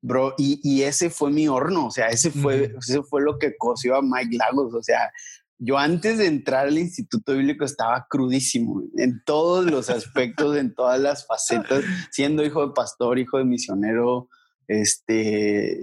Bro, 0.00 0.34
y, 0.38 0.60
y, 0.62 0.82
ese 0.82 1.10
fue 1.10 1.32
mi 1.32 1.48
horno, 1.48 1.86
o 1.86 1.90
sea, 1.90 2.06
ese 2.06 2.30
fue, 2.30 2.72
ese 2.78 3.02
fue 3.02 3.20
lo 3.20 3.36
que 3.36 3.56
coció 3.56 3.96
a 3.96 4.02
Mike 4.02 4.36
Lagos, 4.36 4.72
o 4.72 4.82
sea, 4.82 5.10
yo 5.58 5.76
antes 5.76 6.18
de 6.18 6.26
entrar 6.26 6.68
al 6.68 6.78
Instituto 6.78 7.34
Bíblico 7.34 7.64
estaba 7.64 8.06
crudísimo 8.08 8.82
en 8.96 9.22
todos 9.24 9.64
los 9.64 9.90
aspectos, 9.90 10.56
en 10.56 10.74
todas 10.74 11.00
las 11.00 11.26
facetas, 11.26 11.82
siendo 12.10 12.44
hijo 12.44 12.66
de 12.66 12.72
pastor, 12.72 13.18
hijo 13.18 13.38
de 13.38 13.44
misionero, 13.44 14.28
este, 14.68 15.78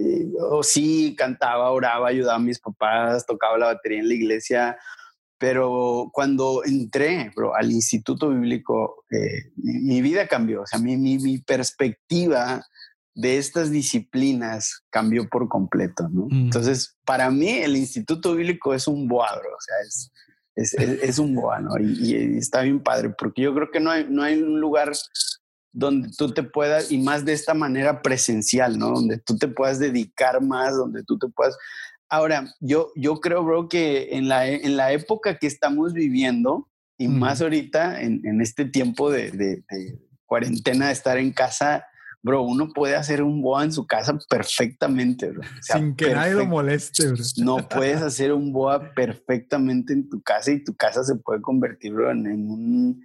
o 0.50 0.62
sí, 0.62 1.14
cantaba, 1.16 1.70
oraba, 1.70 2.08
ayudaba 2.08 2.36
a 2.36 2.40
mis 2.40 2.60
papás, 2.60 3.26
tocaba 3.26 3.58
la 3.58 3.66
batería 3.66 3.98
en 3.98 4.08
la 4.08 4.14
iglesia, 4.14 4.78
pero 5.38 6.08
cuando 6.12 6.62
entré 6.64 7.32
al 7.58 7.70
Instituto 7.70 8.30
Bíblico, 8.30 9.04
eh, 9.10 9.50
mi, 9.56 10.00
vida 10.00 10.26
cambió, 10.26 10.62
o 10.62 10.66
sea, 10.66 10.78
mi, 10.78 10.96
mi, 10.96 11.18
mi 11.18 11.38
perspectiva 11.38 12.64
de 13.16 13.38
estas 13.38 13.70
disciplinas 13.70 14.84
cambió 14.90 15.26
por 15.28 15.48
completo, 15.48 16.06
¿no? 16.10 16.26
Mm. 16.26 16.44
Entonces, 16.44 16.96
para 17.06 17.30
mí 17.30 17.48
el 17.48 17.74
Instituto 17.74 18.34
Bíblico 18.34 18.74
es 18.74 18.86
un 18.86 19.08
boadro, 19.08 19.48
o 19.48 19.60
sea, 19.60 19.76
es, 19.86 20.12
es, 20.54 20.74
es, 21.02 21.18
un 21.18 21.34
boa, 21.34 21.58
¿no? 21.58 21.78
Y, 21.80 22.14
y, 22.14 22.36
está 22.36 22.60
bien 22.60 22.82
padre, 22.82 23.10
porque 23.10 23.40
yo 23.40 23.54
creo 23.54 23.70
que 23.70 23.80
no 23.80 23.90
hay, 23.90 24.06
no 24.08 24.22
hay 24.22 24.42
un 24.42 24.60
lugar 24.60 24.92
donde 25.72 26.10
tú 26.16 26.34
te 26.34 26.42
puedas, 26.42 26.92
y 26.92 26.98
más 26.98 27.24
de 27.24 27.32
esta 27.32 27.54
manera 27.54 28.02
presencial, 28.02 28.78
¿no? 28.78 28.90
Donde 28.90 29.16
tú 29.16 29.38
te 29.38 29.48
puedas 29.48 29.78
dedicar 29.78 30.42
más, 30.42 30.76
donde 30.76 31.02
tú 31.02 31.18
te 31.18 31.28
puedas... 31.28 31.56
Ahora, 32.10 32.54
yo, 32.60 32.92
yo 32.96 33.20
creo, 33.20 33.42
bro, 33.42 33.68
que 33.68 34.10
en 34.12 34.28
la, 34.28 34.46
en 34.46 34.76
la 34.76 34.92
época 34.92 35.38
que 35.38 35.46
estamos 35.46 35.94
viviendo, 35.94 36.68
y 36.98 37.08
más 37.08 37.40
ahorita, 37.40 38.00
en, 38.02 38.20
en, 38.26 38.42
este 38.42 38.66
tiempo 38.66 39.10
de, 39.10 39.30
de, 39.30 39.64
de 39.70 39.98
cuarentena, 40.26 40.86
de 40.86 40.92
estar 40.92 41.18
en 41.18 41.32
casa, 41.32 41.86
bro, 42.26 42.42
uno 42.42 42.68
puede 42.74 42.96
hacer 42.96 43.22
un 43.22 43.40
boa 43.40 43.62
en 43.62 43.72
su 43.72 43.86
casa 43.86 44.18
perfectamente, 44.28 45.30
bro. 45.30 45.42
Sin 45.62 45.94
que 45.94 46.12
nadie 46.12 46.34
lo 46.34 46.44
moleste, 46.44 47.06
bro. 47.06 47.24
No 47.38 47.56
puedes 47.68 48.02
hacer 48.02 48.32
un 48.32 48.52
boa 48.52 48.92
perfectamente 48.94 49.92
en 49.92 50.08
tu 50.08 50.20
casa 50.20 50.50
y 50.50 50.64
tu 50.64 50.74
casa 50.74 51.04
se 51.04 51.14
puede 51.14 51.40
convertir 51.40 51.92
en, 51.92 52.26
un 52.26 53.04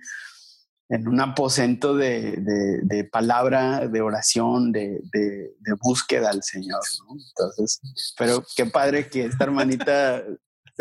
en 0.90 1.08
un 1.08 1.22
aposento 1.22 1.96
de, 1.96 2.36
de, 2.84 3.04
palabra, 3.06 3.88
de 3.88 4.02
oración, 4.02 4.72
de, 4.72 5.00
de, 5.14 5.74
búsqueda 5.80 6.32
al 6.32 6.44
Señor, 6.44 6.82
¿no? 7.08 7.16
Entonces, 7.30 7.80
pero 8.18 8.44
qué 8.58 8.66
padre 8.66 9.08
que 9.08 9.24
esta 9.26 9.46
hermanita 9.46 10.22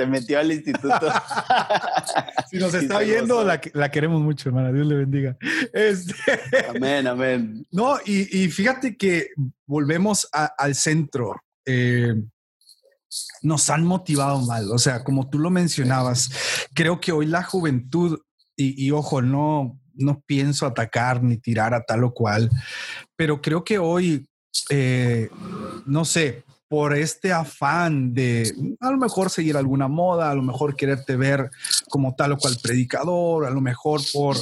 se 0.00 0.06
metió 0.06 0.38
al 0.38 0.50
instituto. 0.50 0.98
si 2.50 2.56
nos 2.56 2.72
está 2.72 3.00
viendo, 3.00 3.44
la, 3.44 3.90
queremos 3.90 4.22
mucho, 4.22 4.48
hermana. 4.48 4.72
Dios 4.72 4.86
le 4.86 4.94
bendiga. 4.94 5.36
Este, 5.72 6.14
amén, 6.68 7.06
amén. 7.06 7.66
No, 7.70 7.98
y, 8.04 8.48
fíjate 8.48 8.96
que 8.96 9.28
volvemos 9.66 10.26
al 10.32 10.74
centro. 10.74 11.36
Eh, 11.66 12.14
nos 13.42 13.68
han 13.68 13.84
motivado 13.84 14.40
mal. 14.40 14.70
O 14.70 14.78
sea, 14.78 15.04
como 15.04 15.28
tú 15.28 15.38
lo 15.38 15.50
mencionabas, 15.50 16.30
creo 16.74 17.00
que 17.00 17.12
hoy 17.12 17.26
la 17.26 17.42
juventud, 17.42 18.18
y, 18.56 18.90
ojo, 18.90 19.20
no, 19.22 19.78
no 19.94 20.22
pienso 20.26 20.66
atacar 20.66 21.22
ni 21.22 21.36
tirar 21.36 21.74
a 21.74 21.82
tal 21.82 22.04
o 22.04 22.12
cual, 22.12 22.50
pero 23.16 23.40
creo 23.40 23.64
que 23.64 23.78
hoy, 23.78 24.28
eh, 24.70 25.30
no 25.86 26.04
sé, 26.04 26.44
por 26.70 26.96
este 26.96 27.32
afán 27.32 28.14
de 28.14 28.54
a 28.78 28.92
lo 28.92 28.96
mejor 28.96 29.28
seguir 29.28 29.56
alguna 29.56 29.88
moda, 29.88 30.30
a 30.30 30.34
lo 30.36 30.42
mejor 30.42 30.76
quererte 30.76 31.16
ver 31.16 31.50
como 31.88 32.14
tal 32.14 32.30
o 32.30 32.38
cual 32.38 32.56
predicador, 32.62 33.44
a 33.44 33.50
lo 33.50 33.60
mejor 33.60 34.00
por, 34.12 34.36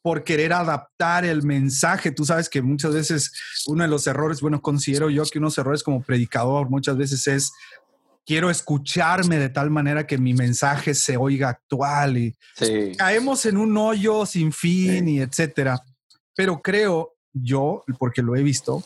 por 0.00 0.22
querer 0.22 0.52
adaptar 0.52 1.24
el 1.24 1.42
mensaje. 1.42 2.12
Tú 2.12 2.24
sabes 2.24 2.48
que 2.48 2.62
muchas 2.62 2.94
veces 2.94 3.32
uno 3.66 3.82
de 3.82 3.88
los 3.88 4.06
errores, 4.06 4.40
bueno, 4.40 4.62
considero 4.62 5.10
yo 5.10 5.24
que 5.24 5.40
unos 5.40 5.58
errores 5.58 5.82
como 5.82 6.00
predicador 6.00 6.70
muchas 6.70 6.96
veces 6.96 7.26
es 7.26 7.52
quiero 8.24 8.50
escucharme 8.50 9.40
de 9.40 9.48
tal 9.48 9.70
manera 9.70 10.06
que 10.06 10.16
mi 10.16 10.32
mensaje 10.32 10.94
se 10.94 11.16
oiga 11.16 11.48
actual 11.48 12.16
y 12.18 12.36
caemos 12.96 13.46
en 13.46 13.56
un 13.56 13.76
hoyo 13.76 14.24
sin 14.26 14.52
fin 14.52 15.08
y 15.08 15.18
etcétera. 15.18 15.82
Pero 16.36 16.62
creo 16.62 17.16
yo, 17.32 17.82
porque 17.98 18.22
lo 18.22 18.36
he 18.36 18.44
visto, 18.44 18.84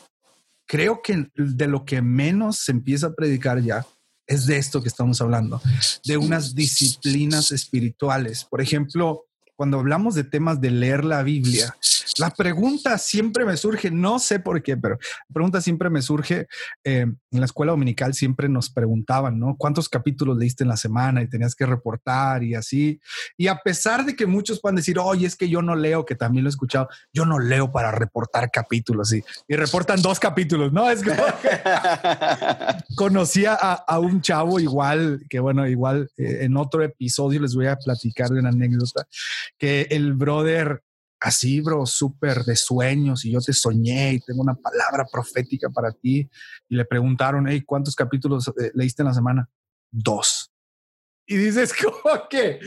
creo 0.68 1.00
que 1.02 1.28
de 1.34 1.66
lo 1.66 1.84
que 1.84 2.00
menos 2.02 2.58
se 2.58 2.72
empieza 2.72 3.08
a 3.08 3.14
predicar 3.14 3.60
ya 3.60 3.84
es 4.26 4.46
de 4.46 4.58
esto 4.58 4.82
que 4.82 4.88
estamos 4.88 5.20
hablando, 5.22 5.60
de 6.04 6.18
unas 6.18 6.54
disciplinas 6.54 7.50
espirituales. 7.50 8.44
Por 8.44 8.60
ejemplo, 8.60 9.24
cuando 9.58 9.80
hablamos 9.80 10.14
de 10.14 10.22
temas 10.22 10.60
de 10.60 10.70
leer 10.70 11.04
la 11.04 11.24
Biblia, 11.24 11.74
la 12.18 12.30
pregunta 12.30 12.96
siempre 12.96 13.44
me 13.44 13.56
surge, 13.56 13.90
no 13.90 14.20
sé 14.20 14.38
por 14.38 14.62
qué, 14.62 14.76
pero 14.76 15.00
la 15.28 15.32
pregunta 15.32 15.60
siempre 15.60 15.90
me 15.90 16.00
surge. 16.00 16.46
Eh, 16.84 17.06
en 17.30 17.40
la 17.40 17.44
escuela 17.44 17.72
dominical 17.72 18.14
siempre 18.14 18.48
nos 18.48 18.70
preguntaban, 18.70 19.38
¿no? 19.38 19.56
¿Cuántos 19.58 19.88
capítulos 19.88 20.38
leíste 20.38 20.62
en 20.62 20.68
la 20.68 20.76
semana 20.76 21.22
y 21.22 21.28
tenías 21.28 21.56
que 21.56 21.66
reportar 21.66 22.44
y 22.44 22.54
así? 22.54 23.00
Y 23.36 23.48
a 23.48 23.56
pesar 23.56 24.04
de 24.04 24.14
que 24.14 24.26
muchos 24.26 24.60
puedan 24.60 24.76
decir, 24.76 24.96
oye, 24.98 25.26
es 25.26 25.34
que 25.34 25.48
yo 25.48 25.60
no 25.60 25.74
leo, 25.74 26.06
que 26.06 26.14
también 26.14 26.44
lo 26.44 26.48
he 26.48 26.52
escuchado, 26.52 26.88
yo 27.12 27.26
no 27.26 27.40
leo 27.40 27.72
para 27.72 27.90
reportar 27.90 28.50
capítulos 28.52 29.12
y, 29.12 29.24
y 29.48 29.56
reportan 29.56 30.00
dos 30.00 30.20
capítulos, 30.20 30.72
¿no? 30.72 30.88
Es 30.88 31.02
que 31.02 31.10
conocía 32.96 33.54
a, 33.54 33.98
un 33.98 34.22
chavo 34.22 34.60
igual, 34.60 35.24
que 35.28 35.40
bueno, 35.40 35.66
igual 35.66 36.10
eh, 36.16 36.38
en 36.42 36.56
otro 36.56 36.82
episodio 36.82 37.40
les 37.40 37.54
voy 37.54 37.66
a 37.66 37.76
platicar 37.76 38.28
de 38.28 38.38
una 38.38 38.50
anécdota, 38.50 39.06
que 39.56 39.82
el 39.90 40.14
brother 40.14 40.82
así, 41.20 41.60
bro, 41.60 41.86
súper 41.86 42.44
de 42.44 42.56
sueños 42.56 43.24
y 43.24 43.32
yo 43.32 43.40
te 43.40 43.52
soñé 43.52 44.14
y 44.14 44.20
tengo 44.20 44.42
una 44.42 44.54
palabra 44.54 45.04
profética 45.10 45.68
para 45.70 45.92
ti. 45.92 46.28
Y 46.68 46.76
le 46.76 46.84
preguntaron, 46.84 47.48
hey, 47.48 47.62
¿cuántos 47.64 47.94
capítulos 47.94 48.48
eh, 48.48 48.70
leíste 48.74 49.02
en 49.02 49.08
la 49.08 49.14
semana? 49.14 49.48
Dos. 49.90 50.47
Y 51.28 51.36
dices, 51.36 51.74
¿cómo 51.74 52.28
que? 52.30 52.58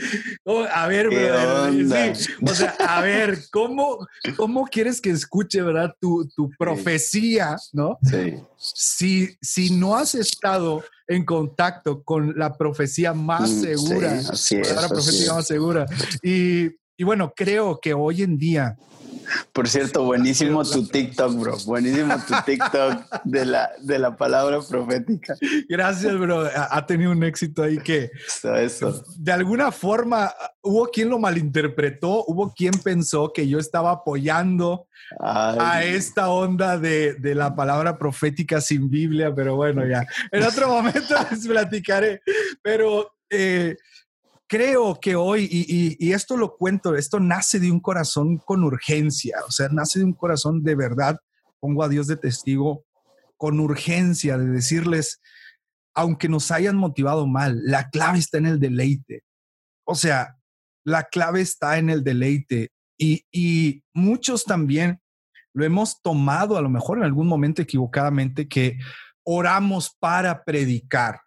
a 0.72 0.86
ver, 0.86 1.08
o 1.08 2.54
sea, 2.54 2.76
a 2.78 3.00
ver, 3.02 3.38
¿cómo, 3.50 4.06
¿cómo 4.36 4.66
quieres 4.66 5.00
que 5.00 5.10
escuche, 5.10 5.60
verdad, 5.62 5.94
tu, 6.00 6.28
tu 6.28 6.48
profecía, 6.56 7.56
no? 7.72 7.98
Sí. 8.02 8.36
Si, 8.56 9.36
si 9.40 9.76
no 9.76 9.96
has 9.96 10.14
estado 10.14 10.84
en 11.08 11.24
contacto 11.24 12.04
con 12.04 12.38
la 12.38 12.56
profecía 12.56 13.12
más 13.12 13.50
mm, 13.50 13.60
segura, 13.62 14.22
la 14.80 14.88
profecía 14.88 15.34
más 15.34 15.46
segura. 15.46 15.86
Y, 16.22 16.70
y 17.02 17.04
bueno, 17.04 17.32
creo 17.34 17.80
que 17.80 17.94
hoy 17.94 18.22
en 18.22 18.38
día 18.38 18.76
por 19.52 19.68
cierto, 19.68 20.04
buenísimo 20.04 20.62
tu 20.64 20.86
TikTok, 20.86 21.34
bro. 21.34 21.56
Buenísimo 21.64 22.14
tu 22.28 22.34
TikTok 22.44 23.24
de 23.24 23.44
la, 23.44 23.70
de 23.80 23.98
la 23.98 24.16
palabra 24.16 24.60
profética. 24.60 25.34
Gracias, 25.68 26.16
bro. 26.16 26.48
Ha 26.54 26.86
tenido 26.86 27.10
un 27.10 27.24
éxito 27.24 27.64
ahí 27.64 27.78
que 27.78 28.12
Eso. 28.56 29.04
de 29.16 29.32
alguna 29.32 29.72
forma 29.72 30.32
hubo 30.60 30.86
quien 30.86 31.08
lo 31.08 31.18
malinterpretó, 31.18 32.24
hubo 32.26 32.52
quien 32.52 32.74
pensó 32.74 33.32
que 33.32 33.48
yo 33.48 33.58
estaba 33.58 33.90
apoyando 33.90 34.86
a 35.18 35.82
esta 35.82 36.28
onda 36.28 36.78
de, 36.78 37.14
de, 37.14 37.34
la 37.34 37.56
palabra 37.56 37.98
profética 37.98 38.60
sin 38.60 38.88
Biblia, 38.88 39.34
pero 39.34 39.56
bueno, 39.56 39.84
ya. 39.84 40.06
En 40.30 40.44
otro 40.44 40.68
momento 40.68 41.14
les 41.32 41.48
platicaré. 41.48 42.22
Pero 42.62 43.12
eh, 43.34 43.76
creo 44.52 45.00
que 45.00 45.16
hoy, 45.16 45.48
y, 45.50 46.12
esto 46.12 46.36
lo 46.36 46.58
cuento, 46.58 46.94
esto 46.94 47.18
nace 47.18 47.58
de 47.58 47.70
un 47.70 47.80
corazón 47.80 48.36
con 48.36 48.64
urgencia, 48.64 49.38
o 49.48 49.50
sea, 49.50 49.70
nace 49.70 50.00
de 50.00 50.04
un 50.04 50.12
corazón 50.12 50.62
de 50.62 50.74
verdad, 50.74 51.18
pongo 51.58 51.82
a 51.82 51.88
Dios 51.88 52.06
de 52.06 52.18
testigo, 52.18 52.84
con 53.38 53.60
urgencia 53.60 54.36
de 54.36 54.44
decirles, 54.48 55.22
aunque 55.94 56.28
nos 56.28 56.50
hayan 56.50 56.76
motivado 56.76 57.26
mal, 57.26 57.62
la 57.64 57.88
clave 57.88 58.18
está 58.18 58.36
en 58.36 58.44
el 58.44 58.60
deleite. 58.60 59.24
O 59.84 59.94
sea, 59.94 60.36
la 60.84 61.04
clave 61.04 61.40
está 61.40 61.78
en 61.78 61.88
el 61.88 62.04
deleite. 62.04 62.72
Y, 62.98 63.24
y 63.32 63.82
muchos 63.94 64.44
también 64.44 65.00
lo 65.54 65.64
hemos 65.64 66.02
tomado 66.02 66.58
a 66.58 66.60
lo 66.60 66.68
mejor 66.68 66.98
en 66.98 67.04
algún 67.04 67.26
momento 67.26 67.62
equivocadamente 67.62 68.48
que 68.48 68.76
oramos 69.24 69.96
para 69.98 70.44
predicar 70.44 71.22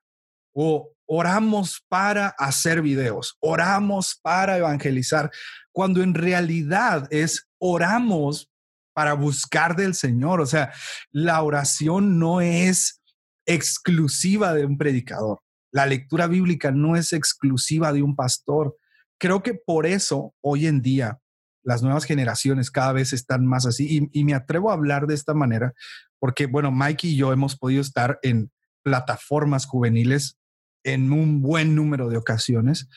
o 0.53 0.95
oramos 1.08 1.84
para 1.88 2.30
hacer 2.38 2.82
videos, 2.82 3.38
oramos 3.39 4.20
para 4.22 4.58
evangelizar, 4.58 5.32
cuando 5.72 6.01
en 6.01 6.14
realidad 6.14 7.08
es 7.12 7.47
oramos 7.60 8.49
para 8.93 9.14
buscar 9.14 9.76
del 9.76 9.93
Señor. 9.93 10.41
O 10.41 10.45
sea, 10.45 10.72
la 11.12 11.41
oración 11.41 12.18
no 12.18 12.41
es 12.41 13.01
exclusiva 13.45 14.53
de 14.53 14.66
un 14.66 14.78
predicador. 14.78 15.39
La 15.72 15.86
lectura 15.86 16.28
bíblica 16.28 16.72
no 16.72 16.95
es 16.95 17.12
exclusiva 17.12 17.91
de 17.91 18.01
un 18.01 18.16
pastor. 18.16 18.78
Creo 19.20 19.43
que 19.43 19.53
por 19.53 19.86
eso 19.86 20.34
hoy 20.41 20.68
en 20.68 20.82
día 20.82 21.20
las 21.62 21.82
nuevas 21.82 22.06
generaciones 22.06 22.72
cada 22.72 22.93
vez 22.93 23.12
están 23.12 23.45
más 23.45 23.66
así 23.66 24.08
y, 24.12 24.24
me 24.24 24.36
atrevo 24.36 24.70
a 24.70 24.74
hablar 24.74 25.08
de 25.08 25.16
esta 25.16 25.34
manera 25.34 25.74
porque, 26.20 26.45
bueno, 26.45 26.72
Mike 26.72 27.08
y 27.08 27.18
yo 27.18 27.34
hemos 27.34 27.58
podido 27.58 27.82
estar 27.82 28.20
en 28.22 28.51
plataformas 28.84 29.66
juveniles 29.66 30.38
en 30.86 31.11
un 31.11 31.41
buen 31.41 31.75
número 31.75 32.07
de 32.07 32.17
ocasiones. 32.17 32.88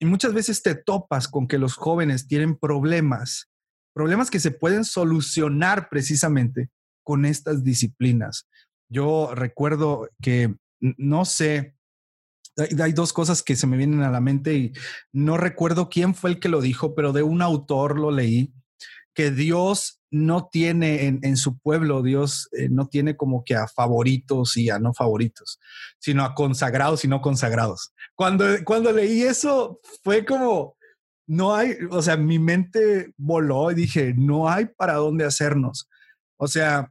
Y 0.00 0.06
muchas 0.06 0.32
veces 0.32 0.62
te 0.62 0.74
topas 0.74 1.28
con 1.28 1.46
que 1.48 1.58
los 1.58 1.74
jóvenes 1.74 2.26
tienen 2.26 2.56
problemas, 2.56 3.50
problemas 3.94 4.30
que 4.30 4.40
se 4.40 4.50
pueden 4.50 4.84
solucionar 4.84 5.88
precisamente 5.90 6.70
con 7.04 7.24
estas 7.24 7.64
disciplinas. 7.64 8.48
Yo 8.88 9.34
recuerdo 9.34 10.08
que, 10.22 10.54
no 10.80 11.24
sé, 11.24 11.76
hay, 12.56 12.92
dos 12.92 13.12
cosas 13.12 13.42
que 13.42 13.56
se 13.56 13.66
me 13.66 13.76
vienen 13.76 14.02
a 14.02 14.10
la 14.10 14.20
mente 14.20 14.54
y 14.54 14.72
no 15.12 15.36
recuerdo 15.36 15.88
quién 15.88 16.14
fue 16.14 16.30
el 16.30 16.40
que 16.40 16.48
lo 16.48 16.60
dijo, 16.60 16.94
pero 16.94 17.12
de 17.12 17.22
un 17.22 17.42
autor 17.42 17.98
lo 17.98 18.10
leí, 18.10 18.52
que 19.14 19.30
Dios 19.30 20.00
no 20.16 20.48
tiene 20.50 21.06
en, 21.06 21.36
su 21.36 21.58
pueblo, 21.58 22.02
Dios 22.02 22.48
eh, 22.52 22.68
no 22.70 22.88
tiene 22.88 23.16
como 23.16 23.44
que 23.44 23.54
a 23.54 23.66
favoritos 23.68 24.56
y 24.56 24.70
a 24.70 24.78
no 24.78 24.94
favoritos, 24.94 25.60
sino 25.98 26.24
a 26.24 26.34
consagrados 26.34 27.04
y 27.04 27.08
no 27.08 27.20
consagrados. 27.20 27.92
Cuando, 28.14 28.46
cuando 28.64 28.92
leí 28.92 29.22
eso 29.22 29.80
fue 30.02 30.24
como, 30.24 30.76
no 31.26 31.54
hay, 31.54 31.74
o 31.90 32.00
sea, 32.00 32.16
mi 32.16 32.38
mente 32.38 33.12
voló 33.18 33.70
y 33.70 33.74
dije, 33.74 34.14
no 34.16 34.48
hay 34.48 34.66
para 34.66 34.94
dónde 34.94 35.26
hacernos. 35.26 35.88
O 36.38 36.48
sea, 36.48 36.90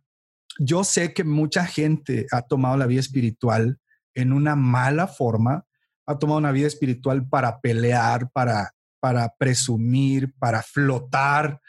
yo 0.59 0.83
sé 0.83 1.13
que 1.13 1.23
mucha 1.23 1.65
gente 1.65 2.27
ha 2.31 2.43
tomado 2.43 2.77
la 2.77 2.85
vida 2.85 2.99
espiritual 2.99 3.79
en 4.13 4.33
una 4.33 4.55
mala 4.55 5.07
forma, 5.07 5.65
ha 6.05 6.19
tomado 6.19 6.37
una 6.37 6.51
vida 6.51 6.67
espiritual 6.67 7.27
para 7.27 7.59
pelear, 7.59 8.29
para, 8.31 8.71
para 8.99 9.33
presumir, 9.35 10.31
para 10.37 10.61
flotar, 10.61 11.59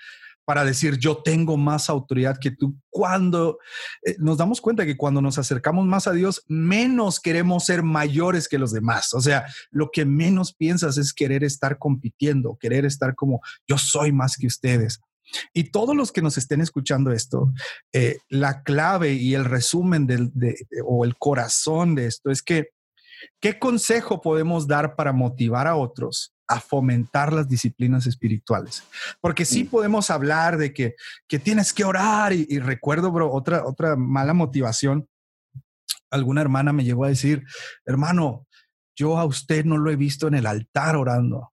para 0.47 0.64
decir 0.64 0.97
yo 0.97 1.18
tengo 1.18 1.57
más 1.57 1.90
autoridad 1.90 2.38
que 2.38 2.53
tú. 2.53 2.78
Cuando 2.88 3.59
eh, 4.07 4.14
nos 4.18 4.38
damos 4.38 4.61
cuenta 4.61 4.86
que 4.86 4.97
cuando 4.97 5.20
nos 5.20 5.38
acercamos 5.38 5.84
más 5.86 6.07
a 6.07 6.12
Dios, 6.12 6.44
menos 6.47 7.20
queremos 7.20 7.64
ser 7.64 7.82
mayores 7.82 8.49
que 8.49 8.59
los 8.59 8.72
demás. 8.72 9.12
O 9.12 9.20
sea, 9.20 9.44
lo 9.70 9.90
que 9.90 10.05
menos 10.05 10.55
piensas 10.55 10.97
es 10.99 11.12
querer 11.12 11.42
estar 11.42 11.78
compitiendo, 11.78 12.57
querer 12.59 12.86
estar 12.86 13.16
como 13.16 13.40
yo 13.66 13.76
soy 13.76 14.12
más 14.12 14.36
que 14.36 14.47
ustedes. 14.47 15.01
Y 15.53 15.72
todos 15.72 15.97
los 15.97 16.12
que 16.12 16.22
nos 16.22 16.38
estén 16.38 16.61
escuchando 16.61 17.11
esto, 17.11 17.53
eh, 17.92 18.18
la 18.28 18.62
clave 18.62 19.14
y 19.14 19.34
el 19.34 19.44
resumen 19.44 20.07
o 20.86 21.05
el 21.05 21.16
corazón 21.18 21.97
de 21.97 22.07
esto 22.07 22.30
es 22.30 22.40
que, 22.40 22.68
¿qué 23.40 23.59
consejo 23.59 24.20
podemos 24.20 24.68
dar 24.68 24.94
para 24.94 25.12
motivar 25.12 25.66
a 25.66 25.74
otros 25.74 26.36
a 26.49 26.61
fomentar 26.61 27.32
las 27.32 27.49
disciplinas 27.49 28.07
espirituales. 28.07 28.82
Porque 29.20 29.44
sí 29.44 29.64
mm. 29.64 29.68
podemos 29.68 30.11
hablar 30.11 30.57
de 30.57 30.72
que, 30.72 30.94
que 31.28 31.38
tienes 31.38 31.72
que 31.72 31.84
orar 31.84 32.32
y, 32.32 32.59
recuerdo, 32.59 33.11
bro, 33.11 33.32
otra, 33.32 33.64
otra 33.64 33.97
mala 33.97 34.34
motivación. 34.34 35.09
Alguna 36.11 36.40
hermana 36.40 36.72
me 36.72 36.84
llegó 36.84 37.05
a 37.05 37.09
decir, 37.09 37.44
hermano, 37.84 38.47
yo 38.97 39.18
a 39.18 39.24
usted 39.24 39.64
no 39.64 39.76
lo 39.76 39.90
he 39.90 39.97
visto 39.97 40.28
en 40.28 40.34
el 40.34 40.47
altar 40.47 40.97
orando. 40.97 41.53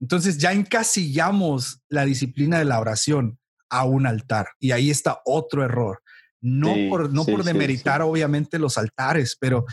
Entonces 0.00 0.38
ya 0.38 0.52
encasillamos 0.52 1.82
la 1.88 2.04
disciplina 2.04 2.58
de 2.58 2.64
la 2.64 2.80
oración 2.80 3.38
a 3.70 3.84
un 3.84 4.06
altar 4.06 4.48
y 4.58 4.72
ahí 4.72 4.90
está 4.90 5.20
otro 5.24 5.64
error. 5.64 6.02
No 6.40 6.74
por, 6.90 7.12
no 7.12 7.24
por 7.24 7.44
demeritar 7.44 8.02
obviamente 8.02 8.58
los 8.58 8.78
altares, 8.78 9.36
pero 9.40 9.64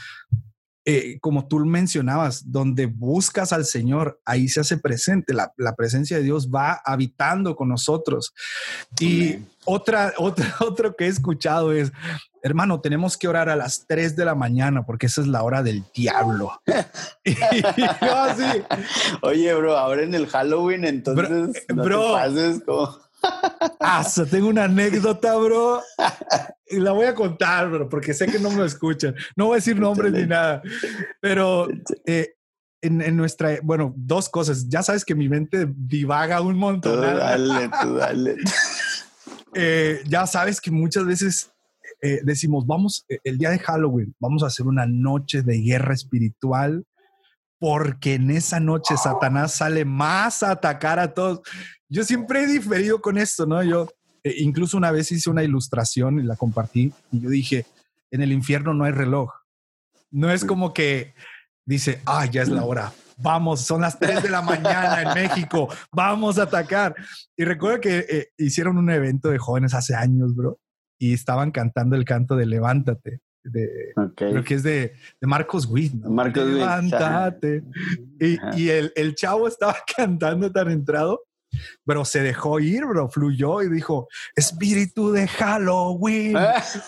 eh, 0.86 1.18
como 1.22 1.48
tú 1.48 1.60
mencionabas, 1.60 2.52
donde 2.52 2.88
buscas 2.88 3.54
al 3.54 3.64
Señor, 3.64 4.20
ahí 4.26 4.50
se 4.50 4.60
hace 4.60 4.78
presente, 4.78 5.34
la, 5.34 5.76
presencia 5.78 6.18
de 6.18 6.24
Dios 6.24 6.50
va 6.50 6.82
habitando 6.84 7.56
con 7.56 7.70
nosotros. 7.70 8.34
Y 9.00 9.38
otra, 9.64 10.14
otra, 10.18 10.56
otro 10.60 10.96
que 10.96 11.06
he 11.06 11.08
escuchado 11.08 11.72
es, 11.72 11.94
hermano, 12.42 12.82
tenemos 12.82 13.18
que 13.18 13.30
orar 13.30 13.48
a 13.48 13.56
las 13.56 13.86
3 13.88 14.18
de 14.18 14.26
la 14.26 14.36
mañana 14.36 14.86
porque 14.86 15.06
esa 15.06 15.22
es 15.22 15.28
la 15.28 15.44
hora 15.44 15.64
del 15.64 15.86
diablo. 15.96 16.52
Oye, 19.22 19.54
bro, 19.54 19.78
ahora 19.78 20.04
en 20.04 20.14
el 20.16 20.28
Halloween, 20.28 20.84
entonces, 20.84 21.66
bro, 21.70 22.18
como... 22.66 23.00
Ah, 23.80 24.06
tengo 24.30 24.48
una 24.48 24.66
anécdota, 24.66 25.36
bro. 25.36 25.82
Y 26.68 26.80
la 26.80 26.92
voy 26.92 27.06
a 27.06 27.16
contar, 27.16 27.70
bro, 27.70 27.90
porque 27.90 28.14
sé 28.14 28.28
que 28.28 28.40
no 28.40 28.50
me 28.50 28.58
lo 28.58 28.66
escuchan. 28.66 29.16
No 29.36 29.48
voy 29.48 29.54
a 29.54 29.58
decir 29.58 29.80
nombres 29.80 30.12
ni 30.12 30.26
nada. 30.26 30.62
Pero 31.22 31.68
eh, 32.06 32.34
en, 32.82 33.16
nuestra, 33.16 33.60
bueno, 33.62 33.94
dos 33.96 34.30
cosas. 34.30 34.68
Ya 34.70 34.84
sabes 34.84 35.06
que 35.06 35.16
mi 35.16 35.30
mente 35.30 35.68
divaga 35.76 36.42
un 36.42 36.58
montón. 36.58 37.02
dale, 37.02 37.70
tú 37.82 37.96
dale. 37.96 38.36
Eh, 39.56 40.02
ya 40.08 40.26
sabes 40.26 40.60
que 40.60 40.72
muchas 40.72 41.06
veces 41.06 41.52
eh, 42.02 42.22
decimos, 42.24 42.66
vamos, 42.66 43.06
el 43.24 43.38
día 43.38 43.52
de 43.52 43.60
Halloween, 43.60 44.16
vamos 44.20 44.44
a 44.44 44.48
hacer 44.48 44.66
una 44.66 44.88
noche 44.88 45.44
de 45.44 45.60
guerra 45.60 45.94
espiritual 45.94 46.86
porque 47.64 48.16
en 48.16 48.30
esa 48.30 48.60
noche 48.60 48.98
Satanás 48.98 49.54
sale 49.54 49.86
más 49.86 50.44
a 50.44 50.52
atacar 50.52 51.00
a 51.00 51.14
todos. 51.14 51.40
Yo 51.94 52.04
siempre 52.04 52.42
he 52.42 52.48
diferido 52.48 53.00
con 53.00 53.20
esto, 53.20 53.46
¿no? 53.46 53.62
Yo 53.62 53.88
eh, 54.24 54.34
incluso 54.40 54.78
una 54.78 54.90
vez 54.90 55.12
hice 55.12 55.30
una 55.30 55.44
ilustración 55.44 56.18
y 56.18 56.24
la 56.24 56.36
compartí 56.36 56.92
y 57.12 57.20
yo 57.20 57.30
dije, 57.30 57.68
en 58.10 58.24
el 58.24 58.32
infierno 58.32 58.74
no 58.74 58.84
hay 58.84 58.92
reloj. 58.92 59.32
No 60.10 60.32
es 60.32 60.44
como 60.44 60.74
que 60.74 61.14
dice, 61.64 62.02
ah, 62.08 62.26
ya 62.26 62.42
es 62.42 62.50
la 62.50 62.66
hora. 62.66 62.92
Vamos, 63.18 63.62
son 63.62 63.82
las 63.82 64.00
3 64.00 64.24
de 64.24 64.30
la 64.32 64.42
mañana 64.42 65.04
en 65.04 65.14
México, 65.14 65.70
vamos 65.92 66.40
a 66.40 66.44
atacar. 66.44 66.96
Y 67.38 67.44
recuerdo 67.44 67.80
que 67.80 68.06
eh, 68.10 68.28
hicieron 68.40 68.80
un 68.80 68.90
evento 68.90 69.30
de 69.30 69.38
jóvenes 69.38 69.76
hace 69.76 69.94
años, 69.94 70.36
bro, 70.36 70.60
y 70.98 71.14
estaban 71.14 71.52
cantando 71.52 71.96
el 71.96 72.06
canto 72.06 72.36
de 72.36 72.48
Levántate 72.48 73.22
de 73.44 73.94
creo 74.16 74.44
que 74.44 74.56
es 74.56 74.64
de, 74.64 74.94
de 75.22 75.28
Marcos 75.28 75.68
Witt. 75.68 75.94
Marcos 75.94 76.44
Levántate. 76.44 77.64
Y, 78.20 78.40
y 78.60 78.70
el, 78.70 78.92
el, 78.96 79.14
chavo 79.14 79.48
estaba 79.48 79.76
cantando 79.96 80.52
tan 80.52 80.72
entrado 80.72 81.22
Pero 81.86 82.06
se 82.06 82.22
dejó 82.22 82.60
ir, 82.60 82.86
bro, 82.86 83.10
fluyó 83.10 83.62
y 83.62 83.70
dijo, 83.70 84.08
espíritu 84.36 85.12
de 85.12 85.28
Halloween. 85.28 86.38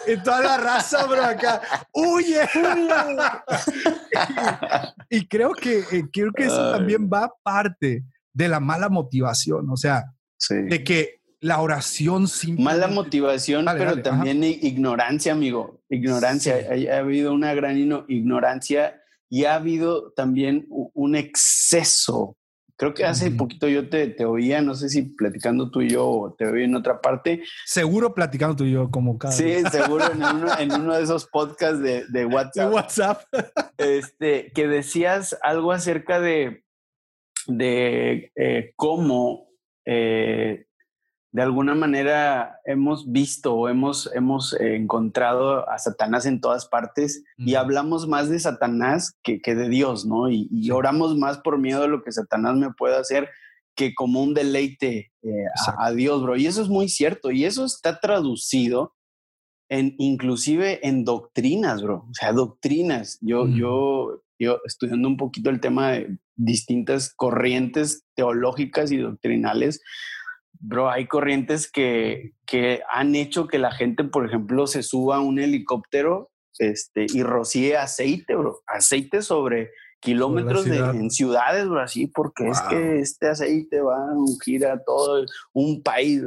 y 0.08 0.18
toda 0.24 0.42
la 0.42 0.58
raza, 0.58 1.06
bro, 1.06 1.24
acá, 1.24 1.62
huye. 1.94 2.42
y, 5.10 5.28
creo 5.28 5.54
que, 5.54 5.80
eh, 5.80 6.06
creo 6.12 6.32
que 6.32 6.46
eso 6.46 6.72
también 6.72 7.10
va 7.10 7.32
parte 7.44 8.04
de 8.34 8.48
la 8.48 8.60
mala 8.60 8.90
motivación, 8.90 9.70
o 9.70 9.78
sea, 9.78 10.06
de 10.50 10.84
que 10.84 11.22
la 11.46 11.62
oración 11.62 12.28
sin 12.28 12.62
Mala 12.62 12.88
motivación, 12.88 13.66
pero 13.78 14.02
también 14.02 14.44
ignorancia, 14.44 15.32
amigo. 15.32 15.80
Ignorancia. 15.90 16.56
Ha, 16.56 16.98
habido 16.98 17.34
una 17.34 17.54
gran 17.54 17.78
ignorancia 18.08 19.00
y 19.30 19.46
ha 19.46 19.56
habido 19.56 20.12
también 20.14 20.66
un 20.70 21.16
exceso. 21.16 22.36
Creo 22.78 22.94
que 22.94 23.06
hace 23.06 23.32
poquito 23.32 23.70
yo 23.70 23.90
te, 23.90 24.08
te, 24.08 24.26
oía, 24.26 24.62
no 24.62 24.76
sé 24.76 24.90
si 24.90 25.04
platicando 25.04 25.72
tú 25.72 25.82
y 25.82 25.90
yo 25.90 26.10
o 26.10 26.34
te 26.34 26.46
oí 26.46 26.64
en 26.64 26.76
otra 26.76 27.00
parte. 27.00 27.42
Seguro 27.66 28.14
platicando 28.14 28.58
tú 28.58 28.66
y 28.66 28.72
yo, 28.72 28.92
como 28.92 29.18
cada. 29.18 29.34
Sí, 29.34 29.64
seguro 29.72 30.12
en 30.12 30.24
uno, 30.36 30.60
en 30.60 30.72
uno, 30.74 30.96
de 30.96 31.04
esos 31.04 31.26
podcasts 31.26 31.80
de, 31.82 32.06
de 32.10 32.26
WhatsApp. 32.26 32.68
De 32.68 32.76
WhatsApp. 32.76 33.22
Este, 33.78 34.52
que 34.54 34.68
decías 34.68 35.38
algo 35.42 35.72
acerca 35.72 36.20
de, 36.20 36.66
de 37.48 38.32
eh, 38.36 38.74
cómo 38.76 39.48
eh, 39.86 40.65
de 41.36 41.42
alguna 41.42 41.76
manera 41.76 42.62
hemos 42.64 43.12
visto 43.12 43.54
o 43.56 43.68
hemos, 43.68 44.10
hemos 44.14 44.54
encontrado 44.58 45.70
a 45.70 45.78
Satanás 45.78 46.26
en 46.26 46.40
todas 46.40 46.66
partes 46.66 47.26
y 47.36 47.56
hablamos 47.56 48.08
más 48.08 48.30
de 48.30 48.40
Satanás 48.40 49.18
que, 49.22 49.42
que 49.42 49.54
de 49.54 49.68
Dios, 49.68 50.06
¿no? 50.06 50.30
Y, 50.30 50.72
oramos 50.72 51.18
más 51.18 51.40
por 51.40 51.60
miedo 51.60 51.84
a 51.84 51.88
lo 51.90 52.04
que 52.04 52.14
Satanás 52.14 52.56
me 52.56 52.72
puede 52.72 52.96
hacer 52.96 53.30
que 53.76 53.94
como 53.94 54.24
un 54.24 54.34
deleite 54.34 55.12
eh, 55.24 55.46
a, 55.78 55.92
Dios, 55.92 56.24
bro. 56.24 56.38
Y 56.38 56.48
eso 56.48 56.62
es 56.62 56.70
muy 56.70 56.88
cierto. 56.88 57.32
Y 57.32 57.44
eso 57.44 57.66
está 57.66 58.00
traducido 58.00 58.96
en 59.68 59.94
inclusive 59.98 60.88
en 60.88 61.04
doctrinas, 61.04 61.82
bro. 61.82 62.08
O 62.10 62.14
sea, 62.14 62.32
doctrinas. 62.32 63.18
Yo, 63.20 63.46
yo, 63.50 64.24
yo 64.40 64.62
estudiando 64.64 65.10
un 65.10 65.18
poquito 65.18 65.50
el 65.50 65.60
tema 65.60 65.92
de 65.92 66.18
distintas 66.38 67.14
corrientes 67.14 68.06
teológicas 68.16 68.90
y 68.94 68.98
doctrinales, 69.00 69.82
bro, 70.60 70.90
hay 70.90 71.08
corrientes 71.08 71.72
que, 71.72 72.34
que 72.46 72.82
han 72.92 73.16
hecho 73.16 73.48
que 73.48 73.60
la 73.60 73.72
gente, 73.72 74.04
por 74.04 74.26
ejemplo, 74.26 74.68
se 74.68 74.84
suba 74.84 75.18
a 75.18 75.22
un 75.22 75.40
helicóptero 75.40 76.32
este, 76.58 77.06
y 77.10 77.24
rocíe 77.24 77.78
aceite, 77.78 78.36
bro, 78.36 78.62
aceite 78.68 79.22
sobre 79.22 79.72
kilómetros 80.06 80.66
de, 80.66 80.78
en 80.78 81.10
ciudades, 81.10 81.68
bro, 81.68 81.82
así, 81.82 82.06
porque 82.06 82.48
es 82.48 82.62
que 82.70 83.00
este 83.00 83.28
aceite 83.28 83.82
va 83.82 83.98
a 83.98 84.14
ungir 84.14 84.66
a 84.68 84.82
todo 84.84 85.26
un 85.52 85.82
país. 85.82 86.22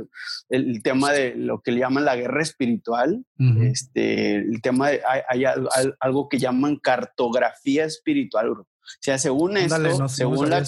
El, 0.48 0.82
tema 0.82 1.12
de 1.12 1.36
lo 1.36 1.60
que 1.60 1.70
le 1.70 1.80
llaman 1.80 2.04
la 2.04 2.16
guerra 2.16 2.42
espiritual, 2.42 3.24
este, 3.60 4.36
el 4.36 4.60
tema 4.62 4.90
de, 4.90 5.02
hay, 5.28 5.44
algo 6.00 6.28
que 6.28 6.38
llaman 6.38 6.76
cartografía 6.76 7.84
espiritual, 7.84 8.50
bro. 8.50 8.62
O 8.62 9.00
sea, 9.00 9.18
según 9.18 9.56
esto, 9.58 10.08
según, 10.08 10.50
la 10.50 10.64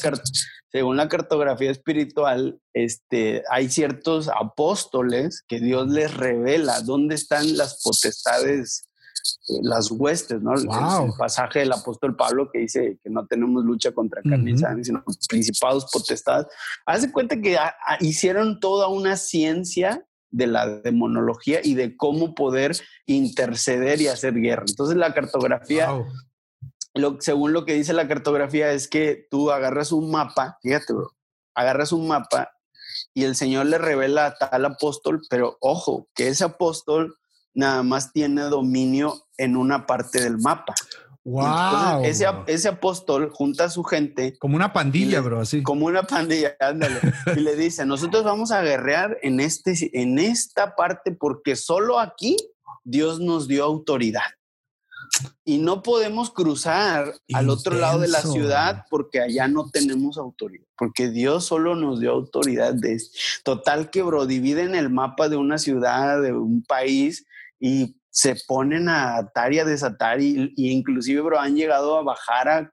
según 0.71 0.97
la 0.97 1.09
cartografía 1.09 1.71
espiritual, 1.71 2.61
este, 2.73 3.43
hay 3.51 3.69
ciertos 3.69 4.29
apóstoles 4.29 5.43
que 5.49 5.59
Dios 5.59 5.89
les 5.89 6.17
revela 6.17 6.81
dónde 6.83 7.17
están 7.17 7.57
las 7.57 7.83
potestades, 7.83 8.85
eh, 9.49 9.55
las 9.63 9.91
huestes, 9.91 10.41
¿no? 10.41 10.55
El, 10.55 10.69
pasaje 11.19 11.61
del 11.61 11.73
apóstol 11.73 12.15
Pablo 12.15 12.51
que 12.53 12.61
dice 12.61 12.99
que 13.03 13.11
no 13.11 13.27
tenemos 13.27 13.65
lucha 13.65 13.91
contra 13.91 14.23
carne 14.23 14.53
y 14.53 14.59
sangre, 14.59 14.85
sino 14.85 15.03
principados, 15.29 15.91
potestades. 15.93 16.47
Haz 16.87 17.03
de 17.03 17.11
cuenta 17.11 17.41
que 17.41 17.59
hicieron 18.01 18.61
toda 18.61 18.87
una 18.87 19.17
ciencia 19.17 20.07
de 20.31 20.47
la 20.47 20.69
demonología 20.69 21.61
y 21.65 21.75
de 21.75 21.97
cómo 21.97 22.37
poder 22.37 22.77
interceder 23.07 24.01
y 24.01 24.07
hacer 24.07 24.35
guerra. 24.35 24.65
Entonces 24.69 24.97
la 24.97 25.13
cartografía 25.13 25.91
según 27.21 27.53
lo 27.53 27.65
que 27.65 27.75
dice 27.75 27.93
la 27.93 28.09
cartografía, 28.09 28.73
es 28.73 28.89
que 28.89 29.27
tú 29.31 29.51
agarras 29.51 29.93
un 29.93 30.11
mapa, 30.11 30.59
fíjate, 30.63 30.93
bro, 30.93 31.13
agarras 31.55 31.93
un 31.93 32.09
mapa 32.09 32.53
y 33.15 33.25
el 33.25 33.37
Señor 33.37 33.67
le 33.67 33.79
revela 33.79 34.27
a 34.27 34.35
tal 34.37 34.65
apóstol, 34.65 35.23
pero 35.29 35.57
ojo, 35.61 36.09
que 36.15 36.29
ese 36.29 36.45
apóstol 36.45 37.17
nada 37.55 37.83
más 37.83 38.13
tiene 38.13 38.43
dominio 38.43 39.27
en 39.37 39.57
una 39.57 39.87
parte 39.87 40.21
del 40.21 40.39
mapa. 40.39 40.75
Wow. 41.23 42.03
ese, 42.03 42.27
ese, 42.47 42.69
apóstol 42.69 43.31
junta 43.31 43.65
a 43.65 43.71
su 43.71 43.85
gente. 43.85 44.39
Como 44.39 44.57
una 44.57 44.73
pandilla, 44.73 45.21
bro, 45.21 45.41
así. 45.41 45.63
Como 45.63 45.85
una 45.87 46.03
pandilla, 46.03 46.57
ándale. 46.59 46.99
y 47.37 47.41
le 47.41 47.57
dice: 47.57 47.85
Nosotros 47.85 48.25
vamos 48.25 48.51
a 48.53 48.63
guerrear 48.63 49.19
en, 49.23 49.39
este, 49.39 49.91
en 50.01 50.19
esta 50.19 50.75
parte 50.75 51.13
porque 51.13 51.57
solo 51.57 52.01
aquí 52.01 52.37
Dios 52.85 53.21
nos 53.21 53.49
dio 53.49 53.65
autoridad 53.65 54.23
y 55.45 55.59
no 55.59 55.83
podemos 55.83 56.31
cruzar 56.31 57.15
al 57.33 57.51
otro 57.51 57.77
lado 57.77 57.99
de 57.99 58.09
la 58.09 58.21
ciudad 58.21 58.85
porque 58.91 59.21
allá 59.21 59.49
no 59.49 59.69
tenemos 59.71 60.19
autoridad, 60.19 60.67
porque 60.77 61.11
Dios 61.11 61.45
solo 61.45 61.75
nos 61.75 62.01
dio 62.01 62.13
autoridad 62.13 62.75
de 62.75 63.01
total 63.43 63.91
que 63.91 64.03
bro 64.03 64.27
dividen 64.27 64.75
el 64.75 64.91
mapa 64.91 65.29
de 65.29 65.37
una 65.37 65.59
ciudad, 65.59 66.23
de 66.23 66.33
un 66.33 66.63
país 66.63 67.27
y 67.59 67.97
se 68.11 68.37
ponen 68.47 68.89
a 68.89 69.17
atar 69.17 69.53
y 69.53 69.59
a 69.59 69.65
desatar 69.65 70.21
y, 70.21 70.53
inclusive 70.57 71.21
bro 71.21 71.41
han 71.41 71.57
llegado 71.57 71.97
a 71.97 72.03
bajar 72.03 72.49
a, 72.49 72.73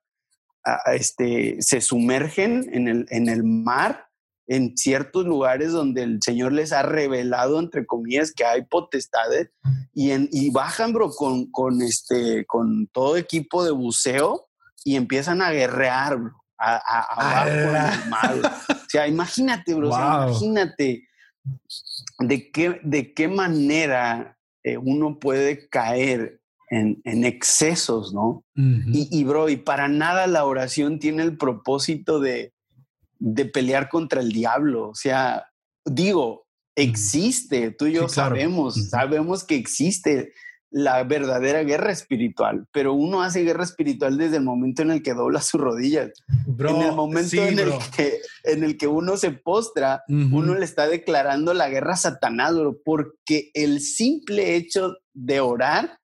este 0.94 1.62
se 1.62 1.80
sumergen 1.80 2.70
en 2.74 2.88
el 2.90 3.06
en 3.10 3.30
el 3.30 3.44
mar 3.44 4.07
en 4.48 4.78
ciertos 4.78 5.26
lugares 5.26 5.72
donde 5.72 6.04
el 6.04 6.22
Señor 6.22 6.54
les 6.54 6.72
ha 6.72 6.82
revelado, 6.82 7.60
entre 7.60 7.86
comillas, 7.86 8.32
que 8.32 8.46
hay 8.46 8.64
potestades 8.64 9.52
y, 9.94 10.12
en, 10.12 10.30
y 10.32 10.50
bajan, 10.52 10.94
bro, 10.94 11.10
con, 11.10 11.52
con, 11.52 11.82
este, 11.82 12.46
con 12.46 12.88
todo 12.88 13.18
equipo 13.18 13.64
de 13.64 13.72
buceo 13.72 14.48
y 14.86 14.96
empiezan 14.96 15.42
a 15.42 15.52
guerrear, 15.52 16.18
bro, 16.18 16.32
a, 16.58 16.78
a, 16.78 17.46
O 18.70 18.90
sea, 18.90 19.08
imagínate, 19.08 19.74
bro, 19.74 19.90
imagínate 19.90 21.08
de 22.20 22.52
qué, 22.52 22.80
de 22.84 23.14
qué 23.14 23.28
manera 23.28 24.38
eh, 24.64 24.78
uno 24.78 25.20
puede 25.20 25.68
caer 25.68 26.42
en, 26.70 27.02
en 27.04 27.26
excesos, 27.26 28.14
¿no? 28.14 28.44
y, 28.56 29.08
y, 29.12 29.24
bro, 29.24 29.50
y 29.50 29.58
para 29.58 29.88
nada 29.88 30.26
la 30.28 30.46
oración 30.46 31.00
tiene 31.00 31.24
el 31.24 31.38
propósito 31.38 32.20
de, 32.20 32.54
de 33.20 33.46
pelear 33.46 33.90
contra 33.90 34.22
el 34.22 34.32
diablo. 34.32 34.90
O 34.90 34.96
sea, 34.96 35.46
digo, 35.86 36.48
existe, 36.76 37.72
tú 37.72 37.88
y 37.88 37.94
yo 37.94 38.08
sabemos, 38.08 38.90
sabemos 38.90 39.44
que 39.44 39.56
existe 39.56 40.34
la 40.70 41.04
verdadera 41.04 41.64
guerra 41.64 41.92
espiritual, 41.92 42.68
pero 42.72 42.94
uno 42.94 43.22
hace 43.22 43.44
guerra 43.44 43.64
espiritual 43.64 44.18
desde 44.18 44.38
el 44.38 44.44
momento 44.44 44.82
en 44.82 44.92
el 44.92 45.02
que 45.02 45.14
dobla 45.14 45.42
sus 45.42 45.62
rodillas. 45.62 46.12
en 46.46 46.82
el 46.82 46.92
momento 46.92 47.36
en, 47.38 47.60
el 47.60 47.72
que, 47.96 48.20
en, 48.44 48.64
el 48.64 48.78
que, 48.78 48.88
uno 48.88 49.18
se 49.18 49.32
postra, 49.32 50.04
uno 50.08 50.56
le 50.56 50.66
está 50.66 50.88
declarando 50.88 51.54
la 51.54 51.70
guerra 51.70 51.94
a 51.94 51.98
Satanás, 51.98 52.54
porque 52.84 53.50
el 53.54 53.80
simple 53.80 54.56
hecho 54.56 54.98
de 55.14 55.40
orar 55.40 56.00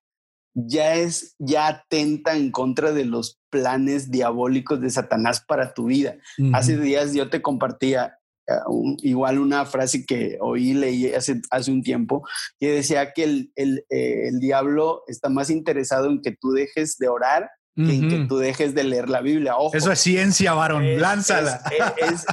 ya 0.53 0.95
es, 0.95 1.35
ya 1.39 1.67
atenta 1.67 2.35
en 2.35 2.51
contra 2.51 2.91
de 2.91 3.05
los 3.05 3.39
planes 3.49 4.11
diabólicos 4.11 4.79
de 4.81 4.89
Satanás 4.89 5.43
para 5.47 5.73
tu 5.73 5.85
vida. 5.85 6.17
Hace 6.53 6.77
días 6.77 7.13
yo 7.13 7.29
te 7.29 7.41
compartía 7.41 8.19
eh, 8.47 8.53
igual 8.99 9.39
una 9.39 9.65
frase 9.65 10.05
que 10.05 10.37
oí, 10.41 10.73
leí 10.73 11.13
hace, 11.13 11.41
hace 11.49 11.71
un 11.71 11.81
tiempo, 11.81 12.27
que 12.59 12.71
decía 12.71 13.13
que 13.13 13.23
el, 13.23 13.51
el, 13.55 13.85
eh, 13.89 14.27
el, 14.27 14.39
diablo 14.39 15.03
está 15.07 15.29
más 15.29 15.49
interesado 15.49 16.09
en 16.09 16.21
que 16.21 16.35
tú 16.35 16.51
dejes 16.51 16.97
de 16.97 17.07
orar 17.07 17.49
que 17.75 17.95
en 17.95 18.07
que 18.07 18.25
tú 18.27 18.37
dejes 18.37 18.75
de 18.75 18.83
leer 18.83 19.09
la 19.09 19.21
Biblia. 19.21 19.55
Eso 19.73 19.91
es 19.91 19.99
ciencia, 19.99 20.53
varón, 20.53 20.99
lánzala. 20.99 21.63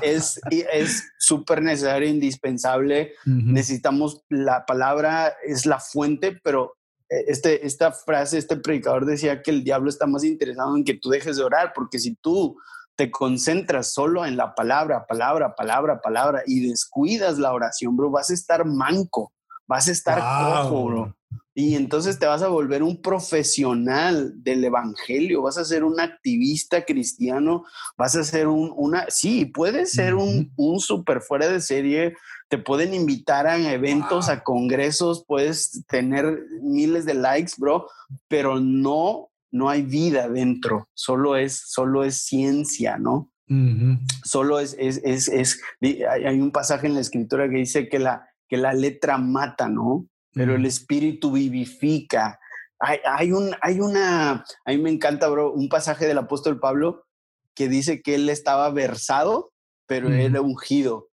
Es 0.02 0.30
súper 1.18 1.58
es, 1.60 1.64
necesario, 1.64 2.08
indispensable. 2.08 3.14
Necesitamos 3.24 4.22
la 4.28 4.66
palabra, 4.66 5.32
es 5.46 5.64
la 5.64 5.80
fuente, 5.80 6.38
pero 6.44 6.76
este, 7.10 7.66
esta 7.66 7.90
frase, 7.90 8.38
este 8.38 8.56
predicador 8.56 9.04
decía 9.04 9.42
que 9.42 9.50
el 9.50 9.64
diablo 9.64 9.90
está 9.90 10.06
más 10.06 10.22
interesado 10.24 10.76
en 10.76 10.84
que 10.84 10.94
tú 10.94 11.10
dejes 11.10 11.36
de 11.36 11.42
orar, 11.42 11.72
porque 11.74 11.98
si 11.98 12.14
tú 12.14 12.56
te 12.94 13.10
concentras 13.10 13.92
solo 13.92 14.24
en 14.24 14.36
la 14.36 14.54
palabra, 14.54 15.06
palabra, 15.06 15.54
palabra, 15.54 16.00
palabra 16.00 16.42
y 16.46 16.68
descuidas 16.68 17.38
la 17.38 17.52
oración, 17.52 17.96
bro, 17.96 18.10
vas 18.10 18.30
a 18.30 18.34
estar 18.34 18.64
manco, 18.64 19.32
vas 19.66 19.88
a 19.88 19.92
estar 19.92 20.18
cojo, 20.18 20.84
bro. 20.84 21.16
Y 21.52 21.74
entonces 21.74 22.18
te 22.18 22.26
vas 22.26 22.42
a 22.42 22.48
volver 22.48 22.82
un 22.82 23.02
profesional 23.02 24.32
del 24.42 24.64
evangelio, 24.64 25.42
vas 25.42 25.58
a 25.58 25.64
ser 25.64 25.82
un 25.82 25.98
activista 25.98 26.84
cristiano, 26.84 27.64
vas 27.98 28.14
a 28.14 28.22
ser 28.22 28.46
un, 28.46 28.72
una, 28.76 29.06
sí, 29.08 29.46
puedes 29.46 29.90
ser 29.90 30.14
un, 30.14 30.52
un 30.56 30.78
super 30.78 31.20
fuera 31.20 31.48
de 31.48 31.60
serie 31.60 32.14
te 32.50 32.58
pueden 32.58 32.92
invitar 32.92 33.46
a 33.46 33.72
eventos, 33.72 34.28
a 34.28 34.42
congresos, 34.42 35.24
puedes 35.24 35.84
tener 35.86 36.46
miles 36.60 37.06
de 37.06 37.14
likes, 37.14 37.52
bro, 37.56 37.86
pero 38.26 38.58
no, 38.58 39.30
no 39.52 39.70
hay 39.70 39.82
vida 39.82 40.28
dentro, 40.28 40.88
solo 40.92 41.36
es, 41.36 41.62
solo 41.66 42.02
es 42.02 42.22
ciencia, 42.24 42.98
¿no? 42.98 43.30
Solo 44.24 44.58
es, 44.58 44.76
es, 44.78 45.00
es, 45.04 45.28
es, 45.28 45.60
hay 45.80 46.40
un 46.40 46.50
pasaje 46.50 46.88
en 46.88 46.94
la 46.94 47.00
escritura 47.00 47.48
que 47.48 47.56
dice 47.56 47.88
que 47.88 48.00
la, 48.00 48.28
que 48.48 48.56
la 48.56 48.72
letra 48.74 49.16
mata, 49.16 49.68
¿no? 49.68 50.06
Pero 50.32 50.56
el 50.56 50.66
espíritu 50.66 51.32
vivifica. 51.32 52.38
Hay, 52.80 52.98
hay, 53.04 53.32
un, 53.32 53.54
hay 53.60 53.80
una, 53.80 54.44
a 54.64 54.70
mí 54.70 54.78
me 54.78 54.90
encanta, 54.90 55.28
bro, 55.28 55.52
un 55.52 55.68
pasaje 55.68 56.06
del 56.06 56.18
apóstol 56.18 56.58
Pablo 56.58 57.04
que 57.54 57.68
dice 57.68 58.02
que 58.02 58.16
él 58.16 58.28
estaba 58.28 58.70
versado, 58.70 59.52
pero 59.86 60.12
era 60.12 60.40
ungido. 60.40 61.09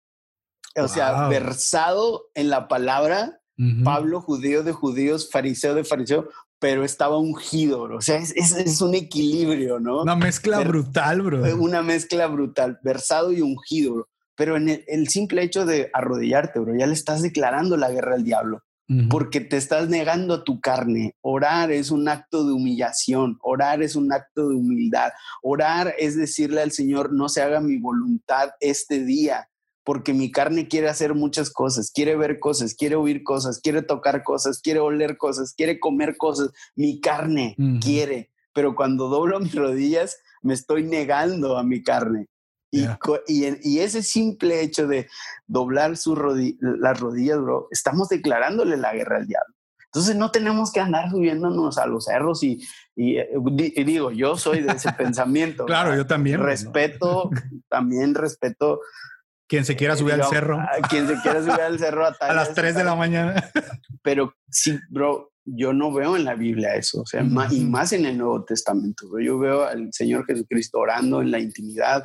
O 0.77 0.87
sea, 0.87 1.27
versado 1.27 2.29
en 2.33 2.49
la 2.49 2.67
palabra, 2.67 3.41
Pablo, 3.83 4.21
judío 4.21 4.63
de 4.63 4.71
judíos, 4.71 5.29
fariseo 5.31 5.73
de 5.73 5.83
fariseo, 5.83 6.29
pero 6.59 6.83
estaba 6.83 7.17
ungido, 7.17 7.83
bro. 7.83 7.97
O 7.97 8.01
sea, 8.01 8.17
es, 8.17 8.31
es, 8.35 8.81
un 8.81 8.95
equilibrio, 8.95 9.79
¿no? 9.79 10.01
Una 10.01 10.15
mezcla 10.15 10.59
brutal, 10.59 11.21
bro. 11.21 11.55
Una 11.57 11.81
mezcla 11.81 12.27
brutal, 12.27 12.79
versado 12.83 13.31
y 13.31 13.41
ungido, 13.41 13.93
bro. 13.93 14.09
Pero 14.35 14.55
en 14.55 14.83
el, 14.87 15.07
simple 15.09 15.41
hecho 15.41 15.65
de 15.65 15.89
arrodillarte, 15.93 16.59
bro, 16.59 16.75
ya 16.77 16.85
le 16.85 16.93
estás 16.93 17.21
declarando 17.21 17.75
la 17.77 17.91
guerra 17.91 18.15
al 18.15 18.23
diablo. 18.23 18.61
Porque 19.09 19.41
te 19.41 19.57
estás 19.57 19.89
negando 19.89 20.33
a 20.33 20.43
tu 20.45 20.61
carne. 20.61 21.13
Orar 21.19 21.73
es 21.73 21.91
un 21.91 22.07
acto 22.07 22.47
de 22.47 22.53
humillación. 22.53 23.37
Orar 23.41 23.83
es 23.83 23.97
un 23.97 24.13
acto 24.13 24.47
de 24.47 24.55
humildad. 24.55 25.11
Orar 25.43 25.93
es 25.97 26.15
decirle 26.15 26.61
al 26.61 26.71
Señor, 26.71 27.11
no 27.11 27.27
se 27.27 27.41
haga 27.41 27.59
mi 27.59 27.79
voluntad 27.79 28.51
este 28.61 29.03
día, 29.03 29.49
porque 29.87 30.13
mi 30.13 30.33
carne 30.33 30.67
quiere 30.67 30.89
hacer 30.89 31.13
muchas 31.13 31.49
cosas, 31.49 31.93
quiere 31.95 32.17
ver 32.17 32.39
cosas, 32.39 32.75
quiere 32.75 32.95
oír 32.95 33.23
cosas, 33.23 33.61
quiere 33.61 33.81
tocar 33.81 34.21
cosas, 34.21 34.59
quiere 34.59 34.81
oler 34.81 35.15
cosas, 35.15 35.53
quiere 35.55 35.79
comer 35.79 36.17
cosas. 36.17 36.51
Mi 36.75 36.99
carne 36.99 37.55
quiere, 37.81 38.29
pero 38.51 38.75
cuando 38.75 39.07
doblo 39.07 39.39
mis 39.39 39.55
rodillas, 39.55 40.17
me 40.41 40.55
estoy 40.55 40.83
negando 40.83 41.57
a 41.57 41.63
mi 41.63 41.81
carne. 41.83 42.27
Y, 42.69 42.85
y, 43.29 43.79
ese 43.79 44.03
simple 44.03 44.59
hecho 44.59 44.87
de 44.87 45.07
doblar 45.45 45.95
su 45.95 46.17
las 46.59 46.99
rodillas, 46.99 47.39
bro, 47.39 47.69
estamos 47.71 48.09
declarándole 48.09 48.75
la 48.75 48.93
guerra 48.93 49.19
al 49.19 49.27
diablo. 49.27 49.55
Entonces 49.85 50.17
no 50.17 50.31
tenemos 50.31 50.73
que 50.73 50.81
andar 50.81 51.09
subiéndonos 51.09 51.77
a 51.77 51.87
los 51.87 52.05
cerros 52.05 52.43
y, 52.43 52.61
y, 52.93 53.83
digo, 53.85 54.11
yo 54.11 54.35
soy 54.35 54.63
de 54.63 54.73
ese 54.73 54.91
pensamiento. 54.97 55.65
Claro, 55.65 55.95
yo 55.95 56.05
también. 56.05 56.41
Respeto, 56.41 57.29
también 57.69 58.15
respeto. 58.15 58.81
Quien 59.47 59.65
se 59.65 59.75
quiera 59.75 59.95
subir 59.95 60.13
al 60.13 60.25
cerro. 60.25 60.59
quien 60.89 61.07
se 61.07 61.15
quiera 61.21 61.41
subir 61.41 61.61
al 61.61 61.79
cerro 61.79 62.05
a, 62.05 62.09
a 62.19 62.33
las 62.33 62.53
3 62.53 62.75
de 62.75 62.83
la 62.83 62.95
mañana. 62.95 63.49
Pero 64.01 64.33
sí, 64.49 64.77
bro, 64.89 65.31
yo 65.45 65.73
no 65.73 65.93
veo 65.93 66.17
en 66.17 66.25
la 66.25 66.35
Biblia 66.35 66.75
eso, 66.75 67.01
o 67.01 67.05
sea, 67.05 67.23
y 67.23 67.63
más 67.65 67.93
en 67.93 68.05
el 68.05 68.17
Nuevo 68.17 68.43
Testamento. 68.43 69.07
Yo 69.19 69.39
veo 69.39 69.65
al 69.65 69.93
Señor 69.93 70.25
Jesucristo 70.25 70.79
orando 70.79 71.21
en 71.21 71.31
la 71.31 71.39
intimidad, 71.39 72.03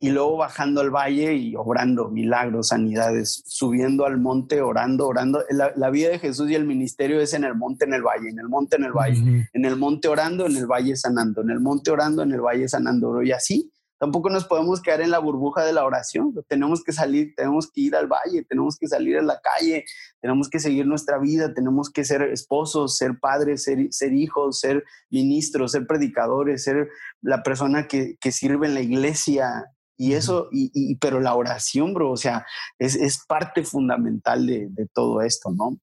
y 0.00 0.10
luego 0.10 0.36
bajando 0.36 0.80
al 0.80 0.90
valle 0.90 1.34
y 1.34 1.56
obrando 1.56 2.08
milagros, 2.08 2.68
sanidades, 2.68 3.42
subiendo 3.46 4.06
al 4.06 4.18
monte, 4.18 4.60
orando, 4.60 5.08
orando. 5.08 5.42
La, 5.50 5.90
vida 5.90 6.10
de 6.10 6.20
Jesús 6.20 6.48
y 6.50 6.54
el 6.54 6.64
ministerio 6.64 7.20
es 7.20 7.34
en 7.34 7.42
el 7.42 7.56
monte, 7.56 7.84
en 7.84 7.94
el 7.94 8.02
valle, 8.02 8.28
en 8.28 8.38
el 8.38 8.48
monte, 8.48 8.76
en 8.76 8.84
el 8.84 8.92
valle, 8.92 9.48
en 9.52 9.64
el 9.64 9.74
monte 9.74 10.06
orando, 10.06 10.46
en 10.46 10.56
el 10.56 10.66
valle 10.66 10.94
sanando, 10.94 11.42
en 11.42 11.50
el 11.50 11.58
monte 11.58 11.90
orando, 11.90 12.22
en 12.22 12.32
el 12.32 12.40
valle 12.40 12.68
sanando. 12.68 13.22
Y 13.22 13.32
así, 13.32 13.72
tampoco 13.98 14.30
nos 14.30 14.44
podemos 14.44 14.80
quedar 14.80 15.00
en 15.00 15.10
la 15.10 15.18
burbuja 15.18 15.64
de 15.64 15.72
la 15.72 15.84
oración. 15.84 16.34
Tenemos 16.48 16.82
que 16.82 16.92
salir, 16.92 17.34
tenemos 17.36 17.70
que 17.70 17.82
ir 17.82 17.96
al 17.96 18.06
valle, 18.06 18.44
tenemos 18.48 18.76
que 18.76 18.88
salir 18.88 19.18
a 19.18 19.22
la 19.22 19.40
calle, 19.40 19.84
tenemos 20.20 20.48
que 20.48 20.60
seguir 20.60 20.86
nuestra 20.86 21.18
vida, 21.18 21.52
tenemos 21.54 21.90
que 21.90 22.04
ser 22.04 22.22
esposos, 22.22 22.96
ser 22.96 23.18
padres, 23.20 23.64
ser, 23.64 23.88
ser 23.90 24.12
hijos, 24.12 24.60
ser 24.60 24.84
ministros, 25.10 25.72
ser 25.72 25.86
predicadores, 25.86 26.64
ser 26.64 26.88
la 27.20 27.42
persona 27.42 27.88
que, 27.88 28.16
que 28.20 28.32
sirve 28.32 28.66
en 28.66 28.74
la 28.74 28.80
iglesia, 28.80 29.66
y 30.00 30.12
eso, 30.12 30.48
y, 30.52 30.94
pero 30.98 31.18
la 31.18 31.34
oración, 31.34 31.92
bro, 31.92 32.12
o 32.12 32.16
sea, 32.16 32.46
es, 32.78 32.94
es 32.94 33.18
parte 33.26 33.64
fundamental 33.64 34.46
de, 34.46 34.68
de, 34.70 34.86
todo 34.94 35.22
esto, 35.22 35.50
¿no? 35.50 35.80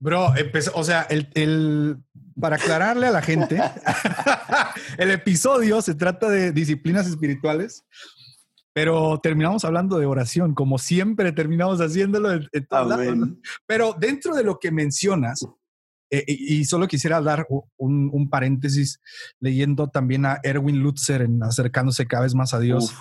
Bro, 0.00 0.32
o 0.74 0.84
sea, 0.84 1.02
el, 1.10 1.28
el, 1.34 1.96
para 2.40 2.56
aclararle 2.56 3.08
a 3.08 3.10
la 3.10 3.22
gente, 3.22 3.60
el 4.98 5.10
episodio 5.10 5.82
se 5.82 5.94
trata 5.94 6.28
de 6.28 6.52
disciplinas 6.52 7.06
espirituales, 7.06 7.84
pero 8.72 9.18
terminamos 9.20 9.64
hablando 9.64 9.98
de 9.98 10.06
oración, 10.06 10.54
como 10.54 10.78
siempre 10.78 11.32
terminamos 11.32 11.80
haciéndolo 11.80 12.32
en, 12.32 13.40
Pero 13.66 13.96
dentro 13.98 14.36
de 14.36 14.44
lo 14.44 14.60
que 14.60 14.70
mencionas, 14.70 15.44
eh, 16.10 16.24
y 16.26 16.64
solo 16.64 16.88
quisiera 16.88 17.20
dar 17.20 17.46
un, 17.76 18.30
paréntesis 18.30 19.00
leyendo 19.40 19.88
también 19.88 20.24
a 20.24 20.38
Erwin 20.42 20.80
Lutzer 20.80 21.22
en 21.22 21.42
acercándose 21.42 22.06
cada 22.06 22.22
vez 22.22 22.34
más 22.34 22.54
a 22.54 22.60
Dios. 22.60 22.94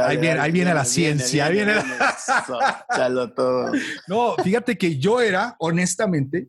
ahí 0.00 0.16
viene, 0.16 0.40
ahí 0.40 0.50
viene 0.50 0.72
la 0.72 0.84
ciencia, 0.84 1.46
ahí 1.46 1.52
viene, 1.54 1.74
todo. 3.34 3.72
No, 4.08 4.34
fíjate 4.42 4.78
que 4.78 4.98
yo 4.98 5.20
era, 5.20 5.56
honestamente, 5.58 6.48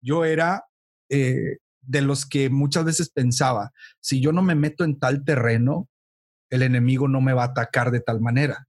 yo 0.00 0.24
era 0.24 0.64
eh, 1.10 1.58
de 1.80 2.02
los 2.02 2.26
que 2.26 2.50
muchas 2.50 2.84
veces 2.84 3.10
pensaba, 3.10 3.72
si 4.00 4.20
yo 4.20 4.32
no 4.32 4.42
me 4.42 4.54
meto 4.54 4.84
en 4.84 4.98
tal 4.98 5.24
terreno, 5.24 5.88
el 6.50 6.62
enemigo 6.62 7.08
no 7.08 7.20
me 7.20 7.32
va 7.32 7.42
a 7.42 7.46
atacar 7.46 7.90
de 7.90 8.00
tal 8.00 8.20
manera. 8.20 8.67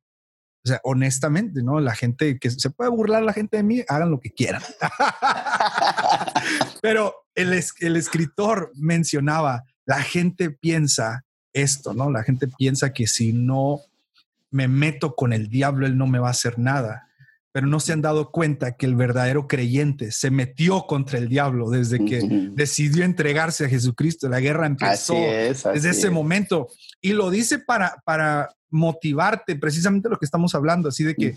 O 0.66 0.68
sea, 0.68 0.82
honestamente, 0.84 1.64
¿no? 1.64 1.80
La 1.80 1.95
gente 1.95 2.38
que 2.38 2.49
se 2.49 2.70
puede 2.70 2.89
burlar 2.89 3.24
la 3.24 3.34
gente 3.34 3.57
de 3.57 3.64
mí, 3.64 3.84
hagan 3.88 4.12
lo 4.12 4.20
que 4.20 4.32
quieran. 4.32 4.62
Pero 6.82 7.26
el, 7.36 7.53
el 7.80 7.95
escritor 7.95 8.72
mencionaba, 8.76 9.64
la 9.86 10.01
gente 10.01 10.51
piensa 10.51 11.26
esto, 11.53 11.93
¿no? 11.93 12.12
La 12.12 12.24
gente 12.24 12.47
piensa 12.47 12.93
que 12.93 13.07
si 13.07 13.34
no 13.34 13.82
me 14.51 14.68
meto 14.68 15.16
con 15.16 15.34
el 15.34 15.49
diablo, 15.49 15.86
él 15.86 15.97
no 15.97 16.07
me 16.07 16.20
va 16.20 16.28
a 16.28 16.32
hacer 16.32 16.60
nada. 16.60 17.09
Pero 17.52 17.66
no 17.66 17.80
se 17.80 17.93
han 17.93 18.02
dado 18.02 18.32
cuenta 18.32 18.78
que 18.78 18.86
el 18.86 18.95
verdadero 18.95 19.47
creyente 19.47 20.12
se 20.12 20.30
metió 20.30 20.86
contra 20.86 21.18
el 21.18 21.30
diablo 21.30 21.70
desde 21.70 22.04
que 22.06 22.22
decidió 22.54 23.04
entregarse 23.04 23.66
a 23.66 23.70
Jesucristo. 23.70 24.30
La 24.30 24.39
guerra 24.39 24.68
empezó 24.68 25.16
desde 25.16 25.89
ese 25.89 26.10
momento. 26.12 26.68
Y 27.02 27.14
lo 27.14 27.32
dice 27.32 27.58
para, 27.58 28.02
para 28.06 28.50
motivarte 28.70 29.56
precisamente 29.56 30.10
lo 30.10 30.18
que 30.18 30.26
estamos 30.26 30.54
hablando, 30.54 30.89
así 30.89 31.04
de 31.04 31.16
que 31.16 31.36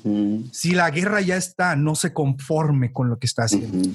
si 0.52 0.72
la 0.72 0.90
guerra 0.90 1.20
ya 1.20 1.36
está, 1.36 1.76
no 1.76 1.94
se 1.94 2.12
conforme 2.12 2.92
con 2.92 3.08
lo 3.08 3.18
que 3.18 3.26
está 3.26 3.44
haciendo. 3.44 3.88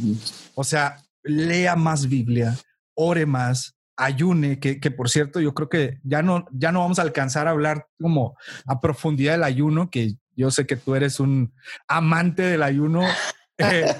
O 0.55 0.63
sea, 0.63 1.03
lea 1.23 1.75
más 1.75 2.07
Biblia, 2.07 2.57
ore 2.95 3.25
más, 3.25 3.75
ayune, 3.95 4.59
que, 4.59 4.91
por 4.91 5.09
cierto, 5.09 5.39
yo 5.39 5.53
creo 5.53 5.69
que 5.69 5.99
ya 6.03 6.21
no, 6.21 6.45
ya 6.51 6.71
no 6.71 6.81
vamos 6.81 6.99
a 6.99 7.03
alcanzar 7.03 7.47
a 7.47 7.51
hablar 7.51 7.87
como 7.99 8.35
a 8.65 8.79
profundidad 8.79 9.33
del 9.33 9.43
ayuno, 9.43 9.89
que 9.89 10.15
yo 10.37 10.51
sé 10.51 10.65
que 10.65 10.77
tú 10.77 10.95
eres 10.95 11.19
un 11.19 11.53
amante 11.87 12.43
del 12.43 12.63
ayuno. 12.63 13.01
Eh, 13.59 13.91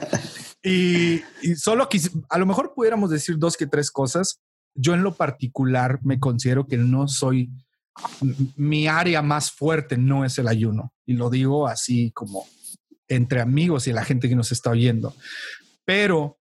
y, 0.61 1.23
y, 1.41 1.55
solo 1.55 1.89
que 1.89 1.99
a 2.29 2.37
lo 2.37 2.45
mejor 2.45 2.75
pudiéramos 2.75 3.09
decir 3.09 3.39
dos 3.39 3.57
que 3.57 3.65
tres 3.65 3.89
cosas. 3.89 4.39
Yo 4.75 4.93
en 4.93 5.01
lo 5.01 5.15
particular 5.15 5.97
me 6.03 6.19
considero 6.19 6.67
que 6.67 6.77
no 6.77 7.07
soy 7.07 7.49
mi 8.55 8.87
área 8.87 9.21
más 9.21 9.51
fuerte 9.51 9.97
no 9.97 10.25
es 10.25 10.37
el 10.37 10.47
ayuno. 10.47 10.93
Y 11.05 11.13
lo 11.13 11.29
digo 11.29 11.67
así 11.67 12.11
como 12.11 12.45
entre 13.07 13.41
amigos 13.41 13.87
y 13.87 13.93
la 13.93 14.03
gente 14.03 14.29
que 14.29 14.35
nos 14.35 14.51
está 14.51 14.71
oyendo. 14.71 15.15
Pero 15.85 16.39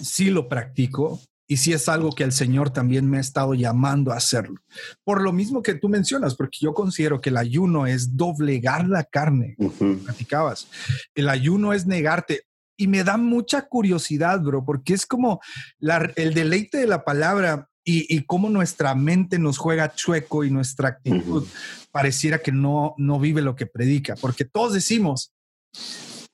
sí 0.00 0.30
lo 0.30 0.48
practico 0.48 1.20
y 1.50 1.56
sí 1.56 1.72
es 1.72 1.88
algo 1.88 2.12
que 2.12 2.24
el 2.24 2.32
Señor 2.32 2.70
también 2.70 3.08
me 3.08 3.16
ha 3.16 3.20
estado 3.20 3.54
llamando 3.54 4.12
a 4.12 4.16
hacerlo. 4.16 4.60
Por 5.02 5.22
lo 5.22 5.32
mismo 5.32 5.62
que 5.62 5.74
tú 5.74 5.88
mencionas, 5.88 6.34
porque 6.34 6.58
yo 6.60 6.74
considero 6.74 7.22
que 7.22 7.30
el 7.30 7.38
ayuno 7.38 7.86
es 7.86 8.16
doblegar 8.16 8.86
la 8.86 9.02
carne. 9.02 9.56
Platicabas. 10.04 10.68
El 11.14 11.30
ayuno 11.30 11.72
es 11.72 11.86
negarte. 11.86 12.42
Y 12.76 12.86
me 12.86 13.02
da 13.02 13.16
mucha 13.16 13.62
curiosidad, 13.62 14.40
bro, 14.40 14.64
porque 14.64 14.92
es 14.92 15.06
como 15.06 15.40
el 15.80 16.34
deleite 16.34 16.78
de 16.78 16.86
la 16.86 17.02
palabra 17.02 17.68
y, 17.82 18.22
cómo 18.24 18.50
nuestra 18.50 18.94
mente 18.94 19.38
nos 19.38 19.56
juega 19.56 19.94
chueco 19.94 20.44
y 20.44 20.50
nuestra 20.50 20.90
actitud 20.90 21.46
pareciera 21.90 22.38
que 22.38 22.52
no, 22.52 22.94
no 22.98 23.18
vive 23.18 23.40
lo 23.40 23.56
que 23.56 23.64
predica, 23.64 24.14
porque 24.16 24.44
todos 24.44 24.74
decimos, 24.74 25.32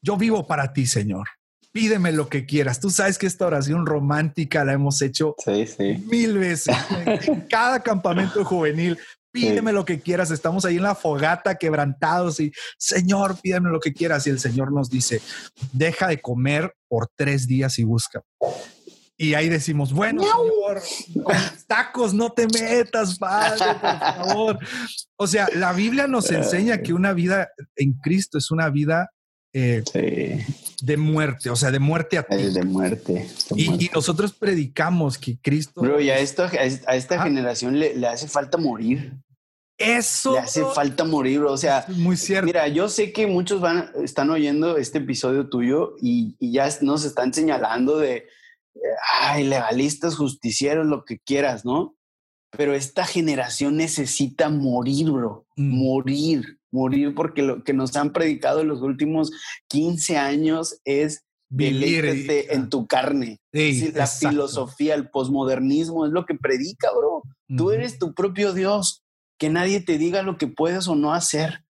yo 0.03 0.17
vivo 0.17 0.49
para 0.49 0.73
ti, 0.73 0.85
Señor. 0.85 1.29
Pídeme 1.75 2.13
lo 2.13 2.29
que 2.29 2.47
quieras. 2.47 2.79
Tú 2.79 2.89
sabes 2.89 3.19
que 3.19 3.27
esta 3.27 3.49
oración 3.49 3.85
romántica 3.85 4.65
la 4.65 4.75
hemos 4.75 5.03
hecho 5.03 5.35
mil 6.07 6.39
veces 6.39 6.77
en 7.05 7.41
cada 7.51 7.83
campamento 7.83 8.45
juvenil. 8.45 8.97
Pídeme 9.33 9.73
lo 9.73 9.85
que 9.85 9.99
quieras. 9.99 10.31
Estamos 10.31 10.65
ahí 10.65 10.77
en 10.77 10.85
la 10.85 10.95
fogata 10.95 11.57
quebrantados 11.57 12.39
y 12.39 12.53
Señor, 12.79 13.41
pídeme 13.41 13.71
lo 13.71 13.81
que 13.81 13.93
quieras. 13.93 14.25
Y 14.29 14.31
el 14.31 14.39
Señor 14.39 14.71
nos 14.73 14.89
dice, 14.89 15.21
deja 15.73 16.07
de 16.07 16.21
comer 16.21 16.73
por 16.87 17.09
tres 17.17 17.49
días 17.49 17.77
y 17.81 17.83
busca. 17.83 18.23
Y 19.17 19.35
ahí 19.35 19.49
decimos, 19.49 19.93
bueno, 19.93 20.23
señor, 20.23 21.25
con 21.25 21.37
tacos 21.67 22.15
no 22.15 22.31
te 22.31 22.47
metas, 22.47 23.19
padre, 23.19 23.65
por 23.81 23.99
favor. 23.99 24.59
O 25.17 25.27
sea, 25.27 25.49
la 25.55 25.73
Biblia 25.73 26.07
nos 26.07 26.31
enseña 26.31 26.83
que 26.83 26.93
una 26.93 27.13
vida 27.13 27.49
en 27.75 27.95
Cristo 27.95 28.39
es 28.39 28.53
una 28.53 28.71
vida 28.71 29.11
eh, 29.55 30.45
de 30.83 30.97
muerte, 30.97 31.49
o 31.49 31.57
sea, 31.57 31.71
de 31.71 31.79
muerte 31.79 32.19
a 32.19 32.25
ti. 32.25 32.37
De 32.37 32.65
muerte. 32.65 33.29
y, 33.55 33.89
nosotros 33.95 34.33
predicamos 34.33 35.17
que 35.17 35.39
Cristo. 35.41 35.81
Bro, 35.81 36.01
y 36.01 36.11
a, 36.11 36.19
esto, 36.19 36.43
a 36.43 36.97
esta 36.97 37.23
generación 37.23 37.79
le, 37.79 37.95
le, 37.95 38.09
hace 38.09 38.27
falta 38.27 38.59
morir. 38.59 39.13
Eso. 39.79 40.33
Le 40.33 40.41
hace 40.41 40.65
falta 40.65 41.05
morir, 41.05 41.39
bro. 41.39 41.53
O 41.53 41.57
sea, 41.57 41.85
muy 41.89 42.17
cierto. 42.17 42.47
Mira, 42.47 42.67
yo 42.67 42.89
sé 42.89 43.13
que 43.13 43.29
muchos 43.29 43.61
van, 43.61 43.91
están 44.03 44.31
oyendo 44.31 44.77
este 44.77 44.99
episodio 44.99 45.49
tuyo 45.49 45.95
y, 46.03 46.37
y 46.41 46.53
ya 46.53 46.69
nos 46.81 47.05
están 47.05 47.33
señalando 47.33 47.99
de, 47.99 48.27
ay, 49.21 49.45
legalistas, 49.45 50.17
justicieros, 50.17 50.87
lo 50.87 51.05
que 51.05 51.21
quieras, 51.21 51.65
¿no? 51.65 51.97
Pero 52.57 52.75
esta 52.75 53.05
generación 53.05 53.77
necesita 53.77 54.49
morir, 54.49 55.11
bro. 55.11 55.47
Mm. 55.57 55.77
Morir, 55.77 56.59
morir, 56.75 57.15
porque 57.15 57.43
lo 57.43 57.63
que 57.63 57.73
nos 57.73 57.97
han 57.97 58.13
predicado 58.13 58.61
en 58.61 58.69
los 58.69 58.83
últimos 58.83 59.31
15 59.69 60.19
años 60.19 60.81
es 60.85 61.25
vivir 61.49 62.05
en 62.51 62.69
tu 62.69 62.87
carne. 62.87 63.41
la 63.53 64.07
filosofía, 64.07 64.95
el 64.95 65.09
posmodernismo 65.09 66.05
es 66.05 66.13
lo 66.13 66.27
que 66.27 66.35
predica, 66.35 66.91
bro. 66.93 67.23
Tú 67.57 67.71
eres 67.71 67.99
tu 67.99 68.13
propio 68.13 68.53
Dios. 68.53 69.03
Que 69.37 69.51
nadie 69.51 69.81
te 69.81 69.99
diga 69.99 70.23
lo 70.23 70.39
que 70.39 70.47
puedes 70.47 70.87
o 70.87 70.95
no 70.95 71.13
hacer. 71.13 71.65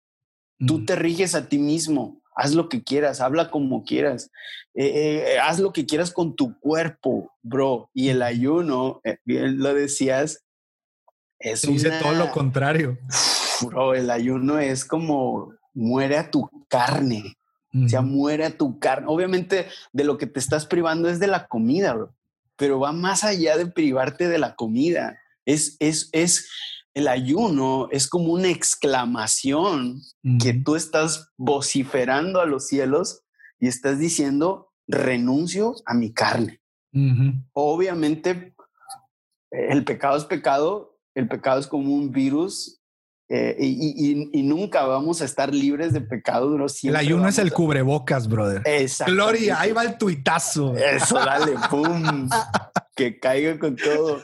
Tú 0.59 0.85
te 0.85 0.97
riges 0.97 1.35
a 1.35 1.49
ti 1.49 1.59
mismo. 1.59 2.21
Haz 2.37 2.55
lo 2.55 2.69
que 2.69 2.83
quieras, 2.83 3.21
habla 3.21 3.51
como 3.51 3.85
quieras. 3.85 4.31
Eh, 4.75 5.35
eh, 5.35 5.39
haz 5.39 5.61
lo 5.61 5.73
que 5.73 5.87
quieras 5.87 6.11
con 6.13 6.37
tu 6.37 6.59
cuerpo, 6.59 7.33
bro. 7.43 7.91
Y 7.95 8.09
el 8.09 8.23
ayuno, 8.23 9.01
eh, 9.05 9.19
bien 9.25 9.59
lo 9.59 9.73
decías, 9.73 10.45
es 11.39 11.63
Dice 11.63 11.91
todo 12.03 12.15
lo 12.15 12.31
contrario. 12.31 12.99
Bro, 13.63 13.95
el 13.95 14.11
ayuno 14.11 14.59
es 14.59 14.85
como 14.85 15.55
muere 15.73 16.17
a 16.17 16.31
tu 16.31 16.49
carne. 16.69 17.37
O 17.85 17.89
sea, 17.89 18.03
muere 18.03 18.45
a 18.45 18.57
tu 18.57 18.79
carne. 18.79 19.07
Obviamente, 19.09 19.67
de 19.93 20.05
lo 20.05 20.17
que 20.17 20.29
te 20.29 20.39
estás 20.39 20.65
privando 20.65 21.09
es 21.09 21.19
de 21.19 21.27
la 21.27 21.49
comida, 21.49 21.93
bro. 21.95 22.15
Pero 22.57 22.79
va 22.79 22.93
más 22.93 23.25
allá 23.25 23.57
de 23.57 23.67
privarte 23.67 24.29
de 24.29 24.39
la 24.39 24.55
comida. 24.55 25.19
Es, 25.45 25.77
es, 25.81 26.09
es, 26.13 26.49
el 26.95 27.09
ayuno 27.09 27.89
es 27.91 28.07
como 28.09 28.33
una 28.33 28.49
exclamación 28.49 30.01
que 30.41 30.55
tú 30.55 30.77
estás 30.77 31.33
vociferando 31.37 32.41
a 32.41 32.47
los 32.47 32.69
cielos 32.69 33.23
y 33.59 33.67
estás 33.67 33.99
diciendo, 33.99 34.71
renuncio 34.87 35.75
a 35.85 35.95
mi 35.95 36.13
carne. 36.13 36.61
Obviamente, 37.53 38.55
el 39.51 39.85
pecado 39.85 40.17
es 40.17 40.25
pecado, 40.25 40.97
el 41.17 41.27
pecado 41.27 41.59
es 41.59 41.67
como 41.67 41.93
un 41.93 42.13
virus 42.13 42.81
eh, 43.29 43.57
y, 43.59 44.43
nunca 44.43 44.85
vamos 44.85 45.23
a 45.23 45.25
estar 45.25 45.55
libres 45.55 45.93
de 45.93 46.01
pecado. 46.01 46.51
Bro. 46.51 46.67
El 46.83 46.97
ayuno 46.97 47.29
es 47.29 47.39
el 47.39 47.53
cubrebocas, 47.53 48.29
brother. 48.29 48.63
Gloria, 49.07 49.61
ahí 49.61 49.73
va 49.73 49.85
el 49.85 49.97
tuitazo. 49.97 50.77
Eso, 50.77 51.17
dale, 51.17 51.55
pum. 51.71 52.29
que 52.95 53.19
caiga 53.19 53.59
con 53.59 53.77
todo. 53.77 54.21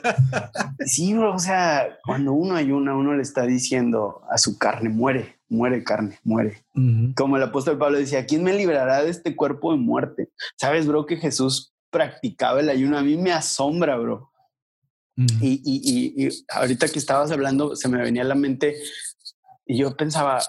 Sí, 0.85 1.13
bro, 1.13 1.35
o 1.35 1.39
sea, 1.39 1.97
cuando 2.05 2.33
uno 2.33 2.55
ayuna, 2.55 2.95
uno 2.95 3.15
le 3.15 3.23
está 3.23 3.43
diciendo 3.43 4.21
a 4.29 4.37
su 4.37 4.57
carne, 4.57 4.89
muere, 4.89 5.37
muere 5.49 5.83
carne, 5.83 6.19
muere. 6.23 6.63
Como 7.15 7.37
el 7.37 7.43
apóstol 7.43 7.77
Pablo 7.77 7.97
decía, 7.97 8.25
¿quién 8.25 8.43
me 8.43 8.53
librará 8.53 9.03
de 9.03 9.09
este 9.09 9.35
cuerpo 9.35 9.71
de 9.71 9.79
muerte? 9.79 10.29
¿Sabes, 10.57 10.85
bro, 10.87 11.05
que 11.05 11.17
Jesús 11.17 11.73
practicaba 11.89 12.59
el 12.59 12.69
ayuno? 12.69 12.97
A 12.97 13.03
mí 13.03 13.17
me 13.17 13.33
asombra, 13.33 13.97
bro 13.97 14.30
y, 15.15 16.29
ahorita 16.49 16.87
que 16.87 16.99
estabas 16.99 17.31
hablando, 17.31 17.75
se 17.75 17.89
me 17.89 18.01
venía 18.01 18.21
a 18.21 18.25
la 18.25 18.35
mente 18.35 18.75
y 19.65 19.77
yo 19.77 19.95
pensaba, 19.95 20.41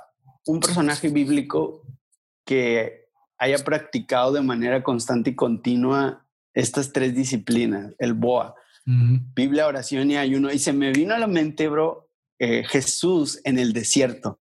un 0.47 0.61
personaje 0.61 1.09
bíblico 1.09 1.83
que 2.45 3.07
haya 3.39 3.59
practicado 3.59 4.33
de 4.33 4.43
manera 4.43 4.83
constante 4.83 5.31
y 5.31 5.35
continua 5.35 6.27
estas 6.55 6.93
tres 6.93 7.15
disciplinas, 7.15 7.95
el 7.99 8.15
BOA, 8.15 8.55
Biblia, 8.85 9.69
oración 9.69 10.11
y 10.11 10.17
ayuno. 10.17 10.53
Y 10.53 10.59
se 10.59 10.73
me 10.73 10.93
vino 10.93 11.15
a 11.15 11.19
la 11.19 11.29
mente, 11.29 11.69
bro, 11.69 12.11
eh, 12.39 12.65
Jesús 12.65 13.41
en 13.45 13.59
el 13.59 13.73
desierto. 13.73 14.41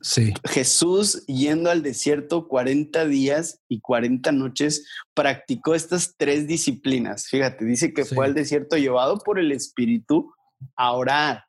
Sí. 0.00 0.32
Jesús 0.44 1.24
yendo 1.26 1.70
al 1.70 1.82
desierto 1.82 2.46
40 2.48 3.06
días 3.06 3.60
y 3.68 3.80
40 3.80 4.30
noches 4.32 4.86
practicó 5.14 5.74
estas 5.74 6.14
tres 6.16 6.46
disciplinas. 6.46 7.26
Fíjate, 7.26 7.64
dice 7.64 7.92
que 7.92 8.04
fue 8.04 8.26
al 8.26 8.34
desierto 8.34 8.76
llevado 8.76 9.18
por 9.18 9.38
el 9.38 9.52
Espíritu 9.52 10.32
a 10.76 10.92
orar. 10.92 11.44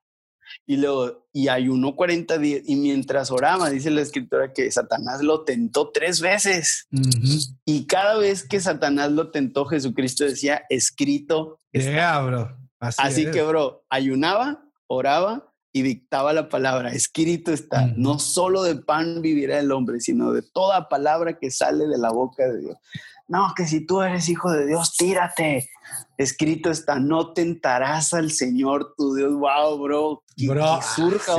Y 0.66 0.78
luego, 0.78 1.28
y 1.32 1.48
ayunó 1.48 1.96
40 1.96 2.40
días, 2.40 2.62
y 2.66 2.76
mientras 2.76 3.30
oraba, 3.30 3.70
dice 3.70 3.92
la 3.92 4.02
escritura 4.02 4.52
que 4.52 4.72
Satanás 4.72 5.22
lo 5.22 5.44
tentó 5.44 5.92
tres 5.92 6.22
veces. 6.22 6.88
Y 7.66 7.86
cada 7.86 8.18
vez 8.18 8.48
que 8.48 8.60
Satanás 8.60 9.12
lo 9.12 9.30
tentó, 9.30 9.66
Jesucristo 9.66 10.24
decía, 10.26 10.64
escrito. 10.70 11.60
Está. 11.72 12.56
Así, 12.80 12.98
Así 13.00 13.32
que, 13.32 13.44
bro, 13.44 13.84
ayunaba, 13.90 14.64
oraba 14.88 15.49
y 15.72 15.82
dictaba 15.84 16.34
la 16.34 16.50
palabra. 16.50 16.92
Escrito 16.92 17.52
está, 17.52 17.88
no 17.96 18.20
solo 18.20 18.64
de 18.64 18.76
pan 18.76 19.22
vivirá 19.22 19.60
el 19.60 19.72
hombre, 19.72 20.00
sino 20.00 20.32
de 20.32 20.42
toda 20.42 20.90
palabra 20.90 21.38
que 21.38 21.52
sale 21.52 21.88
de 21.88 21.98
la 21.98 22.12
boca 22.12 22.48
de 22.48 22.60
Dios. 22.60 22.78
No, 23.28 23.54
que 23.56 23.68
si 23.68 23.86
tú 23.86 24.02
eres 24.02 24.28
hijo 24.28 24.52
de 24.52 24.66
Dios, 24.66 24.96
tírate. 24.98 25.70
Escrito 26.18 26.72
está, 26.72 27.00
no 27.00 27.34
tentarás 27.34 28.14
al 28.16 28.32
Señor 28.32 28.96
tu 28.98 29.14
Dios. 29.14 29.34
Wow, 29.34 29.80
bro. 29.80 30.24
Que, 30.36 30.48
ah, 30.60 30.82
surja, 30.82 31.36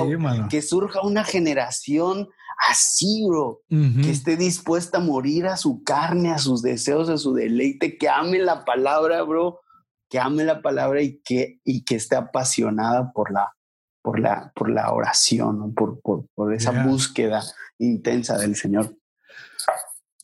que 0.49 0.63
surja 0.63 1.01
una 1.01 1.25
generación 1.25 2.29
así, 2.69 3.25
bro, 3.27 3.63
que 3.69 4.11
esté 4.11 4.37
dispuesta 4.37 4.99
a 4.99 5.01
morir 5.01 5.47
a 5.47 5.57
su 5.57 5.83
carne, 5.83 6.31
a 6.31 6.39
sus 6.39 6.63
deseos, 6.63 7.09
a 7.09 7.19
su 7.19 7.33
deleite, 7.33 7.97
que 7.99 8.09
ame 8.09 8.39
la 8.39 8.65
palabra, 8.65 9.23
bro, 9.23 9.61
que 10.09 10.21
ame 10.21 10.45
la 10.45 10.63
palabra 10.63 11.03
y 11.03 11.21
que, 11.25 11.59
y 11.65 11.85
que 11.85 11.97
esté 11.97 12.17
apasionada 12.17 13.13
por 13.13 13.33
la, 13.33 13.55
por 14.03 14.19
la, 14.19 14.53
por 14.55 14.71
la 14.71 14.93
oración, 14.93 15.75
por, 15.75 16.01
por, 16.01 16.27
por, 16.35 16.55
esa 16.55 16.85
búsqueda 16.85 17.43
intensa 17.79 18.39
del 18.39 18.57
Señor. 18.57 18.95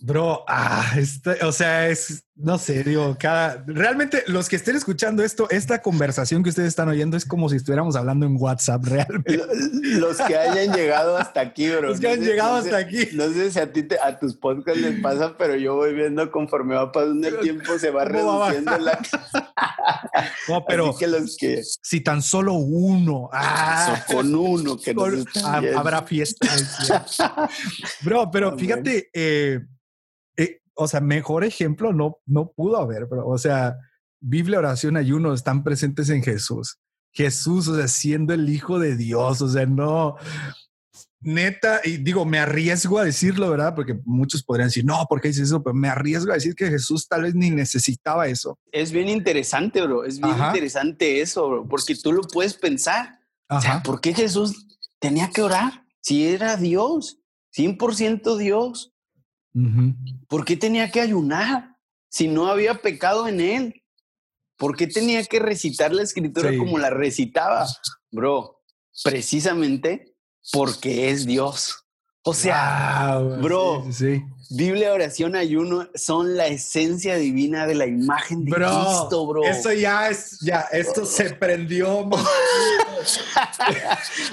Bro, 0.01 0.45
ah, 0.49 0.93
este, 0.97 1.45
o 1.45 1.53
sea, 1.53 1.89
es, 1.89 2.26
no 2.39 2.59
sé, 2.59 2.85
digo, 2.85 3.17
cada, 3.19 3.65
realmente 3.67 4.23
los 4.27 4.51
que 4.51 4.57
estén 4.57 4.77
escuchando 4.77 5.23
esto, 5.23 5.49
esta 5.49 5.81
conversación 5.81 6.43
que 6.43 6.51
ustedes 6.51 6.69
están 6.69 6.87
oyendo 6.87 7.17
es 7.17 7.25
como 7.25 7.49
si 7.49 7.57
estuviéramos 7.57 7.97
hablando 7.97 8.27
en 8.27 8.37
WhatsApp, 8.39 8.85
realmente. 8.87 9.41
Los 9.99 10.19
que 10.19 10.37
hayan 10.37 10.77
llegado 10.77 11.17
hasta 11.17 11.41
aquí, 11.41 11.71
bro. 11.71 11.89
Los 11.89 12.01
que 12.01 12.09
hayan 12.09 12.25
llegado 12.25 12.57
hasta 12.57 12.77
aquí. 12.77 13.09
No 13.15 13.33
sé 13.33 13.51
si 13.51 13.59
a 13.59 13.73
ti, 13.73 13.89
a 14.05 14.19
tus 14.19 14.37
podcasts 14.37 14.83
les 14.83 15.01
pasa, 15.01 15.35
pero 15.39 15.57
yo 15.57 15.77
voy 15.77 15.95
viendo 15.95 16.31
conforme 16.31 16.75
va 16.75 16.93
pasando 16.93 17.27
el 17.27 17.41
tiempo, 17.41 17.79
se 17.79 17.91
va 17.91 18.05
reduciendo 18.07 18.77
la... 18.79 19.01
no, 20.49 20.65
pero 20.67 20.95
que 20.95 21.07
los 21.07 21.39
que... 21.39 21.63
si 21.65 22.03
tan 22.03 22.21
solo 22.21 22.53
uno, 22.53 23.31
ah, 23.33 24.05
con 24.13 24.35
uno 24.35 24.77
que 24.77 24.93
nos 24.93 25.25
habrá 25.43 26.03
fiesta. 26.03 26.47
bro, 28.03 28.31
pero 28.31 28.59
fíjate, 28.59 29.09
eh, 29.15 29.61
o 30.77 30.87
sea, 30.87 31.01
mejor 31.01 31.45
ejemplo 31.45 31.93
no, 31.93 32.19
no 32.27 32.53
pudo 32.53 32.77
haber, 32.77 33.09
pero, 33.09 33.27
o 33.27 33.39
sea, 33.39 33.77
Biblia, 34.21 34.59
oración, 34.59 34.97
ayuno 34.97 35.33
están 35.33 35.65
presentes 35.65 36.09
en 36.11 36.23
Jesús. 36.23 36.79
Jesús, 37.13 37.67
o 37.69 37.77
sea, 37.77 37.89
siendo 37.89 38.35
el 38.35 38.49
Hijo 38.49 38.79
de 38.79 38.97
Dios, 38.97 39.41
o 39.41 39.49
sea, 39.49 39.67
no, 39.67 40.17
neta, 41.21 41.81
y 41.83 41.97
digo, 41.97 42.25
me 42.25 42.39
arriesgo 42.39 42.99
a 42.99 43.05
decirlo, 43.05 43.51
¿verdad? 43.51 43.75
Porque 43.75 43.99
muchos 44.05 44.43
podrían 44.43 44.69
decir, 44.69 44.85
no, 44.85 45.07
¿por 45.09 45.21
qué 45.21 45.29
dices 45.29 45.49
eso? 45.49 45.63
Pero 45.63 45.75
me 45.75 45.89
arriesgo 45.89 46.31
a 46.31 46.35
decir 46.35 46.55
que 46.55 46.69
Jesús 46.69 47.09
tal 47.09 47.23
vez 47.23 47.35
ni 47.35 47.51
necesitaba 47.51 48.27
eso. 48.29 48.59
Es 48.71 48.93
bien 48.93 49.09
interesante, 49.09 49.83
bro, 49.83 50.05
es 50.05 50.21
bien 50.21 50.37
interesante 50.39 51.21
eso, 51.21 51.49
bro, 51.49 51.69
porque 51.69 51.95
tú 51.95 52.13
lo 52.13 52.23
puedes 52.23 52.55
pensar. 52.55 53.19
O 53.49 53.61
sea, 53.61 53.83
¿por 53.83 54.01
qué 54.01 54.13
Jesús 54.13 54.67
tenía 54.99 55.31
que 55.31 55.43
orar? 55.43 55.85
Si 56.01 56.27
era 56.27 56.57
Dios, 56.57 57.19
100% 57.57 58.37
Dios. 58.37 58.93
¿Por 60.29 60.45
qué 60.45 60.57
tenía 60.57 60.91
que 60.91 61.01
ayunar 61.01 61.77
si 62.09 62.29
no 62.29 62.49
había 62.49 62.75
pecado 62.75 63.27
en 63.27 63.41
él? 63.41 63.83
¿Por 64.57 64.77
qué 64.77 64.87
tenía 64.87 65.25
que 65.25 65.39
recitar 65.39 65.93
la 65.93 66.03
escritura 66.03 66.57
como 66.59 66.79
la 66.79 66.91
recitaba? 66.91 67.67
Bro, 68.11 68.63
precisamente 69.03 70.15
porque 70.53 71.11
es 71.11 71.27
Dios. 71.27 71.87
O 72.23 72.35
sea, 72.35 73.19
bro, 73.41 73.85
Biblia, 74.51 74.93
oración, 74.93 75.37
ayuno 75.37 75.89
son 75.95 76.37
la 76.37 76.49
esencia 76.49 77.17
divina 77.17 77.67
de 77.67 77.77
la 77.77 77.87
imagen 77.87 78.45
de 78.45 78.53
Cristo, 78.53 79.27
bro. 79.27 79.45
Eso 79.45 79.73
ya 79.73 80.09
es, 80.09 80.41
ya, 80.41 80.63
esto 80.73 81.07
se 81.07 81.31
prendió. 81.35 82.01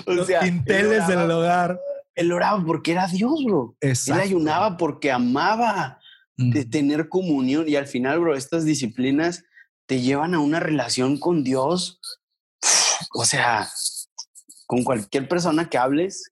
o 0.06 0.12
Los 0.12 0.28
sea, 0.28 0.42
pinteles 0.42 1.08
del 1.08 1.30
hogar 1.30 1.80
él 2.16 2.32
oraba 2.32 2.64
porque 2.66 2.92
era 2.92 3.08
Dios, 3.08 3.44
bro. 3.46 3.76
Él 3.82 4.14
ayunaba 4.14 4.78
porque 4.78 5.12
amaba 5.12 6.00
de 6.36 6.66
tener 6.66 7.10
comunión 7.10 7.70
y 7.70 7.76
al 7.76 7.88
final, 7.88 8.20
bro, 8.20 8.36
estas 8.36 8.66
disciplinas 8.66 9.44
te 9.86 10.02
llevan 10.02 10.34
a 10.34 10.40
una 10.40 10.60
relación 10.60 11.18
con 11.18 11.44
Dios. 11.44 12.00
O 13.14 13.26
sea, 13.26 13.70
con 14.66 14.84
cualquier 14.84 15.28
persona 15.28 15.70
que 15.70 15.78
hables, 15.78 16.32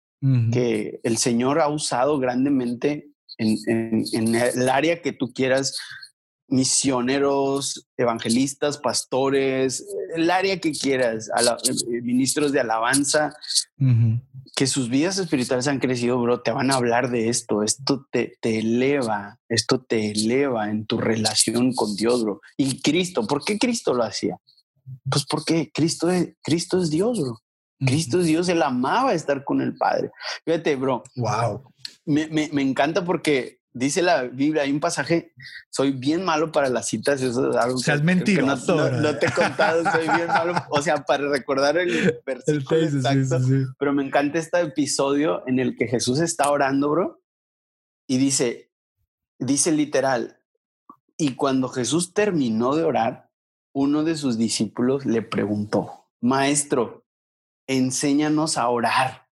que 0.51 0.99
el 1.03 1.17
Señor 1.17 1.59
ha 1.59 1.67
usado 1.67 2.19
grandemente 2.19 3.09
en, 3.39 4.35
el 4.35 4.69
área 4.69 5.01
que 5.01 5.13
tú 5.13 5.33
quieras, 5.33 5.77
misioneros, 6.47 7.87
evangelistas, 7.97 8.77
pastores, 8.77 9.83
el 10.15 10.29
área 10.29 10.59
que 10.59 10.73
quieras, 10.73 11.29
eh, 11.29 12.01
ministros 12.01 12.51
de 12.51 12.59
alabanza, 12.59 13.33
que 14.55 14.67
sus 14.67 14.89
vidas 14.89 15.17
espirituales 15.17 15.67
han 15.67 15.79
crecido, 15.79 16.19
bro, 16.21 16.41
te 16.41 16.51
van 16.51 16.71
a 16.71 16.75
hablar 16.75 17.09
de 17.09 17.29
esto. 17.29 17.63
Esto 17.63 18.05
te, 18.11 18.37
te 18.41 18.59
eleva, 18.59 19.39
esto 19.49 19.81
te 19.81 20.11
eleva 20.11 20.69
en 20.69 20.85
tu 20.85 20.97
relación 20.97 21.73
con 21.73 21.95
Dios, 21.95 22.23
bro. 22.23 22.41
Y 22.57 22.81
Cristo, 22.81 23.25
¿por 23.25 23.43
qué 23.43 23.57
Cristo 23.57 23.93
lo 23.93 24.03
hacía? 24.03 24.37
Pues 25.09 25.25
porque 25.25 25.71
Cristo 25.73 26.09
es, 26.09 26.33
Cristo 26.43 26.81
es 26.81 26.89
Dios, 26.89 27.21
bro. 27.21 27.39
Cristo 27.79 28.19
es 28.19 28.27
Dios, 28.27 28.49
él 28.49 28.61
amaba 28.61 29.13
estar 29.13 29.43
con 29.43 29.61
el 29.61 29.75
Padre. 29.75 30.11
Fíjate, 30.45 30.75
bro. 30.75 31.03
Wow. 31.15 31.63
Me, 32.05 32.27
me, 32.27 32.49
me 32.51 32.61
encanta 32.61 33.03
porque 33.03 33.60
dice 33.73 34.01
la 34.01 34.23
Biblia, 34.23 34.63
hay 34.63 34.71
un 34.71 34.79
pasaje, 34.79 35.33
soy 35.69 35.91
bien 35.91 36.23
malo 36.23 36.51
para 36.51 36.69
las 36.69 36.87
citas, 36.87 37.21
eso 37.21 37.51
es 37.51 37.55
algo 37.55 37.79
que, 37.79 37.95
mentiroso, 37.97 38.75
no, 38.75 39.01
no, 39.01 39.17
te 39.17 39.27
he 39.27 39.31
contado, 39.31 39.83
soy 39.91 40.07
bien 40.15 40.27
malo, 40.27 40.53
o 40.69 40.81
sea, 40.81 41.03
para 41.03 41.29
recordar 41.29 41.77
el 41.77 42.19
versículo 42.25 42.81
exacto, 42.81 43.37
pero 43.77 43.93
me 43.93 44.03
encanta 44.03 44.39
este 44.39 44.59
episodio 44.61 45.43
en 45.47 45.59
el 45.59 45.77
que 45.77 45.87
Jesús 45.87 46.19
está 46.19 46.49
orando, 46.51 46.89
bro, 46.89 47.21
y 48.07 48.17
dice, 48.17 48.71
dice 49.39 49.71
literal, 49.71 50.39
y 51.17 51.35
cuando 51.35 51.69
Jesús 51.69 52.13
terminó 52.13 52.75
de 52.75 52.83
orar, 52.83 53.29
uno 53.73 54.03
de 54.03 54.17
sus 54.17 54.37
discípulos 54.37 55.05
le 55.05 55.21
preguntó, 55.21 56.09
maestro, 56.19 57.05
enséñanos 57.67 58.57
a 58.57 58.67
orar. 58.67 59.27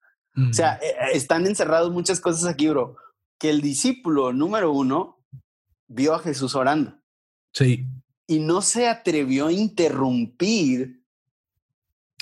O 0.51 0.53
sea, 0.53 0.79
eh, 0.83 0.95
están 1.15 1.47
encerrados 1.47 1.91
muchas 1.91 2.21
cosas 2.21 2.45
aquí, 2.45 2.69
bro 2.69 2.99
que 3.39 3.51
el 3.51 3.61
discípulo 3.61 4.33
número 4.33 4.73
uno 4.73 5.25
vio 5.89 6.15
a 6.15 6.19
Jesús 6.19 6.55
orando. 6.55 6.99
Sí. 7.53 7.87
Y 8.27 8.41
no 8.41 8.61
se 8.63 8.89
atrevió 8.89 9.47
a 9.47 9.53
interrumpir 9.53 11.03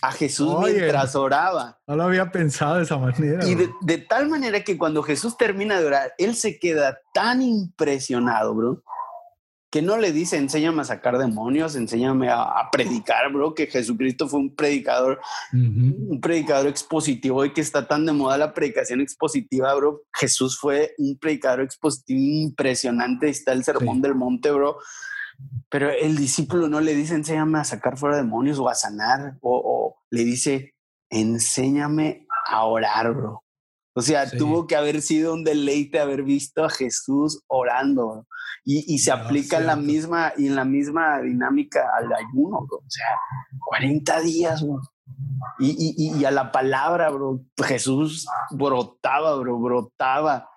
a 0.03 0.13
Jesús 0.13 0.55
mientras 0.63 1.17
oraba. 1.17 1.81
No 1.87 1.97
lo 1.97 2.03
había 2.03 2.31
pensado 2.31 2.77
de 2.77 2.83
esa 2.83 2.99
manera. 2.99 3.47
Y 3.47 3.55
de, 3.55 3.71
de, 3.81 3.99
tal 3.99 4.29
manera 4.29 4.63
que 4.63 4.77
cuando 4.77 5.03
Jesús 5.03 5.37
termina 5.39 5.81
de 5.81 5.87
orar, 5.87 6.15
él 6.19 6.35
se 6.35 6.59
queda 6.59 6.99
tan 7.15 7.41
impresionado, 7.41 8.55
bro, 8.55 8.83
que 9.75 9.83
no 9.83 9.99
le 9.99 10.13
dice, 10.13 10.37
enséñame 10.37 10.83
a 10.83 10.85
sacar 10.85 11.19
demonios, 11.19 11.75
enséñame 11.75 12.29
a, 12.31 12.71
predicar, 12.71 13.33
bro, 13.33 13.55
que 13.55 13.67
Jesucristo 13.67 14.29
fue 14.29 14.39
un 14.39 14.55
predicador, 14.55 15.21
un 15.53 16.21
predicador 16.23 16.69
expositivo 16.69 17.45
y 17.45 17.53
que 17.53 17.61
está 17.61 17.89
tan 17.89 18.07
de 18.07 18.13
moda 18.13 18.39
la 18.39 18.55
predicación 18.55 19.01
expositiva, 19.01 19.75
bro. 19.75 20.03
Jesús 20.13 20.57
fue 20.61 20.95
un 20.97 21.19
predicador 21.19 21.63
expositivo 21.63 22.21
impresionante, 22.21 23.29
está 23.29 23.53
el 23.53 23.65
sermón 23.65 24.01
del 24.01 24.15
monte, 24.15 24.53
bro. 24.53 24.79
Pero 25.69 25.91
el 25.91 26.17
discípulo 26.19 26.69
no 26.69 26.81
le 26.81 26.95
dice, 26.95 27.17
enséñame 27.17 27.59
a 27.59 27.65
sacar 27.65 27.99
fuera 27.99 28.17
demonios 28.17 28.61
o 28.61 28.69
a 28.69 28.77
sanar, 28.77 29.39
o, 29.41 29.97
le 30.09 30.25
dice, 30.25 30.77
enséñame 31.11 32.29
a 32.47 32.65
orar, 32.65 33.13
bro. 33.13 33.44
O 33.95 34.03
sea, 34.03 34.29
tuvo 34.31 34.67
que 34.67 34.77
haber 34.77 35.01
sido 35.03 35.33
un 35.33 35.45
deleite 35.45 36.01
haber 36.01 36.23
visto 36.23 36.65
a 36.65 36.71
Jesús 36.71 37.43
orando. 37.47 38.07
Bro 38.07 38.27
y, 38.67 38.99
se 38.99 39.13
aplica 39.13 39.59
en 39.59 39.67
la 39.67 39.77
misma 39.77 40.33
y 40.37 40.47
en 40.47 40.57
la 40.57 40.65
misma 40.65 41.21
dinámica 41.21 41.87
al 41.97 42.11
ayuno, 42.13 42.67
bro. 42.67 42.79
O 42.79 42.91
sea, 42.91 43.07
40 43.67 44.21
días, 44.21 44.63
bro. 44.63 44.81
Y, 45.59 45.95
y, 45.97 46.19
y, 46.19 46.25
a 46.25 46.31
la 46.31 46.51
palabra, 46.51 47.11
bro, 47.11 47.45
Jesús 47.63 48.27
brotaba, 48.51 49.37
bro, 49.37 49.59
brotaba. 49.59 50.49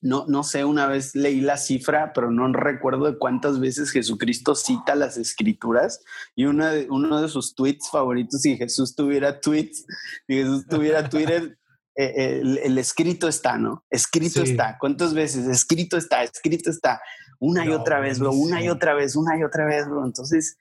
No, 0.00 0.26
no 0.28 0.42
sé, 0.42 0.64
una 0.64 0.86
vez 0.86 1.14
leí 1.14 1.40
la 1.40 1.56
cifra, 1.56 2.12
pero 2.12 2.30
no 2.30 2.52
recuerdo 2.52 3.04
de 3.04 3.18
cuántas 3.18 3.60
veces 3.60 3.90
Jesucristo 3.90 4.54
cita 4.54 4.94
las 4.96 5.16
escrituras. 5.16 6.02
Y 6.34 6.46
una 6.46 6.70
de, 6.70 6.88
uno 6.90 7.20
de 7.20 7.28
sus 7.28 7.54
tweets 7.54 7.90
favoritos, 7.90 8.42
si 8.42 8.56
Jesús 8.56 8.94
tuviera 8.96 9.40
tweets, 9.40 9.86
si 10.26 10.34
Jesús 10.34 10.66
tuviera 10.66 11.08
Twitter, 11.08 11.56
eh, 12.00 12.40
el, 12.62 12.78
escrito 12.78 13.26
está, 13.26 13.58
¿no? 13.58 13.84
Escrito 13.90 14.42
está. 14.42 14.78
¿Cuántas 14.78 15.14
veces? 15.14 15.48
Escrito 15.48 15.96
está, 15.96 16.22
escrito 16.22 16.70
está. 16.70 17.00
Una 17.40 17.66
y 17.66 17.70
otra 17.70 17.98
vez, 17.98 18.20
bro, 18.20 18.30
una 18.30 18.62
y 18.62 18.68
otra 18.68 18.94
vez, 18.94 19.16
una 19.16 19.36
y 19.36 19.42
otra 19.42 19.64
vez, 19.64 19.88
bro. 19.88 20.04
Entonces, 20.04 20.56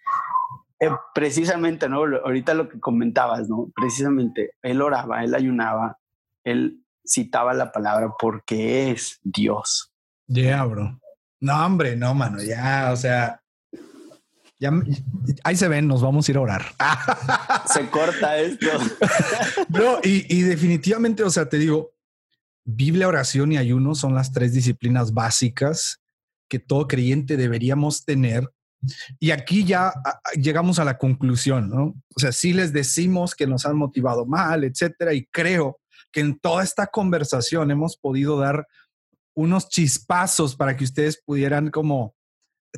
eh, 0.79 0.89
precisamente, 1.13 1.87
¿no? 1.87 1.97
Ahorita 1.97 2.55
lo 2.55 2.67
que 2.67 2.79
comentabas, 2.79 3.47
¿no? 3.49 3.71
Precisamente, 3.75 4.53
él 4.63 4.81
oraba, 4.81 5.23
él 5.23 5.35
ayunaba, 5.35 5.99
él 6.43 6.83
citaba 7.05 7.53
la 7.53 7.71
palabra 7.71 8.15
porque 8.19 8.89
es 8.89 9.19
Dios. 9.21 9.93
Ya, 10.27 10.41
yeah, 10.41 10.65
bro. 10.65 10.99
No, 11.39 11.65
hombre, 11.65 11.95
no, 11.95 12.15
mano, 12.15 12.41
ya, 12.41 12.89
o 12.91 12.95
sea, 12.95 13.43
ya, 14.59 14.71
ahí 15.43 15.55
se 15.55 15.67
ven, 15.67 15.87
nos 15.87 16.01
vamos 16.01 16.27
a 16.27 16.31
ir 16.31 16.37
a 16.37 16.41
orar. 16.41 16.65
Se 17.67 17.87
corta 17.89 18.37
esto. 18.37 18.67
Bro, 19.69 19.99
y, 20.03 20.35
y, 20.35 20.41
definitivamente, 20.41 21.23
o 21.23 21.29
sea, 21.29 21.47
te 21.47 21.57
digo, 21.57 21.93
Biblia, 22.65 23.07
oración 23.07 23.51
y 23.51 23.57
ayuno 23.57 23.93
son 23.93 24.15
las 24.15 24.31
tres 24.31 24.53
disciplinas 24.53 25.13
básicas 25.13 26.01
que 26.49 26.59
todo 26.59 26.87
creyente 26.87 27.37
deberíamos 27.37 28.03
tener. 28.03 28.49
Y 29.19 29.31
aquí 29.31 29.63
ya 29.63 29.93
llegamos 30.35 30.79
a 30.79 30.85
la 30.85 30.97
conclusión, 30.97 31.69
¿no? 31.69 31.95
O 32.15 32.19
sea, 32.19 32.31
si 32.31 32.53
les 32.53 32.73
decimos 32.73 33.35
que 33.35 33.47
nos 33.47 33.65
han 33.65 33.77
motivado 33.77 34.25
mal, 34.25 34.63
etcétera, 34.63 35.13
y 35.13 35.25
creo 35.27 35.79
que 36.11 36.21
en 36.21 36.39
toda 36.39 36.63
esta 36.63 36.87
conversación 36.87 37.71
hemos 37.71 37.97
podido 37.97 38.39
dar 38.39 38.67
unos 39.35 39.69
chispazos 39.69 40.55
para 40.55 40.75
que 40.75 40.83
ustedes 40.83 41.21
pudieran 41.23 41.69
como 41.69 42.16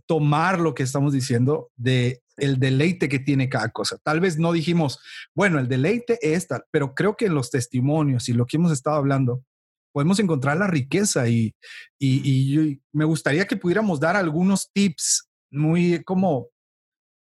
tomar 0.06 0.60
lo 0.60 0.74
que 0.74 0.84
estamos 0.84 1.14
diciendo 1.14 1.72
de 1.76 2.22
el 2.38 2.60
deleite 2.60 3.10
que 3.10 3.20
tiene 3.20 3.50
cada 3.50 3.70
cosa. 3.70 3.98
Tal 4.04 4.20
vez 4.20 4.38
no 4.38 4.52
dijimos, 4.52 5.00
bueno, 5.36 5.60
el 5.60 5.68
deleite 5.68 6.18
es 6.22 6.48
tal, 6.48 6.64
pero 6.72 6.96
creo 6.96 7.16
que 7.16 7.26
en 7.26 7.36
los 7.36 7.50
testimonios 7.52 8.30
y 8.30 8.34
lo 8.34 8.46
que 8.46 8.58
hemos 8.58 8.72
estado 8.72 8.96
hablando, 8.96 9.44
podemos 9.92 10.20
encontrar 10.20 10.58
la 10.58 10.68
riqueza 10.68 11.28
y, 11.28 11.54
y, 12.00 12.80
me 12.94 13.06
gustaría 13.06 13.46
que 13.46 13.58
pudiéramos 13.58 14.00
dar 14.00 14.16
algunos 14.16 14.72
tips 14.72 15.30
muy 15.52 16.04
como 16.04 16.48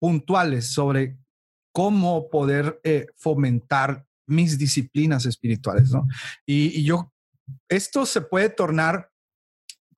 puntuales 0.00 0.72
sobre 0.72 1.16
cómo 1.72 2.28
poder 2.28 2.80
eh, 2.82 3.06
fomentar 3.16 4.04
mis 4.26 4.58
disciplinas 4.58 5.26
espirituales, 5.26 5.90
¿no? 5.90 6.06
Y, 6.46 6.84
yo, 6.84 7.12
esto 7.68 8.06
se 8.06 8.20
puede 8.20 8.48
tornar 8.48 9.09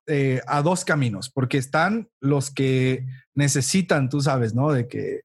eh, 0.06 0.40
a 0.46 0.62
dos 0.62 0.84
caminos, 0.84 1.30
porque 1.30 1.58
están 1.58 2.08
los 2.20 2.50
que 2.50 3.06
necesitan, 3.34 4.08
tú 4.08 4.20
sabes, 4.20 4.54
¿no? 4.54 4.72
De 4.72 4.88
que 4.88 5.22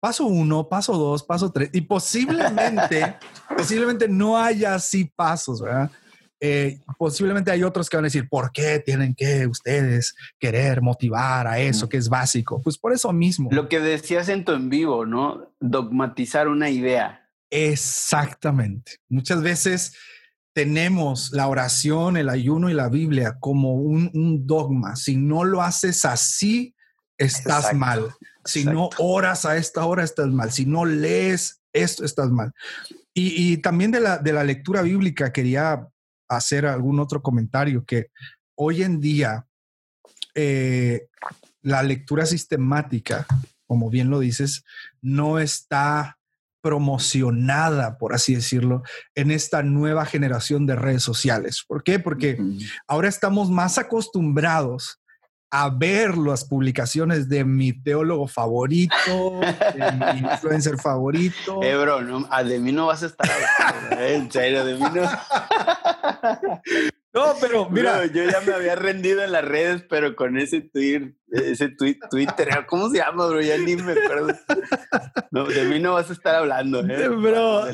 paso 0.00 0.26
uno, 0.26 0.68
paso 0.68 0.96
dos, 0.96 1.22
paso 1.22 1.50
tres, 1.50 1.70
y 1.72 1.80
posiblemente, 1.82 3.16
posiblemente 3.56 4.08
no 4.08 4.36
haya 4.36 4.74
así 4.74 5.10
pasos, 5.16 5.60
¿verdad? 5.60 5.90
Eh, 6.40 6.78
posiblemente 6.96 7.50
hay 7.50 7.64
otros 7.64 7.90
que 7.90 7.96
van 7.96 8.04
a 8.04 8.06
decir, 8.06 8.28
¿por 8.28 8.52
qué 8.52 8.78
tienen 8.78 9.14
que 9.14 9.46
ustedes 9.46 10.14
querer 10.38 10.82
motivar 10.82 11.48
a 11.48 11.58
eso 11.58 11.88
que 11.88 11.96
es 11.96 12.08
básico? 12.08 12.62
Pues 12.62 12.78
por 12.78 12.92
eso 12.92 13.12
mismo. 13.12 13.48
Lo 13.50 13.68
que 13.68 13.80
decías 13.80 14.28
en 14.28 14.44
tu 14.44 14.52
en 14.52 14.68
vivo, 14.68 15.04
¿no? 15.04 15.52
Dogmatizar 15.58 16.46
una 16.46 16.70
idea. 16.70 17.28
Exactamente. 17.50 18.98
Muchas 19.08 19.42
veces 19.42 19.96
tenemos 20.52 21.30
la 21.32 21.46
oración, 21.48 22.16
el 22.16 22.28
ayuno 22.28 22.68
y 22.70 22.74
la 22.74 22.88
Biblia 22.88 23.36
como 23.38 23.74
un, 23.74 24.46
dogma. 24.46 24.96
Si 24.96 25.16
no 25.16 25.44
lo 25.44 25.62
haces 25.62 26.04
así, 26.04 26.74
estás 27.16 27.74
mal. 27.74 28.14
Si 28.44 28.64
no 28.64 28.90
oras 28.98 29.44
a 29.44 29.56
esta 29.56 29.84
hora, 29.84 30.02
estás 30.02 30.28
mal. 30.28 30.50
Si 30.50 30.66
no 30.66 30.84
lees 30.84 31.60
esto, 31.72 32.04
estás 32.04 32.30
mal. 32.30 32.52
Y, 33.14 33.56
también 33.58 33.90
de 33.90 34.00
la, 34.00 34.18
de 34.18 34.32
la 34.32 34.44
lectura 34.44 34.82
bíblica 34.82 35.32
quería 35.32 35.88
hacer 36.28 36.66
algún 36.66 37.00
otro 37.00 37.22
comentario 37.22 37.84
que 37.84 38.10
hoy 38.54 38.82
en 38.82 39.00
día 39.00 39.46
eh, 40.34 41.08
la 41.62 41.82
lectura 41.82 42.26
sistemática, 42.26 43.26
como 43.66 43.90
bien 43.90 44.10
lo 44.10 44.20
dices, 44.20 44.64
no 45.00 45.38
está 45.38 46.17
promocionada, 46.68 47.96
por 47.96 48.12
así 48.14 48.34
decirlo, 48.34 48.82
en 49.14 49.30
esta 49.30 49.62
nueva 49.62 50.04
generación 50.04 50.66
de 50.66 50.76
redes 50.76 51.02
sociales. 51.02 51.64
¿Por 51.66 51.82
qué? 51.82 51.98
Porque 51.98 52.38
ahora 52.86 53.08
estamos 53.08 53.50
más 53.50 53.78
acostumbrados 53.78 55.00
a 55.50 55.70
ver 55.70 56.18
las 56.18 56.44
publicaciones 56.44 57.30
de 57.30 57.42
mi 57.46 57.72
teólogo 57.72 58.28
favorito, 58.28 59.40
de 59.74 59.92
mi 59.92 60.18
influencer 60.30 60.76
favorito. 60.76 61.62
Eh, 61.62 61.74
bro, 61.74 62.02
no, 62.02 62.28
de 62.44 62.58
mí 62.58 62.70
no 62.70 62.88
vas 62.88 63.02
a 63.02 63.06
estar 63.06 63.30
¿eh? 63.92 64.16
en 64.16 64.30
serio, 64.30 64.62
de 64.66 64.74
mí 64.74 64.84
no. 64.92 65.10
No, 67.18 67.34
pero 67.40 67.68
mira. 67.70 68.06
yo 68.06 68.24
ya 68.24 68.40
me 68.40 68.52
había 68.52 68.76
rendido 68.76 69.22
en 69.22 69.32
las 69.32 69.44
redes, 69.44 69.84
pero 69.88 70.14
con 70.14 70.38
ese 70.38 70.60
tweet, 70.60 71.14
ese 71.28 71.68
tweet, 71.70 71.98
Twitter, 72.10 72.48
¿cómo 72.68 72.88
se 72.90 72.98
llama, 72.98 73.26
bro? 73.26 73.40
Ya 73.40 73.58
ni 73.58 73.76
me 73.76 73.92
acuerdo. 73.92 74.34
No, 75.30 75.44
de 75.44 75.64
mí 75.64 75.80
no 75.80 75.94
vas 75.94 76.10
a 76.10 76.12
estar 76.12 76.36
hablando, 76.36 76.80
¿eh? 76.86 77.08
Bro. 77.18 77.64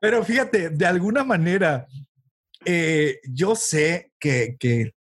pero 0.00 0.24
fíjate, 0.24 0.70
de 0.70 0.86
alguna 0.86 1.24
manera, 1.24 1.86
eh, 2.64 3.20
yo 3.24 3.54
sé 3.54 4.12
que, 4.18 4.56
que 4.58 4.94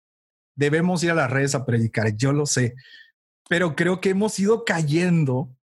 debemos 0.57 1.03
ir 1.05 1.13
a 1.13 1.15
las 1.15 1.31
redes 1.31 1.55
a 1.55 1.65
predicar, 1.65 2.17
yo 2.17 2.33
lo 2.33 2.47
sé, 2.47 2.75
pero 3.49 3.77
creo 3.77 4.01
que 4.01 4.11
hemos 4.11 4.39
ido 4.39 4.65
cayendo 4.65 5.55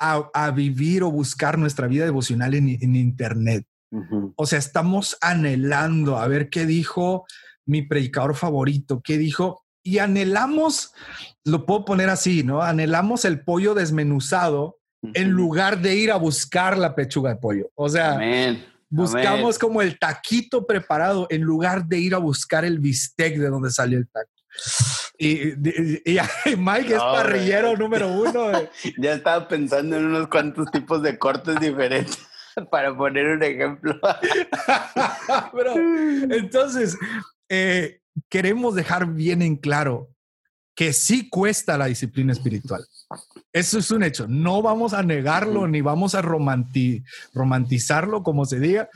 a, 0.00 0.50
vivir 0.50 1.02
o 1.02 1.10
buscar 1.10 1.58
nuestra 1.58 1.86
vida 1.86 2.04
devocional 2.04 2.54
en, 2.54 2.96
Internet. 2.96 3.66
O 4.36 4.46
sea, 4.46 4.58
estamos 4.58 5.16
anhelando 5.20 6.18
a 6.18 6.28
ver 6.28 6.48
qué 6.48 6.64
dijo 6.64 7.26
mi 7.66 7.82
predicador 7.82 8.34
favorito, 8.34 9.00
qué 9.02 9.18
dijo, 9.18 9.64
y 9.82 9.98
anhelamos, 9.98 10.92
lo 11.44 11.66
puedo 11.66 11.84
poner 11.84 12.08
así, 12.08 12.42
¿no? 12.42 12.62
Anhelamos 12.62 13.24
el 13.24 13.42
pollo 13.42 13.74
desmenuzado 13.74 14.78
en 15.02 15.30
lugar 15.30 15.80
de 15.80 15.94
ir 15.94 16.12
a 16.12 16.16
buscar 16.16 16.76
la 16.76 16.94
pechuga 16.94 17.30
de 17.30 17.36
pollo. 17.36 17.70
O 17.74 17.88
sea, 17.88 18.20
buscamos 18.88 19.58
como 19.58 19.82
el 19.82 19.98
taquito 19.98 20.66
preparado 20.66 21.26
en 21.30 21.42
lugar 21.42 21.86
de 21.86 21.98
ir 21.98 22.14
a 22.14 22.18
buscar 22.18 22.64
el 22.64 22.78
bistec 22.78 23.38
de 23.38 23.48
donde 23.48 23.70
salió 23.70 23.98
el 23.98 24.08
taco. 24.08 24.30
Y, 25.16 25.54
Mike 26.56 26.94
es 26.94 27.00
parrillero 27.00 27.76
número 27.76 28.08
uno. 28.08 28.50
ya 28.98 29.14
estaba 29.14 29.48
pensando 29.48 29.96
en 29.96 30.06
unos 30.06 30.28
cuantos 30.28 30.70
tipos 30.70 31.02
de 31.02 31.18
cortes 31.18 31.58
diferentes 31.60 32.29
para 32.70 32.96
poner 32.96 33.26
un 33.26 33.42
ejemplo. 33.42 33.98
entonces, 36.30 36.96
eh, 37.48 38.00
queremos 38.28 38.74
dejar 38.74 39.06
bien 39.06 39.42
en 39.42 39.56
claro 39.56 40.08
que 40.74 40.92
sí 40.92 41.28
cuesta 41.28 41.76
la 41.76 41.86
disciplina 41.86 42.32
espiritual. 42.32 42.86
Eso 43.52 43.78
es 43.78 43.90
un 43.90 44.02
hecho. 44.02 44.26
No 44.28 44.62
vamos 44.62 44.94
a 44.94 45.02
negarlo 45.02 45.66
ni 45.66 45.80
vamos 45.80 46.14
a 46.14 46.22
romantizarlo, 46.22 48.22
como 48.22 48.46
se 48.46 48.60
diga, 48.60 48.88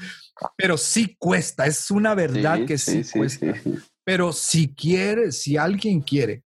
pero 0.57 0.79
sí 0.79 1.17
cuesta. 1.19 1.67
Es 1.67 1.91
una 1.91 2.15
verdad 2.15 2.65
que 2.65 2.79
sí, 2.79 3.03
cuesta. 3.13 3.55
Pero 4.05 4.33
si 4.33 4.73
quiere, 4.73 5.33
si 5.33 5.57
alguien 5.57 6.01
quiere, 6.01 6.44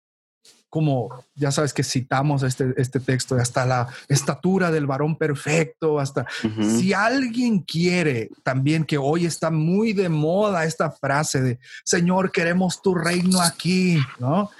como 0.68 1.24
ya 1.34 1.50
sabes 1.50 1.72
que 1.72 1.82
citamos 1.82 2.42
este, 2.42 2.74
este 2.76 3.00
texto, 3.00 3.36
hasta 3.36 3.64
la 3.64 3.88
estatura 4.08 4.70
del 4.70 4.86
varón 4.86 5.16
perfecto, 5.16 5.98
hasta 5.98 6.26
si 6.60 6.92
alguien 6.92 7.60
quiere 7.60 8.30
también 8.42 8.84
que 8.84 8.98
hoy 8.98 9.26
está 9.26 9.50
muy 9.50 9.92
de 9.92 10.08
moda 10.08 10.64
esta 10.64 10.90
frase 10.90 11.40
de 11.40 11.58
Señor, 11.84 12.32
queremos 12.32 12.82
tu 12.82 12.94
reino 12.94 13.40
aquí, 13.40 13.98
¿no? 14.18 14.50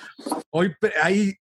Hoy 0.51 0.75
hay 1.03 1.35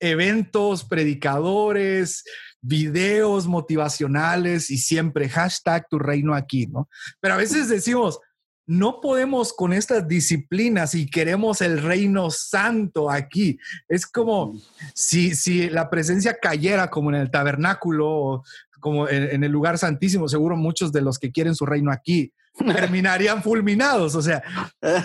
eventos, 0.00 0.84
predicadores, 0.84 2.24
videos 2.60 3.46
motivacionales 3.46 4.70
y 4.70 4.78
siempre 4.78 5.28
hashtag 5.28 5.86
tu 5.88 5.98
reino 5.98 6.34
aquí, 6.34 6.66
¿no? 6.66 6.88
Pero 7.20 7.34
a 7.34 7.38
veces 7.38 7.68
decimos, 7.68 8.20
no 8.66 9.00
podemos 9.00 9.52
con 9.52 9.72
estas 9.72 10.08
disciplinas 10.08 10.94
y 10.94 11.06
queremos 11.06 11.60
el 11.60 11.82
reino 11.82 12.30
santo 12.30 13.10
aquí. 13.10 13.58
Es 13.88 14.06
como 14.06 14.54
si, 14.94 15.34
si 15.34 15.68
la 15.68 15.90
presencia 15.90 16.38
cayera 16.40 16.90
como 16.90 17.10
en 17.10 17.16
el 17.16 17.30
tabernáculo, 17.30 18.42
como 18.80 19.08
en, 19.08 19.42
el 19.44 19.52
lugar 19.52 19.78
santísimo, 19.78 20.28
seguro 20.28 20.56
muchos 20.56 20.92
de 20.92 21.02
los 21.02 21.18
que 21.18 21.32
quieren 21.32 21.54
su 21.54 21.66
reino 21.66 21.90
aquí 21.90 22.32
terminarían 22.58 23.42
fulminados. 23.42 24.14
O 24.14 24.22
sea, 24.22 24.42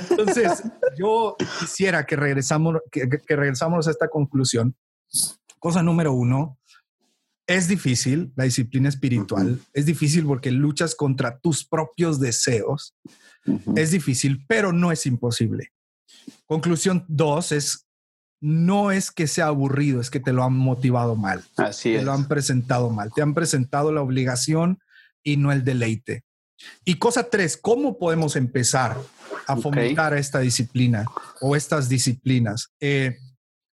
entonces 0.10 0.64
yo 0.98 1.36
quisiera 1.60 2.06
que 2.06 2.16
regresamos, 2.16 2.78
que, 2.92 3.10
que 3.10 3.36
regresamos 3.36 3.88
a 3.88 3.92
esta 3.92 4.08
conclusión. 4.08 4.76
Cosa 5.60 5.84
número 5.84 6.14
uno, 6.14 6.59
es 7.50 7.68
difícil 7.68 8.32
la 8.36 8.44
disciplina 8.44 8.90
espiritual, 8.90 9.60
es 9.74 9.88
difícil 9.88 10.24
porque 10.24 10.52
luchas 10.52 10.94
contra 10.94 11.40
tus 11.40 11.66
propios 11.66 12.20
deseos, 12.20 12.96
es 13.76 13.90
difícil, 13.90 14.46
pero 14.48 14.72
no 14.72 14.92
es 14.92 15.08
imposible. 15.08 15.74
Conclusión 16.46 17.06
dos 17.08 17.52
es, 17.52 17.88
no 18.40 18.92
es 18.92 19.10
que 19.10 19.26
sea 19.26 19.48
aburrido, 19.48 20.00
es 20.00 20.12
que 20.12 20.20
te 20.20 20.32
lo 20.32 20.44
han 20.44 20.54
motivado 20.54 21.16
mal. 21.16 21.44
Así 21.58 21.94
te 21.94 22.04
lo 22.04 22.14
han 22.14 22.28
presentado 22.28 22.92
mal, 22.92 23.12
te 23.16 23.24
han 23.24 23.34
presentado 23.34 23.92
la 23.92 24.04
obligación 24.04 24.78
y 25.24 25.38
no 25.38 25.52
el 25.52 25.64
deleite. 25.64 26.26
Y 26.86 26.96
cosa 26.96 27.32
tres, 27.32 27.58
¿cómo 27.58 27.98
podemos 27.98 28.36
empezar 28.36 28.96
a 29.48 29.56
fomentar 29.56 30.14
esta 30.14 30.38
disciplina 30.38 31.06
o 31.42 31.56
estas 31.56 31.90
disciplinas? 31.90 32.70
Eh, 32.80 33.18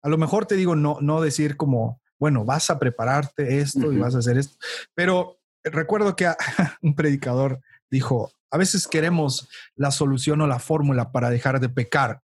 a 0.04 0.10
lo 0.10 0.20
mejor 0.20 0.45
te 0.45 0.58
digo, 0.58 0.76
no, 0.76 1.00
no 1.02 1.22
decir 1.22 1.58
como, 1.58 2.03
bueno, 2.24 2.45
vas 2.45 2.70
a 2.70 2.80
prepararte 2.80 3.60
esto 3.60 3.91
y 3.91 3.98
vas 3.98 4.16
a 4.16 4.20
hacer 4.20 4.38
esto, 4.38 4.56
pero 4.95 5.41
recuerdo 5.62 6.16
que 6.16 6.26
un 6.82 6.95
predicador 6.95 7.60
dijo, 7.91 8.32
a 8.50 8.58
veces 8.58 8.88
queremos 8.88 9.50
la 9.76 9.91
solución 9.91 10.40
o 10.40 10.48
la 10.48 10.60
fórmula 10.60 11.12
para 11.12 11.30
dejar 11.30 11.60
de 11.60 11.68
pecar, 11.68 12.22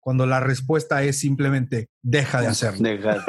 cuando 0.00 0.24
la 0.24 0.40
respuesta 0.40 1.02
es 1.02 1.18
simplemente 1.18 1.90
deja 2.00 2.40
de 2.40 2.46
hacerlo. 2.46 2.82
Deja. 2.82 3.22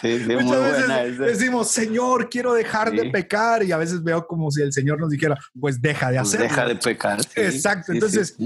Sí, 0.00 0.20
sí, 0.20 0.26
muy 0.26 0.42
buena 0.42 1.02
decimos, 1.02 1.70
Señor, 1.70 2.30
quiero 2.30 2.54
dejar 2.54 2.92
de 2.92 3.10
pecar 3.10 3.62
y 3.62 3.72
a 3.72 3.76
veces 3.76 4.02
veo 4.02 4.26
como 4.26 4.50
si 4.50 4.62
el 4.62 4.72
Señor 4.72 4.98
nos 4.98 5.10
dijera, 5.10 5.38
pues 5.60 5.82
deja 5.82 6.10
de 6.10 6.16
pues 6.16 6.28
hacerlo. 6.28 6.48
deja 6.48 6.66
de 6.66 6.76
pecar. 6.76 7.20
Exacto. 7.36 7.92
Entonces, 7.92 8.38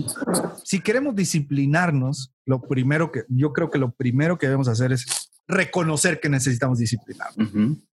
si 0.64 0.80
queremos 0.80 1.14
disciplinarnos, 1.14 2.32
lo 2.46 2.60
primero 2.60 3.12
que 3.12 3.22
yo 3.28 3.52
creo 3.52 3.70
que 3.70 3.78
lo 3.78 3.92
primero 3.92 4.36
que 4.36 4.46
debemos 4.46 4.66
hacer 4.66 4.90
es 4.90 5.29
reconocer 5.50 6.20
que 6.20 6.28
necesitamos 6.28 6.78
disciplinar. 6.78 7.28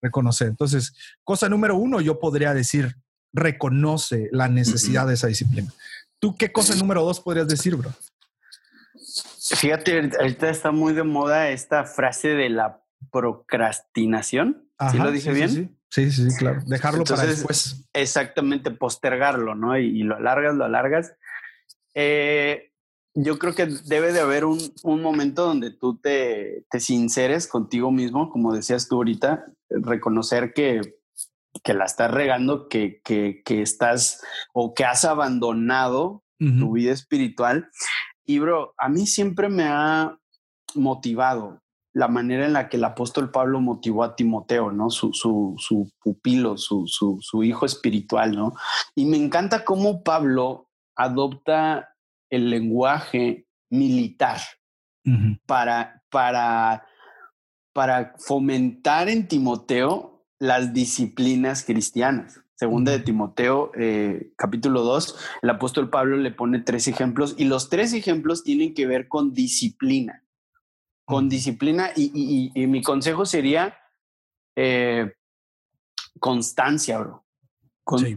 Reconocer. 0.00 0.48
Entonces, 0.48 0.94
cosa 1.24 1.48
número 1.48 1.76
uno, 1.76 2.00
yo 2.00 2.18
podría 2.18 2.54
decir, 2.54 2.96
reconoce 3.32 4.28
la 4.32 4.48
necesidad 4.48 5.06
de 5.06 5.14
esa 5.14 5.26
disciplina. 5.26 5.72
¿Tú 6.18 6.36
qué 6.36 6.50
cosa 6.50 6.74
número 6.74 7.04
dos 7.04 7.20
podrías 7.20 7.48
decir, 7.48 7.76
bro? 7.76 7.92
Fíjate, 9.56 10.10
ahorita 10.18 10.50
está 10.50 10.72
muy 10.72 10.92
de 10.92 11.04
moda 11.04 11.50
esta 11.50 11.84
frase 11.84 12.28
de 12.28 12.50
la 12.50 12.82
procrastinación. 13.10 14.68
¿Sí 14.90 14.98
lo 14.98 15.10
dije 15.10 15.32
bien? 15.32 15.78
Sí, 15.90 16.10
sí, 16.10 16.30
sí, 16.30 16.36
claro. 16.36 16.60
Dejarlo 16.66 17.04
para 17.04 17.24
después. 17.24 17.88
Exactamente, 17.92 18.70
postergarlo, 18.70 19.54
¿no? 19.54 19.78
Y, 19.78 20.02
lo 20.02 20.16
alargas, 20.16 20.54
lo 20.54 20.64
alargas. 20.64 21.14
Eh, 21.94 22.67
yo 23.20 23.38
creo 23.38 23.54
que 23.54 23.66
debe 23.66 24.12
de 24.12 24.20
haber 24.20 24.44
un, 24.44 24.58
momento 24.84 25.44
donde 25.44 25.70
tú 25.70 25.98
te, 25.98 26.64
te, 26.70 26.80
sinceres 26.80 27.48
contigo 27.48 27.90
mismo, 27.90 28.30
como 28.30 28.52
decías 28.52 28.88
tú 28.88 28.96
ahorita, 28.96 29.46
reconocer 29.68 30.52
que, 30.52 30.80
que 31.64 31.74
la 31.74 31.84
estás 31.84 32.10
regando, 32.10 32.68
que, 32.68 33.00
que, 33.04 33.42
que, 33.44 33.62
estás 33.62 34.22
o 34.52 34.74
que 34.74 34.84
has 34.84 35.04
abandonado 35.04 36.22
tu 36.38 36.72
vida 36.72 36.92
espiritual 36.92 37.68
y 38.28 38.38
bro, 38.40 38.74
a 38.76 38.90
mí 38.90 39.06
siempre 39.06 39.48
me 39.48 39.64
ha 39.64 40.18
motivado 40.74 41.62
la 41.94 42.08
manera 42.08 42.44
en 42.44 42.52
la 42.52 42.68
que 42.68 42.76
el 42.76 42.84
apóstol 42.84 43.30
Pablo 43.30 43.58
motivó 43.58 44.04
a 44.04 44.14
Timoteo, 44.14 44.70
¿no? 44.70 44.90
Su, 44.90 45.14
su, 45.14 45.90
pupilo, 46.00 46.58
su, 46.58 46.84
su, 46.86 47.42
hijo 47.42 47.64
espiritual, 47.64 48.36
¿no? 48.36 48.52
Y 48.94 49.06
me 49.06 49.16
encanta 49.16 49.64
cómo 49.64 50.02
Pablo 50.02 50.68
adopta 50.94 51.96
el 52.30 52.50
lenguaje 52.50 53.46
militar 53.70 54.40
para, 55.46 56.02
para, 56.10 56.86
para 57.72 58.14
fomentar 58.18 59.08
en 59.08 59.26
Timoteo 59.26 60.26
las 60.38 60.72
disciplinas 60.72 61.64
cristianas. 61.64 62.40
Segunda 62.54 62.90
de 62.92 62.98
Timoteo, 62.98 63.70
eh, 63.76 64.32
capítulo 64.36 64.82
2, 64.82 65.16
el 65.42 65.50
apóstol 65.50 65.90
Pablo 65.90 66.16
le 66.16 66.32
pone 66.32 66.58
tres 66.58 66.88
ejemplos 66.88 67.36
y 67.38 67.44
los 67.44 67.70
tres 67.70 67.92
ejemplos 67.92 68.42
tienen 68.42 68.74
que 68.74 68.86
ver 68.86 69.06
con 69.06 69.32
disciplina. 69.32 70.24
Con 71.04 71.28
disciplina 71.28 71.90
y, 71.94 72.50
mi 72.66 72.82
consejo 72.82 73.24
sería 73.24 73.78
eh, 74.56 75.12
constancia, 76.18 76.98
bro. 76.98 77.27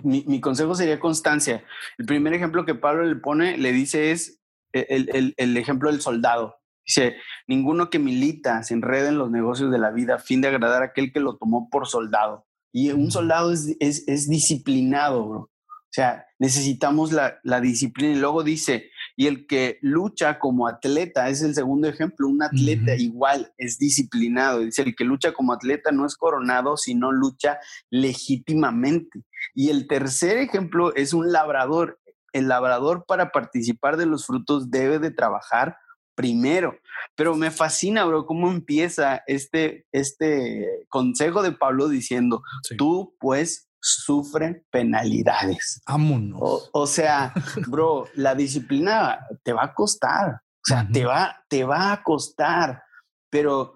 Mi, 0.04 0.42
consejo 0.42 0.76
sería 0.76 1.00
constancia. 1.00 1.64
El 1.98 2.06
primer 2.06 2.34
ejemplo 2.34 2.66
que 2.66 2.76
Pablo 2.76 3.06
le 3.06 3.16
pone, 3.16 3.58
le 3.58 3.72
dice 3.72 4.12
es 4.12 4.42
el, 4.74 5.34
el 5.38 5.58
ejemplo 5.58 5.90
del 5.90 6.02
soldado. 6.02 6.62
Dice, 6.86 7.16
ninguno 7.48 7.90
que 7.90 8.00
milita 8.00 8.64
se 8.64 8.74
enreda 8.74 9.10
en 9.10 9.18
los 9.18 9.32
negocios 9.32 9.72
de 9.72 9.78
la 9.78 9.92
vida 9.92 10.16
a 10.16 10.20
fin 10.20 10.42
de 10.42 10.48
agradar 10.48 10.82
a 10.82 10.88
aquel 10.88 11.14
que 11.14 11.20
lo 11.20 11.38
tomó 11.38 11.70
por 11.70 11.88
soldado. 11.88 12.48
Y 12.74 12.92
un 12.92 13.12
soldado 13.12 13.52
es, 13.52 13.76
es, 13.80 14.30
disciplinado, 14.30 15.28
bro. 15.28 15.40
O 15.40 15.94
sea, 15.94 16.26
necesitamos 16.40 17.12
la, 17.12 17.40
la, 17.44 17.60
disciplina. 17.60 18.14
Y 18.14 18.20
luego 18.20 18.44
dice, 18.44 18.91
y 19.16 19.28
el 19.28 19.48
que 19.48 19.78
lucha 19.82 20.40
como 20.40 20.68
atleta, 20.68 21.30
es 21.30 21.42
el 21.42 21.54
segundo 21.56 21.88
ejemplo, 21.88 22.28
un 22.28 22.44
atleta 22.44 22.96
igual 22.96 23.54
es 23.58 23.78
disciplinado. 23.78 24.60
Dice, 24.60 24.84
el 24.84 24.96
que 24.96 25.04
lucha 25.04 25.34
como 25.34 25.54
atleta 25.54 25.92
no 25.92 26.06
es 26.06 26.16
coronado, 26.16 26.78
sino 26.78 27.12
lucha 27.12 27.60
legítimamente. 27.90 29.24
Y 29.54 29.70
el 29.70 29.88
tercer 29.88 30.38
ejemplo 30.38 30.96
es 30.96 31.14
un 31.14 31.32
labrador. 31.32 32.00
El 32.34 32.48
labrador 32.48 33.06
para 33.08 33.32
participar 33.32 33.98
de 33.98 34.06
los 34.06 34.26
frutos 34.26 34.72
debe 34.72 35.00
de 35.00 35.12
trabajar 35.12 35.78
primero. 36.16 36.78
Pero 37.16 37.36
me 37.36 37.52
fascina, 37.52 38.06
bro, 38.06 38.26
cómo 38.26 38.50
empieza 38.50 39.24
este, 39.28 39.86
este 39.92 40.86
consejo 40.90 41.42
de 41.42 41.52
Pablo 41.52 41.90
diciendo, 41.90 42.44
tú 42.78 43.16
pues 43.20 43.71
sufre 43.82 44.66
penalidades. 44.70 45.82
Vámonos. 45.88 46.70
O, 46.72 46.88
sea, 46.88 47.34
bro, 47.68 48.08
la 48.16 48.36
disciplina 48.36 49.28
te 49.44 49.54
va 49.54 49.66
a 49.66 49.74
costar. 49.74 50.36
O 50.36 50.64
sea, 50.64 50.88
te, 50.92 51.06
va, 51.06 51.44
te 51.50 51.64
va 51.64 51.92
a 51.92 52.04
costar. 52.04 52.84
Pero 53.30 53.76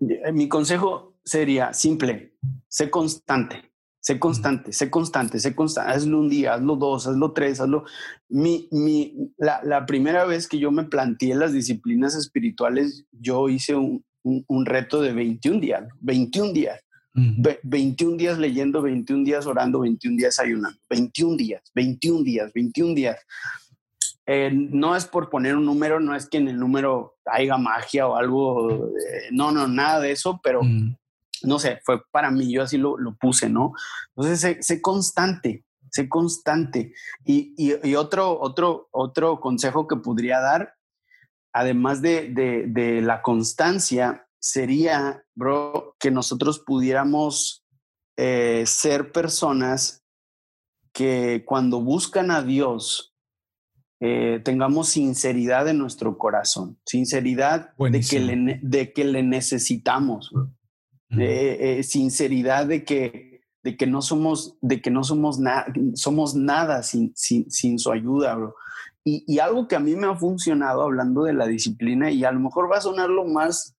eh, 0.00 0.32
mi 0.32 0.48
consejo 0.48 1.18
sería 1.24 1.72
simple, 1.72 2.36
sé 2.68 2.90
constante. 2.90 3.70
sé 4.00 4.18
constante, 4.18 4.72
sé 4.72 4.90
constante, 4.90 5.38
sé 5.40 5.54
constante, 5.54 5.92
hazlo 5.92 6.20
un 6.20 6.28
día, 6.28 6.54
hazlo 6.54 6.76
dos, 6.76 7.06
hazlo 7.06 7.32
tres, 7.32 7.60
hazlo. 7.60 7.84
Mi, 8.28 8.68
mi, 8.70 9.32
la, 9.38 9.60
la 9.64 9.86
primera 9.86 10.24
vez 10.24 10.46
que 10.46 10.58
yo 10.58 10.70
me 10.70 10.84
planteé 10.84 11.34
las 11.34 11.52
disciplinas 11.52 12.14
espirituales, 12.14 13.06
yo 13.12 13.48
hice 13.48 13.74
un, 13.74 14.04
un, 14.24 14.66
reto 14.66 15.00
de 15.00 15.12
21 15.12 15.60
días, 15.60 15.84
21 16.00 16.52
días. 16.52 16.80
21 17.14 18.16
días 18.16 18.38
leyendo, 18.38 18.82
21 18.82 19.24
días 19.24 19.46
orando, 19.46 19.80
21 19.80 20.16
días 20.16 20.38
ayunando, 20.38 20.78
21 20.90 21.36
días, 21.36 21.62
21 21.74 22.24
días, 22.24 22.52
21 22.52 22.94
días. 22.94 23.18
Eh, 24.26 24.50
no 24.52 24.96
es 24.96 25.04
por 25.04 25.30
poner 25.30 25.54
un 25.54 25.64
número, 25.64 26.00
no 26.00 26.14
es 26.14 26.28
que 26.28 26.38
en 26.38 26.48
el 26.48 26.58
número 26.58 27.16
haya 27.26 27.56
magia 27.56 28.08
o 28.08 28.16
algo, 28.16 28.88
eh, 28.88 29.28
no, 29.30 29.52
no, 29.52 29.68
nada 29.68 30.00
de 30.00 30.12
eso, 30.12 30.40
pero 30.42 30.62
no 31.42 31.58
sé, 31.58 31.80
fue 31.84 32.02
para 32.10 32.30
mí, 32.30 32.52
yo 32.52 32.62
así 32.62 32.78
lo, 32.78 32.98
lo 32.98 33.14
puse, 33.14 33.48
¿no? 33.48 33.74
Entonces, 34.16 34.66
sé, 34.66 34.80
constante, 34.80 35.64
sé 35.90 36.08
constante. 36.08 36.94
Y, 37.24 37.54
y, 37.56 37.94
otro, 37.94 38.40
otro, 38.40 38.88
otro 38.90 39.40
consejo 39.40 39.86
que 39.86 39.96
podría 39.96 40.40
dar, 40.40 40.74
además 41.52 42.02
de, 42.02 42.30
de, 42.30 42.64
de 42.66 43.02
la 43.02 43.22
constancia, 43.22 44.26
sería, 44.44 45.24
bro, 45.34 45.96
que 45.98 46.10
nosotros 46.10 46.58
pudiéramos 46.58 47.64
eh, 48.18 48.64
ser 48.66 49.10
personas 49.10 50.04
que 50.92 51.44
cuando 51.46 51.80
buscan 51.80 52.30
a 52.30 52.42
Dios, 52.42 53.14
eh, 54.00 54.42
tengamos 54.44 54.90
sinceridad 54.90 55.66
en 55.68 55.78
nuestro 55.78 56.18
corazón, 56.18 56.78
sinceridad 56.84 57.74
de 57.78 58.02
que, 58.02 58.20
le, 58.20 58.60
de 58.62 58.92
que 58.92 59.04
le 59.04 59.22
necesitamos, 59.22 60.30
eh, 61.18 61.82
sinceridad 61.82 62.66
de 62.66 62.84
que, 62.84 63.40
de 63.62 63.78
que 63.78 63.86
no 63.86 64.02
somos, 64.02 64.58
de 64.60 64.82
que 64.82 64.90
no 64.90 65.04
somos, 65.04 65.40
somos 65.94 66.34
nada 66.34 66.82
sin, 66.82 67.14
sin, 67.16 67.78
su 67.78 67.90
ayuda, 67.90 68.36
Y, 69.04 69.24
y, 69.26 69.38
algo 69.38 69.68
que 69.68 69.76
a 69.76 69.80
mí 69.80 69.96
me 69.96 70.06
ha 70.06 70.16
funcionado 70.16 70.82
hablando 70.82 71.24
de 71.24 71.32
la 71.32 71.46
disciplina, 71.46 72.10
y 72.10 72.24
a 72.24 72.32
lo 72.32 72.40
mejor 72.40 72.70
va 72.70 72.76
a 72.76 72.82
sonar 72.82 73.08
lo 73.08 73.24
más 73.24 73.74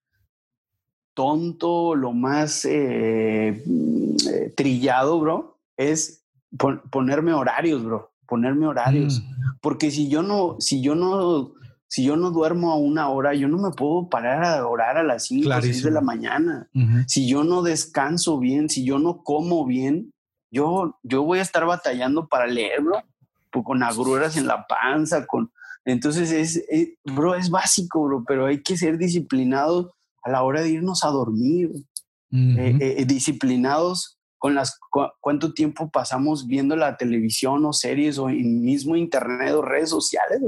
tonto, 1.15 1.95
lo 1.95 2.13
más 2.13 2.65
eh, 2.65 3.63
trillado, 4.55 5.19
bro, 5.19 5.57
es 5.75 6.23
ponerme 6.91 7.33
horarios, 7.33 7.83
bro 7.83 8.11
ponerme 8.25 8.67
horarios. 8.67 9.21
Mm. 9.21 9.57
Porque 9.61 9.91
si 9.91 10.09
yo 10.09 10.21
no, 10.21 10.57
si 10.59 10.81
yo 10.81 10.95
no, 10.95 11.53
si 11.87 12.03
yo 12.03 12.15
no 12.15 12.31
duermo 12.31 12.71
a 12.71 12.77
una 12.77 13.09
hora, 13.09 13.33
yo 13.33 13.47
no 13.47 13.57
me 13.57 13.71
puedo 13.71 14.09
parar 14.09 14.43
a 14.43 14.67
orar 14.67 14.97
a 14.97 15.03
las 15.03 15.25
5 15.25 15.49
o 15.49 15.61
6 15.61 15.83
de 15.83 15.91
la 15.91 16.01
mañana. 16.01 16.69
Si 17.07 17.27
yo 17.27 17.43
no 17.43 17.61
descanso 17.61 18.39
bien, 18.39 18.69
si 18.69 18.83
yo 18.83 18.99
no 18.99 19.23
como 19.23 19.65
bien, 19.65 20.11
yo, 20.51 20.99
yo 21.03 21.23
voy 21.23 21.39
a 21.39 21.43
estar 21.43 21.65
batallando 21.65 22.27
para 22.27 22.47
leerlo, 22.47 23.01
pues, 23.51 23.65
con 23.65 23.83
agruras 23.83 24.37
en 24.37 24.47
la 24.47 24.65
panza, 24.67 25.25
con... 25.25 25.51
Entonces 25.87 26.31
es, 26.31 26.65
bro, 27.03 27.35
es 27.35 27.49
básico, 27.49 28.03
bro, 28.05 28.23
pero 28.27 28.47
hay 28.47 28.63
que 28.63 28.75
ser 28.75 28.97
disciplinados 28.97 29.91
a 30.25 30.31
la 30.31 30.43
hora 30.43 30.61
de 30.61 30.71
irnos 30.71 31.05
a 31.05 31.09
dormir. 31.09 31.71
Eh, 32.31 32.77
eh, 32.81 33.05
disciplinados 33.05 34.17
con 34.37 34.55
las 34.55 34.77
cuánto 35.21 35.53
tiempo 35.53 35.89
pasamos 35.89 36.47
viendo 36.47 36.75
la 36.75 36.97
televisión 36.97 37.65
o 37.65 37.71
series 37.71 38.17
o 38.17 38.27
mismo 38.27 38.97
internet 38.97 39.53
o 39.53 39.61
redes 39.61 39.89
sociales 39.89 40.41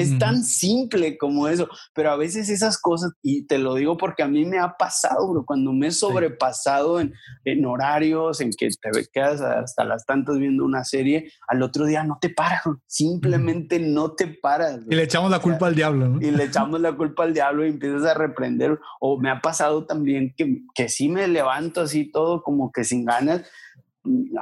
es 0.00 0.18
tan 0.18 0.42
simple 0.42 1.18
como 1.18 1.48
eso, 1.48 1.68
pero 1.94 2.10
a 2.10 2.16
veces 2.16 2.48
esas 2.48 2.78
cosas, 2.78 3.12
y 3.22 3.46
te 3.46 3.58
lo 3.58 3.74
digo 3.74 3.96
porque 3.96 4.22
a 4.22 4.28
mí 4.28 4.44
me 4.44 4.58
ha 4.58 4.76
pasado, 4.76 5.28
bro, 5.28 5.44
cuando 5.44 5.72
me 5.72 5.88
he 5.88 5.90
sobrepasado 5.90 7.00
en, 7.00 7.12
en, 7.44 7.64
horarios, 7.64 8.40
en 8.40 8.50
que 8.50 8.68
te 8.68 8.90
quedas 9.12 9.40
hasta 9.40 9.84
las 9.84 10.06
tantas 10.06 10.38
viendo 10.38 10.64
una 10.64 10.84
serie, 10.84 11.30
al 11.48 11.62
otro 11.62 11.86
día 11.86 12.04
no 12.04 12.18
te 12.20 12.30
paras, 12.30 12.62
simplemente 12.86 13.78
no 13.78 14.12
te 14.12 14.28
paras. 14.28 14.80
Y 14.88 14.94
le 14.94 15.02
echamos 15.02 15.30
la 15.30 15.40
culpa 15.40 15.66
al 15.66 15.74
diablo, 15.74 16.08
¿no? 16.08 16.20
Y 16.20 16.30
le 16.30 16.44
echamos 16.44 16.80
la 16.80 16.92
culpa 16.92 17.24
al 17.24 17.34
diablo 17.34 17.64
y 17.66 17.70
empiezas 17.70 18.04
a 18.04 18.14
reprender. 18.14 18.78
O 19.00 19.20
me 19.20 19.30
ha 19.30 19.40
pasado 19.40 19.86
también 19.86 20.34
que, 20.36 20.62
que 20.74 20.88
sí 20.88 21.08
me 21.08 21.26
levanto 21.28 21.80
así 21.80 22.10
todo 22.10 22.42
como 22.42 22.70
que 22.72 22.84
sin 22.84 23.04
ganas 23.04 23.42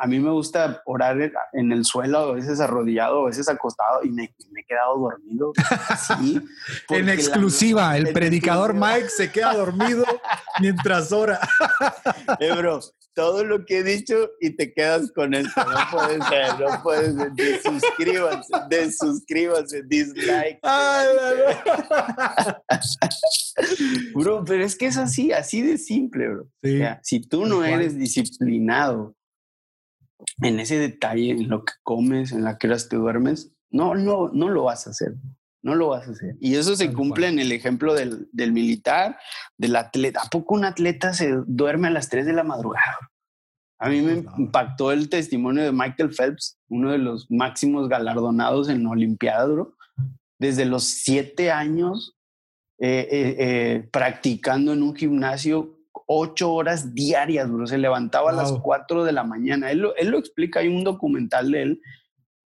a 0.01 0.07
mí 0.07 0.19
me 0.19 0.31
gusta 0.31 0.82
orar 0.87 1.19
en 1.53 1.73
el 1.73 1.85
suelo, 1.85 2.19
a 2.19 2.32
veces 2.32 2.61
arrodillado, 2.61 3.23
a 3.23 3.27
veces 3.27 3.49
acostado 3.49 4.03
y 4.03 4.11
me, 4.11 4.24
he 4.24 4.65
quedado 4.65 4.99
dormido. 4.99 5.53
Sí, 6.19 6.41
en 6.89 7.09
exclusiva, 7.09 7.97
el 7.97 8.12
predicador 8.12 8.74
Mike 8.74 9.11
se 9.11 9.31
queda 9.31 9.55
dormido 9.55 10.05
mientras 10.61 11.12
ora. 11.12 11.41
Eh, 12.39 12.55
bro, 12.57 12.81
todo 13.15 13.45
lo 13.45 13.66
que 13.66 13.78
he 13.78 13.82
dicho 13.82 14.31
y 14.41 14.57
te 14.57 14.73
quedas 14.73 15.12
con 15.12 15.35
esto. 15.35 15.62
No 15.62 15.78
puede 15.91 16.23
ser, 16.23 16.59
no 16.59 16.82
puede 16.82 17.12
ser. 17.12 17.32
Desuscríbanse, 17.32 18.53
desuscríbanse, 18.70 19.82
dislike. 19.82 20.59
bro, 24.15 24.43
pero 24.47 24.65
es 24.65 24.74
que 24.74 24.87
es 24.87 24.97
así, 24.97 25.32
así 25.32 25.61
de 25.61 25.77
simple, 25.77 26.28
bro. 26.28 26.49
si 27.03 27.20
tú 27.20 27.45
no 27.45 27.62
eres 27.62 27.99
disciplinado 27.99 29.15
en 30.42 30.60
ese 30.60 30.78
detalle, 30.78 31.30
en 31.30 31.48
lo 31.48 31.64
que 31.64 31.72
comes, 31.82 32.32
en 32.32 32.44
la 32.44 32.59
que 32.59 32.66
horas 32.66 32.88
te 32.88 32.97
duermes, 32.97 33.52
no, 33.70 33.94
no, 33.94 34.30
no 34.32 34.48
lo 34.48 34.64
vas 34.64 34.86
a 34.86 34.90
hacer. 34.90 35.14
No 35.62 35.74
lo 35.74 35.88
vas 35.88 36.09
a 36.09 36.12
hacer. 36.12 36.36
Y 36.40 36.55
eso 36.55 36.74
se 36.74 36.92
cumple 36.92 37.28
en 37.28 37.38
el 37.38 37.52
ejemplo 37.52 37.94
del, 37.94 38.28
del, 38.32 38.52
militar, 38.52 39.18
del 39.59 39.76
atleta. 39.76 40.22
¿A 40.24 40.30
poco 40.30 40.55
un 40.55 40.64
atleta 40.64 41.12
se 41.12 41.32
duerme 41.47 41.88
a 41.88 41.90
las 41.90 42.09
3 42.09 42.24
de 42.24 42.32
la 42.32 42.44
madrugada? 42.44 42.97
A 43.78 43.88
mí 43.88 44.02
me 44.02 44.24
impactó 44.36 44.92
el 44.92 45.09
testimonio 45.09 45.64
de 45.64 45.72
Michael 45.72 46.14
Phelps, 46.14 46.59
uno 46.68 46.92
de 46.92 46.98
los 46.98 47.30
máximos 47.30 47.88
galardonados 47.88 48.68
en 48.68 48.86
Olimpiada, 48.86 49.48
Desde 50.38 50.66
los 50.66 50.84
siete 50.84 51.51
años 51.51 52.14
eh, 52.78 53.09
eh, 53.10 53.36
eh, 53.38 53.88
practicando 53.90 54.72
en 54.72 54.82
un 54.82 54.94
gimnasio 54.94 55.80
ocho 56.12 56.53
horas 56.53 56.93
diarias, 56.93 57.49
bro. 57.49 57.69
Se 57.69 57.78
levantaba 57.78 58.31
a 58.31 58.35
las 58.35 58.51
cuatro 58.51 59.05
de 59.05 59.12
la 59.12 59.23
mañana. 59.23 59.70
Él 59.70 59.78
lo, 59.78 59.95
él 59.95 60.09
lo 60.09 60.19
explica, 60.19 60.59
hay 60.59 60.66
un 60.66 60.82
documental 60.82 61.53
de 61.53 61.62
él. 61.62 61.82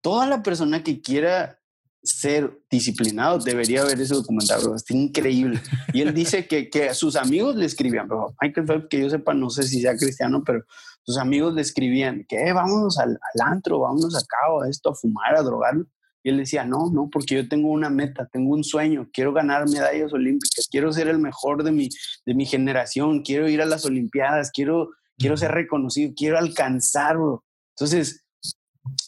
Toda 0.02 0.26
la 0.26 0.42
persona 0.42 0.84
que 0.84 1.00
quiera 1.00 1.60
ser 2.02 2.60
disciplinado 2.72 3.38
debería 3.38 3.84
ver 3.84 4.02
ese 4.02 4.16
documental, 4.16 4.64
bro. 4.64 4.76
Está 4.76 4.96
increíble. 4.96 5.62
Y 5.94 6.02
él 6.02 6.12
dice 6.12 6.48
que, 6.48 6.72
que 6.72 6.92
sus 6.96 7.16
amigos 7.16 7.56
le 7.56 7.66
escribían, 7.66 8.08
bro. 8.08 8.34
Michael 8.42 8.66
Phelps, 8.66 8.88
que 8.90 9.00
yo 9.00 9.10
sepa, 9.12 9.36
no 9.36 9.52
sé 9.52 9.62
si 9.62 9.80
sea 9.80 9.96
cristiano, 9.96 10.44
pero 10.44 10.64
sus 11.04 11.20
amigos 11.20 11.54
le 11.54 11.62
escribían 11.62 12.26
que 12.28 12.42
eh, 12.42 12.54
vámonos 12.54 12.98
al, 12.98 13.10
al, 13.12 13.48
antro, 13.48 13.82
vámonos 13.82 14.16
acá 14.16 14.38
a 14.64 14.68
esto, 14.70 14.90
a 14.90 14.96
fumar, 14.96 15.36
a 15.36 15.44
drogar. 15.44 15.76
Y 16.23 16.30
él 16.30 16.38
decía, 16.38 16.65
no, 16.65 16.89
no, 16.91 17.10
porque 17.11 17.35
yo 17.35 17.48
tengo 17.48 17.69
una 17.69 17.89
meta, 17.89 18.27
tengo 18.31 18.53
un 18.53 18.64
sueño, 18.64 19.10
quiero 19.11 19.34
ganar 19.34 19.68
medallas 19.68 20.14
olímpicas, 20.14 20.68
quiero 20.69 20.91
ser 20.91 21.07
el 21.07 21.19
mejor 21.19 21.64
de 21.64 21.72
mi, 21.72 21.89
de 22.26 22.34
mi 22.34 22.45
generación, 22.45 23.22
quiero 23.23 23.49
ir 23.49 23.61
a 23.61 23.65
las 23.65 23.85
Olimpiadas, 23.85 24.52
quiero, 24.52 24.91
quiero 25.18 25.38
ser 25.38 25.52
reconocido, 25.52 26.14
quiero 26.15 26.38
alcanzarlo. 26.38 27.43
Entonces, 27.76 28.26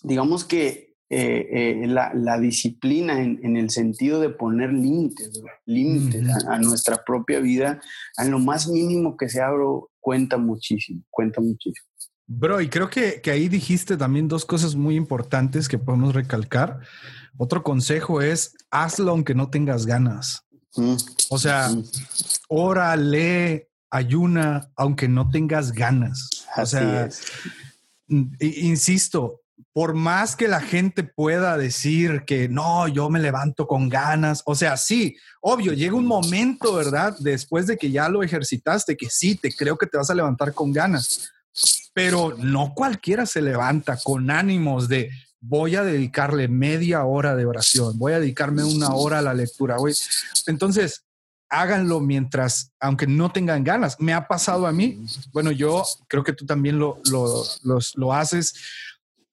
digamos 0.01 0.45
que 0.45 0.93
eh, 1.15 1.47
eh, 1.83 1.87
la, 1.87 2.11
la, 2.15 2.39
disciplina 2.39 3.21
en, 3.21 3.39
en, 3.43 3.55
el 3.55 3.69
sentido 3.69 4.19
de 4.19 4.29
poner 4.29 4.73
límites, 4.73 5.43
límites 5.65 6.27
a, 6.47 6.57
nuestra 6.57 7.03
propia 7.05 7.39
vida, 7.39 7.79
a 8.17 8.25
lo 8.25 8.39
más 8.39 8.67
mínimo 8.67 9.15
que 9.15 9.29
sea, 9.29 9.51
bro, 9.51 9.91
cuenta 9.99 10.37
muchísimo, 10.37 11.03
cuenta 11.11 11.39
muchísimo. 11.39 11.87
Bro, 12.25 12.61
y 12.61 12.69
creo 12.69 12.89
que, 12.89 13.21
que, 13.21 13.31
ahí 13.31 13.49
dijiste 13.49 13.97
también 13.97 14.27
dos 14.27 14.45
cosas 14.45 14.75
muy 14.75 14.95
importantes 14.95 15.67
que 15.67 15.77
podemos 15.77 16.15
recalcar. 16.15 16.79
Otro 17.37 17.63
consejo 17.63 18.21
es 18.21 18.55
hazlo 18.71 19.11
aunque 19.11 19.35
no 19.35 19.49
tengas 19.49 19.85
ganas. 19.85 20.43
Mm. 20.75 20.95
O 21.29 21.37
sea, 21.37 21.69
ora, 22.47 22.95
lee, 22.95 23.63
ayuna, 23.89 24.71
aunque 24.75 25.07
no 25.07 25.29
tengas 25.29 25.71
ganas. 25.71 26.29
o 26.57 26.65
sea, 26.65 27.09
insisto, 28.39 29.41
por 29.71 29.93
más 29.93 30.35
que 30.35 30.47
la 30.47 30.61
gente 30.61 31.03
pueda 31.03 31.57
decir 31.57 32.23
que 32.25 32.47
no, 32.47 32.87
yo 32.87 33.09
me 33.09 33.19
levanto 33.19 33.67
con 33.67 33.89
ganas, 33.89 34.43
o 34.45 34.55
sea, 34.55 34.77
sí, 34.77 35.15
obvio, 35.41 35.73
llega 35.73 35.95
un 35.95 36.05
momento, 36.05 36.73
¿verdad? 36.75 37.15
Después 37.19 37.67
de 37.67 37.77
que 37.77 37.91
ya 37.91 38.07
lo 38.09 38.23
ejercitaste, 38.23 38.95
que 38.95 39.09
sí, 39.09 39.35
te 39.35 39.51
creo 39.51 39.77
que 39.77 39.87
te 39.87 39.97
vas 39.97 40.09
a 40.09 40.15
levantar 40.15 40.53
con 40.53 40.71
ganas 40.71 41.31
pero 41.93 42.35
no 42.37 42.73
cualquiera 42.73 43.25
se 43.25 43.41
levanta 43.41 43.97
con 44.03 44.31
ánimos 44.31 44.87
de 44.87 45.11
voy 45.39 45.75
a 45.75 45.83
dedicarle 45.83 46.47
media 46.47 47.03
hora 47.03 47.35
de 47.35 47.45
oración, 47.45 47.97
voy 47.99 48.13
a 48.13 48.19
dedicarme 48.19 48.63
una 48.63 48.93
hora 48.95 49.19
a 49.19 49.21
la 49.21 49.33
lectura. 49.33 49.75
Entonces, 50.47 51.03
háganlo 51.49 51.99
mientras, 51.99 52.71
aunque 52.79 53.05
no 53.05 53.31
tengan 53.31 53.63
ganas. 53.63 53.99
Me 53.99 54.13
ha 54.13 54.27
pasado 54.27 54.65
a 54.65 54.71
mí. 54.71 55.05
Bueno, 55.31 55.51
yo 55.51 55.83
creo 56.07 56.23
que 56.23 56.33
tú 56.33 56.45
también 56.45 56.79
lo, 56.79 56.99
lo, 57.03 58.13
haces. 58.13 58.55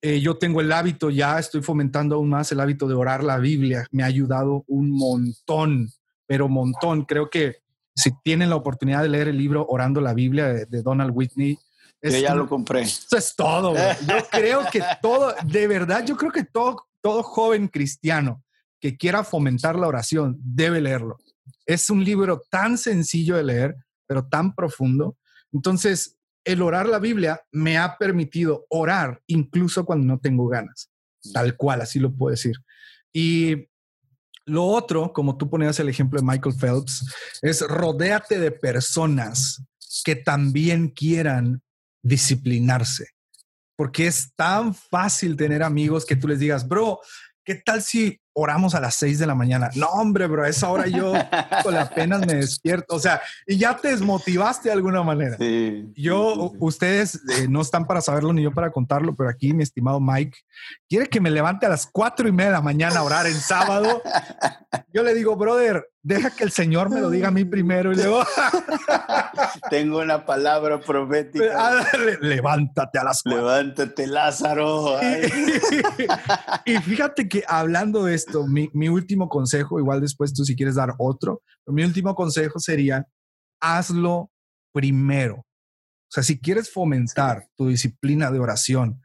Eh, 0.02 0.20
yo 0.20 0.36
tengo 0.36 0.60
el 0.60 0.72
hábito, 0.72 1.10
ya 1.10 1.38
estoy 1.38 1.62
fomentando 1.62 2.16
aún 2.16 2.28
más 2.28 2.50
el 2.52 2.60
hábito 2.60 2.88
de 2.88 2.94
orar 2.94 3.22
la 3.22 3.38
Biblia. 3.38 3.86
Me 3.90 4.02
ha 4.02 4.06
ayudado 4.06 4.64
un 4.66 4.90
montón, 4.90 5.90
pero 6.26 6.48
montón. 6.48 7.04
Creo 7.04 7.30
que 7.30 7.56
si 7.94 8.10
tienen 8.22 8.50
la 8.50 8.56
oportunidad 8.56 9.02
de 9.02 9.08
leer 9.08 9.28
el 9.28 9.38
libro 9.38 9.64
Orando 9.68 10.00
la 10.00 10.12
Biblia 10.12 10.46
de 10.48 10.82
Donald 10.82 11.12
Whitney, 11.14 11.58
yo 12.02 12.18
ya 12.18 12.34
lo 12.34 12.48
compré. 12.48 12.82
Eso 12.82 13.16
es 13.16 13.34
todo. 13.34 13.74
Yo 13.74 14.16
creo 14.30 14.64
que 14.70 14.82
todo, 15.02 15.34
de 15.44 15.66
verdad, 15.66 16.04
yo 16.04 16.16
creo 16.16 16.32
que 16.32 16.44
todo, 16.44 16.86
todo 17.00 17.22
joven 17.22 17.68
cristiano 17.68 18.42
que 18.80 18.96
quiera 18.96 19.24
fomentar 19.24 19.76
la 19.76 19.88
oración 19.88 20.38
debe 20.42 20.80
leerlo. 20.80 21.18
Es 21.66 21.90
un 21.90 22.02
libro 22.02 22.42
tan 22.50 22.78
sencillo 22.78 23.36
de 23.36 23.44
leer, 23.44 23.76
pero 24.06 24.26
tan 24.26 24.54
profundo. 24.54 25.16
Entonces, 25.52 26.16
el 26.44 26.62
orar 26.62 26.88
la 26.88 26.98
Biblia 26.98 27.40
me 27.52 27.76
ha 27.76 27.98
permitido 27.98 28.66
orar 28.70 29.20
incluso 29.26 29.84
cuando 29.84 30.06
no 30.06 30.18
tengo 30.18 30.48
ganas, 30.48 30.90
tal 31.32 31.56
cual, 31.56 31.82
así 31.82 31.98
lo 31.98 32.12
puedo 32.12 32.30
decir. 32.30 32.56
Y 33.12 33.68
lo 34.46 34.64
otro, 34.64 35.12
como 35.12 35.36
tú 35.36 35.50
ponías 35.50 35.78
el 35.78 35.88
ejemplo 35.88 36.18
de 36.18 36.26
Michael 36.26 36.56
Phelps, 36.58 37.06
es 37.42 37.60
rodéate 37.60 38.38
de 38.40 38.50
personas 38.50 39.62
que 40.04 40.16
también 40.16 40.88
quieran 40.88 41.62
disciplinarse. 42.02 43.08
Porque 43.76 44.06
es 44.06 44.32
tan 44.34 44.74
fácil 44.74 45.36
tener 45.36 45.62
amigos 45.62 46.04
que 46.04 46.16
tú 46.16 46.28
les 46.28 46.38
digas, 46.38 46.68
bro, 46.68 47.00
¿qué 47.44 47.54
tal 47.54 47.82
si 47.82 48.20
oramos 48.32 48.74
a 48.74 48.80
las 48.80 48.94
6 48.96 49.18
de 49.18 49.26
la 49.26 49.34
mañana? 49.34 49.70
No, 49.74 49.86
hombre, 49.88 50.26
bro, 50.26 50.44
a 50.44 50.48
esa 50.48 50.70
hora 50.70 50.86
yo 50.86 51.12
con 51.62 51.76
apenas 51.76 52.26
me 52.26 52.34
despierto. 52.34 52.96
O 52.96 52.98
sea, 52.98 53.20
y 53.46 53.56
ya 53.56 53.76
te 53.76 53.88
desmotivaste 53.88 54.68
de 54.68 54.72
alguna 54.72 55.02
manera. 55.02 55.36
yo, 55.94 56.52
ustedes 56.58 57.20
eh, 57.36 57.46
no 57.48 57.60
están 57.60 57.86
para 57.86 58.00
saberlo 58.00 58.32
ni 58.32 58.42
yo 58.42 58.52
para 58.52 58.70
contarlo, 58.70 59.14
pero 59.14 59.30
aquí 59.30 59.52
mi 59.52 59.62
estimado 59.62 60.00
Mike 60.00 60.38
quiere 60.88 61.08
que 61.08 61.20
me 61.20 61.30
levante 61.30 61.66
a 61.66 61.68
las 61.68 61.86
4 61.86 62.28
y 62.28 62.32
media 62.32 62.50
de 62.50 62.56
la 62.56 62.62
mañana 62.62 63.00
a 63.00 63.02
orar 63.02 63.26
en 63.26 63.34
sábado. 63.34 64.02
Yo 64.92 65.02
le 65.02 65.14
digo, 65.14 65.36
brother, 65.36 65.88
deja 66.02 66.30
que 66.30 66.44
el 66.44 66.50
Señor 66.50 66.90
me 66.90 67.00
lo 67.00 67.10
diga 67.10 67.28
a 67.28 67.30
mí 67.30 67.44
primero 67.44 67.92
y 67.92 67.96
luego. 67.96 68.24
Tengo 69.70 70.00
una 70.00 70.24
palabra 70.24 70.80
profética. 70.80 71.54
Ah, 71.56 71.86
levántate 72.20 72.98
a 72.98 73.04
las 73.04 73.22
cuatro. 73.22 73.40
Levántate, 73.40 74.06
Lázaro. 74.06 74.98
y 76.64 76.76
fíjate 76.78 77.28
que 77.28 77.44
hablando 77.46 78.04
de 78.04 78.14
esto, 78.20 78.46
mi, 78.46 78.70
mi, 78.72 78.88
último 78.88 79.28
consejo, 79.28 79.78
igual 79.78 80.00
después 80.00 80.32
tú 80.32 80.44
si 80.44 80.56
quieres 80.56 80.74
dar 80.74 80.94
otro, 80.98 81.42
pero 81.64 81.74
mi 81.74 81.82
último 81.84 82.14
consejo 82.14 82.58
sería, 82.58 83.06
hazlo 83.60 84.30
primero. 84.72 85.36
O 85.36 86.12
sea, 86.12 86.22
si 86.22 86.38
quieres 86.40 86.72
fomentar 86.72 87.48
tu 87.56 87.68
disciplina 87.68 88.30
de 88.30 88.40
oración, 88.40 89.00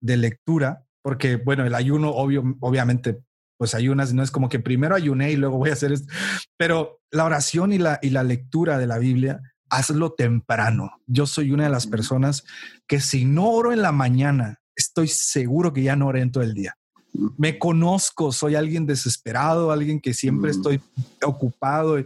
de 0.00 0.16
lectura, 0.16 0.84
porque 1.02 1.36
bueno, 1.36 1.64
el 1.64 1.74
ayuno 1.74 2.10
obvio, 2.10 2.42
obviamente 2.60 3.18
pues 3.58 3.74
ayunas, 3.74 4.14
no 4.14 4.22
es 4.22 4.30
como 4.30 4.48
que 4.48 4.60
primero 4.60 4.94
ayuné 4.94 5.32
y 5.32 5.36
luego 5.36 5.58
voy 5.58 5.70
a 5.70 5.72
hacer 5.72 5.92
esto, 5.92 6.12
pero 6.56 7.00
la 7.10 7.24
oración 7.24 7.72
y 7.72 7.78
la, 7.78 7.98
y 8.02 8.10
la 8.10 8.22
lectura 8.22 8.78
de 8.78 8.86
la 8.86 8.98
Biblia, 8.98 9.40
hazlo 9.68 10.12
temprano. 10.12 10.92
Yo 11.06 11.26
soy 11.26 11.50
una 11.50 11.64
de 11.64 11.70
las 11.70 11.86
personas 11.86 12.44
que 12.86 13.00
si 13.00 13.24
no 13.24 13.50
oro 13.50 13.72
en 13.72 13.82
la 13.82 13.92
mañana, 13.92 14.60
estoy 14.76 15.08
seguro 15.08 15.72
que 15.72 15.82
ya 15.82 15.96
no 15.96 16.06
oré 16.06 16.20
en 16.22 16.30
todo 16.30 16.44
el 16.44 16.54
día. 16.54 16.77
Me 17.12 17.58
conozco, 17.58 18.32
soy 18.32 18.54
alguien 18.54 18.86
desesperado, 18.86 19.72
alguien 19.72 20.00
que 20.00 20.14
siempre 20.14 20.50
estoy 20.50 20.80
ocupado. 21.24 21.96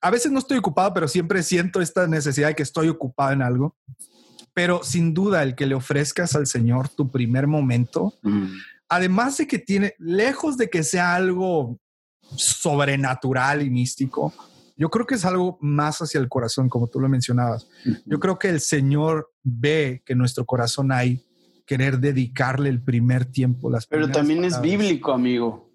A 0.00 0.10
veces 0.10 0.32
no 0.32 0.38
estoy 0.38 0.58
ocupado, 0.58 0.94
pero 0.94 1.08
siempre 1.08 1.42
siento 1.42 1.80
esta 1.80 2.06
necesidad 2.06 2.48
de 2.48 2.54
que 2.54 2.62
estoy 2.62 2.88
ocupado 2.88 3.32
en 3.32 3.42
algo. 3.42 3.76
Pero 4.54 4.84
sin 4.84 5.12
duda, 5.12 5.42
el 5.42 5.54
que 5.54 5.66
le 5.66 5.74
ofrezcas 5.74 6.36
al 6.36 6.46
Señor 6.46 6.88
tu 6.88 7.10
primer 7.10 7.46
momento, 7.46 8.14
además 8.88 9.36
de 9.36 9.46
que 9.46 9.58
tiene, 9.58 9.94
lejos 9.98 10.56
de 10.56 10.70
que 10.70 10.84
sea 10.84 11.14
algo 11.14 11.78
sobrenatural 12.36 13.62
y 13.62 13.70
místico, 13.70 14.32
yo 14.76 14.90
creo 14.90 15.06
que 15.06 15.14
es 15.14 15.24
algo 15.24 15.58
más 15.60 16.00
hacia 16.00 16.20
el 16.20 16.28
corazón, 16.28 16.68
como 16.68 16.88
tú 16.88 17.00
lo 17.00 17.08
mencionabas. 17.08 17.68
Yo 18.06 18.18
creo 18.18 18.38
que 18.38 18.48
el 18.48 18.60
Señor 18.60 19.30
ve 19.42 20.02
que 20.04 20.14
en 20.14 20.18
nuestro 20.18 20.44
corazón 20.44 20.90
hay 20.90 21.24
querer 21.66 21.98
dedicarle 21.98 22.68
el 22.68 22.82
primer 22.82 23.24
tiempo. 23.24 23.70
Las 23.70 23.86
Pero 23.86 24.10
también 24.10 24.44
es 24.44 24.60
bíblico, 24.60 25.12
amigo. 25.12 25.72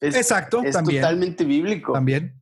Exacto, 0.00 0.62
es 0.62 0.74
también. 0.74 1.02
totalmente 1.02 1.44
bíblico. 1.44 1.92
También. 1.92 2.40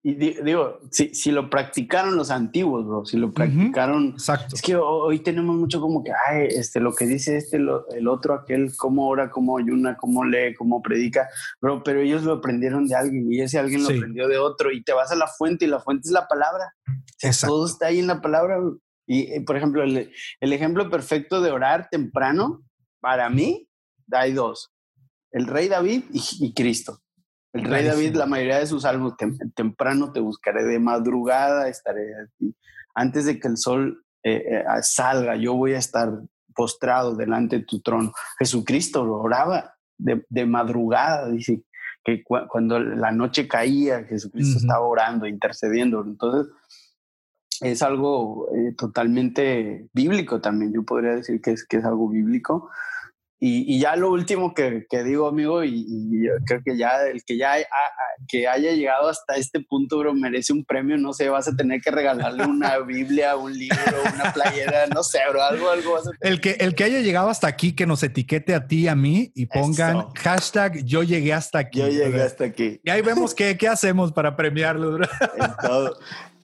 Y 0.00 0.14
digo, 0.14 0.78
si, 0.92 1.12
si, 1.12 1.32
lo 1.32 1.50
practicaron 1.50 2.16
los 2.16 2.30
antiguos, 2.30 2.86
bro, 2.86 3.04
si 3.04 3.16
lo 3.16 3.32
practicaron. 3.32 4.10
Exacto. 4.10 4.54
Es 4.54 4.62
que 4.62 4.76
hoy 4.76 5.18
tenemos 5.18 5.56
mucho 5.56 5.80
como 5.80 6.04
que, 6.04 6.12
ay, 6.28 6.46
este, 6.50 6.78
lo 6.78 6.94
que 6.94 7.04
dice 7.04 7.36
este, 7.36 7.56
el 7.56 8.08
otro, 8.08 8.34
aquel, 8.34 8.74
cómo 8.76 9.08
ora, 9.08 9.28
cómo 9.28 9.58
ayuna, 9.58 9.96
cómo 9.96 10.24
lee, 10.24 10.54
cómo 10.56 10.80
predica, 10.82 11.28
bro, 11.60 11.82
pero 11.82 12.00
ellos 12.00 12.22
lo 12.22 12.34
aprendieron 12.34 12.86
de 12.86 12.94
alguien 12.94 13.30
y 13.30 13.40
ese 13.40 13.58
alguien 13.58 13.82
lo 13.82 13.90
aprendió 13.90 14.28
de 14.28 14.38
otro 14.38 14.70
y 14.70 14.84
te 14.84 14.92
vas 14.92 15.10
a 15.10 15.16
la 15.16 15.26
fuente 15.26 15.64
y 15.64 15.68
la 15.68 15.80
fuente 15.80 16.06
es 16.06 16.12
la 16.12 16.28
palabra. 16.28 16.74
Exacto. 17.20 17.54
Todo 17.54 17.66
está 17.66 17.86
ahí 17.86 17.98
en 17.98 18.06
la 18.06 18.22
palabra. 18.22 18.60
Y, 19.08 19.32
eh, 19.32 19.40
por 19.40 19.56
ejemplo, 19.56 19.82
el, 19.82 20.12
el 20.40 20.52
ejemplo 20.52 20.88
perfecto 20.90 21.40
de 21.40 21.50
orar 21.50 21.88
temprano, 21.90 22.62
para 23.00 23.28
mí, 23.30 23.68
hay 24.12 24.32
dos: 24.32 24.70
el 25.32 25.46
rey 25.46 25.68
David 25.68 26.04
y, 26.12 26.22
y 26.40 26.54
Cristo. 26.54 27.00
El 27.52 27.64
rey 27.64 27.84
David, 27.84 28.14
la 28.14 28.26
mayoría 28.26 28.58
de 28.58 28.66
sus 28.66 28.82
salmos, 28.82 29.14
temprano 29.54 30.12
te 30.12 30.20
buscaré 30.20 30.64
de 30.64 30.78
madrugada, 30.78 31.68
estaré 31.68 32.12
aquí. 32.22 32.54
Antes 32.94 33.24
de 33.24 33.40
que 33.40 33.48
el 33.48 33.56
sol 33.56 34.04
eh, 34.22 34.42
eh, 34.46 34.64
salga, 34.82 35.34
yo 35.36 35.54
voy 35.54 35.72
a 35.72 35.78
estar 35.78 36.12
postrado 36.54 37.16
delante 37.16 37.58
de 37.58 37.64
tu 37.64 37.80
trono. 37.80 38.12
Jesucristo 38.38 39.04
lo 39.04 39.14
oraba 39.14 39.74
de, 39.96 40.46
madrugada, 40.46 41.30
dice 41.30 41.62
que 42.04 42.22
cuando 42.22 42.78
la 42.80 43.12
noche 43.12 43.48
caía, 43.48 44.04
Jesucristo 44.04 44.58
estaba 44.58 44.86
orando, 44.86 45.26
intercediendo. 45.26 46.02
Entonces, 46.02 46.52
es 47.60 47.82
algo 47.82 48.48
eh, 48.54 48.74
totalmente 48.76 49.88
bíblico 49.92 50.40
también. 50.40 50.72
Yo 50.72 50.84
podría 50.84 51.16
decir 51.16 51.40
que 51.40 51.52
es, 51.52 51.66
que 51.66 51.78
es 51.78 51.84
algo 51.84 52.08
bíblico. 52.08 52.70
Y, 53.40 53.78
ya 53.78 53.94
lo 53.94 54.10
último 54.10 54.52
que, 54.52 54.84
digo, 55.04 55.28
amigo, 55.28 55.62
y, 55.62 56.28
creo 56.44 56.60
que 56.64 56.76
ya 56.76 57.06
el 57.06 57.22
que 57.24 57.36
ya 57.36 57.52
que 58.26 58.48
haya 58.48 58.72
llegado 58.72 59.08
hasta 59.08 59.36
este 59.36 59.60
punto, 59.60 59.98
bro, 59.98 60.12
merece 60.12 60.52
un 60.52 60.64
premio. 60.64 60.98
No 60.98 61.12
sé, 61.12 61.28
vas 61.28 61.46
a 61.46 61.54
tener 61.54 61.80
que 61.80 61.92
regalarle 61.92 62.44
una 62.44 62.78
Biblia, 62.86 63.36
un 63.36 63.56
libro, 63.56 64.02
una 64.12 64.32
playera, 64.32 64.88
no 64.88 65.04
sé, 65.04 65.20
bro, 65.30 65.40
algo, 65.40 65.70
algo 65.70 65.92
vas 65.92 66.08
a 66.08 66.10
El 66.20 66.40
que, 66.40 66.56
el 66.58 66.74
que 66.74 66.82
haya 66.82 66.98
llegado 66.98 67.28
hasta 67.28 67.46
aquí, 67.46 67.76
que 67.76 67.86
nos 67.86 68.02
etiquete 68.02 68.56
a 68.56 68.66
ti 68.66 68.80
y 68.80 68.88
a 68.88 68.96
mí 68.96 69.30
y 69.36 69.46
pongan 69.46 70.12
hashtag 70.14 70.84
yo 70.84 71.04
llegué 71.04 71.32
hasta 71.32 71.60
aquí. 71.60 71.78
Yo 71.78 71.88
llegué 71.88 72.22
hasta 72.22 72.42
aquí. 72.42 72.80
Y 72.82 72.90
ahí 72.90 73.02
vemos 73.02 73.36
qué, 73.36 73.56
qué 73.56 73.68
hacemos 73.68 74.12
para 74.12 74.34
premiarlo, 74.34 74.94
bro. 74.94 75.06
todo. 75.62 75.96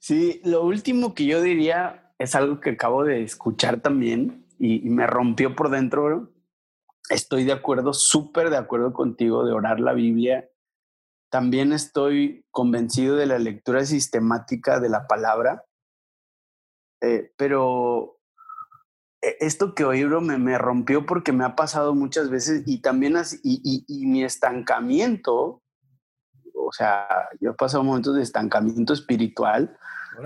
Sí, 0.05 0.43
lo 0.45 0.63
último 0.63 1.15
que 1.15 1.25
yo 1.25 1.41
diría 1.41 2.13
es 2.19 2.35
algo 2.35 2.61
que 2.61 2.73
acabo 2.73 3.05
de 3.05 3.23
escuchar 3.23 3.81
también 3.81 4.47
y, 4.59 4.81
me 4.91 5.07
rompió 5.07 5.57
por 5.57 5.71
dentro, 5.71 6.31
estoy 7.09 7.45
de 7.45 7.53
acuerdo, 7.53 7.95
súper 7.95 8.51
de 8.51 8.59
acuerdo 8.59 8.93
contigo 8.93 9.47
de 9.47 9.55
orar 9.55 9.81
la 9.81 9.95
Biblia. 9.95 10.47
También 11.31 11.73
estoy 11.73 12.45
convencido 12.51 13.17
de 13.17 13.25
la 13.25 13.39
lectura 13.39 13.87
sistemática 13.87 14.79
de 14.79 14.91
la 14.91 15.07
palabra, 15.07 15.65
eh, 17.01 17.33
pero 17.39 18.21
e, 19.23 19.39
esto 19.41 19.75
que 19.75 19.87
oí, 19.87 20.05
bro, 20.05 20.21
me, 20.21 20.37
me, 20.37 20.59
rompió 20.59 21.07
porque 21.07 21.33
me 21.33 21.47
ha 21.47 21.57
pasado 21.57 21.95
muchas 21.95 22.29
veces 22.29 22.63
y 22.67 22.83
también 22.83 23.17
así, 23.17 23.41
y, 23.43 23.87
y, 23.89 24.05
mi 24.05 24.23
estancamiento, 24.23 25.63
o 26.67 26.73
sea, 26.73 27.07
yo 27.41 27.51
he 27.51 27.55
pasado 27.55 27.85
momentos 27.85 28.15
de 28.15 28.23
estancamiento 28.23 28.93
espiritual, 28.93 29.77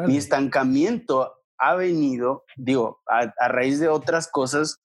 mi 0.06 0.16
estancamiento 0.16 1.34
ha 1.56 1.74
venido, 1.74 2.44
digo, 2.56 3.00
a 3.06 3.48
raíz 3.48 3.80
de 3.80 3.88
otras 3.88 4.28
cosas 4.28 4.80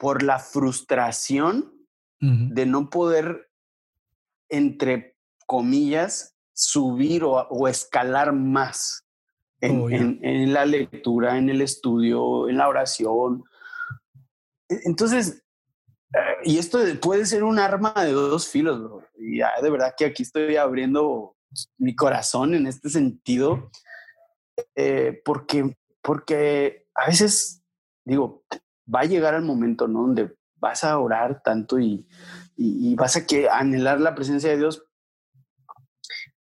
por 0.00 0.22
la 0.22 0.38
frustración 0.38 1.74
de 2.20 2.66
no 2.66 2.90
poder, 2.90 3.50
entre 4.48 5.16
comillas, 5.46 6.34
subir 6.52 7.22
o, 7.24 7.68
escalar 7.68 8.32
más 8.32 9.06
oh, 9.62 9.88
en, 9.90 10.52
la 10.52 10.66
lectura, 10.66 11.38
en 11.38 11.48
el 11.48 11.62
estudio, 11.62 12.48
en 12.48 12.58
la 12.58 12.68
oración. 12.68 13.44
E, 14.68 14.80
entonces, 14.84 15.42
eh, 16.14 16.36
y 16.44 16.58
esto 16.58 16.78
puede 17.00 17.24
ser 17.24 17.42
un 17.42 17.58
arma 17.58 17.94
de 17.96 18.12
dos 18.12 18.48
filos, 18.48 19.02
y 19.20 19.38
de 19.38 19.70
verdad 19.70 19.94
que 19.96 20.06
aquí 20.06 20.22
estoy 20.22 20.56
abriendo 20.56 21.36
mi 21.78 21.94
corazón 21.94 22.54
en 22.54 22.66
este 22.66 22.88
sentido, 22.88 23.70
eh, 24.74 25.20
porque, 25.24 25.76
porque 26.02 26.86
a 26.94 27.06
veces, 27.06 27.62
digo, 28.04 28.44
va 28.92 29.00
a 29.00 29.06
llegar 29.06 29.34
el 29.34 29.42
momento, 29.42 29.88
¿no? 29.88 30.02
Donde 30.02 30.34
vas 30.56 30.84
a 30.84 30.98
orar 30.98 31.42
tanto 31.42 31.78
y, 31.78 32.06
y, 32.56 32.94
vas 32.94 33.16
a 33.16 33.24
anhelar 33.52 34.00
la 34.00 34.14
presencia 34.14 34.50
de 34.50 34.58
Dios 34.58 34.84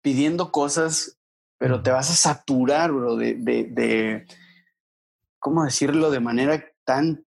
pidiendo 0.02 0.52
cosas, 0.52 1.20
pero 1.58 1.84
te 1.84 1.92
vas 1.92 2.10
a 2.10 2.16
saturar, 2.16 2.92
bro, 2.92 3.18
de, 3.18 3.36
de, 3.36 3.64
de, 3.66 4.26
¿cómo 5.40 5.66
decirlo? 5.66 6.10
De 6.12 6.22
manera 6.22 6.64
tan 6.86 7.26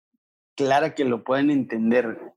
clara 0.56 0.94
que 0.94 1.04
lo 1.04 1.24
pueden 1.24 1.50
entender. 1.50 2.34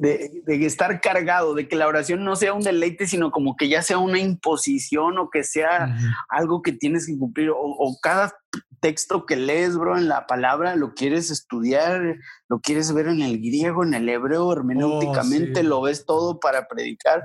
De, 0.00 0.42
de, 0.44 0.66
estar 0.66 1.00
cargado, 1.00 1.54
de 1.54 1.68
que 1.68 1.76
la 1.76 1.86
oración 1.86 2.24
no 2.24 2.36
sea 2.36 2.52
un 2.52 2.62
deleite, 2.62 3.06
sino 3.06 3.30
como 3.30 3.56
que 3.56 3.68
ya 3.68 3.82
sea 3.82 3.98
una 3.98 4.18
imposición 4.18 5.18
o 5.18 5.30
que 5.30 5.44
sea 5.44 5.96
algo 6.28 6.62
que 6.62 6.72
tienes 6.72 7.06
que 7.06 7.18
cumplir, 7.18 7.50
o, 7.50 7.56
o 7.58 7.98
cada 8.00 8.34
texto 8.80 9.26
que 9.26 9.36
lees, 9.36 9.76
bro, 9.76 9.96
en 9.96 10.08
la 10.08 10.26
palabra, 10.26 10.74
lo 10.74 10.94
quieres 10.94 11.30
estudiar, 11.30 12.16
lo 12.48 12.60
quieres 12.60 12.92
ver 12.92 13.06
en 13.06 13.22
el 13.22 13.38
griego, 13.38 13.84
en 13.84 13.94
el 13.94 14.08
hebreo, 14.08 14.52
hermenéuticamente, 14.52 15.60
oh, 15.60 15.64
lo 15.64 15.82
ves 15.82 16.04
todo 16.04 16.40
para 16.40 16.66
predicar. 16.66 17.22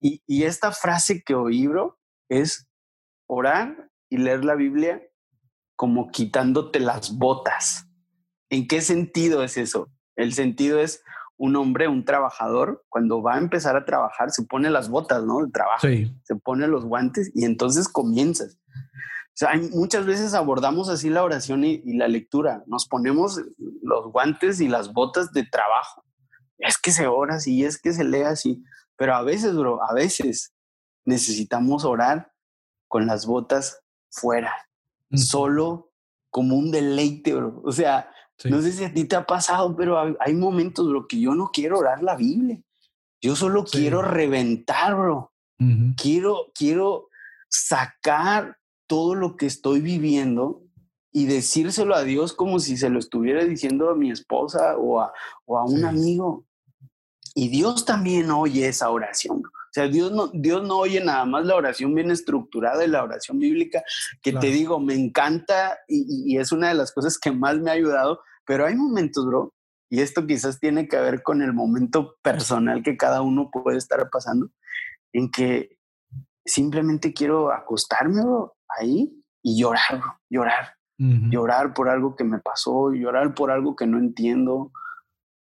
Y, 0.00 0.22
y 0.26 0.44
esta 0.44 0.70
frase 0.70 1.22
que 1.24 1.34
oí, 1.34 1.66
bro, 1.66 1.98
es 2.28 2.68
orar 3.26 3.90
y 4.10 4.18
leer 4.18 4.44
la 4.44 4.54
Biblia 4.54 5.02
como 5.76 6.10
quitándote 6.10 6.78
las 6.78 7.16
botas. 7.16 7.86
¿En 8.50 8.68
qué 8.68 8.80
sentido 8.82 9.42
es 9.42 9.56
eso? 9.56 9.90
El 10.16 10.34
sentido 10.34 10.80
es 10.80 11.02
un 11.38 11.56
hombre, 11.56 11.88
un 11.88 12.04
trabajador, 12.04 12.84
cuando 12.88 13.22
va 13.22 13.36
a 13.36 13.38
empezar 13.38 13.76
a 13.76 13.84
trabajar, 13.84 14.30
se 14.30 14.42
pone 14.42 14.68
las 14.70 14.88
botas, 14.88 15.24
¿no? 15.24 15.44
De 15.44 15.50
trabajo. 15.50 15.86
Se 16.24 16.36
pone 16.36 16.66
los 16.66 16.84
guantes 16.84 17.30
y 17.34 17.44
entonces 17.44 17.88
comienzas. 17.88 18.58
O 18.74 19.38
sea, 19.38 19.52
muchas 19.72 20.04
veces 20.04 20.34
abordamos 20.34 20.88
así 20.88 21.10
la 21.10 21.22
oración 21.22 21.62
y, 21.64 21.80
y, 21.84 21.96
la 21.96 22.08
lectura. 22.08 22.64
Nos 22.66 22.88
ponemos 22.88 23.40
los 23.82 24.10
guantes 24.10 24.60
y 24.60 24.66
las 24.66 24.92
botas 24.92 25.32
de 25.32 25.44
trabajo. 25.44 26.04
Es 26.58 26.76
que 26.76 26.90
se 26.90 27.06
ora 27.06 27.36
así, 27.36 27.64
es 27.64 27.80
que 27.80 27.92
se 27.92 28.02
lee 28.02 28.22
así. 28.22 28.64
Pero 28.96 29.14
a 29.14 29.22
veces, 29.22 29.54
bro, 29.54 29.80
a 29.88 29.94
veces 29.94 30.52
necesitamos 31.04 31.84
orar 31.84 32.32
con 32.88 33.06
las 33.06 33.26
botas 33.26 33.80
fuera, 34.10 34.52
solo 35.14 35.92
como 36.30 36.56
un 36.56 36.72
deleite, 36.72 37.32
bro. 37.34 37.62
O 37.64 37.70
sea, 37.70 38.10
no 38.44 38.62
sé 38.62 38.72
si 38.72 38.84
a 38.84 38.92
ti 38.92 39.04
te 39.04 39.16
ha 39.16 39.26
pasado, 39.26 39.74
pero 39.76 40.16
hay, 40.20 40.34
momentos, 40.34 40.88
bro, 40.88 41.06
que 41.08 41.20
yo 41.20 41.34
no 41.34 41.50
quiero 41.52 41.78
orar 41.78 42.02
la 42.02 42.16
Biblia. 42.16 42.60
Yo 43.20 43.34
solo 43.34 43.64
quiero 43.64 44.02
reventar, 44.02 44.94
bro. 44.94 45.32
Quiero, 45.96 46.52
quiero 46.54 47.08
sacar 47.48 48.58
todo 48.86 49.16
lo 49.16 49.36
que 49.36 49.46
estoy 49.46 49.80
viviendo 49.80 50.62
y 51.12 51.26
decírselo 51.26 51.96
a 51.96 52.04
Dios 52.04 52.32
como 52.32 52.60
si 52.60 52.76
se 52.76 52.90
lo 52.90 53.00
estuviera 53.00 53.44
diciendo 53.44 53.90
a 53.90 53.96
mi 53.96 54.10
esposa 54.10 54.76
o 54.76 55.00
a, 55.00 55.12
o 55.44 55.58
a 55.58 55.64
un 55.64 55.84
amigo. 55.84 56.46
Y 57.34 57.48
Dios 57.48 57.84
también 57.84 58.30
oye 58.30 58.68
esa 58.68 58.90
oración. 58.90 59.42
O 59.68 59.72
sea, 59.72 59.88
Dios 59.88 60.12
no, 60.12 60.28
Dios 60.28 60.66
no 60.66 60.78
oye 60.78 61.04
nada 61.04 61.24
más 61.24 61.44
la 61.44 61.56
oración 61.56 61.94
bien 61.94 62.10
estructurada 62.10 62.84
y 62.84 62.88
la 62.88 63.04
oración 63.04 63.38
bíblica, 63.38 63.82
que 64.22 64.32
te 64.32 64.46
digo, 64.46 64.80
me 64.80 64.94
encanta 64.94 65.78
y, 65.86 66.32
y, 66.32 66.38
es 66.38 66.52
una 66.52 66.68
de 66.68 66.74
las 66.74 66.92
cosas 66.92 67.18
que 67.18 67.30
más 67.30 67.58
me 67.58 67.70
ha 67.70 67.74
ayudado, 67.74 68.20
pero 68.48 68.64
hay 68.64 68.74
momentos, 68.74 69.26
bro, 69.26 69.52
y 69.90 70.00
esto 70.00 70.26
quizás 70.26 70.58
tiene 70.58 70.88
que 70.88 70.96
ver 70.96 71.22
con 71.22 71.42
el 71.42 71.52
momento 71.52 72.16
personal 72.22 72.82
que 72.82 72.96
cada 72.96 73.20
uno 73.20 73.50
puede 73.50 73.76
estar 73.76 74.08
pasando, 74.10 74.48
en 75.12 75.30
que 75.30 75.76
simplemente 76.46 77.12
quiero 77.12 77.52
acostarme, 77.52 78.22
bro, 78.22 78.56
ahí 78.80 79.12
y 79.42 79.60
llorar, 79.60 80.00
bro, 80.00 80.18
llorar. 80.30 80.74
Llorar 81.00 81.74
por 81.74 81.88
algo 81.88 82.16
que 82.16 82.24
me 82.24 82.40
pasó, 82.40 82.90
llorar 82.90 83.32
por 83.32 83.52
algo 83.52 83.76
que 83.76 83.86
no 83.86 83.98
entiendo, 83.98 84.72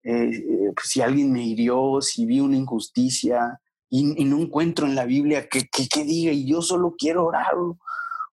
eh, 0.02 0.32
eh, 0.32 0.72
pues, 0.76 0.88
si 0.88 1.00
alguien 1.00 1.32
me 1.32 1.44
hirió, 1.46 2.02
si 2.02 2.26
vi 2.26 2.40
una 2.40 2.58
injusticia, 2.58 3.62
y, 3.88 4.26
no 4.26 4.40
encuentro 4.40 4.88
en 4.88 4.96
la 4.96 5.06
Biblia 5.06 5.48
que, 5.48 5.68
que, 5.68 6.04
diga 6.04 6.32
y 6.32 6.48
yo 6.48 6.64
solo 6.64 6.96
quiero 6.98 7.26
orar. 7.26 7.54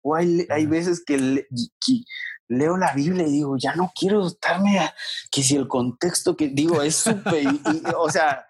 O 0.01 0.15
hay, 0.15 0.47
hay 0.49 0.65
veces 0.65 1.05
que, 1.05 1.47
leo 2.51 2.77
la 2.77 2.93
Biblia 2.93 3.27
y 3.27 3.31
digo, 3.31 3.57
ya 3.57 3.75
no 3.75 3.93
quiero 3.99 4.27
estarme 4.27 4.81
a, 4.81 4.95
que 5.31 5.43
si 5.43 5.57
el 5.57 5.69
contexto 5.69 6.37
que 6.37 6.49
digo 6.49 6.83
es 6.83 6.97
súper, 6.97 7.47
o 7.97 8.11
sea, 8.11 8.45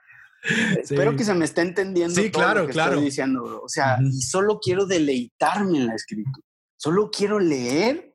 espero 0.82 1.14
que 1.14 1.24
se 1.24 1.34
me 1.34 1.44
esté 1.44 1.60
entendiendo. 1.60 2.14
Sí, 2.14 2.30
claro, 2.30 2.66
claro. 2.66 2.92
Estoy 2.92 3.04
diciendo, 3.04 3.60
O 3.62 3.68
sea, 3.68 3.98
y 4.02 4.22
solo 4.22 4.58
quiero 4.58 4.86
deleitarme 4.86 5.78
en 5.78 5.86
la 5.86 5.94
escritura. 5.94 6.44
Solo 6.76 7.10
quiero 7.10 7.38
leer 7.38 8.14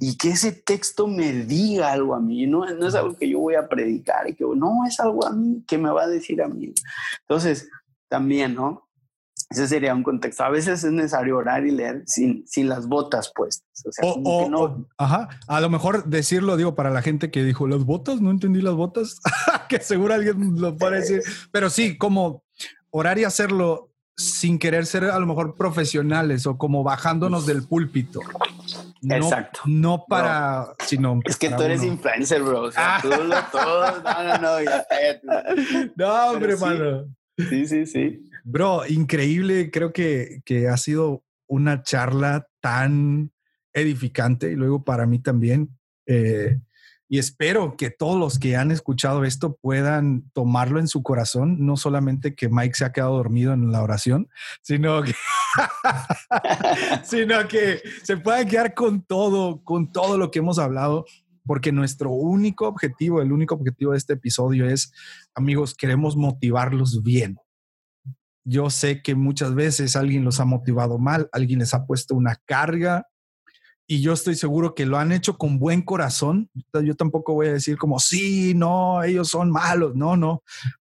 y 0.00 0.16
que 0.16 0.30
ese 0.30 0.52
texto 0.52 1.06
me 1.06 1.32
diga 1.32 1.92
algo 1.92 2.14
a 2.14 2.20
mí. 2.20 2.46
No, 2.46 2.64
no 2.74 2.88
es 2.88 2.94
algo 2.94 3.14
que 3.14 3.28
yo 3.28 3.38
voy 3.38 3.56
a 3.56 3.68
predicar 3.68 4.28
y 4.28 4.34
que 4.34 4.44
no 4.44 4.86
es 4.86 4.98
algo 5.00 5.26
a 5.26 5.32
mí 5.32 5.62
que 5.68 5.76
me 5.76 5.90
va 5.90 6.04
a 6.04 6.08
decir 6.08 6.40
a 6.40 6.48
mí. 6.48 6.72
Entonces, 7.20 7.68
también, 8.08 8.54
¿no? 8.54 8.85
Ese 9.48 9.68
sería 9.68 9.94
un 9.94 10.02
contexto. 10.02 10.44
A 10.44 10.50
veces 10.50 10.82
es 10.82 10.92
necesario 10.92 11.36
orar 11.36 11.64
y 11.66 11.70
leer 11.70 12.02
sin, 12.06 12.46
sin 12.46 12.68
las 12.68 12.88
botas 12.88 13.32
puestas. 13.34 13.66
O 13.86 13.92
sea, 13.92 14.04
o, 14.10 14.48
no... 14.50 14.88
ajá. 14.98 15.28
A 15.46 15.60
lo 15.60 15.70
mejor 15.70 16.04
decirlo, 16.04 16.56
digo, 16.56 16.74
para 16.74 16.90
la 16.90 17.02
gente 17.02 17.30
que 17.30 17.44
dijo, 17.44 17.68
¿las 17.68 17.84
botas? 17.84 18.20
No 18.20 18.30
entendí 18.30 18.60
las 18.60 18.74
botas. 18.74 19.20
que 19.68 19.80
seguro 19.80 20.14
alguien 20.14 20.60
lo 20.60 20.76
puede 20.76 21.00
decir. 21.00 21.22
Pero 21.52 21.70
sí, 21.70 21.96
como 21.96 22.42
orar 22.90 23.18
y 23.18 23.24
hacerlo 23.24 23.92
sin 24.16 24.58
querer 24.58 24.86
ser 24.86 25.04
a 25.04 25.18
lo 25.18 25.26
mejor 25.26 25.54
profesionales 25.56 26.46
o 26.46 26.56
como 26.56 26.82
bajándonos 26.82 27.46
del 27.46 27.62
púlpito. 27.62 28.20
Exacto. 29.02 29.60
No 29.66 30.06
para, 30.08 30.74
sino. 30.86 31.20
Es 31.24 31.36
que 31.36 31.50
tú 31.50 31.62
eres 31.62 31.84
influencer, 31.84 32.42
bro. 32.42 32.62
O 32.62 32.72
sea, 32.72 32.98
tú 33.02 33.08
lo 33.08 33.42
todo. 33.52 34.00
No, 34.02 34.24
no, 34.24 34.38
no. 34.38 34.62
Ya, 34.62 34.86
no, 35.96 36.30
hombre, 36.30 36.56
mano. 36.56 37.04
Sí, 37.36 37.66
sí, 37.66 37.86
sí. 37.86 38.25
Bro, 38.48 38.86
increíble. 38.86 39.72
Creo 39.72 39.92
que, 39.92 40.40
que 40.44 40.68
ha 40.68 40.76
sido 40.76 41.24
una 41.48 41.82
charla 41.82 42.46
tan 42.60 43.32
edificante 43.72 44.52
y 44.52 44.54
luego 44.54 44.84
para 44.84 45.04
mí 45.04 45.18
también. 45.18 45.76
Eh, 46.06 46.60
y 47.08 47.18
espero 47.18 47.76
que 47.76 47.90
todos 47.90 48.16
los 48.16 48.38
que 48.38 48.54
han 48.54 48.70
escuchado 48.70 49.24
esto 49.24 49.56
puedan 49.60 50.30
tomarlo 50.32 50.78
en 50.78 50.86
su 50.86 51.02
corazón, 51.02 51.66
no 51.66 51.76
solamente 51.76 52.36
que 52.36 52.48
Mike 52.48 52.76
se 52.76 52.84
ha 52.84 52.92
quedado 52.92 53.16
dormido 53.16 53.52
en 53.52 53.72
la 53.72 53.82
oración, 53.82 54.28
sino 54.62 55.02
que, 55.02 55.12
sino 57.04 57.48
que 57.48 57.82
se 58.04 58.16
puedan 58.16 58.46
quedar 58.46 58.74
con 58.74 59.02
todo, 59.02 59.64
con 59.64 59.90
todo 59.90 60.18
lo 60.18 60.30
que 60.30 60.38
hemos 60.38 60.60
hablado 60.60 61.04
porque 61.44 61.72
nuestro 61.72 62.10
único 62.10 62.68
objetivo, 62.68 63.20
el 63.22 63.32
único 63.32 63.56
objetivo 63.56 63.90
de 63.90 63.98
este 63.98 64.12
episodio 64.12 64.68
es, 64.68 64.92
amigos, 65.34 65.74
queremos 65.74 66.16
motivarlos 66.16 67.02
bien. 67.02 67.38
Yo 68.46 68.70
sé 68.70 69.02
que 69.02 69.14
muchas 69.14 69.54
veces 69.54 69.96
alguien 69.96 70.24
los 70.24 70.40
ha 70.40 70.44
motivado 70.44 70.98
mal, 70.98 71.28
alguien 71.32 71.58
les 71.58 71.74
ha 71.74 71.84
puesto 71.84 72.14
una 72.14 72.36
carga 72.46 73.08
y 73.86 74.00
yo 74.00 74.12
estoy 74.12 74.36
seguro 74.36 74.74
que 74.74 74.86
lo 74.86 74.98
han 74.98 75.12
hecho 75.12 75.36
con 75.36 75.58
buen 75.58 75.82
corazón. 75.82 76.50
Yo 76.72 76.94
tampoco 76.94 77.34
voy 77.34 77.48
a 77.48 77.52
decir 77.52 77.76
como, 77.76 77.98
sí, 77.98 78.54
no, 78.54 79.02
ellos 79.02 79.28
son 79.28 79.50
malos, 79.50 79.94
no, 79.94 80.16
no. 80.16 80.42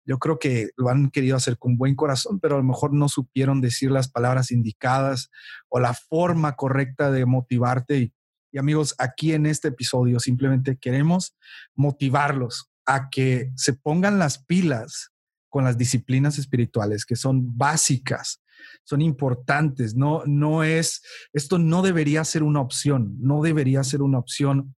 Yo 0.05 0.19
creo 0.19 0.39
que 0.39 0.69
lo 0.77 0.91
han 0.91 1.11
querido 1.11 1.37
hacer 1.37 1.59
con 1.59 1.77
buen 1.77 1.95
corazón, 1.95 2.39
pero 2.41 2.57
a 2.57 2.59
lo 2.59 2.65
mejor 2.65 2.93
no 2.93 3.09
supieron 3.09 3.61
decir 3.61 3.91
las 3.91 4.09
palabras 4.09 4.51
indicadas 4.51 5.31
o 5.69 5.81
la 5.81 5.95
forma 5.95 6.57
correcta 6.57 7.11
de 7.11 7.25
motivarte. 7.25 7.97
Y 7.99 8.13
y 8.55 8.59
amigos, 8.59 8.95
aquí 8.99 9.33
en 9.33 9.47
este 9.47 9.69
episodio 9.69 10.21
simplemente 10.21 10.77
queremos 10.77 11.37
motivarlos 11.75 12.71
a 12.87 13.11
que 13.11 13.51
se 13.57 13.73
pongan 13.73 14.21
las 14.21 14.39
pilas 14.39 15.11
con 15.55 15.63
las 15.63 15.79
disciplinas 15.79 16.37
espirituales 16.37 17.07
que 17.07 17.15
son 17.15 17.57
básicas, 17.57 18.43
son 18.83 19.01
importantes. 19.01 19.95
No, 19.95 20.25
no 20.27 20.65
es, 20.65 21.01
esto 21.33 21.61
no 21.61 21.81
debería 21.81 22.25
ser 22.25 22.43
una 22.43 22.61
opción, 22.61 23.15
no 23.21 23.41
debería 23.41 23.85
ser 23.85 24.03
una 24.03 24.19
opción 24.19 24.75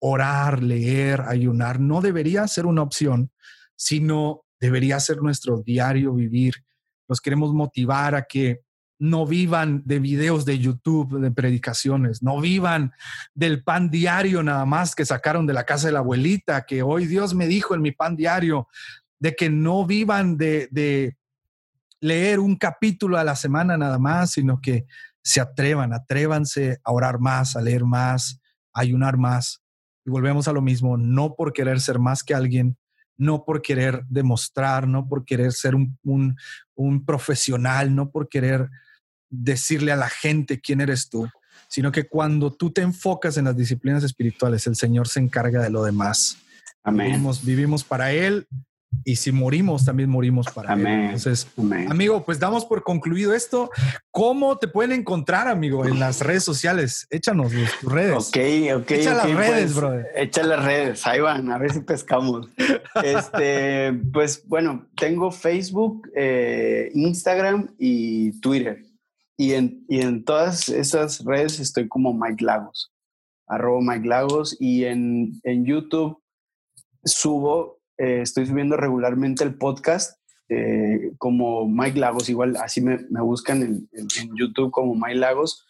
orar, 0.00 0.62
leer, 0.62 1.22
ayunar, 1.22 1.80
no 1.80 2.02
debería 2.02 2.46
ser 2.46 2.66
una 2.66 2.82
opción, 2.82 3.30
sino 3.74 4.44
debería 4.60 5.00
ser 5.00 5.22
nuestro 5.22 5.62
diario 5.62 6.12
vivir. 6.12 6.56
Los 7.08 7.22
queremos 7.22 7.54
motivar 7.54 8.14
a 8.14 8.24
que 8.24 8.60
no 8.98 9.24
vivan 9.24 9.80
de 9.86 9.98
videos 9.98 10.44
de 10.44 10.58
YouTube, 10.58 11.20
de 11.20 11.30
predicaciones, 11.30 12.22
no 12.22 12.38
vivan 12.38 12.92
del 13.32 13.64
pan 13.64 13.88
diario 13.88 14.42
nada 14.42 14.66
más 14.66 14.94
que 14.94 15.06
sacaron 15.06 15.46
de 15.46 15.54
la 15.54 15.64
casa 15.64 15.86
de 15.86 15.94
la 15.94 16.00
abuelita, 16.00 16.66
que 16.66 16.82
hoy 16.82 17.06
Dios 17.06 17.32
me 17.34 17.46
dijo 17.46 17.74
en 17.74 17.80
mi 17.80 17.92
pan 17.92 18.14
diario, 18.14 18.68
de 19.18 19.34
que 19.34 19.50
no 19.50 19.86
vivan 19.86 20.36
de, 20.36 20.68
de 20.70 21.16
leer 22.00 22.40
un 22.40 22.56
capítulo 22.56 23.18
a 23.18 23.24
la 23.24 23.36
semana 23.36 23.76
nada 23.76 23.98
más, 23.98 24.32
sino 24.32 24.60
que 24.60 24.86
se 25.22 25.40
atrevan, 25.40 25.92
atrévanse 25.92 26.80
a 26.84 26.92
orar 26.92 27.18
más, 27.18 27.56
a 27.56 27.60
leer 27.60 27.84
más, 27.84 28.40
a 28.72 28.80
ayunar 28.80 29.16
más. 29.16 29.62
Y 30.04 30.10
volvemos 30.10 30.48
a 30.48 30.52
lo 30.52 30.62
mismo, 30.62 30.96
no 30.96 31.34
por 31.34 31.52
querer 31.52 31.80
ser 31.80 31.98
más 31.98 32.22
que 32.22 32.34
alguien, 32.34 32.76
no 33.16 33.44
por 33.44 33.60
querer 33.60 34.04
demostrar, 34.08 34.86
no 34.86 35.08
por 35.08 35.24
querer 35.24 35.52
ser 35.52 35.74
un, 35.74 35.98
un, 36.04 36.36
un 36.74 37.04
profesional, 37.04 37.94
no 37.94 38.10
por 38.10 38.28
querer 38.28 38.70
decirle 39.28 39.92
a 39.92 39.96
la 39.96 40.08
gente 40.08 40.60
quién 40.60 40.80
eres 40.80 41.10
tú, 41.10 41.28
sino 41.68 41.92
que 41.92 42.08
cuando 42.08 42.52
tú 42.54 42.70
te 42.70 42.80
enfocas 42.80 43.36
en 43.36 43.44
las 43.44 43.56
disciplinas 43.56 44.04
espirituales, 44.04 44.66
el 44.66 44.76
Señor 44.76 45.08
se 45.08 45.20
encarga 45.20 45.62
de 45.62 45.70
lo 45.70 45.82
demás. 45.82 46.38
Amén. 46.82 47.22
Vivimos, 47.42 47.84
para 47.84 48.12
Él 48.12 48.46
y 49.04 49.16
si 49.16 49.32
morimos, 49.32 49.84
también 49.84 50.08
morimos 50.10 50.46
para 50.54 50.74
Él. 50.74 50.86
Entonces, 50.86 51.46
amigo, 51.88 52.24
pues 52.24 52.38
damos 52.38 52.64
por 52.64 52.82
concluido 52.82 53.34
esto. 53.34 53.70
¿Cómo 54.10 54.58
te 54.58 54.68
pueden 54.68 54.92
encontrar, 54.92 55.48
amigo, 55.48 55.84
en 55.86 55.98
las 55.98 56.20
redes 56.20 56.44
sociales? 56.44 57.06
Échanos 57.10 57.52
tus 57.80 57.92
redes. 57.92 58.16
Ok, 58.16 58.36
ok. 58.82 58.90
Echa 58.90 59.14
las 59.14 59.30
redes, 59.30 59.62
pues, 59.62 59.74
brother. 59.74 60.06
Echa 60.14 60.42
las 60.42 60.64
redes, 60.64 61.06
ahí 61.06 61.20
van, 61.20 61.50
a 61.50 61.58
ver 61.58 61.72
si 61.72 61.80
pescamos. 61.80 62.48
este, 63.04 63.92
pues 64.12 64.46
bueno, 64.46 64.86
tengo 64.96 65.30
Facebook, 65.30 66.08
eh, 66.14 66.90
Instagram 66.94 67.74
y 67.78 68.38
Twitter. 68.40 68.84
Y 69.36 69.52
en, 69.52 69.84
y 69.88 70.00
en 70.00 70.24
todas 70.24 70.68
esas 70.68 71.24
redes 71.24 71.60
estoy 71.60 71.88
como 71.88 72.12
Mike 72.12 72.44
Lagos. 72.44 72.90
arroba 73.46 73.80
Mike 73.80 74.08
Lagos, 74.08 74.56
y 74.58 74.84
en, 74.84 75.40
en 75.44 75.64
YouTube 75.64 76.20
subo, 77.04 77.77
eh, 77.98 78.20
estoy 78.22 78.46
subiendo 78.46 78.76
regularmente 78.76 79.44
el 79.44 79.54
podcast 79.54 80.18
eh, 80.48 81.12
como 81.18 81.68
Mike 81.68 81.98
Lagos, 81.98 82.28
igual 82.30 82.56
así 82.56 82.80
me, 82.80 82.98
me 83.10 83.20
buscan 83.20 83.62
en, 83.62 83.88
en, 83.92 84.36
YouTube 84.36 84.70
como 84.70 84.94
Mike 84.94 85.16
Lagos, 85.16 85.66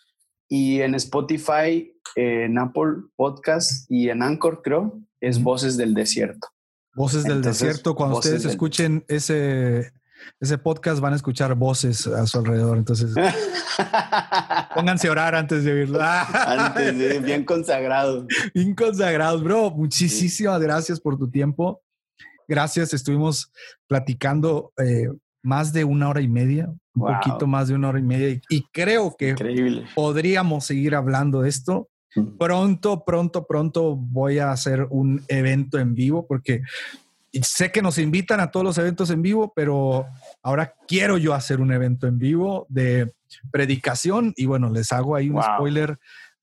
y 0.49 0.81
en 0.81 0.95
Spotify, 0.95 1.93
en 2.15 2.59
Apple 2.59 3.03
Podcast 3.17 3.91
y 3.91 4.09
en 4.09 4.23
Anchor 4.23 4.63
creo, 4.63 5.01
es 5.21 5.43
Voces 5.43 5.77
del 5.77 5.95
Desierto. 5.95 6.49
Voces 6.95 7.25
del 7.25 7.43
Desierto, 7.43 7.95
cuando 7.95 8.19
ustedes 8.19 8.45
escuchen 8.45 9.05
ese 9.09 9.93
ese 10.41 10.59
podcast 10.59 11.01
van 11.01 11.13
a 11.13 11.17
escuchar 11.17 11.55
voces 11.55 12.07
a 12.07 12.27
su 12.27 12.39
alrededor. 12.39 12.79
Entonces, 12.79 13.13
pónganse 14.75 15.09
a 15.09 15.13
orar 15.13 15.35
antes 15.35 15.65
de 15.65 15.73
oírlo. 15.73 16.01
antes 16.03 16.99
de, 16.99 17.19
bien 17.21 17.45
consagrados. 17.45 18.27
Bien 18.55 18.75
consagrados, 18.75 19.43
bro. 19.43 19.71
Muchísimas 19.71 20.61
gracias 20.61 21.01
por 21.01 21.19
tu 21.19 21.31
tiempo. 21.31 21.83
Gracias. 22.49 22.95
Estuvimos 22.95 23.53
platicando 23.87 24.73
eh, 24.79 25.09
más 25.43 25.73
de 25.73 25.85
una 25.85 26.09
hora 26.09 26.21
y 26.21 26.29
media, 26.29 26.73
un 26.95 27.15
poquito 27.15 27.47
más 27.47 27.69
de 27.69 27.75
una 27.75 27.91
hora 27.91 27.99
y 28.01 28.03
media. 28.03 28.41
Y, 28.49 28.63
creo 28.73 29.15
que 29.17 29.35
podríamos 29.95 30.65
seguir 30.65 30.95
hablando 30.95 31.43
de 31.43 31.51
esto. 31.51 31.89
Pronto, 32.39 33.05
pronto, 33.05 33.47
pronto 33.47 33.95
voy 33.95 34.39
a 34.39 34.51
hacer 34.51 34.87
un 34.91 35.23
evento 35.29 35.79
en 35.79 35.95
vivo 35.95 36.27
porque 36.27 36.63
sé 37.43 37.71
que 37.71 37.83
nos 37.83 37.99
invitan 37.99 38.41
a 38.41 38.51
todos 38.51 38.65
los 38.65 38.79
eventos 38.79 39.11
en 39.11 39.23
vivo, 39.23 39.53
pero 39.55 40.07
ahora 40.43 40.75
quiero 40.89 41.19
yo 41.19 41.35
hacer 41.35 41.61
un 41.61 41.71
evento 41.71 42.07
en 42.07 42.19
vivo 42.19 42.67
de 42.71 43.13
predicación 43.53 44.33
y 44.37 44.47
bueno, 44.47 44.71
les 44.71 44.91
hago 44.91 45.15
ahí 45.15 45.29
un 45.29 45.43
spoiler. 45.43 45.99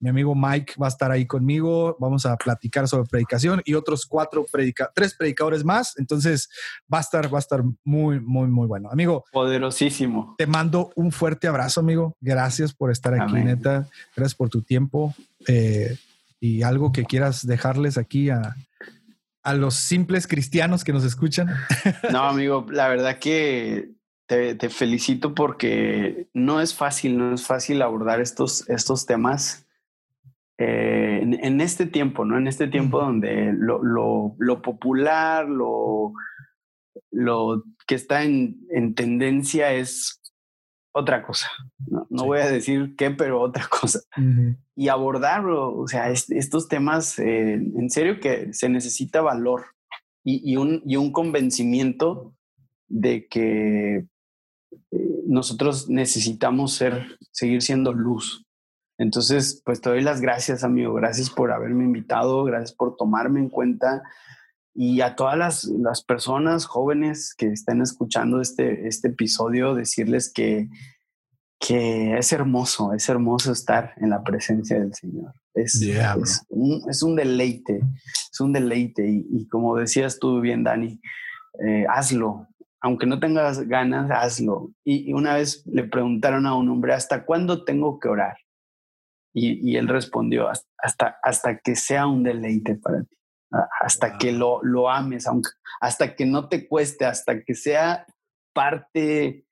Mi 0.06 0.10
amigo 0.10 0.36
Mike 0.36 0.76
va 0.80 0.86
a 0.86 0.90
estar 0.90 1.10
ahí 1.10 1.26
conmigo. 1.26 1.98
Vamos 1.99 2.27
a 2.27 2.38
platicar 2.38 2.88
sobre 2.88 3.10
predicación 3.10 3.64
y 3.65 3.73
otros 3.73 4.06
cuatro 4.06 4.45
predica 4.52 4.91
tres 4.94 5.15
predicadores 5.15 5.64
más. 5.64 5.98
Entonces 5.98 6.48
va 6.94 6.99
a 6.99 7.02
estar, 7.02 7.34
va 7.34 7.40
a 7.40 7.41
estar 7.41 7.64
muy, 7.84 8.19
muy, 8.19 8.48
muy 8.48 8.68
bueno. 8.68 8.91
Amigo. 8.91 9.26
Poderosísimo. 9.32 10.36
Te 10.38 10.45
mando 10.45 10.91
un 10.95 11.11
fuerte 11.11 11.48
abrazo, 11.48 11.80
amigo. 11.80 12.15
Gracias 12.22 12.72
por 12.72 12.91
estar 12.91 13.19
aquí, 13.19 13.34
neta. 13.34 13.90
Gracias 14.15 14.36
por 14.36 14.49
tu 14.49 14.61
tiempo. 14.61 15.15
Eh, 15.48 15.98
y 16.40 16.61
algo 16.61 16.91
que 16.91 17.06
quieras 17.06 17.48
dejarles 17.48 17.98
aquí 17.98 18.30
a, 18.30 18.56
a 19.41 19.56
los 19.56 19.73
simples 19.73 20.27
cristianos 20.27 20.84
que 20.84 20.94
nos 20.94 21.03
escuchan? 21.03 21.49
No, 22.11 22.26
amigo, 22.26 22.68
la 22.69 22.90
verdad 22.90 23.18
que 23.18 23.90
te, 24.27 24.69
felicito 24.69 25.34
porque 25.34 26.27
no 26.36 26.61
es 26.61 26.76
fácil, 26.76 27.18
no 27.18 27.34
es 27.34 27.44
fácil 27.44 27.82
abordar 27.82 28.22
estos, 28.22 28.69
estos 28.69 29.07
temas 29.07 29.65
eh, 30.57 31.19
en, 31.22 31.61
este 31.61 31.86
tiempo, 31.86 32.26
¿no? 32.26 32.38
En 32.38 32.48
este 32.48 32.68
tiempo 32.68 32.99
donde 32.99 33.53
lo, 33.53 34.36
lo, 34.38 34.61
popular, 34.61 35.48
lo, 35.48 36.14
lo 37.11 37.64
que 37.88 37.95
está 37.95 38.23
en, 38.23 38.60
en 38.69 38.95
tendencia 38.95 39.73
es 39.73 40.22
otra 40.95 41.23
cosa. 41.23 41.49
No, 42.10 42.23
voy 42.26 42.40
a 42.40 42.49
decir 42.49 42.95
qué, 42.98 43.11
pero 43.11 43.41
otra 43.41 43.68
cosa. 43.69 43.99
Y 44.76 44.88
abordarlo, 44.88 45.77
o 45.77 45.88
sea, 45.88 46.10
estos 46.10 46.69
temas, 46.69 47.19
eh, 47.19 47.56
en 47.56 47.90
serio 47.90 48.22
que 48.22 48.53
se 48.53 48.69
necesita 48.69 49.22
valor 49.22 49.65
y, 50.23 50.56
un, 50.56 50.82
y 50.86 50.95
un, 50.95 51.11
convencimiento 51.11 52.34
de 52.88 53.27
que 53.27 54.06
eh, 54.91 55.22
nosotros 55.27 55.90
necesitamos 55.90 56.73
ser, 56.73 57.18
seguir 57.32 57.61
siendo 57.61 57.91
luz. 57.91 58.45
Entonces, 58.98 59.62
pues 59.66 59.82
te 59.82 59.90
doy 59.90 60.02
las 60.02 60.22
gracias, 60.22 60.64
amigo. 60.64 60.94
Gracias 60.94 61.30
por 61.30 61.52
haberme 61.52 61.84
invitado, 61.84 62.44
gracias 62.44 62.74
por 62.74 62.96
tomarme 62.96 63.40
en 63.40 63.50
cuenta. 63.50 64.04
Y 64.74 65.02
a 65.02 65.16
todas 65.16 65.38
las, 65.38 65.66
las 65.66 66.04
personas 66.04 66.66
jóvenes 66.66 67.34
que 67.38 67.48
estén 67.48 67.82
escuchando 67.82 68.42
este, 68.42 68.88
este 68.88 69.10
episodio, 69.10 69.74
decirles 69.74 70.32
que, 70.34 70.70
que 71.60 72.18
es 72.18 72.32
hermoso, 72.32 72.94
es 72.94 73.08
hermoso 73.10 73.52
estar 73.52 73.94
en 73.98 74.10
la 74.10 74.24
presencia 74.24 74.80
del 74.80 74.94
Señor. 74.94 75.34
Es, 75.54 75.82
es, 75.82 76.46
un, 76.50 76.82
es 76.90 77.02
un, 77.02 77.16
deleite, 77.16 77.80
es 78.32 78.40
un 78.42 78.52
deleite. 78.52 79.08
Y, 79.08 79.48
como 79.48 79.78
decías 79.78 80.20
tú 80.20 80.42
bien, 80.42 80.64
Dani, 80.64 81.00
eh, 81.66 81.86
hazlo. 81.90 82.48
Aunque 82.82 83.06
no 83.06 83.20
tengas 83.20 83.62
ganas, 83.62 84.12
hazlo. 84.12 84.72
Y, 84.84 85.14
una 85.14 85.36
vez 85.36 85.66
le 85.66 85.86
preguntaron 85.86 86.46
a 86.46 86.56
un 86.56 86.70
hombre, 86.70 86.94
¿hasta 86.94 87.26
cuándo 87.26 87.64
tengo 87.64 88.00
que 88.00 88.10
orar? 88.10 88.36
Y, 89.38 89.72
y 89.72 89.76
él 89.76 89.90
respondió, 89.90 90.48
hasta, 90.49 91.20
hasta 91.22 91.57
que 91.57 91.76
sea 91.76 92.07
un 92.07 92.24
deleite 92.24 92.76
para 92.76 93.03
ti 93.03 93.16
hasta 93.82 94.18
que 94.18 94.32
lo, 94.32 94.64
lo 94.64 94.90
ames, 94.90 95.28
aunque, 95.28 95.49
hasta 95.80 96.16
que 96.16 96.26
no 96.26 96.48
te 96.49 96.68
cueste, 96.68 97.06
hasta 97.06 97.41
que 97.44 97.56
sea 97.56 98.06
parte 98.53 99.45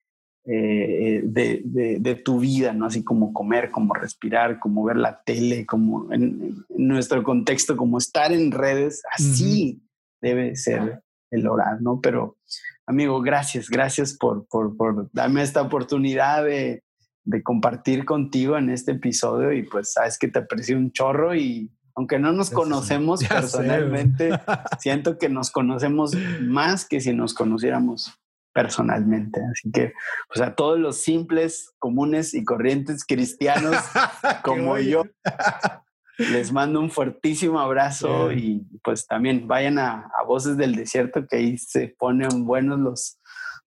eh, 0.46 1.22
de, 1.24 1.62
de, 2.00 2.16
tu 2.16 2.40
vida, 2.40 2.74
¿no? 2.74 2.88
Así 2.88 3.04
como 3.04 3.34
comer, 3.34 3.72
como 3.72 3.94
respirar, 3.94 4.60
como 4.60 4.84
ver 4.84 4.98
la 4.98 5.22
tele, 5.24 5.66
como 5.66 6.12
en, 6.12 6.66
nuestro 6.70 7.24
contexto, 7.24 7.78
como 7.78 7.98
estar 7.98 8.32
en 8.32 8.52
redes, 8.52 9.04
así 9.14 9.82
debe 10.22 10.56
ser 10.56 11.02
el 11.32 11.48
orar, 11.48 11.82
¿no? 11.82 12.00
Pero, 12.02 12.38
amigo, 12.86 13.22
gracias, 13.22 13.70
gracias 13.70 14.18
por, 14.18 14.46
por, 14.48 14.76
por 14.76 15.10
darme 15.12 15.44
esta 15.44 15.62
oportunidad 15.62 16.44
de, 16.44 16.84
de 17.26 17.42
compartir 17.42 18.06
contigo 18.06 18.58
en 18.58 18.70
este 18.70 18.94
episodio 18.94 19.54
y 19.54 19.64
pues 19.64 19.94
sabes 19.94 20.18
que 20.18 20.28
te 20.28 20.40
aprecio 20.40 20.78
un 20.78 20.92
chorro 20.92 21.36
y 21.36 21.72
aunque 21.96 22.20
no 22.20 22.32
nos 22.32 22.50
conocemos 22.50 23.24
personalmente, 23.24 24.32
siento 24.80 25.18
que 25.18 25.30
nos 25.30 25.52
conocemos 25.52 26.14
más 26.42 26.86
que 26.86 27.00
si 27.00 27.14
nos 27.14 27.34
conociéramos 27.34 28.20
personalmente. 28.54 29.42
Así 29.52 29.72
que, 29.72 29.94
pues 30.28 30.42
a 30.42 30.56
todos 30.56 30.80
los 30.80 31.02
simples, 31.02 31.74
comunes 31.80 32.34
y 32.34 32.44
corrientes 32.44 33.04
cristianos 33.06 33.76
como 34.44 34.78
yo, 34.78 35.04
les 36.18 36.52
mando 36.52 36.80
un 36.80 36.92
fuertísimo 36.92 37.60
abrazo 37.60 38.32
y 38.32 38.66
pues 38.84 39.08
también 39.08 39.48
vayan 39.48 39.80
a, 39.80 40.10
Voces 40.28 40.56
del 40.56 40.76
Desierto, 40.76 41.28
que 41.28 41.36
ahí 41.36 41.58
se 41.58 41.96
ponen 42.00 42.46
buenos 42.46 42.80
los, 42.80 43.20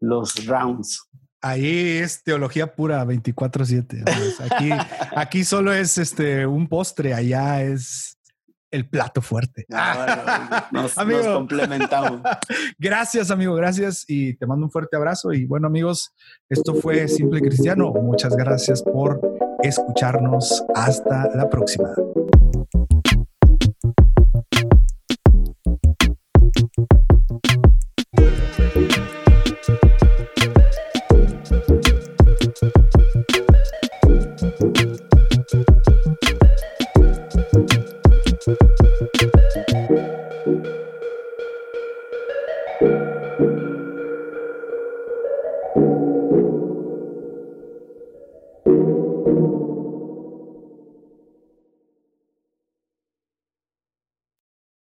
los 0.00 0.46
rounds. 0.46 1.08
Ahí 1.42 1.98
es 1.98 2.22
teología 2.22 2.72
pura 2.74 3.04
24/7. 3.04 4.04
Aquí, 4.50 4.70
aquí 5.16 5.44
solo 5.44 5.72
es 5.72 5.98
este 5.98 6.46
un 6.46 6.68
postre, 6.68 7.14
allá 7.14 7.62
es 7.62 8.16
el 8.72 8.88
plato 8.88 9.20
fuerte. 9.20 9.66
Ah, 9.72 10.68
nos, 10.72 10.94
complementamos. 10.94 12.22
gracias, 12.78 13.30
amigo, 13.30 13.54
gracias 13.54 14.04
y 14.08 14.34
te 14.34 14.46
mando 14.46 14.66
un 14.66 14.72
fuerte 14.72 14.96
abrazo. 14.96 15.32
Y 15.32 15.44
bueno, 15.44 15.66
amigos, 15.66 16.12
esto 16.48 16.74
fue 16.74 17.06
Simple 17.06 17.40
Cristiano. 17.40 17.92
Muchas 17.92 18.34
gracias 18.34 18.82
por 18.82 19.20
escucharnos. 19.62 20.64
Hasta 20.74 21.28
la 21.34 21.48
próxima. 21.50 21.90